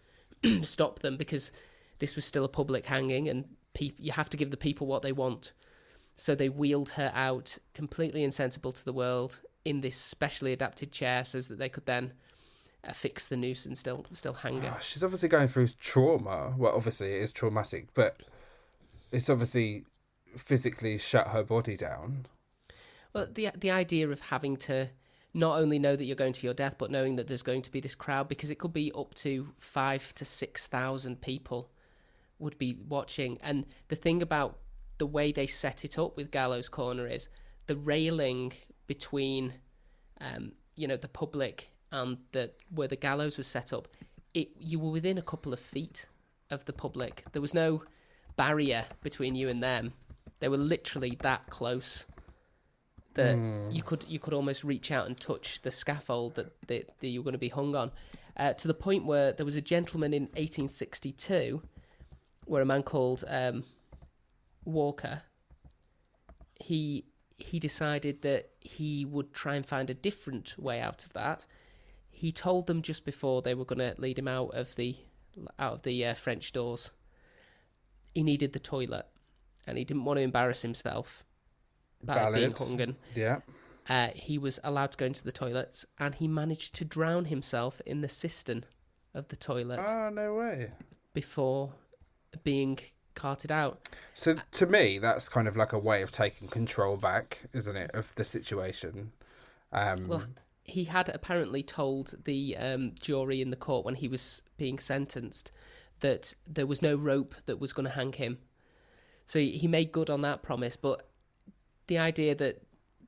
stop 0.62 1.00
them 1.00 1.16
because 1.16 1.52
this 1.98 2.16
was 2.16 2.24
still 2.24 2.44
a 2.44 2.48
public 2.48 2.86
hanging 2.86 3.28
and 3.28 3.44
peop- 3.74 3.96
you 3.98 4.12
have 4.12 4.30
to 4.30 4.36
give 4.36 4.50
the 4.50 4.56
people 4.56 4.86
what 4.86 5.02
they 5.02 5.12
want. 5.12 5.52
So 6.16 6.34
they 6.34 6.48
wheeled 6.48 6.90
her 6.90 7.12
out 7.14 7.58
completely 7.74 8.24
insensible 8.24 8.72
to 8.72 8.84
the 8.84 8.92
world 8.92 9.40
in 9.64 9.80
this 9.80 9.96
specially 9.96 10.52
adapted 10.52 10.92
chair 10.92 11.24
so 11.24 11.40
that 11.40 11.58
they 11.58 11.68
could 11.68 11.86
then 11.86 12.14
uh, 12.84 12.92
fix 12.92 13.26
the 13.28 13.36
noose 13.36 13.66
and 13.66 13.76
still 13.76 14.06
still 14.12 14.32
hang 14.32 14.60
her. 14.62 14.74
Ah, 14.76 14.78
She's 14.80 15.04
obviously 15.04 15.28
going 15.28 15.48
through 15.48 15.68
trauma. 15.80 16.54
Well, 16.56 16.74
obviously 16.74 17.14
it 17.14 17.22
is 17.22 17.32
traumatic, 17.32 17.88
but 17.94 18.20
it's 19.10 19.28
obviously 19.28 19.84
physically 20.36 20.98
shut 20.98 21.28
her 21.28 21.42
body 21.42 21.76
down. 21.76 22.26
Well, 23.12 23.26
the 23.32 23.50
the 23.58 23.70
idea 23.70 24.08
of 24.08 24.20
having 24.20 24.56
to 24.58 24.90
not 25.32 25.60
only 25.60 25.78
know 25.78 25.94
that 25.94 26.04
you're 26.04 26.16
going 26.16 26.32
to 26.32 26.46
your 26.46 26.54
death, 26.54 26.76
but 26.78 26.90
knowing 26.90 27.16
that 27.16 27.28
there's 27.28 27.42
going 27.42 27.62
to 27.62 27.70
be 27.70 27.80
this 27.80 27.94
crowd 27.94 28.28
because 28.28 28.50
it 28.50 28.58
could 28.58 28.72
be 28.72 28.92
up 28.92 29.14
to 29.14 29.52
five 29.58 30.14
to 30.14 30.24
six 30.24 30.66
thousand 30.66 31.20
people 31.20 31.70
would 32.38 32.56
be 32.58 32.78
watching. 32.88 33.38
And 33.42 33.66
the 33.88 33.96
thing 33.96 34.22
about 34.22 34.58
the 34.98 35.06
way 35.06 35.32
they 35.32 35.46
set 35.46 35.84
it 35.84 35.98
up 35.98 36.16
with 36.16 36.30
Gallows 36.30 36.68
Corner 36.68 37.06
is 37.06 37.28
the 37.66 37.76
railing 37.76 38.52
between, 38.86 39.54
um, 40.20 40.52
you 40.76 40.88
know, 40.88 40.96
the 40.96 41.08
public 41.08 41.70
and 41.92 42.18
the 42.32 42.52
where 42.74 42.88
the 42.88 42.96
gallows 42.96 43.36
was 43.36 43.46
set 43.46 43.72
up. 43.72 43.88
It 44.34 44.50
you 44.58 44.78
were 44.78 44.90
within 44.90 45.18
a 45.18 45.22
couple 45.22 45.52
of 45.52 45.60
feet 45.60 46.06
of 46.50 46.64
the 46.64 46.72
public. 46.72 47.24
There 47.32 47.42
was 47.42 47.54
no 47.54 47.82
barrier 48.36 48.84
between 49.02 49.34
you 49.34 49.48
and 49.48 49.62
them. 49.62 49.92
They 50.40 50.48
were 50.48 50.56
literally 50.56 51.16
that 51.20 51.46
close 51.50 52.06
that 53.14 53.36
you 53.72 53.82
could 53.82 54.04
you 54.08 54.18
could 54.18 54.32
almost 54.32 54.64
reach 54.64 54.90
out 54.90 55.06
and 55.06 55.18
touch 55.18 55.62
the 55.62 55.70
scaffold 55.70 56.36
that 56.36 56.52
that, 56.68 56.92
that 57.00 57.08
you 57.08 57.20
were 57.20 57.24
going 57.24 57.32
to 57.32 57.38
be 57.38 57.48
hung 57.48 57.74
on, 57.74 57.90
uh, 58.36 58.52
to 58.54 58.68
the 58.68 58.74
point 58.74 59.04
where 59.04 59.32
there 59.32 59.46
was 59.46 59.56
a 59.56 59.60
gentleman 59.60 60.14
in 60.14 60.22
1862, 60.22 61.62
where 62.46 62.62
a 62.62 62.66
man 62.66 62.82
called 62.82 63.24
um, 63.28 63.64
Walker. 64.64 65.22
He 66.62 67.04
he 67.38 67.58
decided 67.58 68.22
that 68.22 68.50
he 68.60 69.04
would 69.04 69.32
try 69.32 69.54
and 69.54 69.64
find 69.64 69.90
a 69.90 69.94
different 69.94 70.54
way 70.58 70.80
out 70.80 71.04
of 71.04 71.12
that. 71.14 71.46
He 72.20 72.32
told 72.32 72.66
them 72.66 72.82
just 72.82 73.06
before 73.06 73.40
they 73.40 73.54
were 73.54 73.64
going 73.64 73.78
to 73.78 73.98
lead 73.98 74.18
him 74.18 74.28
out 74.28 74.50
of 74.54 74.74
the 74.74 74.94
out 75.58 75.72
of 75.72 75.82
the 75.84 76.04
uh, 76.04 76.12
French 76.12 76.52
doors. 76.52 76.90
He 78.14 78.22
needed 78.22 78.52
the 78.52 78.58
toilet, 78.58 79.06
and 79.66 79.78
he 79.78 79.84
didn't 79.84 80.04
want 80.04 80.18
to 80.18 80.22
embarrass 80.22 80.60
himself 80.60 81.24
by 82.04 82.30
being 82.30 82.52
Valid. 82.52 82.80
hung. 82.80 82.96
Yeah. 83.14 83.38
Uh, 83.88 84.08
he 84.14 84.36
was 84.36 84.60
allowed 84.62 84.90
to 84.90 84.98
go 84.98 85.06
into 85.06 85.24
the 85.24 85.32
toilets, 85.32 85.86
and 85.98 86.14
he 86.14 86.28
managed 86.28 86.74
to 86.74 86.84
drown 86.84 87.24
himself 87.24 87.80
in 87.86 88.02
the 88.02 88.08
cistern 88.08 88.66
of 89.14 89.28
the 89.28 89.36
toilet 89.36 89.80
Oh 89.88 90.10
no 90.10 90.34
way. 90.34 90.72
before 91.14 91.72
being 92.44 92.78
carted 93.14 93.50
out. 93.50 93.88
So 94.12 94.34
to 94.50 94.66
me, 94.66 94.98
that's 94.98 95.30
kind 95.30 95.48
of 95.48 95.56
like 95.56 95.72
a 95.72 95.78
way 95.78 96.02
of 96.02 96.12
taking 96.12 96.48
control 96.48 96.98
back, 96.98 97.44
isn't 97.54 97.76
it, 97.78 97.90
of 97.94 98.14
the 98.16 98.24
situation? 98.24 99.12
Um, 99.72 100.06
Well, 100.06 100.24
he 100.70 100.84
had 100.84 101.08
apparently 101.08 101.62
told 101.62 102.14
the 102.24 102.56
um, 102.56 102.92
jury 103.00 103.40
in 103.40 103.50
the 103.50 103.56
court 103.56 103.84
when 103.84 103.96
he 103.96 104.08
was 104.08 104.42
being 104.56 104.78
sentenced 104.78 105.52
that 106.00 106.34
there 106.46 106.66
was 106.66 106.80
no 106.82 106.96
rope 106.96 107.34
that 107.46 107.60
was 107.60 107.72
going 107.72 107.86
to 107.86 107.94
hang 107.94 108.12
him. 108.12 108.38
So 109.26 109.38
he, 109.38 109.52
he 109.52 109.68
made 109.68 109.92
good 109.92 110.10
on 110.10 110.22
that 110.22 110.42
promise, 110.42 110.76
but 110.76 111.08
the 111.86 111.98
idea 111.98 112.34
that 112.36 112.62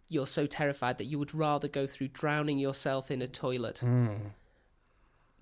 you're 0.08 0.26
so 0.26 0.46
terrified 0.46 0.98
that 0.98 1.06
you 1.06 1.18
would 1.18 1.34
rather 1.34 1.68
go 1.68 1.86
through 1.86 2.08
drowning 2.08 2.58
yourself 2.58 3.10
in 3.10 3.22
a 3.22 3.26
toilet 3.26 3.80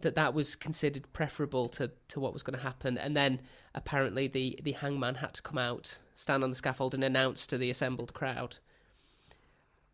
that 0.02 0.14
that 0.14 0.32
was 0.32 0.54
considered 0.54 1.12
preferable 1.12 1.68
to, 1.68 1.90
to 2.08 2.20
what 2.20 2.32
was 2.32 2.42
going 2.42 2.56
to 2.56 2.64
happen. 2.64 2.96
And 2.96 3.16
then 3.16 3.40
apparently 3.74 4.26
the, 4.26 4.58
the 4.62 4.72
hangman 4.72 5.16
had 5.16 5.34
to 5.34 5.42
come 5.42 5.58
out 5.58 5.98
stand 6.14 6.42
on 6.42 6.50
the 6.50 6.56
scaffold 6.56 6.94
and 6.94 7.04
announce 7.04 7.46
to 7.46 7.56
the 7.56 7.70
assembled 7.70 8.12
crowd 8.12 8.56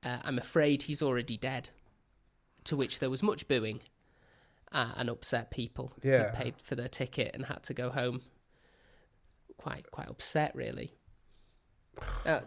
uh, 0.04 0.18
i'm 0.24 0.38
afraid 0.38 0.82
he's 0.82 1.02
already 1.02 1.36
dead 1.36 1.68
to 2.66 2.76
which 2.76 2.98
there 3.00 3.10
was 3.10 3.22
much 3.22 3.48
booing 3.48 3.80
uh, 4.72 4.92
and 4.96 5.08
upset 5.08 5.50
people 5.50 5.92
Yeah. 6.02 6.30
who 6.30 6.36
paid 6.36 6.54
for 6.62 6.74
their 6.76 6.88
ticket 6.88 7.34
and 7.34 7.46
had 7.46 7.62
to 7.64 7.74
go 7.74 7.90
home 7.90 8.20
quite 9.56 9.90
quite 9.90 10.08
upset 10.08 10.54
really 10.54 10.92
uh, 12.26 12.40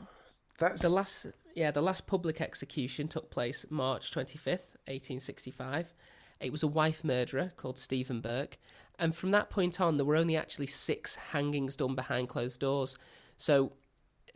that's 0.60 0.82
the 0.82 0.90
last, 0.90 1.26
yeah, 1.56 1.72
the 1.72 1.82
last 1.82 2.06
public 2.06 2.40
execution 2.42 3.08
took 3.08 3.32
place 3.32 3.66
March 3.70 4.12
twenty 4.12 4.38
fifth, 4.38 4.76
eighteen 4.88 5.20
sixty 5.20 5.50
five. 5.52 5.92
It 6.40 6.52
was 6.52 6.62
a 6.62 6.68
wife 6.68 7.04
murderer 7.04 7.52
called 7.56 7.78
Stephen 7.78 8.22
Burke, 8.22 8.58
and 9.00 9.16
from 9.16 9.32
that 9.32 9.50
point 9.50 9.82
on, 9.82 9.98
there 9.98 10.06
were 10.06 10.16
only 10.18 10.36
actually 10.36 10.68
six 10.68 11.16
hangings 11.16 11.76
done 11.76 11.96
behind 11.96 12.30
closed 12.30 12.60
doors. 12.60 12.96
So 13.38 13.74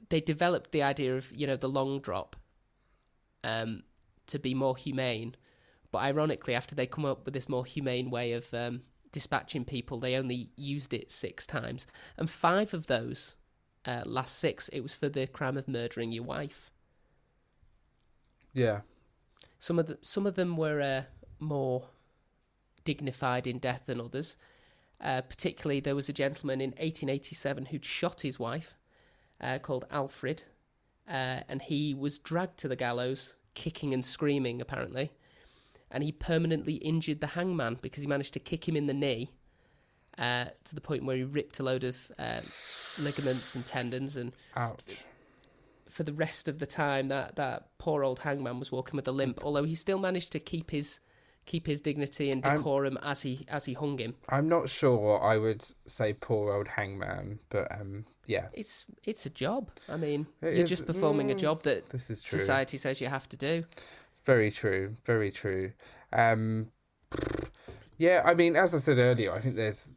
they 0.09 0.19
developed 0.21 0.71
the 0.71 0.81
idea 0.81 1.15
of 1.15 1.31
you 1.31 1.45
know 1.45 1.57
the 1.57 1.69
long 1.69 1.99
drop, 1.99 2.35
um, 3.43 3.83
to 4.27 4.39
be 4.39 4.53
more 4.55 4.75
humane. 4.75 5.35
But 5.93 5.99
ironically, 5.99 6.55
after 6.55 6.73
they 6.73 6.87
come 6.87 7.05
up 7.05 7.23
with 7.23 7.35
this 7.35 7.47
more 7.47 7.65
humane 7.65 8.09
way 8.09 8.33
of 8.33 8.51
um, 8.51 8.81
dispatching 9.11 9.63
people, 9.63 9.99
they 9.99 10.15
only 10.15 10.49
used 10.57 10.91
it 10.91 11.11
six 11.11 11.45
times, 11.45 11.85
and 12.17 12.27
five 12.27 12.73
of 12.73 12.87
those 12.87 13.35
uh, 13.85 14.01
last 14.03 14.39
six, 14.39 14.69
it 14.69 14.81
was 14.81 14.95
for 14.95 15.07
the 15.07 15.27
crime 15.27 15.55
of 15.55 15.67
murdering 15.67 16.11
your 16.11 16.23
wife. 16.23 16.71
yeah. 18.53 18.81
Some 19.59 19.77
of 19.77 19.85
the, 19.85 19.99
some 20.01 20.25
of 20.25 20.35
them 20.35 20.57
were 20.57 20.81
uh, 20.81 21.03
more 21.39 21.85
dignified 22.83 23.45
in 23.45 23.59
death 23.59 23.83
than 23.85 24.01
others. 24.01 24.35
Uh, 24.99 25.21
particularly, 25.21 25.79
there 25.79 25.95
was 25.95 26.09
a 26.09 26.13
gentleman 26.13 26.59
in 26.59 26.71
1887 26.71 27.67
who'd 27.67 27.85
shot 27.85 28.21
his 28.21 28.39
wife, 28.39 28.77
uh, 29.39 29.59
called 29.59 29.85
Alfred, 29.91 30.43
uh, 31.07 31.41
and 31.47 31.61
he 31.61 31.93
was 31.93 32.17
dragged 32.17 32.57
to 32.57 32.67
the 32.67 32.75
gallows, 32.75 33.37
kicking 33.53 33.93
and 33.93 34.03
screaming, 34.03 34.59
apparently. 34.59 35.11
And 35.93 36.03
he 36.03 36.11
permanently 36.11 36.73
injured 36.75 37.21
the 37.21 37.27
hangman 37.27 37.77
because 37.81 38.01
he 38.01 38.07
managed 38.07 38.33
to 38.33 38.39
kick 38.39 38.67
him 38.67 38.75
in 38.75 38.87
the 38.87 38.93
knee 38.95 39.29
uh, 40.17 40.45
to 40.65 40.75
the 40.75 40.81
point 40.81 41.05
where 41.05 41.15
he 41.15 41.23
ripped 41.23 41.59
a 41.59 41.63
load 41.63 41.83
of 41.83 42.11
uh, 42.17 42.41
ligaments 42.99 43.55
and 43.55 43.65
tendons 43.65 44.15
and 44.17 44.33
Ouch. 44.55 45.05
for 45.89 46.03
the 46.03 46.13
rest 46.13 46.47
of 46.47 46.57
the 46.59 46.65
time 46.65 47.07
that 47.09 47.35
that 47.35 47.67
poor 47.77 48.03
old 48.03 48.19
hangman 48.19 48.59
was 48.59 48.71
walking 48.71 48.95
with 48.97 49.07
a 49.07 49.11
limp 49.11 49.41
although 49.43 49.63
he 49.63 49.75
still 49.75 49.99
managed 49.99 50.31
to 50.31 50.39
keep 50.39 50.71
his 50.71 50.99
keep 51.45 51.67
his 51.67 51.81
dignity 51.81 52.29
and 52.31 52.43
I'm- 52.47 52.57
decorum 52.57 52.97
as 53.03 53.21
he 53.21 53.45
as 53.49 53.65
he 53.65 53.73
hung 53.73 53.97
him. 53.97 54.15
I'm 54.29 54.47
not 54.47 54.69
sure 54.69 55.21
I 55.21 55.37
would 55.37 55.63
say 55.85 56.13
poor 56.13 56.53
old 56.53 56.69
hangman, 56.69 57.39
but 57.49 57.67
um, 57.79 58.05
yeah, 58.25 58.47
It's 58.53 58.85
it's 59.03 59.25
a 59.25 59.29
job. 59.29 59.69
I 59.89 59.97
mean, 59.97 60.25
It 60.41 60.53
you're 60.55 60.63
is- 60.63 60.69
just 60.69 60.85
performing 60.87 61.31
a 61.31 61.35
mm, 61.35 61.39
job 61.39 61.63
that 61.63 61.89
this 61.89 62.09
is 62.09 62.21
true. 62.23 62.39
society 62.39 62.77
says 62.77 63.01
you 63.01 63.07
have 63.09 63.27
to 63.29 63.35
do. 63.37 63.65
Very 64.25 64.51
true. 64.51 64.95
Very 65.05 65.31
true. 65.31 65.73
Um, 66.11 66.71
yeah, 67.97 68.21
I 68.25 68.33
mean, 68.33 68.55
as 68.55 68.73
I 68.73 68.79
said 68.79 68.99
earlier, 68.99 69.31
I 69.33 69.39
think 69.39 69.55
there's, 69.55 69.89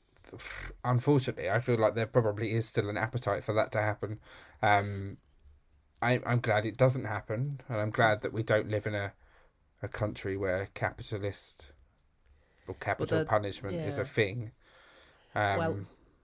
unfortunately, 0.84 1.50
I 1.50 1.58
feel 1.60 1.78
like 1.78 1.94
there 1.94 2.06
probably 2.06 2.52
is 2.52 2.66
still 2.66 2.88
an 2.88 2.96
appetite 2.96 3.44
for 3.44 3.52
that 3.54 3.72
to 3.72 3.80
happen. 3.80 4.18
Um, 4.62 5.18
I, 6.02 6.20
I'm 6.26 6.40
glad 6.40 6.66
it 6.66 6.76
doesn't 6.76 7.04
happen, 7.04 7.60
and 7.68 7.80
I'm 7.80 7.90
glad 7.90 8.20
that 8.20 8.32
we 8.32 8.42
don't 8.42 8.70
live 8.70 8.86
in 8.86 8.94
a, 8.94 9.12
a 9.82 9.88
country 9.88 10.36
where 10.36 10.68
capitalist 10.74 11.72
or 12.68 12.74
capital 12.74 13.20
the- 13.20 13.24
punishment 13.24 13.74
is 13.74 13.98
a 13.98 14.04
thing. 14.04 14.52
Um, 15.34 15.58
well, 15.58 15.78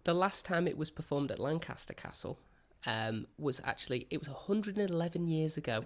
the 0.05 0.15
last 0.15 0.45
time 0.45 0.67
it 0.67 0.77
was 0.77 0.91
performed 0.91 1.31
at 1.31 1.39
Lancaster 1.39 1.95
Castle 1.95 2.39
um, 2.87 3.27
was 3.39 3.61
actually 3.65 4.07
it 4.11 4.19
was 4.19 4.29
111 4.29 5.29
years 5.29 5.57
ago. 5.57 5.85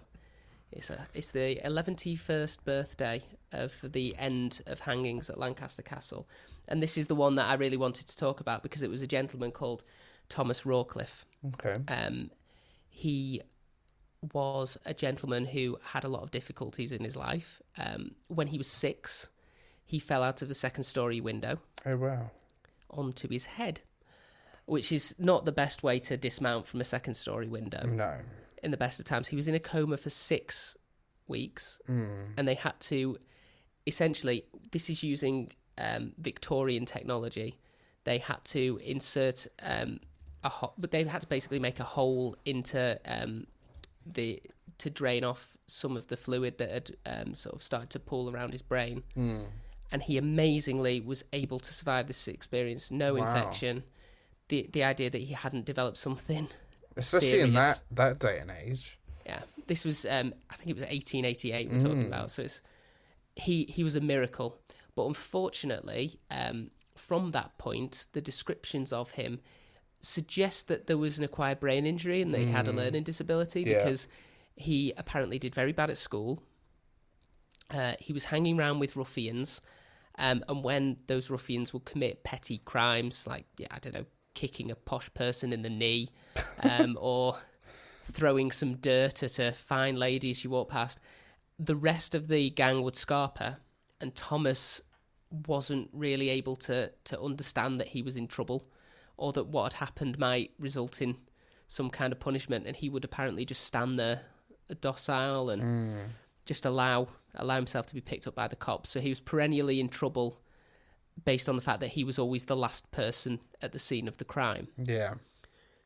It's 0.77 0.91
a 0.91 1.07
it's 1.15 1.31
the 1.31 1.59
111st 1.65 2.65
birthday 2.65 3.23
of 3.53 3.77
the 3.83 4.15
end 4.19 4.61
of 4.67 4.81
hangings 4.81 5.31
at 5.31 5.39
Lancaster 5.39 5.83
Castle, 5.83 6.29
and 6.69 6.83
this 6.83 6.99
is 6.99 7.07
the 7.07 7.15
one 7.15 7.35
that 7.37 7.49
I 7.49 7.55
really 7.55 7.77
wanted 7.79 8.07
to 8.09 8.17
talk 8.17 8.41
about 8.41 8.63
because 8.63 8.83
it 8.83 8.91
was 8.91 9.01
a 9.03 9.07
gentleman 9.07 9.53
called 9.53 9.85
Thomas 10.29 10.63
Rawcliffe. 10.63 11.25
okay. 11.55 11.79
Um, 11.89 12.31
he 12.89 13.41
was 14.33 14.77
a 14.85 14.93
gentleman 14.95 15.47
who 15.47 15.79
had 15.93 16.05
a 16.05 16.09
lot 16.09 16.23
of 16.23 16.31
difficulties 16.31 16.93
in 16.93 17.05
his 17.05 17.17
life. 17.17 17.61
Um, 17.79 18.15
when 18.29 18.49
he 18.49 18.59
was 18.59 18.67
six, 18.67 19.29
he 19.85 19.99
fell 19.99 20.23
out 20.23 20.43
of 20.43 20.51
a 20.51 20.55
second 20.55 20.85
story 20.85 21.21
window 21.21 21.59
Oh 21.85 21.97
wow. 21.97 22.31
onto 22.91 23.29
his 23.29 23.47
head, 23.47 23.83
which 24.65 24.91
is 24.91 25.15
not 25.19 25.45
the 25.45 25.53
best 25.53 25.83
way 25.83 25.99
to 26.01 26.17
dismount 26.17 26.67
from 26.67 26.81
a 26.81 26.85
second 26.85 27.15
story 27.15 27.49
window. 27.49 27.87
No. 27.87 28.19
In 28.67 28.71
the 28.73 28.77
best 28.87 28.99
of 29.01 29.07
times, 29.07 29.29
he 29.29 29.37
was 29.37 29.47
in 29.49 29.55
a 29.55 29.61
coma 29.73 29.97
for 29.97 30.11
six 30.11 30.77
weeks, 31.29 31.81
Mm. 31.89 32.35
and 32.37 32.49
they 32.49 32.55
had 32.67 32.79
to 32.91 33.17
essentially, 33.87 34.39
this 34.73 34.91
is 34.91 35.03
using 35.15 35.53
um, 35.79 36.13
Victorian 36.19 36.85
technology. 36.85 37.51
They 38.05 38.19
had 38.19 38.43
to 38.57 38.81
insert 38.85 39.47
um, 39.63 40.01
a 40.43 40.49
ho- 40.49 40.73
but 40.77 40.91
they 40.91 41.05
had 41.05 41.21
to 41.21 41.27
basically 41.29 41.61
make 41.61 41.79
a 41.79 41.85
hole 41.85 42.37
into 42.45 42.99
um, 43.07 43.47
the 44.05 44.43
to 44.79 44.91
drain 44.91 45.23
off 45.25 45.57
some 45.67 45.97
of 45.97 46.05
the 46.09 46.17
fluid 46.17 46.59
that 46.59 46.71
had 46.71 46.91
um, 47.07 47.35
sort 47.35 47.55
of 47.55 47.63
started 47.63 47.91
to 47.91 48.01
pool 48.01 48.29
around 48.31 48.51
his 48.53 48.63
brain 48.63 49.03
Mm. 49.17 49.47
and 49.93 50.03
he 50.03 50.19
amazingly 50.19 51.01
was 51.01 51.23
able 51.33 51.59
to 51.61 51.73
survive 51.73 52.07
this 52.09 52.27
experience. 52.29 52.91
No 52.91 53.15
Wow. 53.15 53.21
infection. 53.25 53.85
The 54.49 54.69
the 54.73 54.83
idea 54.93 55.09
that 55.11 55.23
he 55.29 55.35
hadn't 55.35 55.65
developed 55.65 55.99
something. 55.99 56.49
Especially 56.97 57.41
in 57.41 57.53
that 57.55 57.83
that 57.93 58.19
day 58.19 58.39
and 58.39 58.51
age. 58.51 58.99
Yeah, 59.25 59.41
this 59.67 59.85
was 59.85 60.05
um, 60.07 60.33
I 60.51 60.55
think 60.57 60.71
it 60.71 60.75
was 60.75 60.83
1888 60.83 61.71
we're 61.71 61.79
talking 61.79 62.05
Mm. 62.05 62.07
about. 62.07 62.31
So 62.31 62.43
it's 62.43 62.63
he 63.35 63.65
he 63.69 63.85
was 63.85 63.97
a 63.97 64.01
miracle, 64.01 64.59
but 64.95 65.07
unfortunately, 65.07 66.19
um, 66.31 66.71
from 66.95 67.33
that 67.33 67.59
point, 67.59 68.07
the 68.13 68.21
descriptions 68.21 68.93
of 68.93 69.13
him 69.13 69.41
suggest 70.01 70.69
that 70.69 70.87
there 70.87 70.97
was 70.99 71.19
an 71.19 71.25
acquired 71.25 71.59
brain 71.61 71.85
injury 71.87 72.23
and 72.23 72.33
they 72.33 72.45
he 72.45 72.51
had 72.53 72.69
a 72.69 72.73
Mm. 72.73 72.77
learning 72.77 73.03
disability 73.03 73.63
Yeah. 73.63 73.79
because 73.79 74.09
he 74.55 74.93
apparently 74.97 75.39
did 75.39 75.55
very 75.55 75.73
bad 75.73 75.91
at 75.91 75.99
school. 75.99 76.41
Uh, 77.71 77.95
he 77.99 78.13
was 78.13 78.25
hanging 78.27 78.59
around 78.59 78.79
with 78.79 78.95
ruffians, 78.97 79.61
um, 80.19 80.45
and 80.49 80.63
when 80.63 80.99
those 81.09 81.29
ruffians 81.31 81.73
would 81.75 81.85
commit 81.85 82.23
petty 82.23 82.59
crimes, 82.59 83.27
like 83.27 83.45
yeah, 83.59 83.67
I 83.73 83.81
don't 83.81 83.93
know, 83.93 84.07
kicking 84.37 84.71
a 84.71 84.77
posh 84.77 85.13
person 85.15 85.53
in 85.53 85.63
the 85.63 85.71
knee, 85.71 86.11
um, 86.63 86.97
or 87.01 87.37
throwing 88.05 88.53
some 88.53 88.75
dirt 88.77 89.23
at 89.25 89.39
a 89.41 89.51
fine 89.51 89.97
lady 89.97 90.31
as 90.31 90.39
she 90.39 90.47
walked 90.49 90.71
past, 90.71 90.99
the 91.59 91.75
rest 91.75 92.15
of 92.15 92.29
the 92.29 92.51
gang 92.51 92.83
would 92.83 92.95
scarper, 92.95 93.57
and 94.01 94.15
Thomas 94.15 94.81
wasn't 95.49 95.91
really 95.93 96.29
able 96.29 96.55
to 96.55 96.93
to 97.05 97.21
understand 97.21 97.81
that 97.81 97.89
he 97.89 98.03
was 98.03 98.17
in 98.17 98.29
trouble, 98.29 98.63
or 99.17 99.33
that 99.33 99.49
what 99.49 99.73
had 99.73 99.79
happened 99.87 100.19
might 100.19 100.53
result 100.61 101.03
in 101.03 101.17
some 101.67 101.91
kind 101.91 102.13
of 102.13 102.21
punishment, 102.21 102.67
and 102.67 102.77
he 102.77 102.89
would 102.89 103.05
apparently 103.05 103.45
just 103.45 103.65
stand 103.65 103.99
there 103.99 104.21
docile 104.81 105.51
and 105.51 105.63
Mm. 105.63 106.09
just 106.45 106.65
allow 106.65 107.09
allow 107.35 107.57
himself 107.57 107.87
to 107.87 107.95
be 107.95 108.01
picked 108.01 108.27
up 108.27 108.35
by 108.35 108.49
the 108.49 108.57
cops. 108.57 108.89
So 108.91 109.01
he 109.01 109.09
was 109.09 109.21
perennially 109.21 109.79
in 109.81 109.89
trouble 109.89 110.41
based 111.25 111.49
on 111.49 111.57
the 111.57 111.63
fact 111.63 111.81
that 111.81 111.89
he 111.89 112.05
was 112.05 112.19
always 112.19 112.45
the 112.45 112.57
last 112.57 112.91
person 112.91 113.41
at 113.63 113.73
the 113.73 113.79
scene 113.79 114.09
of 114.09 114.19
the 114.19 114.25
crime. 114.25 114.69
Yeah. 114.77 115.15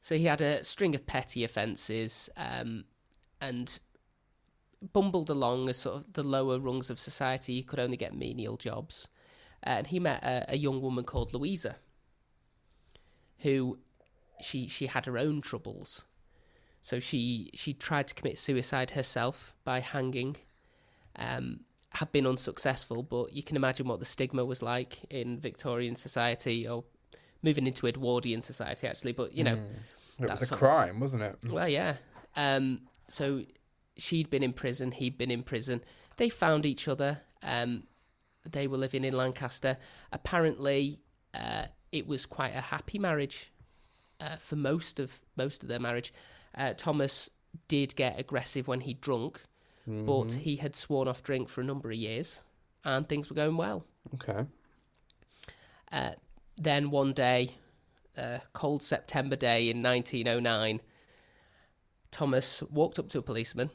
So 0.02 0.16
he 0.16 0.24
had 0.24 0.40
a 0.40 0.64
string 0.64 0.94
of 0.94 1.06
petty 1.06 1.44
offences 1.44 2.30
um, 2.36 2.84
and 3.40 3.78
bumbled 4.92 5.28
along 5.28 5.68
as 5.68 5.76
sort 5.76 5.96
of 5.96 6.12
the 6.14 6.22
lower 6.22 6.58
rungs 6.58 6.90
of 6.90 6.98
society. 6.98 7.54
He 7.54 7.62
could 7.62 7.78
only 7.78 7.96
get 7.96 8.14
menial 8.14 8.56
jobs. 8.56 9.08
And 9.62 9.86
he 9.88 10.00
met 10.00 10.22
a, 10.22 10.46
a 10.48 10.56
young 10.56 10.80
woman 10.80 11.04
called 11.04 11.34
Louisa, 11.34 11.76
who 13.40 13.78
she 14.40 14.68
she 14.68 14.86
had 14.86 15.04
her 15.04 15.18
own 15.18 15.42
troubles. 15.42 16.04
So 16.80 16.98
she 16.98 17.50
she 17.52 17.74
tried 17.74 18.08
to 18.08 18.14
commit 18.14 18.38
suicide 18.38 18.92
herself 18.92 19.54
by 19.64 19.80
hanging. 19.80 20.36
Um, 21.16 21.60
had 21.92 22.12
been 22.12 22.26
unsuccessful, 22.26 23.02
but 23.02 23.32
you 23.32 23.42
can 23.42 23.56
imagine 23.56 23.86
what 23.88 23.98
the 23.98 24.06
stigma 24.06 24.44
was 24.44 24.62
like 24.62 25.04
in 25.10 25.38
Victorian 25.40 25.94
society 25.94 26.66
or 26.68 26.84
moving 27.42 27.66
into 27.66 27.86
Edwardian 27.86 28.42
society, 28.42 28.86
actually. 28.86 29.12
But 29.12 29.32
you 29.34 29.44
know, 29.44 29.56
Mm. 29.56 29.76
It 30.20 30.28
was 30.30 30.42
a 30.42 30.46
sort 30.46 30.52
of- 30.52 30.58
crime, 30.68 31.00
wasn't 31.00 31.22
it? 31.22 31.36
well, 31.48 31.66
yeah. 31.68 31.96
Um, 32.36 32.82
so 33.08 33.44
she'd 33.96 34.28
been 34.28 34.42
in 34.42 34.52
prison, 34.52 34.92
he'd 34.92 35.16
been 35.16 35.30
in 35.30 35.42
prison. 35.42 35.82
They 36.18 36.28
found 36.28 36.66
each 36.66 36.86
other. 36.88 37.22
Um, 37.42 37.84
they 38.48 38.66
were 38.66 38.76
living 38.76 39.02
in 39.04 39.14
Lancaster. 39.16 39.78
Apparently, 40.12 41.00
uh, 41.34 41.66
it 41.90 42.06
was 42.06 42.26
quite 42.26 42.54
a 42.54 42.60
happy 42.60 42.98
marriage 42.98 43.50
uh, 44.20 44.36
for 44.36 44.56
most 44.56 45.00
of 45.00 45.20
most 45.36 45.62
of 45.62 45.68
their 45.70 45.80
marriage. 45.80 46.12
Uh, 46.54 46.74
Thomas 46.76 47.30
did 47.68 47.96
get 47.96 48.20
aggressive 48.20 48.68
when 48.68 48.80
he 48.80 48.92
drunk, 48.94 49.40
but 49.86 50.28
Mhm. 50.28 50.38
he 50.40 50.56
had 50.56 50.76
sworn 50.76 51.08
off 51.08 51.22
drink 51.22 51.48
for 51.48 51.60
a 51.60 51.64
number 51.64 51.90
of 51.90 51.96
years, 51.96 52.40
and 52.84 53.08
things 53.08 53.28
were 53.28 53.36
going 53.36 53.56
well. 53.56 53.84
Okay. 54.14 54.46
Uh, 55.90 56.12
then 56.56 56.90
one 56.90 57.12
day, 57.12 57.56
a 58.16 58.40
cold 58.52 58.82
September 58.82 59.36
day 59.36 59.68
in 59.70 59.82
1909, 59.82 60.80
Thomas 62.10 62.62
walked 62.62 62.98
up 62.98 63.08
to 63.08 63.18
a 63.18 63.22
policeman 63.22 63.70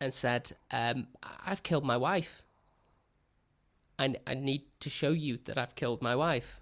and 0.00 0.12
said, 0.12 0.52
um, 0.70 1.08
I've 1.22 1.62
killed 1.62 1.84
my 1.84 1.96
wife. 1.96 2.42
I, 3.98 4.16
I 4.26 4.34
need 4.34 4.62
to 4.80 4.90
show 4.90 5.10
you 5.10 5.36
that 5.38 5.56
I've 5.58 5.74
killed 5.74 6.02
my 6.02 6.16
wife. 6.16 6.60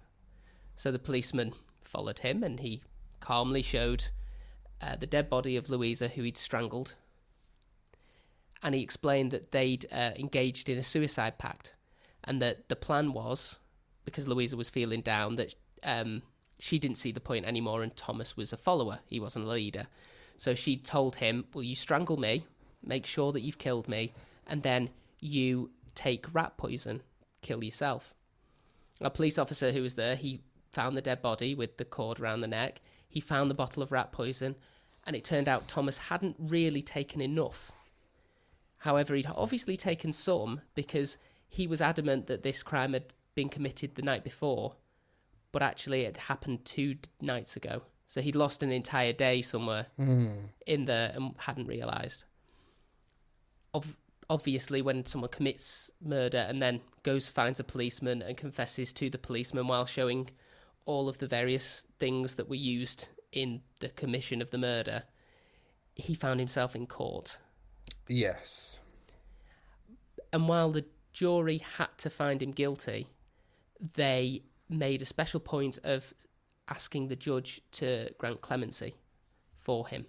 So 0.75 0.91
the 0.91 0.99
policeman 0.99 1.53
followed 1.81 2.19
him 2.19 2.43
and 2.43 2.59
he 2.59 2.81
calmly 3.19 3.61
showed 3.61 4.05
uh, 4.81 4.95
the 4.95 5.07
dead 5.07 5.29
body 5.29 5.55
of 5.55 5.69
Louisa, 5.69 6.09
who 6.09 6.23
he'd 6.23 6.37
strangled. 6.37 6.95
And 8.63 8.73
he 8.73 8.81
explained 8.81 9.31
that 9.31 9.51
they'd 9.51 9.85
uh, 9.91 10.11
engaged 10.17 10.69
in 10.69 10.77
a 10.77 10.83
suicide 10.83 11.37
pact 11.37 11.73
and 12.23 12.41
that 12.41 12.69
the 12.69 12.75
plan 12.75 13.11
was 13.13 13.59
because 14.05 14.27
Louisa 14.27 14.55
was 14.55 14.69
feeling 14.69 15.01
down 15.01 15.35
that 15.35 15.55
um, 15.83 16.21
she 16.59 16.79
didn't 16.79 16.97
see 16.97 17.11
the 17.11 17.19
point 17.19 17.45
anymore 17.45 17.83
and 17.83 17.95
Thomas 17.95 18.37
was 18.37 18.53
a 18.53 18.57
follower. 18.57 18.99
He 19.07 19.19
wasn't 19.19 19.45
a 19.45 19.49
leader. 19.49 19.87
So 20.37 20.55
she 20.55 20.77
told 20.77 21.17
him, 21.17 21.45
Well, 21.53 21.63
you 21.63 21.75
strangle 21.75 22.17
me, 22.17 22.43
make 22.83 23.05
sure 23.05 23.31
that 23.31 23.41
you've 23.41 23.57
killed 23.57 23.87
me, 23.87 24.13
and 24.47 24.61
then 24.61 24.89
you 25.19 25.71
take 25.95 26.33
rat 26.33 26.57
poison, 26.57 27.01
kill 27.41 27.63
yourself. 27.63 28.15
A 29.01 29.09
police 29.09 29.37
officer 29.37 29.71
who 29.71 29.81
was 29.81 29.95
there, 29.95 30.15
he 30.15 30.41
found 30.71 30.97
the 30.97 31.01
dead 31.01 31.21
body 31.21 31.55
with 31.55 31.77
the 31.77 31.85
cord 31.85 32.19
around 32.19 32.41
the 32.41 32.47
neck. 32.47 32.81
He 33.07 33.19
found 33.19 33.49
the 33.49 33.55
bottle 33.55 33.83
of 33.83 33.91
rat 33.91 34.11
poison, 34.11 34.55
and 35.05 35.15
it 35.15 35.23
turned 35.23 35.47
out 35.47 35.67
Thomas 35.67 35.97
hadn't 35.97 36.35
really 36.39 36.81
taken 36.81 37.21
enough. 37.21 37.82
However, 38.83 39.15
he'd 39.15 39.27
obviously 39.33 39.77
taken 39.77 40.11
some 40.11 40.59
because 40.75 41.15
he 41.47 41.67
was 41.67 41.79
adamant 41.79 42.27
that 42.27 42.43
this 42.43 42.63
crime 42.63 42.91
had 42.91 43.05
been 43.33 43.47
committed 43.47 43.95
the 43.95 44.01
night 44.01 44.25
before, 44.25 44.75
but 45.53 45.61
actually 45.61 46.01
it 46.01 46.17
happened 46.17 46.65
two 46.65 46.97
nights 47.21 47.55
ago. 47.55 47.83
So 48.09 48.19
he'd 48.19 48.35
lost 48.35 48.61
an 48.61 48.73
entire 48.73 49.13
day 49.13 49.41
somewhere 49.41 49.87
Mm. 49.97 50.49
in 50.67 50.83
there 50.83 51.13
and 51.15 51.33
hadn't 51.39 51.67
realised. 51.67 52.25
Ov- 53.73 53.95
obviously, 54.29 54.81
when 54.81 55.05
someone 55.05 55.29
commits 55.31 55.89
murder 56.01 56.45
and 56.49 56.61
then 56.61 56.81
goes 57.03 57.29
finds 57.29 57.61
a 57.61 57.63
policeman 57.63 58.21
and 58.21 58.35
confesses 58.37 58.91
to 58.93 59.09
the 59.09 59.17
policeman 59.17 59.67
while 59.67 59.85
showing 59.85 60.29
all 60.83 61.07
of 61.07 61.19
the 61.19 61.27
various 61.27 61.85
things 61.99 62.35
that 62.35 62.49
were 62.49 62.55
used 62.55 63.07
in 63.31 63.61
the 63.79 63.87
commission 63.87 64.41
of 64.41 64.51
the 64.51 64.57
murder, 64.57 65.03
he 65.95 66.13
found 66.13 66.41
himself 66.41 66.75
in 66.75 66.85
court. 66.85 67.37
Yes. 68.13 68.79
And 70.31 70.47
while 70.47 70.69
the 70.69 70.85
jury 71.13 71.61
had 71.77 71.97
to 71.97 72.09
find 72.11 72.43
him 72.43 72.51
guilty, 72.51 73.07
they 73.95 74.43
made 74.69 75.01
a 75.01 75.05
special 75.05 75.39
point 75.39 75.79
of 75.83 76.13
asking 76.69 77.07
the 77.07 77.15
judge 77.15 77.59
to 77.71 78.13
grant 78.19 78.41
clemency 78.41 78.95
for 79.55 79.87
him. 79.87 80.05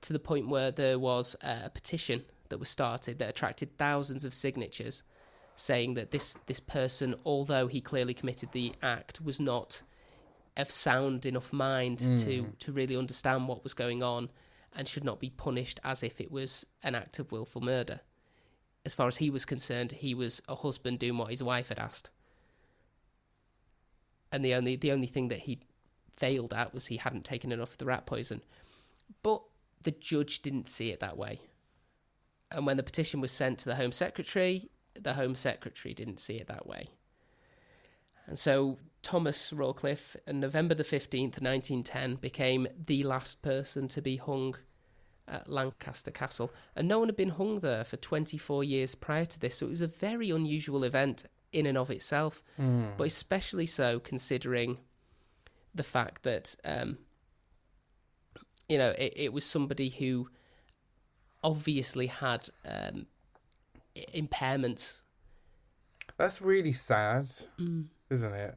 To 0.00 0.12
the 0.12 0.18
point 0.18 0.48
where 0.48 0.72
there 0.72 0.98
was 0.98 1.36
a 1.40 1.70
petition 1.70 2.24
that 2.48 2.58
was 2.58 2.68
started 2.68 3.20
that 3.20 3.30
attracted 3.30 3.78
thousands 3.78 4.24
of 4.24 4.34
signatures 4.34 5.04
saying 5.54 5.94
that 5.94 6.10
this, 6.10 6.36
this 6.46 6.58
person, 6.58 7.14
although 7.24 7.68
he 7.68 7.80
clearly 7.80 8.12
committed 8.12 8.50
the 8.50 8.72
act, 8.82 9.20
was 9.20 9.38
not 9.38 9.82
of 10.56 10.68
sound 10.68 11.26
enough 11.26 11.52
mind 11.52 12.00
hmm. 12.00 12.16
to, 12.16 12.52
to 12.58 12.72
really 12.72 12.96
understand 12.96 13.46
what 13.46 13.62
was 13.62 13.72
going 13.72 14.02
on 14.02 14.28
and 14.74 14.88
should 14.88 15.04
not 15.04 15.20
be 15.20 15.30
punished 15.30 15.80
as 15.84 16.02
if 16.02 16.20
it 16.20 16.30
was 16.30 16.66
an 16.82 16.94
act 16.94 17.18
of 17.18 17.32
willful 17.32 17.60
murder. 17.60 18.00
As 18.84 18.94
far 18.94 19.06
as 19.06 19.16
he 19.16 19.30
was 19.30 19.44
concerned, 19.44 19.92
he 19.92 20.14
was 20.14 20.42
a 20.48 20.54
husband 20.54 20.98
doing 20.98 21.16
what 21.16 21.30
his 21.30 21.42
wife 21.42 21.68
had 21.68 21.78
asked. 21.78 22.10
And 24.30 24.44
the 24.44 24.54
only 24.54 24.76
the 24.76 24.92
only 24.92 25.06
thing 25.06 25.28
that 25.28 25.40
he 25.40 25.60
failed 26.12 26.52
at 26.52 26.74
was 26.74 26.86
he 26.86 26.96
hadn't 26.96 27.24
taken 27.24 27.52
enough 27.52 27.72
of 27.72 27.78
the 27.78 27.86
rat 27.86 28.04
poison. 28.04 28.42
But 29.22 29.42
the 29.82 29.92
judge 29.92 30.42
didn't 30.42 30.68
see 30.68 30.90
it 30.90 31.00
that 31.00 31.16
way. 31.16 31.40
And 32.50 32.66
when 32.66 32.76
the 32.76 32.82
petition 32.82 33.20
was 33.20 33.32
sent 33.32 33.58
to 33.60 33.66
the 33.66 33.76
Home 33.76 33.92
Secretary, 33.92 34.68
the 34.94 35.14
Home 35.14 35.34
Secretary 35.34 35.94
didn't 35.94 36.18
see 36.18 36.36
it 36.36 36.48
that 36.48 36.66
way. 36.66 36.88
And 38.26 38.38
so 38.38 38.78
Thomas 39.04 39.52
Rawcliffe, 39.52 40.16
on 40.26 40.40
November 40.40 40.74
the 40.74 40.82
15th, 40.82 41.40
1910, 41.40 42.16
became 42.16 42.66
the 42.86 43.04
last 43.04 43.42
person 43.42 43.86
to 43.88 44.02
be 44.02 44.16
hung 44.16 44.56
at 45.28 45.48
Lancaster 45.48 46.10
Castle. 46.10 46.50
And 46.74 46.88
no 46.88 46.98
one 46.98 47.08
had 47.08 47.16
been 47.16 47.28
hung 47.28 47.56
there 47.56 47.84
for 47.84 47.96
24 47.96 48.64
years 48.64 48.94
prior 48.94 49.26
to 49.26 49.38
this. 49.38 49.56
So 49.56 49.66
it 49.66 49.70
was 49.70 49.80
a 49.82 49.86
very 49.86 50.30
unusual 50.30 50.82
event 50.82 51.24
in 51.52 51.66
and 51.66 51.78
of 51.78 51.90
itself, 51.90 52.42
but 52.96 53.06
especially 53.06 53.66
so 53.66 54.00
considering 54.00 54.78
the 55.74 55.84
fact 55.84 56.24
that, 56.24 56.56
um, 56.64 56.98
you 58.68 58.78
know, 58.78 58.90
it, 58.98 59.12
it 59.14 59.32
was 59.32 59.44
somebody 59.44 59.90
who 59.90 60.28
obviously 61.44 62.08
had 62.08 62.48
um, 62.66 63.06
impairments 64.14 65.02
That's 66.16 66.40
really 66.40 66.72
sad, 66.72 67.28
isn't 68.10 68.32
it? 68.34 68.56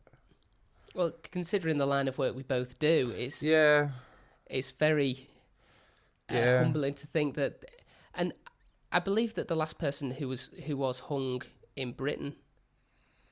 Well, 0.96 1.12
considering 1.32 1.78
the 1.78 1.86
line 1.86 2.08
of 2.08 2.18
work 2.18 2.36
we 2.36 2.44
both 2.44 2.80
do, 2.80 3.14
it's 3.16 3.42
Yeah. 3.44 3.92
it's 4.48 4.72
very 4.72 5.30
uh, 6.30 6.34
Yeah. 6.36 6.64
humbling 6.64 6.94
to 6.96 7.08
think 7.08 7.36
that, 7.36 7.64
and 8.14 8.34
I 8.92 9.00
believe 9.00 9.34
that 9.36 9.48
the 9.48 9.56
last 9.56 9.78
person 9.78 10.12
who 10.12 10.28
was 10.28 10.48
who 10.66 10.76
was 10.78 11.00
hung 11.00 11.42
in 11.76 11.92
Britain, 11.94 12.36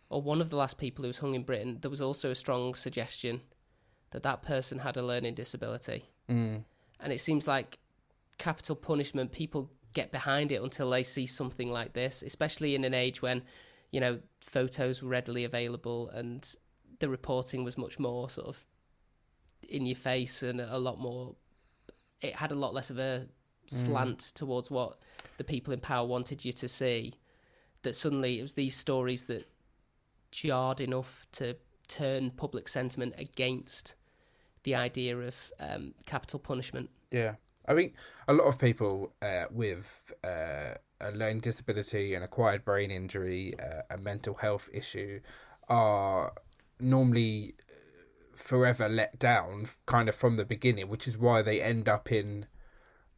or 0.10 0.22
one 0.22 0.40
of 0.41 0.49
the 0.49 0.56
last 0.56 0.77
people 0.77 1.03
who 1.03 1.07
was 1.07 1.18
hung 1.19 1.34
in 1.36 1.44
Britain, 1.44 1.80
there 1.82 1.90
was 1.91 2.02
also 2.02 2.30
a 2.32 2.36
strong 2.36 2.73
suggestion 2.76 3.41
that 4.11 4.23
that 4.23 4.41
person 4.41 4.80
had 4.80 4.95
a 4.98 5.02
learning 5.03 5.34
disability, 5.36 6.03
Mm. 6.30 6.64
and 6.99 7.11
it 7.14 7.19
seems 7.19 7.48
like 7.48 7.80
capital 8.38 8.76
punishment 8.76 9.32
people 9.32 9.72
get 9.94 10.11
behind 10.11 10.52
it 10.52 10.61
until 10.61 10.90
they 10.90 11.03
see 11.03 11.26
something 11.26 11.72
like 11.72 11.94
this, 11.94 12.22
especially 12.22 12.76
in 12.76 12.84
an 12.84 12.94
age 12.94 13.22
when 13.22 13.41
you 13.91 13.99
know 13.99 14.22
photos 14.41 15.02
were 15.02 15.10
readily 15.10 15.44
available 15.45 16.10
and 16.10 16.56
the 17.00 17.10
reporting 17.10 17.64
was 17.64 17.78
much 17.78 18.00
more 18.00 18.30
sort 18.30 18.48
of 18.48 18.66
in 19.68 19.86
your 19.86 19.96
face 19.96 20.44
and 20.44 20.62
a 20.62 20.78
lot 20.78 21.00
more 21.00 21.36
it 22.22 22.36
had 22.36 22.52
a 22.52 22.56
lot 22.56 22.74
less 22.74 22.90
of 22.90 22.98
a 22.98 23.28
slant 23.68 24.20
towards 24.36 24.70
what 24.70 24.98
the 25.38 25.44
people 25.44 25.74
in 25.74 25.80
power 25.80 26.06
wanted 26.08 26.46
you 26.46 26.52
to 26.54 26.68
see. 26.68 27.14
That 27.84 27.96
suddenly 27.96 28.40
it 28.40 28.42
was 28.42 28.54
these 28.54 28.76
stories 28.76 29.26
that 29.26 29.44
jarred 30.32 30.82
enough 30.82 31.28
to 31.34 31.56
turn 31.88 32.32
public 32.32 32.68
sentiment 32.68 33.14
against 33.18 33.96
the 34.64 34.76
idea 34.76 35.18
of 35.18 35.52
um, 35.60 35.94
capital 36.06 36.40
punishment. 36.40 36.90
Yeah. 37.12 37.36
I 37.68 37.74
think 37.74 37.94
a 38.28 38.34
lot 38.34 38.46
of 38.46 38.60
people 38.60 39.14
uh, 39.22 39.46
with 39.52 40.14
uh, 40.24 40.76
a 41.02 41.12
learning 41.12 41.40
disability, 41.40 42.14
an 42.16 42.24
acquired 42.24 42.64
brain 42.64 42.92
injury, 42.92 43.54
uh, 43.60 43.82
a 43.90 43.98
mental 43.98 44.36
health 44.36 44.70
issue 44.74 45.20
are 45.68 46.32
normally 46.80 47.56
forever 48.35 48.88
let 48.88 49.18
down 49.18 49.68
kind 49.85 50.10
of 50.10 50.15
from 50.15 50.35
the 50.35 50.45
beginning, 50.45 50.88
which 50.88 51.07
is 51.07 51.18
why 51.18 51.41
they 51.41 51.61
end 51.61 51.89
up 51.89 52.11
in 52.11 52.45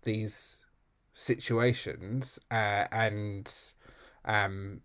these 0.04 0.66
situations. 1.14 2.40
Uh, 2.50 2.86
and 2.92 3.52
um, 4.26 4.82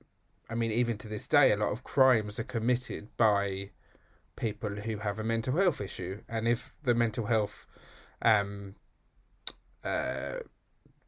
I 0.48 0.54
mean, 0.54 0.70
even 0.70 0.98
to 0.98 1.08
this 1.08 1.26
day, 1.26 1.52
a 1.52 1.56
lot 1.56 1.72
of 1.72 1.84
crimes 1.84 2.38
are 2.38 2.44
committed 2.44 3.16
by 3.16 3.70
people 4.36 4.70
who 4.70 4.98
have 4.98 5.18
a 5.18 5.24
mental 5.24 5.56
health 5.56 5.80
issue. 5.80 6.22
And 6.28 6.48
if 6.48 6.74
the 6.82 6.94
mental 6.94 7.26
health 7.26 7.66
um, 8.20 8.74
uh, 9.84 10.40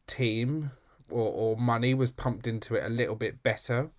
team 0.07 0.71
or, 1.11 1.33
or 1.33 1.57
money 1.57 1.95
was 1.95 2.11
pumped 2.11 2.47
into 2.47 2.75
it 2.75 2.85
a 2.85 2.89
little 2.89 3.17
bit 3.17 3.43
better, 3.43 3.91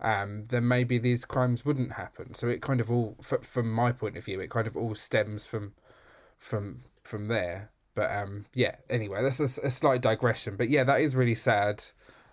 um, 0.00 0.44
then 0.44 0.66
maybe 0.66 0.98
these 0.98 1.24
crimes 1.24 1.64
wouldn't 1.64 1.92
happen. 1.92 2.34
So 2.34 2.48
it 2.48 2.62
kind 2.62 2.80
of 2.80 2.90
all, 2.90 3.16
f- 3.20 3.44
from 3.44 3.70
my 3.70 3.92
point 3.92 4.16
of 4.16 4.24
view, 4.24 4.40
it 4.40 4.50
kind 4.50 4.66
of 4.66 4.76
all 4.76 4.94
stems 4.94 5.46
from 5.46 5.72
from 6.38 6.80
from 7.04 7.28
there. 7.28 7.70
But 7.94 8.10
um, 8.10 8.46
yeah. 8.54 8.76
Anyway, 8.88 9.22
that's 9.22 9.40
a 9.40 9.70
slight 9.70 10.00
digression. 10.00 10.56
But 10.56 10.68
yeah, 10.68 10.84
that 10.84 11.00
is 11.00 11.14
really 11.14 11.34
sad 11.34 11.84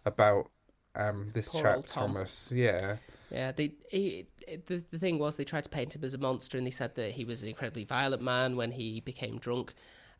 about 0.06 0.50
um 0.96 1.32
this 1.34 1.50
Poor 1.50 1.62
chap. 1.62 1.86
Thomas. 1.90 2.52
Yeah. 2.54 2.98
Yeah, 3.30 3.52
they 3.52 3.74
he, 3.90 4.28
the 4.48 4.84
the 4.90 4.98
thing 4.98 5.20
was 5.20 5.36
they 5.36 5.44
tried 5.44 5.66
to 5.66 5.70
paint 5.70 5.96
him 5.96 6.04
as 6.04 6.14
a 6.14 6.18
monster, 6.18 6.58
and 6.58 6.66
they 6.66 6.72
said 6.72 6.96
that 6.96 7.12
he 7.12 7.26
was 7.26 7.44
an 7.44 7.50
incredibly 7.50 7.84
violent 7.84 8.22
man 8.22 8.56
when 8.56 8.72
he 8.72 9.02
became 9.02 9.38
drunk, 9.38 9.74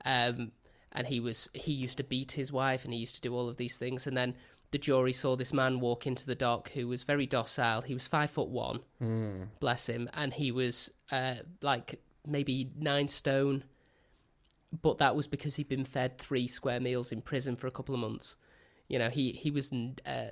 um, 0.04 0.52
and 0.92 1.08
he 1.08 1.22
was 1.22 1.50
he 1.54 1.72
used 1.72 1.98
to 1.98 2.04
beat 2.04 2.34
his 2.34 2.52
wife, 2.52 2.84
and 2.84 2.94
he 2.94 3.00
used 3.00 3.16
to 3.16 3.22
do 3.22 3.34
all 3.34 3.48
of 3.48 3.56
these 3.56 3.78
things, 3.78 4.08
and 4.08 4.18
then 4.18 4.36
the 4.72 4.78
jury 4.78 5.14
saw 5.14 5.36
this 5.36 5.54
man 5.54 5.80
walk 5.80 6.06
into 6.08 6.26
the 6.26 6.36
dock 6.36 6.72
who 6.72 6.88
was 6.88 7.04
very 7.04 7.26
docile. 7.26 7.82
He 7.82 7.94
was 7.94 8.08
five 8.08 8.30
foot 8.32 8.50
one, 8.50 8.80
bless 9.60 9.88
him, 9.88 10.10
and 10.14 10.34
he 10.34 10.52
was 10.52 10.92
uh, 11.12 11.36
like 11.62 12.02
maybe 12.26 12.72
nine 12.78 13.08
stone, 13.08 13.64
but 14.82 14.98
that 14.98 15.16
was 15.16 15.28
because 15.28 15.56
he'd 15.56 15.70
been 15.70 15.86
fed 15.86 16.18
three 16.18 16.48
square 16.48 16.80
meals 16.80 17.12
in 17.12 17.22
prison 17.22 17.56
for 17.56 17.68
a 17.68 17.72
couple 17.72 17.96
of 17.96 18.02
months. 18.02 18.36
You 18.90 19.00
know, 19.00 19.10
he 19.10 19.32
he 19.32 19.52
was 19.52 19.72
uh, 20.06 20.32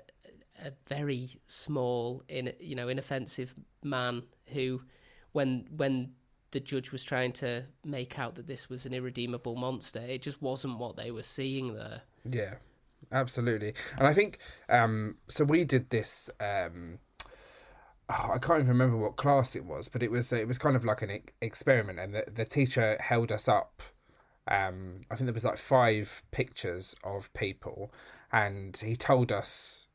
a 0.64 0.72
very 0.88 1.30
small, 1.46 2.24
in 2.28 2.52
you 2.60 2.76
know, 2.76 2.88
inoffensive 2.88 3.54
man 3.84 4.24
who, 4.48 4.82
when 5.32 5.68
when 5.76 6.12
the 6.52 6.60
judge 6.60 6.92
was 6.92 7.04
trying 7.04 7.34
to 7.34 7.66
make 7.86 8.18
out 8.18 8.36
that 8.36 8.48
this 8.48 8.70
was 8.70 8.86
an 8.86 8.94
irredeemable 8.94 9.56
monster, 9.56 10.00
it 10.00 10.22
just 10.22 10.42
wasn't 10.42 10.78
what 10.78 10.96
they 10.96 11.12
were 11.12 11.24
seeing 11.24 11.74
there. 11.74 12.02
Yeah, 12.26 12.56
absolutely. 13.12 13.74
And 13.98 14.08
I 14.08 14.14
think 14.14 14.40
um, 14.70 15.16
so. 15.28 15.44
We 15.44 15.64
did 15.64 15.90
this. 15.90 16.30
Um, 16.40 17.00
oh, 18.10 18.32
I 18.34 18.38
can't 18.38 18.60
even 18.60 18.70
remember 18.70 18.98
what 18.98 19.16
class 19.16 19.56
it 19.56 19.66
was, 19.66 19.90
but 19.90 20.04
it 20.04 20.12
was 20.12 20.32
it 20.32 20.48
was 20.48 20.58
kind 20.58 20.76
of 20.76 20.86
like 20.86 21.02
an 21.02 21.12
e- 21.12 21.22
experiment, 21.42 22.00
and 22.00 22.14
the 22.14 22.26
the 22.32 22.46
teacher 22.46 22.98
held 23.00 23.32
us 23.32 23.48
up. 23.48 23.82
Um, 24.48 25.02
I 25.10 25.16
think 25.16 25.26
there 25.26 25.34
was 25.34 25.46
like 25.46 25.58
five 25.58 26.22
pictures 26.32 26.96
of 27.04 27.34
people, 27.34 27.92
and 28.32 28.78
he 28.78 28.96
told 28.96 29.32
us 29.32 29.88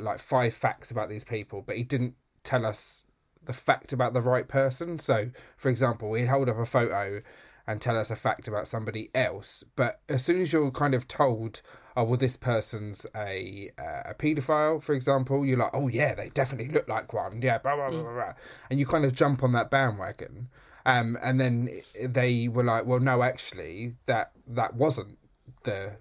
like 0.00 0.20
five 0.20 0.54
facts 0.54 0.90
about 0.90 1.08
these 1.08 1.24
people, 1.24 1.62
but 1.62 1.76
he 1.76 1.82
didn't 1.82 2.14
tell 2.44 2.64
us 2.64 3.04
the 3.44 3.52
fact 3.52 3.92
about 3.92 4.14
the 4.14 4.20
right 4.20 4.48
person. 4.48 4.98
So, 4.98 5.30
for 5.56 5.68
example, 5.68 6.14
he'd 6.14 6.26
hold 6.26 6.48
up 6.48 6.58
a 6.58 6.64
photo 6.64 7.20
and 7.66 7.80
tell 7.80 7.96
us 7.96 8.10
a 8.10 8.16
fact 8.16 8.48
about 8.48 8.66
somebody 8.66 9.10
else, 9.14 9.62
but 9.76 10.00
as 10.08 10.24
soon 10.24 10.40
as 10.40 10.52
you're 10.52 10.70
kind 10.70 10.94
of 10.94 11.06
told, 11.06 11.62
oh 11.96 12.04
well, 12.04 12.16
this 12.16 12.36
person's 12.36 13.06
a 13.14 13.70
uh, 13.78 14.10
a 14.10 14.14
paedophile, 14.14 14.82
for 14.82 14.94
example, 14.94 15.44
you're 15.44 15.58
like, 15.58 15.72
oh 15.74 15.88
yeah, 15.88 16.14
they 16.14 16.28
definitely 16.30 16.72
look 16.72 16.88
like 16.88 17.12
one, 17.12 17.40
yeah, 17.42 17.58
blah 17.58 17.76
blah 17.76 17.90
blah 17.90 18.02
blah, 18.02 18.12
blah. 18.12 18.32
and 18.70 18.78
you 18.78 18.86
kind 18.86 19.04
of 19.04 19.14
jump 19.14 19.42
on 19.42 19.52
that 19.52 19.70
bandwagon. 19.70 20.48
Um, 20.84 21.16
and 21.22 21.40
then 21.40 21.70
they 22.00 22.48
were 22.48 22.64
like, 22.64 22.86
well, 22.86 22.98
no, 22.98 23.22
actually, 23.22 23.94
that 24.06 24.32
that 24.46 24.74
wasn't 24.74 25.18
the 25.64 25.96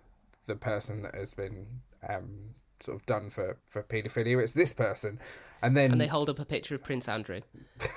the 0.48 0.56
person 0.56 1.04
that 1.04 1.14
has 1.16 1.34
been 1.34 1.68
um, 2.08 2.56
sort 2.80 2.98
of 2.98 3.06
done 3.06 3.30
for 3.30 3.58
for 3.68 3.84
paedophilia. 3.84 4.42
It's 4.42 4.54
this 4.54 4.74
person, 4.74 5.20
and 5.62 5.78
then 5.78 5.92
And 5.92 6.02
they 6.02 6.08
hold 6.08 6.30
up 6.30 6.40
a 6.40 6.46
picture 6.46 6.76
of 6.76 6.84
Prince 6.84 7.08
Andrew. 7.08 7.42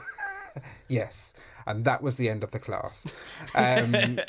Yes, 0.89 1.35
and 1.67 1.85
that 1.85 2.01
was 2.01 2.17
the 2.17 2.29
end 2.29 2.45
of 2.45 2.53
the 2.53 2.61
class. 2.61 3.05
Um, 3.57 4.21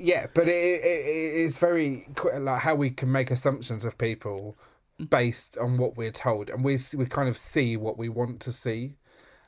yeah, 0.00 0.26
but 0.34 0.48
it, 0.48 0.50
it, 0.50 1.06
it 1.06 1.34
is 1.44 1.58
very 1.58 2.06
like 2.38 2.62
how 2.62 2.74
we 2.74 2.90
can 2.90 3.12
make 3.12 3.30
assumptions 3.30 3.84
of 3.84 3.98
people 3.98 4.56
based 5.08 5.58
on 5.58 5.76
what 5.76 5.96
we're 5.96 6.10
told, 6.10 6.48
and 6.48 6.64
we 6.64 6.78
we 6.96 7.06
kind 7.06 7.28
of 7.28 7.36
see 7.36 7.76
what 7.76 7.98
we 7.98 8.08
want 8.08 8.40
to 8.40 8.52
see. 8.52 8.94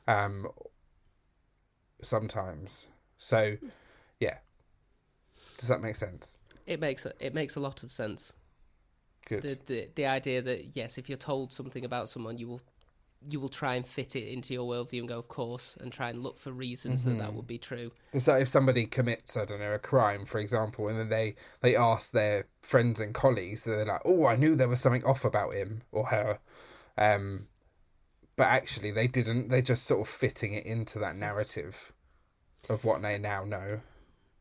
Um, 0.07 0.47
sometimes, 2.01 2.87
so 3.17 3.57
yeah. 4.19 4.37
Does 5.57 5.69
that 5.69 5.81
make 5.81 5.95
sense? 5.95 6.37
It 6.67 6.79
makes 6.79 7.05
it 7.19 7.33
makes 7.33 7.55
a 7.55 7.59
lot 7.59 7.83
of 7.83 7.91
sense. 7.91 8.33
Good. 9.27 9.43
The, 9.43 9.59
the 9.65 9.89
the 9.95 10.05
idea 10.05 10.41
that 10.41 10.75
yes, 10.75 10.97
if 10.97 11.09
you're 11.09 11.17
told 11.17 11.51
something 11.51 11.83
about 11.83 12.09
someone, 12.09 12.37
you 12.37 12.47
will 12.47 12.61
you 13.29 13.39
will 13.39 13.49
try 13.49 13.75
and 13.75 13.85
fit 13.85 14.15
it 14.15 14.27
into 14.27 14.53
your 14.53 14.69
worldview 14.69 14.99
and 14.99 15.07
go, 15.07 15.19
of 15.19 15.27
course, 15.27 15.77
and 15.79 15.91
try 15.91 16.09
and 16.09 16.21
look 16.21 16.37
for 16.37 16.51
reasons 16.51 17.03
that 17.03 17.11
Mm-hmm. 17.11 17.19
that 17.19 17.33
would 17.33 17.47
be 17.47 17.57
true. 17.57 17.91
Is 18.11 18.25
that 18.25 18.41
if 18.41 18.47
somebody 18.47 18.85
commits, 18.85 19.37
I 19.37 19.45
don't 19.45 19.59
know, 19.59 19.73
a 19.73 19.79
crime, 19.79 20.25
for 20.25 20.39
example, 20.39 20.87
and 20.87 20.99
then 20.99 21.09
they 21.09 21.35
they 21.61 21.75
ask 21.75 22.11
their 22.11 22.47
friends 22.61 22.99
and 22.99 23.13
colleagues, 23.13 23.63
they're 23.63 23.85
like, 23.85 24.01
"Oh, 24.05 24.25
I 24.25 24.35
knew 24.35 24.55
there 24.55 24.67
was 24.67 24.81
something 24.81 25.03
off 25.05 25.23
about 25.25 25.53
him 25.53 25.83
or 25.91 26.07
her," 26.07 26.39
um, 26.97 27.47
but 28.35 28.47
actually 28.47 28.91
they 28.91 29.07
didn't. 29.07 29.49
They're 29.49 29.61
just 29.61 29.85
sort 29.85 30.01
of 30.01 30.07
fitting 30.13 30.53
it 30.53 30.65
into 30.65 30.99
that 30.99 31.15
narrative 31.15 31.93
of 32.69 32.83
what 32.85 33.01
they 33.01 33.17
now 33.17 33.43
know. 33.43 33.81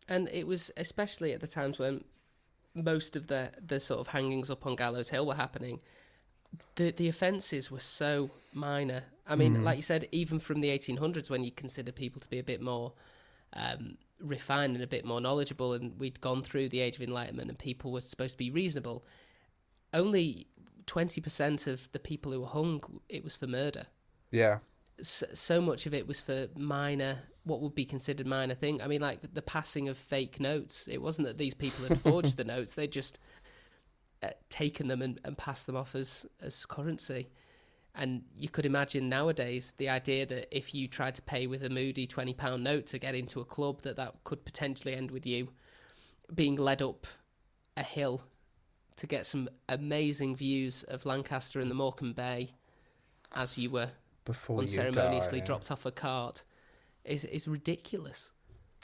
And 0.09 0.29
it 0.29 0.47
was 0.47 0.71
especially 0.77 1.33
at 1.33 1.41
the 1.41 1.47
times 1.47 1.79
when 1.79 2.05
most 2.75 3.17
of 3.17 3.27
the 3.29 3.53
the 3.65 3.79
sort 3.81 4.01
of 4.01 4.09
hangings 4.09 4.51
up 4.51 4.67
on 4.67 4.75
Gallows 4.77 5.11
Hill 5.11 5.27
were 5.27 5.35
happening. 5.35 5.81
The 6.75 6.91
the 6.91 7.09
offences 7.09 7.71
were 7.71 7.81
so 7.81 8.31
minor. 8.53 9.05
I 9.27 9.37
mean, 9.37 9.63
like 9.63 9.77
you 9.77 9.83
said, 9.83 10.09
even 10.11 10.39
from 10.41 10.61
the 10.61 10.69
1800s, 10.69 11.31
when 11.31 11.45
you 11.45 11.53
consider 11.53 11.93
people 11.93 12.21
to 12.21 12.29
be 12.29 12.39
a 12.39 12.43
bit 12.43 12.61
more 12.61 12.93
um, 13.53 13.97
refined 14.21 14.75
and 14.75 14.83
a 14.83 14.89
bit 14.89 15.05
more 15.05 15.21
knowledgeable, 15.21 15.73
and 15.75 15.99
we'd 15.99 16.21
gone 16.21 16.43
through 16.43 16.69
the 16.69 16.81
Age 16.81 16.97
of 16.97 17.03
Enlightenment, 17.03 17.49
and 17.49 17.59
people 17.59 17.93
were 17.93 18.01
supposed 18.01 18.33
to 18.33 18.39
be 18.39 18.51
reasonable. 18.51 19.05
Only 19.95 20.49
20% 20.87 21.67
of 21.67 21.91
the 21.93 21.99
people 21.99 22.33
who 22.33 22.41
were 22.41 22.47
hung, 22.47 22.83
it 23.09 23.23
was 23.23 23.37
for 23.37 23.47
murder. 23.47 23.87
Yeah, 24.31 24.59
so, 25.01 25.27
so 25.35 25.61
much 25.61 25.87
of 25.87 25.95
it 25.95 26.07
was 26.07 26.21
for 26.21 26.49
minor 26.57 27.19
what 27.45 27.61
would 27.61 27.75
be 27.75 27.85
considered 27.85 28.27
minor 28.27 28.55
thing. 28.55 28.81
I 28.81 28.87
mean 28.87 29.01
like 29.01 29.35
the 29.35 29.43
passing 29.43 29.89
of 29.89 29.99
fake 29.99 30.39
notes. 30.39 30.87
It 30.89 31.03
wasn't 31.03 31.29
that 31.29 31.39
these 31.39 31.55
people 31.55 31.87
had 31.87 31.99
forged 31.99 32.37
the 32.37 32.45
notes. 32.57 32.75
They'd 32.75 32.93
just 32.93 33.19
uh, 34.23 34.29
taken 34.49 34.89
them 34.89 35.03
and, 35.03 35.21
and 35.25 35.37
passed 35.37 35.67
them 35.67 35.77
off 35.77 35.95
as 35.95 36.27
as 36.41 36.65
currency 36.67 37.29
and 37.95 38.23
you 38.39 38.49
could 38.49 38.65
imagine 38.65 39.09
nowadays 39.09 39.75
the 39.77 39.89
idea 39.89 40.25
that 40.25 40.57
if 40.57 40.75
you 40.75 40.89
tried 40.89 41.15
to 41.15 41.23
pay 41.23 41.47
with 41.47 41.63
a 41.63 41.69
moody 41.69 42.07
20 42.07 42.33
pound 42.35 42.65
note 42.65 42.87
to 42.87 42.99
get 42.99 43.15
into 43.15 43.41
a 43.41 43.45
club 43.45 43.83
that 43.83 43.97
that 43.97 44.15
could 44.25 44.45
potentially 44.45 44.95
end 44.95 45.11
with 45.11 45.27
you 45.27 45.49
being 46.35 46.57
led 46.57 46.81
up 46.81 47.07
a 47.77 47.83
hill 47.83 48.23
to 48.97 49.07
get 49.07 49.27
some 49.27 49.49
amazing 49.69 50.37
views 50.37 50.83
of 50.85 51.05
lancaster 51.05 51.61
and 51.61 51.71
the 51.71 51.75
morecambe 51.75 52.13
bay 52.13 52.51
as 53.35 53.59
you 53.59 53.71
were 53.71 53.91
before 54.25 54.61
unceremoniously 54.61 55.41
die. 55.41 55.47
dropped 55.47 55.71
off 55.71 55.85
a 55.85 55.91
cart 55.91 56.45
is 57.05 57.25
is 57.25 57.49
ridiculous. 57.49 58.31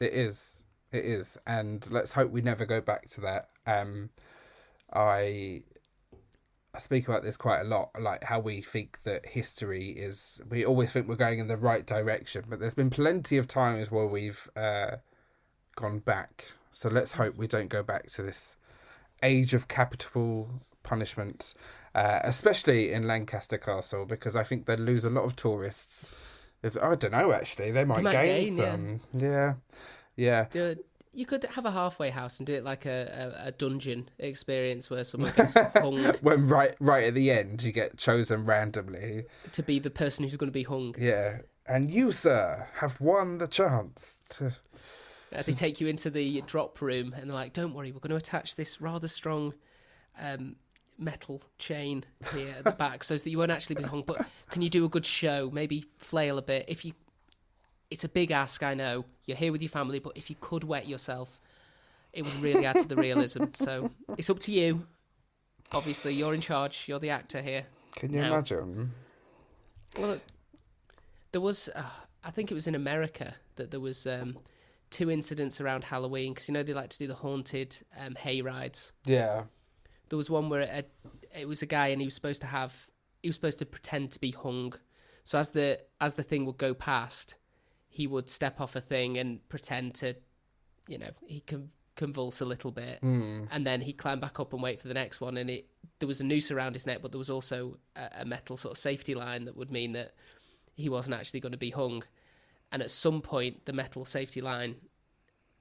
It 0.00 0.12
is. 0.12 0.64
It 0.92 1.04
is. 1.04 1.38
And 1.46 1.88
let's 1.90 2.12
hope 2.12 2.30
we 2.30 2.40
never 2.40 2.66
go 2.66 2.80
back 2.80 3.08
to 3.10 3.20
that. 3.22 3.48
Um 3.66 4.10
I 4.92 5.62
I 6.74 6.78
speak 6.78 7.08
about 7.08 7.22
this 7.22 7.36
quite 7.36 7.60
a 7.60 7.64
lot, 7.64 7.90
like 8.00 8.24
how 8.24 8.40
we 8.40 8.60
think 8.60 9.02
that 9.02 9.26
history 9.26 9.88
is 9.88 10.40
we 10.48 10.64
always 10.64 10.92
think 10.92 11.08
we're 11.08 11.16
going 11.16 11.38
in 11.38 11.48
the 11.48 11.56
right 11.56 11.84
direction, 11.86 12.44
but 12.48 12.60
there's 12.60 12.74
been 12.74 12.90
plenty 12.90 13.36
of 13.36 13.46
times 13.46 13.90
where 13.90 14.06
we've 14.06 14.48
uh 14.56 14.96
gone 15.76 15.98
back. 16.00 16.52
So 16.70 16.88
let's 16.88 17.14
hope 17.14 17.36
we 17.36 17.46
don't 17.46 17.68
go 17.68 17.82
back 17.82 18.06
to 18.12 18.22
this 18.22 18.56
age 19.22 19.54
of 19.54 19.68
capital 19.68 20.48
punishment, 20.82 21.54
uh, 21.94 22.20
especially 22.22 22.92
in 22.92 23.06
Lancaster 23.06 23.58
Castle, 23.58 24.06
because 24.06 24.36
I 24.36 24.44
think 24.44 24.66
they'd 24.66 24.80
lose 24.80 25.04
a 25.04 25.10
lot 25.10 25.24
of 25.24 25.36
tourists. 25.36 26.12
If 26.62 26.76
I 26.76 26.94
don't 26.94 27.12
know, 27.12 27.32
actually, 27.32 27.70
they 27.70 27.84
might, 27.84 28.02
might 28.02 28.12
gain, 28.12 28.44
gain, 28.44 28.56
some. 28.56 29.00
Yeah, 29.14 29.54
yeah. 30.16 30.46
It, 30.52 30.84
you 31.12 31.26
could 31.26 31.44
have 31.44 31.64
a 31.64 31.70
halfway 31.70 32.10
house 32.10 32.38
and 32.38 32.46
do 32.46 32.54
it 32.54 32.64
like 32.64 32.86
a, 32.86 33.32
a, 33.42 33.48
a 33.48 33.52
dungeon 33.52 34.08
experience 34.18 34.90
where 34.90 35.04
someone 35.04 35.32
gets 35.36 35.54
hung 35.78 36.04
When 36.20 36.46
right, 36.46 36.74
right 36.80 37.04
at 37.04 37.14
the 37.14 37.30
end, 37.30 37.62
you 37.62 37.72
get 37.72 37.96
chosen 37.96 38.44
randomly. 38.44 39.24
to 39.52 39.62
be 39.62 39.78
the 39.78 39.90
person 39.90 40.24
who's 40.24 40.36
going 40.36 40.48
to 40.48 40.52
be 40.52 40.64
hung. 40.64 40.94
Yeah, 40.98 41.38
and 41.66 41.90
you, 41.90 42.10
sir, 42.10 42.68
have 42.74 43.00
won 43.00 43.38
the 43.38 43.48
chance 43.48 44.22
to. 44.30 44.52
They 45.30 45.52
take 45.52 45.80
you 45.80 45.88
into 45.88 46.08
the 46.08 46.40
drop 46.46 46.80
room 46.80 47.12
and 47.14 47.28
they're 47.28 47.34
like, 47.34 47.52
"Don't 47.52 47.74
worry, 47.74 47.92
we're 47.92 48.00
going 48.00 48.10
to 48.10 48.16
attach 48.16 48.56
this 48.56 48.80
rather 48.80 49.08
strong 49.08 49.52
um, 50.18 50.56
metal 50.98 51.40
chain 51.58 52.04
here 52.32 52.54
at 52.58 52.64
the 52.64 52.70
back 52.78 53.04
so 53.04 53.16
that 53.16 53.28
you 53.28 53.38
won't 53.38 53.50
actually 53.50 53.76
be 53.76 53.84
hung. 53.84 54.02
But 54.02 54.26
can 54.50 54.62
you 54.62 54.70
do 54.70 54.84
a 54.84 54.88
good 54.88 55.06
show? 55.06 55.50
Maybe 55.52 55.84
flail 55.98 56.38
a 56.38 56.42
bit. 56.42 56.64
If 56.68 56.84
you, 56.84 56.92
it's 57.90 58.04
a 58.04 58.08
big 58.08 58.30
ask, 58.30 58.62
I 58.62 58.74
know. 58.74 59.04
You're 59.26 59.36
here 59.36 59.52
with 59.52 59.62
your 59.62 59.68
family, 59.70 59.98
but 59.98 60.12
if 60.16 60.30
you 60.30 60.36
could 60.40 60.64
wet 60.64 60.86
yourself, 60.88 61.40
it 62.12 62.22
would 62.24 62.34
really 62.42 62.64
add 62.66 62.76
to 62.76 62.88
the 62.88 62.96
realism. 62.96 63.44
So 63.54 63.90
it's 64.16 64.30
up 64.30 64.38
to 64.40 64.52
you. 64.52 64.86
Obviously, 65.72 66.14
you're 66.14 66.34
in 66.34 66.40
charge. 66.40 66.84
You're 66.86 66.98
the 66.98 67.10
actor 67.10 67.42
here. 67.42 67.66
Can 67.96 68.12
you 68.12 68.20
No. 68.20 68.32
imagine? 68.32 68.92
Well, 69.98 70.18
there 71.32 71.40
was, 71.40 71.68
uh, 71.74 71.82
I 72.24 72.30
think 72.30 72.50
it 72.50 72.54
was 72.54 72.66
in 72.66 72.74
America 72.74 73.34
that 73.56 73.70
there 73.70 73.80
was 73.80 74.06
um, 74.06 74.36
two 74.90 75.10
incidents 75.10 75.60
around 75.60 75.84
Halloween 75.84 76.32
because 76.32 76.48
you 76.48 76.54
know 76.54 76.62
they 76.62 76.72
like 76.72 76.90
to 76.90 76.98
do 76.98 77.06
the 77.06 77.14
haunted 77.14 77.76
um, 77.98 78.14
hay 78.14 78.40
rides. 78.40 78.92
Yeah. 79.04 79.44
There 80.08 80.16
was 80.16 80.30
one 80.30 80.48
where 80.48 80.60
it, 80.60 80.90
it 81.38 81.46
was 81.48 81.60
a 81.62 81.66
guy 81.66 81.88
and 81.88 82.00
he 82.00 82.06
was 82.06 82.14
supposed 82.14 82.40
to 82.42 82.46
have, 82.46 82.86
he 83.22 83.28
was 83.28 83.34
supposed 83.36 83.58
to 83.58 83.66
pretend 83.66 84.10
to 84.12 84.18
be 84.20 84.30
hung. 84.30 84.72
So 85.24 85.36
as 85.38 85.50
the 85.50 85.80
as 86.00 86.14
the 86.14 86.22
thing 86.22 86.46
would 86.46 86.56
go 86.56 86.72
past, 86.72 87.34
he 87.88 88.06
would 88.06 88.28
step 88.28 88.60
off 88.60 88.76
a 88.76 88.80
thing 88.80 89.18
and 89.18 89.46
pretend 89.48 89.94
to, 89.96 90.14
you 90.86 90.98
know, 90.98 91.10
he 91.26 91.40
can 91.40 91.70
convulse 91.96 92.40
a 92.40 92.44
little 92.44 92.70
bit, 92.70 93.00
mm. 93.02 93.46
and 93.50 93.66
then 93.66 93.80
he'd 93.80 93.94
climb 93.94 94.20
back 94.20 94.38
up 94.38 94.52
and 94.52 94.62
wait 94.62 94.80
for 94.80 94.88
the 94.88 94.94
next 94.94 95.20
one. 95.20 95.36
And 95.36 95.50
it 95.50 95.66
there 95.98 96.06
was 96.06 96.20
a 96.20 96.24
noose 96.24 96.50
around 96.50 96.74
his 96.74 96.86
neck, 96.86 96.98
but 97.02 97.10
there 97.10 97.18
was 97.18 97.30
also 97.30 97.78
a, 97.96 98.20
a 98.20 98.24
metal 98.24 98.56
sort 98.56 98.72
of 98.72 98.78
safety 98.78 99.14
line 99.14 99.46
that 99.46 99.56
would 99.56 99.70
mean 99.70 99.92
that 99.92 100.12
he 100.74 100.88
wasn't 100.88 101.14
actually 101.14 101.40
going 101.40 101.52
to 101.52 101.58
be 101.58 101.70
hung. 101.70 102.04
And 102.70 102.82
at 102.82 102.90
some 102.90 103.20
point, 103.20 103.64
the 103.64 103.72
metal 103.72 104.04
safety 104.04 104.40
line 104.40 104.76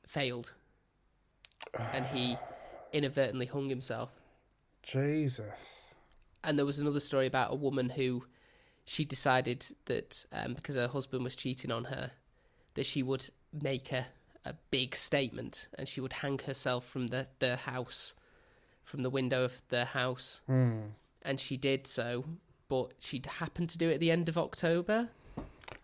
failed, 0.06 0.54
and 1.94 2.06
he 2.08 2.38
inadvertently 2.94 3.48
hung 3.48 3.70
himself. 3.70 4.12
Jesus. 4.84 5.96
And 6.44 6.58
there 6.58 6.66
was 6.66 6.80
another 6.80 7.00
story 7.00 7.26
about 7.26 7.52
a 7.52 7.56
woman 7.56 7.90
who 7.90 8.26
she 8.88 9.04
decided 9.04 9.66
that 9.86 10.26
um, 10.32 10.54
because 10.54 10.76
her 10.76 10.88
husband 10.88 11.22
was 11.22 11.36
cheating 11.36 11.72
on 11.72 11.86
her, 11.86 12.12
that 12.76 12.86
she 12.86 13.04
would 13.04 13.30
make 13.52 13.92
a, 13.92 14.08
a 14.46 14.54
big 14.72 14.96
statement 14.96 15.68
and 15.78 15.90
she 15.90 16.00
would 16.00 16.14
hang 16.14 16.40
herself 16.40 16.86
from 16.86 17.08
the, 17.08 17.28
the 17.40 17.58
house, 17.58 18.14
from 18.86 19.04
the 19.04 19.10
window 19.10 19.44
of 19.44 19.62
the 19.68 19.84
house. 19.84 20.42
And 21.22 21.38
she 21.38 21.58
did 21.58 21.86
so, 21.86 22.24
but 22.70 22.94
she 23.00 23.22
happened 23.28 23.68
to 23.72 23.78
do 23.78 23.90
it 23.90 23.96
at 23.96 24.00
the 24.00 24.10
end 24.10 24.30
of 24.30 24.38
October. 24.38 25.10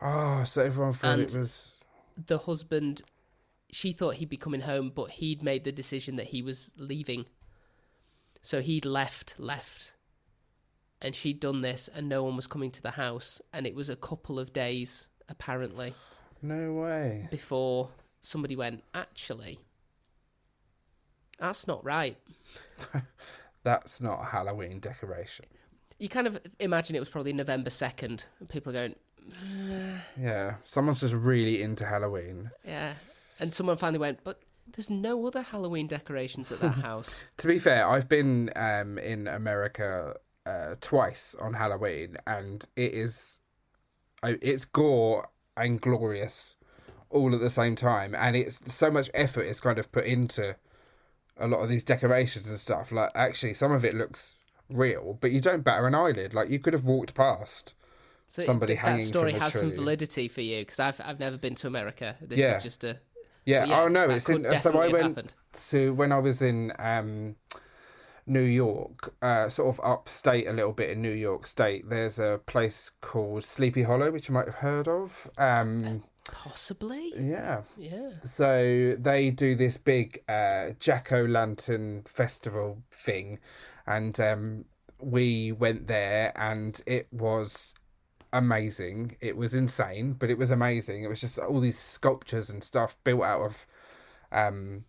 Oh, 0.02 0.46
so 0.46 0.62
everyone 0.62 0.94
thought 0.94 1.20
it 1.20 1.36
was. 1.36 1.74
The 2.26 2.38
husband, 2.38 3.02
she 3.70 3.92
thought 3.92 4.16
he'd 4.16 4.30
be 4.30 4.38
coming 4.38 4.62
home, 4.62 4.94
but 4.96 5.12
he'd 5.12 5.44
made 5.44 5.66
the 5.66 5.74
decision 5.74 6.16
that 6.16 6.28
he 6.28 6.42
was 6.42 6.72
leaving. 6.78 7.26
So 8.42 8.62
he'd 8.62 8.86
left, 8.86 9.36
left. 9.38 9.93
And 11.04 11.14
she'd 11.16 11.40
done 11.40 11.60
this, 11.60 11.90
and 11.94 12.08
no 12.08 12.24
one 12.24 12.36
was 12.36 12.48
coming 12.48 12.72
to 12.72 12.82
the 12.82 12.92
house. 12.92 13.42
And 13.52 13.68
it 13.68 13.76
was 13.76 13.90
a 13.90 13.96
couple 13.96 14.40
of 14.40 14.54
days, 14.54 15.10
apparently, 15.28 15.94
No 16.42 16.74
way. 16.74 17.28
before 17.30 17.90
somebody 18.22 18.56
went, 18.56 18.84
actually, 18.94 19.60
that's 21.40 21.68
not 21.68 21.84
right. 21.84 22.18
That's 23.64 24.02
not 24.02 24.26
Halloween 24.26 24.80
decoration. 24.80 25.46
You 25.98 26.10
kind 26.10 26.28
of 26.28 26.38
imagine 26.60 26.98
it 26.98 27.00
was 27.00 27.08
probably 27.08 27.32
November 27.32 27.70
2nd, 27.70 28.26
and 28.40 28.50
people 28.50 28.72
are 28.72 28.74
going, 28.74 28.96
Yeah. 30.20 30.56
Someone's 30.66 31.00
just 31.00 31.14
really 31.14 31.62
into 31.62 31.86
Halloween. 31.86 32.52
yeah. 32.66 32.94
And 33.40 33.54
someone 33.54 33.78
finally 33.78 34.00
went, 34.00 34.20
but 34.24 34.42
there's 34.68 34.90
no 34.90 35.26
other 35.26 35.42
Halloween 35.42 35.88
decorations 35.88 36.52
at 36.52 36.60
that 36.60 36.76
house. 36.84 37.26
To 37.38 37.48
be 37.48 37.58
fair, 37.58 37.88
I've 37.88 38.08
been 38.10 38.50
um, 38.56 38.98
in 38.98 39.28
America 39.28 40.16
uh, 40.46 40.76
twice 40.82 41.36
on 41.40 41.54
Halloween, 41.54 42.18
and 42.28 42.66
it 42.76 42.94
is, 42.94 43.40
it's 44.24 44.66
gore 44.66 45.30
and 45.56 45.80
glorious 45.80 46.56
all 47.10 47.34
at 47.34 47.40
the 47.42 47.50
same 47.50 47.76
time, 47.76 48.16
and 48.16 48.36
it's 48.36 48.60
so 48.74 48.90
much 48.90 49.10
effort 49.14 49.44
is 49.44 49.60
kind 49.60 49.78
of 49.78 49.92
put 49.92 50.06
into 50.06 50.56
a 51.38 51.48
lot 51.48 51.60
of 51.62 51.70
these 51.70 51.84
decorations 51.84 52.48
and 52.48 52.58
stuff. 52.58 52.92
Like, 52.92 53.12
actually, 53.16 53.54
some 53.54 53.72
of 53.72 53.86
it 53.86 53.94
looks 53.94 54.36
real, 54.70 55.18
but 55.20 55.32
you 55.32 55.40
don't 55.42 55.64
batter 55.64 55.86
an 55.88 55.96
eyelid. 55.96 56.34
Like, 56.34 56.50
you 56.50 56.60
could 56.60 56.74
have 56.74 56.84
walked 56.84 57.14
past. 57.14 57.76
So 58.28 58.42
Somebody 58.42 58.74
th- 58.74 58.80
hanging 58.80 59.00
that 59.02 59.08
story 59.08 59.34
has 59.34 59.54
some 59.54 59.72
validity 59.72 60.28
for 60.28 60.42
you 60.42 60.60
because 60.62 60.80
I've 60.80 61.00
I've 61.06 61.20
never 61.20 61.38
been 61.38 61.54
to 61.56 61.68
America. 61.68 62.16
This 62.20 62.40
Yeah. 62.40 62.58
is 62.58 62.64
just 62.64 62.84
a 62.84 63.00
Yeah, 63.46 63.66
yeah, 63.66 63.82
oh 63.84 63.88
no, 63.88 64.10
it's 64.10 64.28
in. 64.28 64.44
So 64.58 64.72
I 64.72 64.88
went 64.88 65.04
happened. 65.04 65.34
to 65.70 65.94
when 65.94 66.12
I 66.12 66.18
was 66.18 66.42
in 66.42 66.72
um, 66.80 67.36
New 68.26 68.42
York, 68.42 69.14
uh, 69.22 69.50
sort 69.50 69.76
of 69.76 69.84
upstate 69.84 70.50
a 70.50 70.54
little 70.54 70.72
bit 70.74 70.92
in 70.92 71.02
New 71.02 71.12
York 71.12 71.46
State. 71.46 71.90
There's 71.90 72.20
a 72.20 72.40
place 72.46 72.92
called 73.02 73.44
Sleepy 73.44 73.84
Hollow, 73.84 74.12
which 74.12 74.30
you 74.30 74.34
might 74.34 74.46
have 74.46 74.56
heard 74.56 74.88
of. 74.88 75.30
Um, 75.38 76.04
Possibly. 76.26 77.12
Yeah. 77.20 77.62
Yeah. 77.78 78.12
So 78.24 78.96
they 78.98 79.30
do 79.30 79.56
this 79.56 79.78
big 79.78 80.24
uh, 80.30 80.70
Jack 80.80 81.12
O' 81.12 81.24
Lantern 81.24 82.04
festival 82.06 82.84
thing, 82.90 83.40
and 83.86 84.18
um, 84.20 84.66
we 85.00 85.52
went 85.52 85.88
there, 85.88 86.32
and 86.36 86.80
it 86.86 87.08
was 87.12 87.76
amazing. 88.32 89.18
It 89.20 89.36
was 89.36 89.54
insane, 89.54 90.14
but 90.14 90.30
it 90.30 90.38
was 90.38 90.50
amazing. 90.50 91.04
It 91.04 91.08
was 91.08 91.20
just 91.20 91.38
all 91.38 91.60
these 91.60 91.78
sculptures 91.78 92.50
and 92.50 92.64
stuff 92.64 92.96
built 93.04 93.24
out 93.24 93.42
of 93.42 93.66
um, 94.32 94.86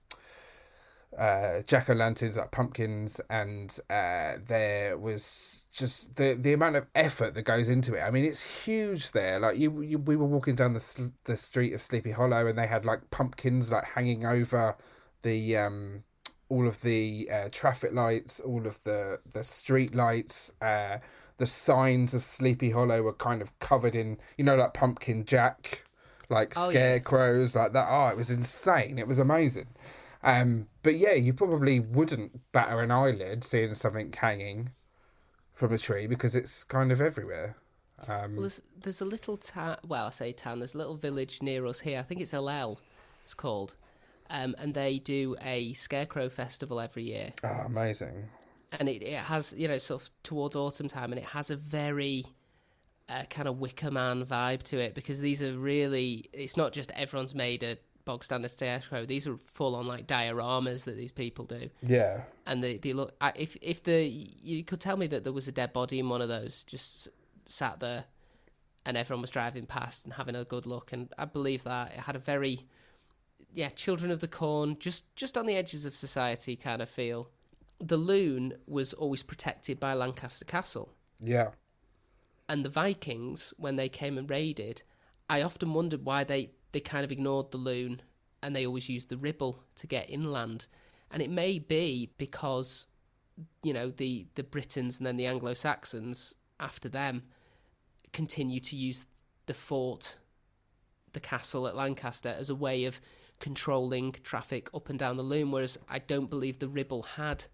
uh, 1.18 1.62
jack 1.66 1.88
o' 1.90 1.94
lanterns, 1.94 2.36
like 2.36 2.50
pumpkins, 2.50 3.20
and 3.30 3.78
uh, 3.90 4.34
there 4.46 4.96
was 4.98 5.66
just 5.72 6.16
the 6.16 6.34
the 6.34 6.52
amount 6.52 6.76
of 6.76 6.86
effort 6.94 7.34
that 7.34 7.42
goes 7.42 7.68
into 7.68 7.94
it. 7.94 8.00
I 8.02 8.10
mean, 8.10 8.24
it's 8.24 8.64
huge 8.64 9.12
there. 9.12 9.38
Like 9.40 9.58
you, 9.58 9.82
you 9.82 9.98
we 9.98 10.16
were 10.16 10.26
walking 10.26 10.54
down 10.54 10.72
the 10.72 11.12
the 11.24 11.36
street 11.36 11.72
of 11.74 11.82
Sleepy 11.82 12.12
Hollow, 12.12 12.46
and 12.46 12.56
they 12.58 12.66
had 12.66 12.84
like 12.84 13.10
pumpkins 13.10 13.70
like 13.70 13.84
hanging 13.84 14.24
over 14.24 14.76
the 15.22 15.56
um 15.56 16.04
all 16.48 16.66
of 16.66 16.82
the 16.82 17.28
uh, 17.32 17.48
traffic 17.50 17.92
lights, 17.92 18.40
all 18.40 18.66
of 18.66 18.82
the 18.84 19.20
the 19.32 19.42
street 19.44 19.94
lights. 19.94 20.52
Uh, 20.60 20.98
the 21.36 21.46
signs 21.46 22.14
of 22.14 22.22
Sleepy 22.24 22.70
Hollow 22.70 23.02
were 23.02 23.12
kind 23.12 23.42
of 23.42 23.58
covered 23.58 23.96
in, 23.96 24.18
you 24.38 24.44
know, 24.44 24.54
like 24.54 24.72
pumpkin 24.72 25.24
jack, 25.24 25.84
like 26.28 26.54
Oh, 26.56 26.70
yeah. 26.70 26.70
scarecrows, 26.70 27.56
like 27.56 27.72
that. 27.72 27.88
Oh, 27.90 28.06
it 28.06 28.16
was 28.16 28.30
insane. 28.30 28.98
It 28.98 29.08
was 29.08 29.18
amazing. 29.18 29.66
Um, 30.24 30.68
but 30.82 30.96
yeah, 30.96 31.12
you 31.12 31.34
probably 31.34 31.78
wouldn't 31.78 32.50
batter 32.50 32.80
an 32.80 32.90
eyelid 32.90 33.44
seeing 33.44 33.74
something 33.74 34.12
hanging 34.12 34.70
from 35.52 35.72
a 35.72 35.78
tree 35.78 36.06
because 36.06 36.34
it's 36.34 36.64
kind 36.64 36.90
of 36.90 37.00
everywhere. 37.00 37.56
Um, 38.08 38.32
Well, 38.32 38.40
there's, 38.42 38.62
there's 38.80 39.00
a 39.00 39.04
little 39.04 39.36
town. 39.36 39.76
Well, 39.86 40.06
I 40.06 40.10
say 40.10 40.32
town. 40.32 40.58
There's 40.60 40.74
a 40.74 40.78
little 40.78 40.96
village 40.96 41.42
near 41.42 41.66
us 41.66 41.80
here. 41.80 41.98
I 42.00 42.02
think 42.02 42.20
it's 42.22 42.32
Alel. 42.32 42.78
It's 43.22 43.34
called, 43.34 43.76
um, 44.30 44.54
and 44.58 44.74
they 44.74 44.98
do 44.98 45.36
a 45.42 45.74
scarecrow 45.74 46.28
festival 46.28 46.80
every 46.80 47.04
year. 47.04 47.32
oh, 47.44 47.62
amazing. 47.66 48.28
and 48.80 48.88
it, 48.88 49.02
it 49.02 49.18
has 49.18 49.54
you 49.56 49.68
know 49.68 49.78
sort 49.78 50.02
of 50.02 50.10
towards 50.22 50.56
autumn 50.56 50.88
time 50.88 51.12
and 51.12 51.18
it 51.20 51.28
has 51.28 51.50
a 51.50 51.56
very 51.56 52.24
uh, 53.08 53.22
kind 53.30 53.46
of 53.46 53.58
wicker 53.58 53.90
man 53.90 54.24
vibe 54.24 54.62
to 54.62 54.78
it 54.78 54.94
because 54.94 55.20
these 55.20 55.42
are 55.42 55.52
really 55.52 56.24
it's 56.32 56.56
not 56.56 56.72
just 56.72 56.90
everyone's 56.92 57.34
made 57.34 57.62
a 57.62 57.76
bog 58.04 58.22
standard 58.22 58.50
scarecrow 58.50 59.04
these 59.06 59.26
are 59.26 59.36
full 59.36 59.74
on 59.74 59.86
like 59.86 60.06
dioramas 60.06 60.84
that 60.84 60.96
these 60.96 61.12
people 61.12 61.44
do 61.46 61.70
Yeah. 61.82 62.24
and 62.46 62.62
they, 62.62 62.76
they 62.78 62.92
look 62.92 63.14
I- 63.20 63.32
if 63.36 63.56
if 63.62 63.82
the 63.82 64.04
you 64.06 64.62
could 64.64 64.80
tell 64.80 64.96
me 64.96 65.06
that 65.08 65.24
there 65.24 65.32
was 65.32 65.48
a 65.48 65.52
dead 65.52 65.72
body 65.72 65.98
in 65.98 66.08
one 66.08 66.20
of 66.20 66.28
those 66.28 66.64
just 66.64 67.08
sat 67.46 67.80
there 67.80 68.04
and 68.84 68.96
everyone 68.96 69.22
was 69.22 69.30
driving 69.30 69.64
past 69.64 70.04
and 70.04 70.14
having 70.14 70.36
a 70.36 70.44
good 70.44 70.66
look 70.66 70.92
and 70.92 71.10
I 71.18 71.24
believe 71.24 71.64
that 71.64 71.92
it 71.92 72.00
had 72.00 72.16
a 72.16 72.18
very 72.18 72.66
yeah 73.54 73.70
children 73.70 74.10
of 74.10 74.20
the 74.20 74.28
corn 74.28 74.76
just 74.78 75.04
just 75.16 75.38
on 75.38 75.46
the 75.46 75.56
edges 75.56 75.86
of 75.86 75.96
society 75.96 76.56
kind 76.56 76.82
of 76.82 76.90
feel 76.90 77.30
the 77.80 77.96
Lune 77.96 78.54
was 78.66 78.92
always 78.92 79.22
protected 79.22 79.80
by 79.80 79.94
Lancaster 79.94 80.44
Castle 80.44 80.92
Yeah. 81.20 81.50
and 82.48 82.64
the 82.64 82.70
Vikings 82.70 83.54
when 83.56 83.76
they 83.76 83.88
came 83.88 84.18
and 84.18 84.28
raided 84.28 84.82
I 85.30 85.40
often 85.40 85.72
wondered 85.72 86.04
why 86.04 86.22
they 86.24 86.50
they 86.74 86.80
kind 86.80 87.04
of 87.04 87.12
ignored 87.12 87.50
the 87.50 87.56
Lune 87.56 88.02
and 88.42 88.54
they 88.54 88.66
always 88.66 88.90
used 88.90 89.08
the 89.08 89.16
ribble 89.16 89.62
to 89.76 89.86
get 89.86 90.10
inland. 90.10 90.66
And 91.10 91.22
it 91.22 91.30
may 91.30 91.58
be 91.58 92.10
because 92.18 92.86
you 93.62 93.72
know 93.72 93.90
the 93.90 94.26
the 94.34 94.44
Britons 94.44 94.98
and 94.98 95.06
then 95.06 95.16
the 95.16 95.26
Anglo-Saxons 95.26 96.34
after 96.60 96.88
them 96.88 97.22
continue 98.12 98.60
to 98.60 98.76
use 98.76 99.06
the 99.46 99.54
fort 99.54 100.18
the 101.12 101.20
castle 101.20 101.66
at 101.66 101.76
Lancaster 101.76 102.34
as 102.36 102.50
a 102.50 102.54
way 102.54 102.84
of 102.84 103.00
controlling 103.40 104.12
traffic 104.12 104.68
up 104.74 104.88
and 104.88 104.98
down 104.98 105.16
the 105.16 105.22
Lune 105.22 105.50
whereas 105.50 105.78
I 105.88 105.98
don't 105.98 106.30
believe 106.30 106.58
the 106.58 106.68
ribble 106.68 107.02
had 107.02 107.44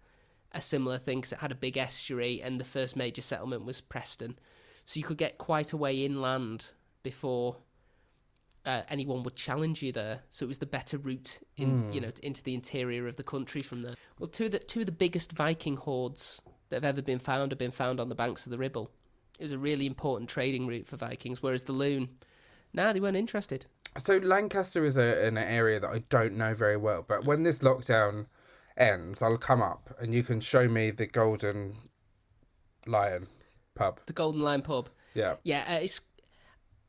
a 0.51 0.61
similar 0.61 0.97
thing 0.97 1.19
because 1.19 1.33
it 1.33 1.39
had 1.39 1.51
a 1.51 1.55
big 1.55 1.77
estuary 1.77 2.41
and 2.41 2.59
the 2.59 2.65
first 2.65 2.95
major 2.95 3.21
settlement 3.21 3.65
was 3.65 3.81
Preston. 3.81 4.37
So 4.85 4.99
you 4.99 5.03
could 5.03 5.17
get 5.17 5.37
quite 5.37 5.71
a 5.73 5.77
way 5.77 6.03
inland 6.03 6.65
before 7.03 7.57
uh, 8.65 8.81
anyone 8.89 9.23
would 9.23 9.35
challenge 9.35 9.81
you 9.81 9.91
there. 9.91 10.21
So 10.29 10.45
it 10.45 10.47
was 10.47 10.59
the 10.59 10.65
better 10.65 10.97
route 10.97 11.39
in, 11.57 11.91
you 11.91 12.01
know, 12.01 12.11
into 12.21 12.43
the 12.43 12.53
interior 12.53 13.07
of 13.07 13.15
the 13.15 13.23
country 13.23 13.61
from 13.61 13.81
there. 13.81 13.95
Well, 14.19 14.27
two 14.27 14.45
of 14.45 14.51
the 14.51 14.59
two 14.59 14.81
of 14.81 14.85
the 14.85 14.91
biggest 14.91 15.31
Viking 15.31 15.77
hordes 15.77 16.41
that 16.69 16.77
have 16.77 16.85
ever 16.85 17.01
been 17.01 17.19
found 17.19 17.51
have 17.51 17.59
been 17.59 17.71
found 17.71 17.99
on 17.99 18.09
the 18.09 18.15
banks 18.15 18.45
of 18.45 18.51
the 18.51 18.57
Ribble. 18.57 18.91
It 19.39 19.43
was 19.43 19.51
a 19.51 19.57
really 19.57 19.87
important 19.87 20.29
trading 20.29 20.67
route 20.67 20.87
for 20.87 20.97
Vikings, 20.97 21.41
whereas 21.41 21.63
the 21.63 21.71
Lune, 21.71 22.09
nah, 22.73 22.93
they 22.93 22.99
weren't 22.99 23.17
interested. 23.17 23.65
So 23.97 24.17
Lancaster 24.17 24.85
is 24.85 24.97
a, 24.97 25.25
an 25.25 25.37
area 25.37 25.79
that 25.79 25.89
I 25.89 25.99
don't 26.09 26.33
know 26.33 26.53
very 26.53 26.77
well, 26.77 27.03
but 27.07 27.25
when 27.25 27.43
this 27.43 27.59
lockdown 27.59 28.27
ends, 28.77 29.21
I'll 29.21 29.37
come 29.37 29.61
up 29.61 29.89
and 29.99 30.13
you 30.13 30.23
can 30.23 30.39
show 30.39 30.67
me 30.67 30.91
the 30.91 31.07
Golden 31.07 31.75
Lion 32.85 33.27
pub. 33.75 33.99
The 34.05 34.13
Golden 34.13 34.41
Lion 34.41 34.61
pub. 34.61 34.89
Yeah. 35.13 35.35
Yeah, 35.43 35.65
uh, 35.67 35.79
it's. 35.81 36.01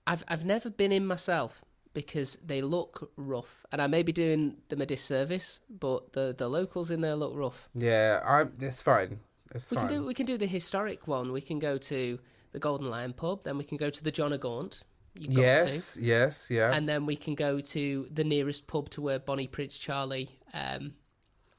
I've 0.07 0.24
I've 0.29 0.45
never 0.45 0.70
been 0.70 0.93
in 0.93 1.07
myself 1.07 1.62
because 1.95 2.39
they 2.45 2.62
look 2.62 3.12
rough, 3.16 3.65
and 3.70 3.81
I 3.81 3.87
may 3.87 4.03
be 4.03 4.12
doing 4.12 4.57
them 4.69 4.81
a 4.81 4.87
disservice, 4.87 5.61
but 5.69 6.12
the 6.12 6.35
the 6.37 6.49
locals 6.49 6.91
in 6.91 7.01
there 7.01 7.16
look 7.16 7.33
rough. 7.35 7.69
Yeah, 7.74 8.20
I 8.24 8.47
it's 8.61 8.81
fine. 8.81 9.20
It's 9.55 9.70
We 9.70 9.77
fine. 9.77 9.89
can 9.89 9.97
do 9.97 10.07
we 10.07 10.15
can 10.15 10.27
do 10.27 10.37
the 10.39 10.47
historic 10.47 11.07
one. 11.07 11.33
We 11.33 11.41
can 11.41 11.59
go 11.59 11.79
to 11.79 12.19
the 12.53 12.59
Golden 12.59 12.89
Lion 12.91 13.12
pub, 13.12 13.43
then 13.45 13.59
we 13.59 13.65
can 13.65 13.79
go 13.79 13.91
to 13.91 14.05
the 14.05 14.11
John 14.11 14.33
O'Gaunt. 14.33 14.83
You've 15.15 15.35
got 15.35 15.43
yes, 15.43 15.99
yes, 16.01 16.47
yeah. 16.51 16.74
and 16.74 16.89
then 16.89 17.05
we 17.05 17.16
can 17.16 17.35
go 17.35 17.61
to 17.61 18.07
the 18.11 18.24
nearest 18.24 18.66
pub 18.66 18.89
to 18.91 19.03
where 19.03 19.19
Bonnie 19.19 19.47
Prince 19.47 19.77
Charlie 19.77 20.31
um, 20.55 20.95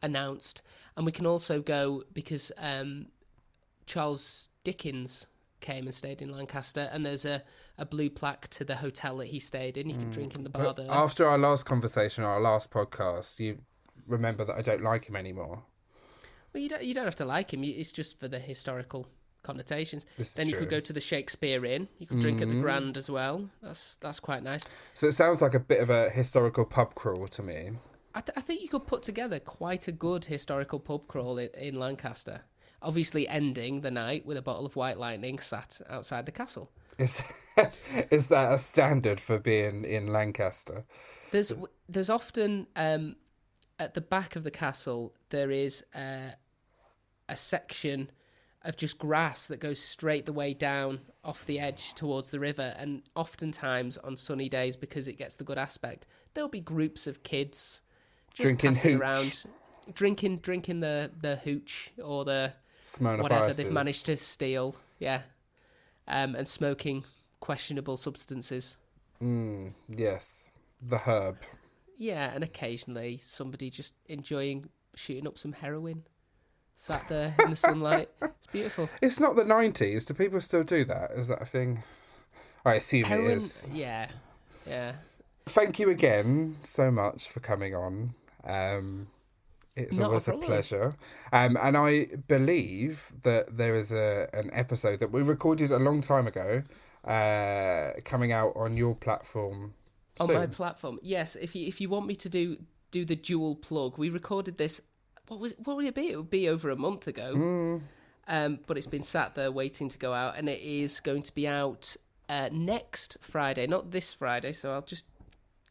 announced, 0.01 0.63
and 0.97 1.05
we 1.05 1.11
can 1.11 1.27
also 1.27 1.61
go 1.61 2.03
because 2.13 2.51
um, 2.57 3.07
Charles 3.85 4.49
Dickens 4.63 5.27
came 5.59 5.85
and 5.85 5.93
stayed 5.93 6.21
in 6.21 6.31
Lancaster, 6.31 6.89
and 6.91 7.05
there's 7.05 7.25
a, 7.25 7.43
a 7.77 7.85
blue 7.85 8.09
plaque 8.09 8.47
to 8.49 8.63
the 8.63 8.75
hotel 8.77 9.17
that 9.17 9.27
he 9.27 9.39
stayed 9.39 9.77
in. 9.77 9.89
You 9.89 9.95
can 9.95 10.09
mm. 10.09 10.13
drink 10.13 10.35
in 10.35 10.43
the 10.43 10.49
bar 10.49 10.65
But 10.65 10.77
there. 10.77 10.91
after 10.91 11.27
our 11.27 11.37
last 11.37 11.65
conversation, 11.65 12.23
our 12.23 12.39
last 12.39 12.69
podcast, 12.71 13.39
you 13.39 13.59
remember 14.07 14.45
that 14.45 14.55
I 14.55 14.61
don't 14.61 14.83
like 14.83 15.09
him 15.09 15.15
anymore. 15.15 15.63
Well, 16.53 16.61
you 16.61 16.69
don't 16.69 16.83
you 16.83 16.93
don't 16.93 17.05
have 17.05 17.15
to 17.15 17.25
like 17.25 17.53
him. 17.53 17.63
It's 17.63 17.91
just 17.91 18.19
for 18.19 18.27
the 18.27 18.39
historical 18.39 19.07
connotations. 19.41 20.05
Then 20.35 20.47
you 20.47 20.55
could 20.55 20.69
go 20.69 20.79
to 20.79 20.93
the 20.93 21.01
Shakespeare 21.01 21.65
Inn. 21.65 21.87
You 21.99 22.07
could 22.07 22.19
drink 22.19 22.41
at 22.41 22.49
the 22.49 22.55
mm. 22.55 22.61
Grand 22.61 22.95
as 22.95 23.09
well. 23.09 23.49
That's 23.61 23.97
that's 23.97 24.19
quite 24.19 24.43
nice. 24.43 24.63
So 24.93 25.07
it 25.07 25.13
sounds 25.13 25.41
like 25.41 25.55
a 25.55 25.59
bit 25.59 25.81
of 25.81 25.89
a 25.89 26.09
historical 26.09 26.65
pub 26.65 26.93
crawl 26.93 27.27
to 27.27 27.41
me. 27.41 27.71
I, 28.15 28.21
th- 28.21 28.37
I 28.37 28.41
think 28.41 28.61
you 28.61 28.67
could 28.67 28.85
put 28.85 29.01
together 29.01 29.39
quite 29.39 29.87
a 29.87 29.91
good 29.91 30.25
historical 30.25 30.79
pub 30.79 31.07
crawl 31.07 31.39
in, 31.39 31.49
in 31.59 31.79
Lancaster. 31.79 32.41
Obviously, 32.83 33.27
ending 33.27 33.81
the 33.81 33.91
night 33.91 34.25
with 34.25 34.37
a 34.37 34.41
bottle 34.41 34.65
of 34.65 34.75
White 34.75 34.99
Lightning 34.99 35.39
sat 35.39 35.79
outside 35.89 36.25
the 36.25 36.31
castle. 36.31 36.69
Is 36.97 37.23
is 38.11 38.27
that 38.27 38.53
a 38.53 38.57
standard 38.57 39.19
for 39.19 39.39
being 39.39 39.85
in 39.85 40.07
Lancaster? 40.07 40.85
There's 41.31 41.51
there's 41.89 42.09
often 42.09 42.67
um, 42.75 43.15
at 43.79 43.93
the 43.93 44.01
back 44.01 44.35
of 44.35 44.43
the 44.43 44.51
castle 44.51 45.13
there 45.29 45.51
is 45.51 45.83
uh, 45.95 46.31
a 47.29 47.35
section 47.35 48.11
of 48.63 48.77
just 48.77 48.97
grass 48.97 49.47
that 49.47 49.59
goes 49.59 49.79
straight 49.79 50.25
the 50.25 50.33
way 50.33 50.53
down 50.53 50.99
off 51.23 51.45
the 51.45 51.59
edge 51.59 51.93
towards 51.93 52.31
the 52.31 52.39
river, 52.39 52.73
and 52.77 53.03
oftentimes 53.15 53.97
on 53.97 54.15
sunny 54.15 54.47
days 54.49 54.75
because 54.75 55.07
it 55.07 55.17
gets 55.17 55.35
the 55.35 55.43
good 55.43 55.57
aspect, 55.57 56.05
there'll 56.33 56.49
be 56.49 56.61
groups 56.61 57.07
of 57.07 57.23
kids 57.23 57.81
just 58.33 58.47
Drinking 58.47 58.75
hooch. 58.75 58.99
around, 58.99 59.43
drinking 59.93 60.37
drinking 60.37 60.79
the 60.79 61.11
the 61.21 61.37
hooch 61.37 61.91
or 62.03 62.25
the 62.25 62.53
Smirnoff 62.83 63.23
whatever 63.23 63.53
they've 63.53 63.71
managed 63.71 64.05
to 64.07 64.17
steal, 64.17 64.75
yeah, 64.99 65.21
um, 66.05 66.35
and 66.35 66.45
smoking 66.45 67.05
questionable 67.39 67.95
substances. 67.95 68.77
Mm, 69.21 69.73
yes, 69.87 70.51
the 70.81 70.97
herb. 70.97 71.37
Yeah, 71.97 72.31
and 72.35 72.43
occasionally 72.43 73.15
somebody 73.17 73.69
just 73.69 73.93
enjoying 74.09 74.69
shooting 74.97 75.25
up 75.27 75.37
some 75.37 75.53
heroin, 75.53 76.03
sat 76.75 77.07
there 77.07 77.33
in 77.43 77.51
the 77.51 77.55
sunlight. 77.55 78.09
It's 78.21 78.47
beautiful. 78.51 78.89
It's 79.01 79.19
not 79.21 79.37
the 79.37 79.45
nineties. 79.45 80.03
Do 80.03 80.13
people 80.13 80.41
still 80.41 80.63
do 80.63 80.83
that? 80.83 81.11
Is 81.11 81.29
that 81.29 81.41
a 81.41 81.45
thing? 81.45 81.81
I 82.65 82.75
assume 82.75 83.05
it 83.05 83.07
Heroin, 83.07 83.31
is. 83.37 83.69
yeah, 83.73 84.09
yeah. 84.67 84.91
Thank 85.45 85.79
you 85.79 85.89
again 85.89 86.55
so 86.59 86.91
much 86.91 87.29
for 87.29 87.39
coming 87.39 87.73
on. 87.73 88.13
Um, 88.43 89.07
it's 89.75 89.97
Not 89.97 90.07
always 90.07 90.27
a, 90.27 90.31
problem. 90.31 90.47
pleasure. 90.47 90.95
Um, 91.31 91.57
and 91.61 91.75
I 91.75 92.07
believe 92.27 93.11
that 93.23 93.57
there 93.57 93.75
is 93.75 93.91
a 93.91 94.27
an 94.33 94.49
episode 94.53 94.99
that 94.99 95.11
we 95.11 95.21
recorded 95.23 95.71
a 95.71 95.79
long 95.79 96.01
time 96.01 96.27
ago, 96.27 96.63
uh, 97.05 97.91
coming 98.05 98.31
out 98.31 98.53
on 98.55 98.77
your 98.77 98.95
platform. 98.95 99.73
On 100.19 100.31
my 100.31 100.45
platform, 100.45 100.99
yes. 101.01 101.35
If 101.35 101.55
you 101.55 101.67
if 101.67 101.81
you 101.81 101.89
want 101.89 102.05
me 102.05 102.15
to 102.17 102.29
do 102.29 102.57
do 102.91 103.03
the 103.03 103.15
dual 103.15 103.55
plug, 103.55 103.97
we 103.97 104.09
recorded 104.09 104.57
this. 104.57 104.79
What 105.27 105.39
was 105.39 105.55
what 105.63 105.75
would 105.75 105.85
it 105.85 105.95
be? 105.95 106.09
It 106.09 106.17
would 106.17 106.29
be 106.29 106.49
over 106.49 106.69
a 106.69 106.75
month 106.75 107.07
ago. 107.07 107.33
Hmm. 107.33 107.77
Um, 108.25 108.59
but 108.67 108.77
it's 108.77 108.87
been 108.87 109.03
sat 109.03 109.35
there 109.35 109.51
waiting 109.51 109.89
to 109.89 109.97
go 109.97 110.13
out, 110.13 110.37
and 110.37 110.47
it 110.47 110.61
is 110.61 110.99
going 110.99 111.23
to 111.23 111.33
be 111.33 111.47
out 111.47 111.95
uh, 112.29 112.49
next 112.51 113.17
Friday, 113.21 113.67
not 113.67 113.91
this 113.91 114.13
Friday. 114.13 114.53
So 114.53 114.71
I'll 114.71 114.81
just 114.81 115.05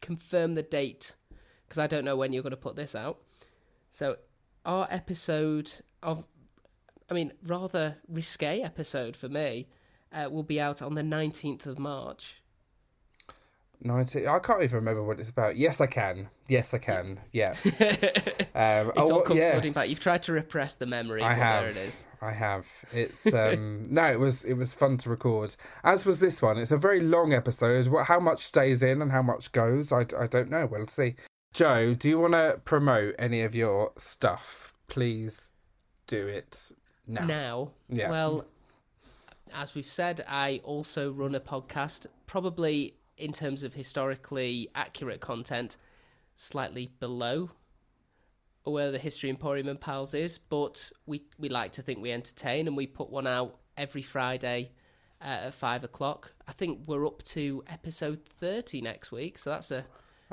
confirm 0.01 0.53
the 0.53 0.61
date 0.61 1.15
because 1.65 1.79
I 1.79 1.87
don't 1.87 2.05
know 2.05 2.17
when 2.17 2.33
you're 2.33 2.43
going 2.43 2.51
to 2.51 2.57
put 2.57 2.75
this 2.75 2.93
out. 2.95 3.17
So, 3.93 4.15
our 4.65 4.87
episode 4.89 5.71
of, 6.01 6.25
I 7.11 7.13
mean, 7.13 7.31
rather 7.45 7.97
risque 8.07 8.59
episode 8.59 9.15
for 9.15 9.29
me, 9.29 9.67
uh, 10.11 10.29
will 10.31 10.41
be 10.41 10.59
out 10.59 10.81
on 10.81 10.95
the 10.95 11.03
19th 11.03 11.67
of 11.67 11.77
March. 11.77 12.41
90 13.81 14.27
I 14.27 14.39
can't 14.39 14.63
even 14.63 14.77
remember 14.77 15.03
what 15.03 15.19
it's 15.19 15.29
about. 15.29 15.57
Yes, 15.57 15.79
I 15.79 15.85
can. 15.85 16.29
Yes, 16.47 16.73
I 16.73 16.79
can. 16.79 17.19
Yeah. 17.33 17.49
um, 17.51 18.89
It's 18.95 18.97
oh, 18.97 19.21
all 19.21 19.35
yes. 19.35 19.75
back. 19.75 19.87
You've 19.89 19.99
tried 19.99 20.23
to 20.23 20.33
repress 20.33 20.73
the 20.73 20.87
memory, 20.87 21.21
I 21.21 21.33
have. 21.35 21.61
there 21.61 21.69
it 21.69 21.77
is. 21.77 22.05
I 22.19 22.31
have. 22.31 22.67
It's 22.93 23.31
um 23.33 23.89
no, 23.91 24.05
it 24.05 24.19
was 24.19 24.43
it 24.43 24.53
was 24.53 24.73
fun 24.73 24.97
to 24.97 25.09
record. 25.09 25.55
As 25.83 26.03
was 26.03 26.19
this 26.19 26.41
one. 26.41 26.57
It's 26.57 26.71
a 26.71 26.77
very 26.77 27.01
long 27.01 27.31
episode. 27.33 27.89
What 27.89 28.07
how 28.07 28.19
much 28.19 28.39
stays 28.39 28.81
in 28.81 29.03
and 29.03 29.11
how 29.11 29.21
much 29.21 29.51
goes? 29.51 29.91
I, 29.91 30.05
I 30.17 30.25
don't 30.25 30.49
know. 30.49 30.65
We'll 30.65 30.87
see. 30.87 31.15
Joe, 31.53 31.93
do 31.93 32.09
you 32.09 32.19
want 32.19 32.33
to 32.33 32.59
promote 32.65 33.13
any 33.19 33.41
of 33.41 33.53
your 33.53 33.91
stuff? 33.95 34.73
Please 34.87 35.51
do 36.07 36.25
it 36.27 36.71
now. 37.07 37.25
Now, 37.25 37.71
Yeah. 37.89 38.09
well, 38.09 38.45
as 39.53 39.75
we've 39.75 39.85
said, 39.85 40.23
I 40.27 40.61
also 40.63 41.11
run 41.11 41.35
a 41.35 41.39
podcast, 41.39 42.07
probably 42.25 42.95
in 43.17 43.31
terms 43.33 43.61
of 43.61 43.75
historically 43.75 44.67
accurate 44.73 45.21
content, 45.21 45.77
slightly 46.35 46.91
below 46.99 47.51
where 48.63 48.91
the 48.91 48.97
History 48.97 49.29
Emporium 49.29 49.67
and 49.67 49.79
Pals 49.79 50.13
is, 50.13 50.37
but 50.37 50.91
we, 51.05 51.21
we 51.37 51.49
like 51.49 51.73
to 51.73 51.81
think 51.83 52.01
we 52.01 52.11
entertain 52.11 52.65
and 52.65 52.75
we 52.75 52.87
put 52.87 53.09
one 53.09 53.27
out 53.27 53.59
every 53.77 54.01
Friday 54.01 54.71
uh, 55.21 55.41
at 55.47 55.53
five 55.53 55.83
o'clock. 55.83 56.33
I 56.47 56.53
think 56.53 56.87
we're 56.87 57.05
up 57.05 57.21
to 57.23 57.63
episode 57.67 58.25
30 58.39 58.81
next 58.81 59.11
week, 59.11 59.37
so 59.37 59.49
that's 59.51 59.69
a, 59.69 59.85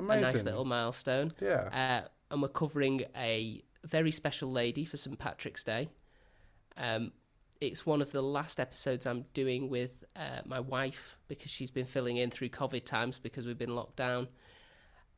a 0.08 0.20
nice 0.20 0.44
little 0.44 0.64
milestone. 0.64 1.32
Yeah. 1.40 1.68
Uh, 1.72 2.08
and 2.30 2.42
we're 2.42 2.48
covering 2.48 3.04
a 3.16 3.62
very 3.84 4.10
special 4.10 4.50
lady 4.50 4.84
for 4.84 4.96
St. 4.96 5.18
Patrick's 5.18 5.64
Day. 5.64 5.88
Um, 6.76 7.12
it's 7.60 7.84
one 7.84 8.00
of 8.00 8.12
the 8.12 8.22
last 8.22 8.58
episodes 8.58 9.04
I'm 9.06 9.26
doing 9.34 9.68
with 9.68 10.04
uh, 10.16 10.40
my 10.46 10.60
wife 10.60 11.16
because 11.28 11.50
she's 11.50 11.70
been 11.70 11.84
filling 11.84 12.16
in 12.16 12.30
through 12.30 12.48
COVID 12.50 12.84
times 12.84 13.18
because 13.18 13.46
we've 13.46 13.58
been 13.58 13.74
locked 13.74 13.96
down. 13.96 14.28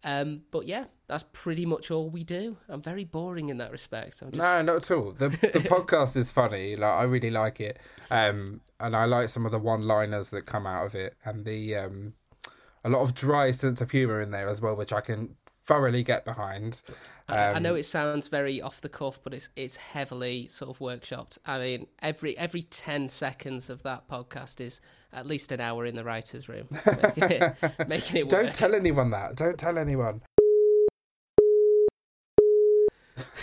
Um, 0.04 0.42
but 0.50 0.66
yeah, 0.66 0.86
that's 1.06 1.24
pretty 1.32 1.64
much 1.64 1.90
all 1.90 2.10
we 2.10 2.24
do. 2.24 2.56
I'm 2.68 2.82
very 2.82 3.04
boring 3.04 3.48
in 3.50 3.58
that 3.58 3.70
respect. 3.70 4.20
I'm 4.20 4.32
just, 4.32 4.42
No, 4.42 4.62
not 4.62 4.76
at 4.76 4.90
all. 4.90 5.12
The 5.12 5.28
the 5.28 5.36
podcast 5.68 6.16
is 6.16 6.32
funny. 6.32 6.74
Like 6.74 6.90
I 6.90 7.04
really 7.04 7.30
like 7.30 7.60
it. 7.60 7.78
Um 8.10 8.62
and 8.80 8.96
I 8.96 9.04
like 9.04 9.28
some 9.28 9.46
of 9.46 9.52
the 9.52 9.60
one 9.60 9.82
liners 9.82 10.30
that 10.30 10.44
come 10.44 10.66
out 10.66 10.86
of 10.86 10.96
it 10.96 11.14
and 11.24 11.44
the 11.44 11.76
um 11.76 12.14
a 12.84 12.88
lot 12.88 13.02
of 13.02 13.14
dry 13.14 13.50
sense 13.50 13.80
of 13.80 13.90
humour 13.90 14.20
in 14.20 14.30
there 14.30 14.48
as 14.48 14.60
well, 14.60 14.74
which 14.74 14.92
I 14.92 15.00
can 15.00 15.36
thoroughly 15.64 16.02
get 16.02 16.24
behind. 16.24 16.82
I, 17.28 17.36
I 17.36 17.52
Um, 17.54 17.62
know 17.62 17.74
it 17.76 17.84
sounds 17.84 18.28
very 18.28 18.60
off 18.60 18.80
the 18.80 18.88
cuff, 18.88 19.20
but 19.22 19.32
it's 19.32 19.48
it's 19.56 19.76
heavily 19.76 20.48
sort 20.48 20.70
of 20.70 20.78
workshopped. 20.78 21.38
I 21.46 21.58
mean, 21.58 21.86
every 22.00 22.36
every 22.36 22.62
ten 22.62 23.08
seconds 23.08 23.70
of 23.70 23.82
that 23.84 24.08
podcast 24.08 24.60
is 24.60 24.80
at 25.12 25.26
least 25.26 25.52
an 25.52 25.60
hour 25.60 25.84
in 25.84 25.94
the 25.94 26.04
writers' 26.04 26.48
room, 26.48 26.68
making 26.86 27.30
it, 27.30 27.56
making 27.88 28.16
it 28.16 28.28
Don't 28.28 28.52
tell 28.54 28.74
anyone 28.74 29.10
that. 29.10 29.36
Don't 29.36 29.58
tell 29.58 29.78
anyone. 29.78 30.22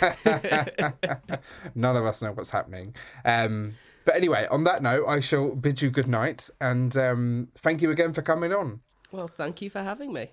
None 1.74 1.96
of 1.96 2.04
us 2.04 2.22
know 2.22 2.32
what's 2.32 2.50
happening. 2.50 2.94
Um, 3.24 3.74
but 4.04 4.16
anyway, 4.16 4.46
on 4.50 4.64
that 4.64 4.82
note, 4.82 5.06
I 5.06 5.20
shall 5.20 5.54
bid 5.54 5.82
you 5.82 5.90
good 5.90 6.08
night 6.08 6.48
and 6.60 6.96
um, 6.96 7.48
thank 7.54 7.82
you 7.82 7.90
again 7.90 8.12
for 8.12 8.22
coming 8.22 8.52
on. 8.52 8.80
Well, 9.12 9.28
thank 9.28 9.60
you 9.62 9.70
for 9.70 9.80
having 9.82 10.12
me. 10.12 10.28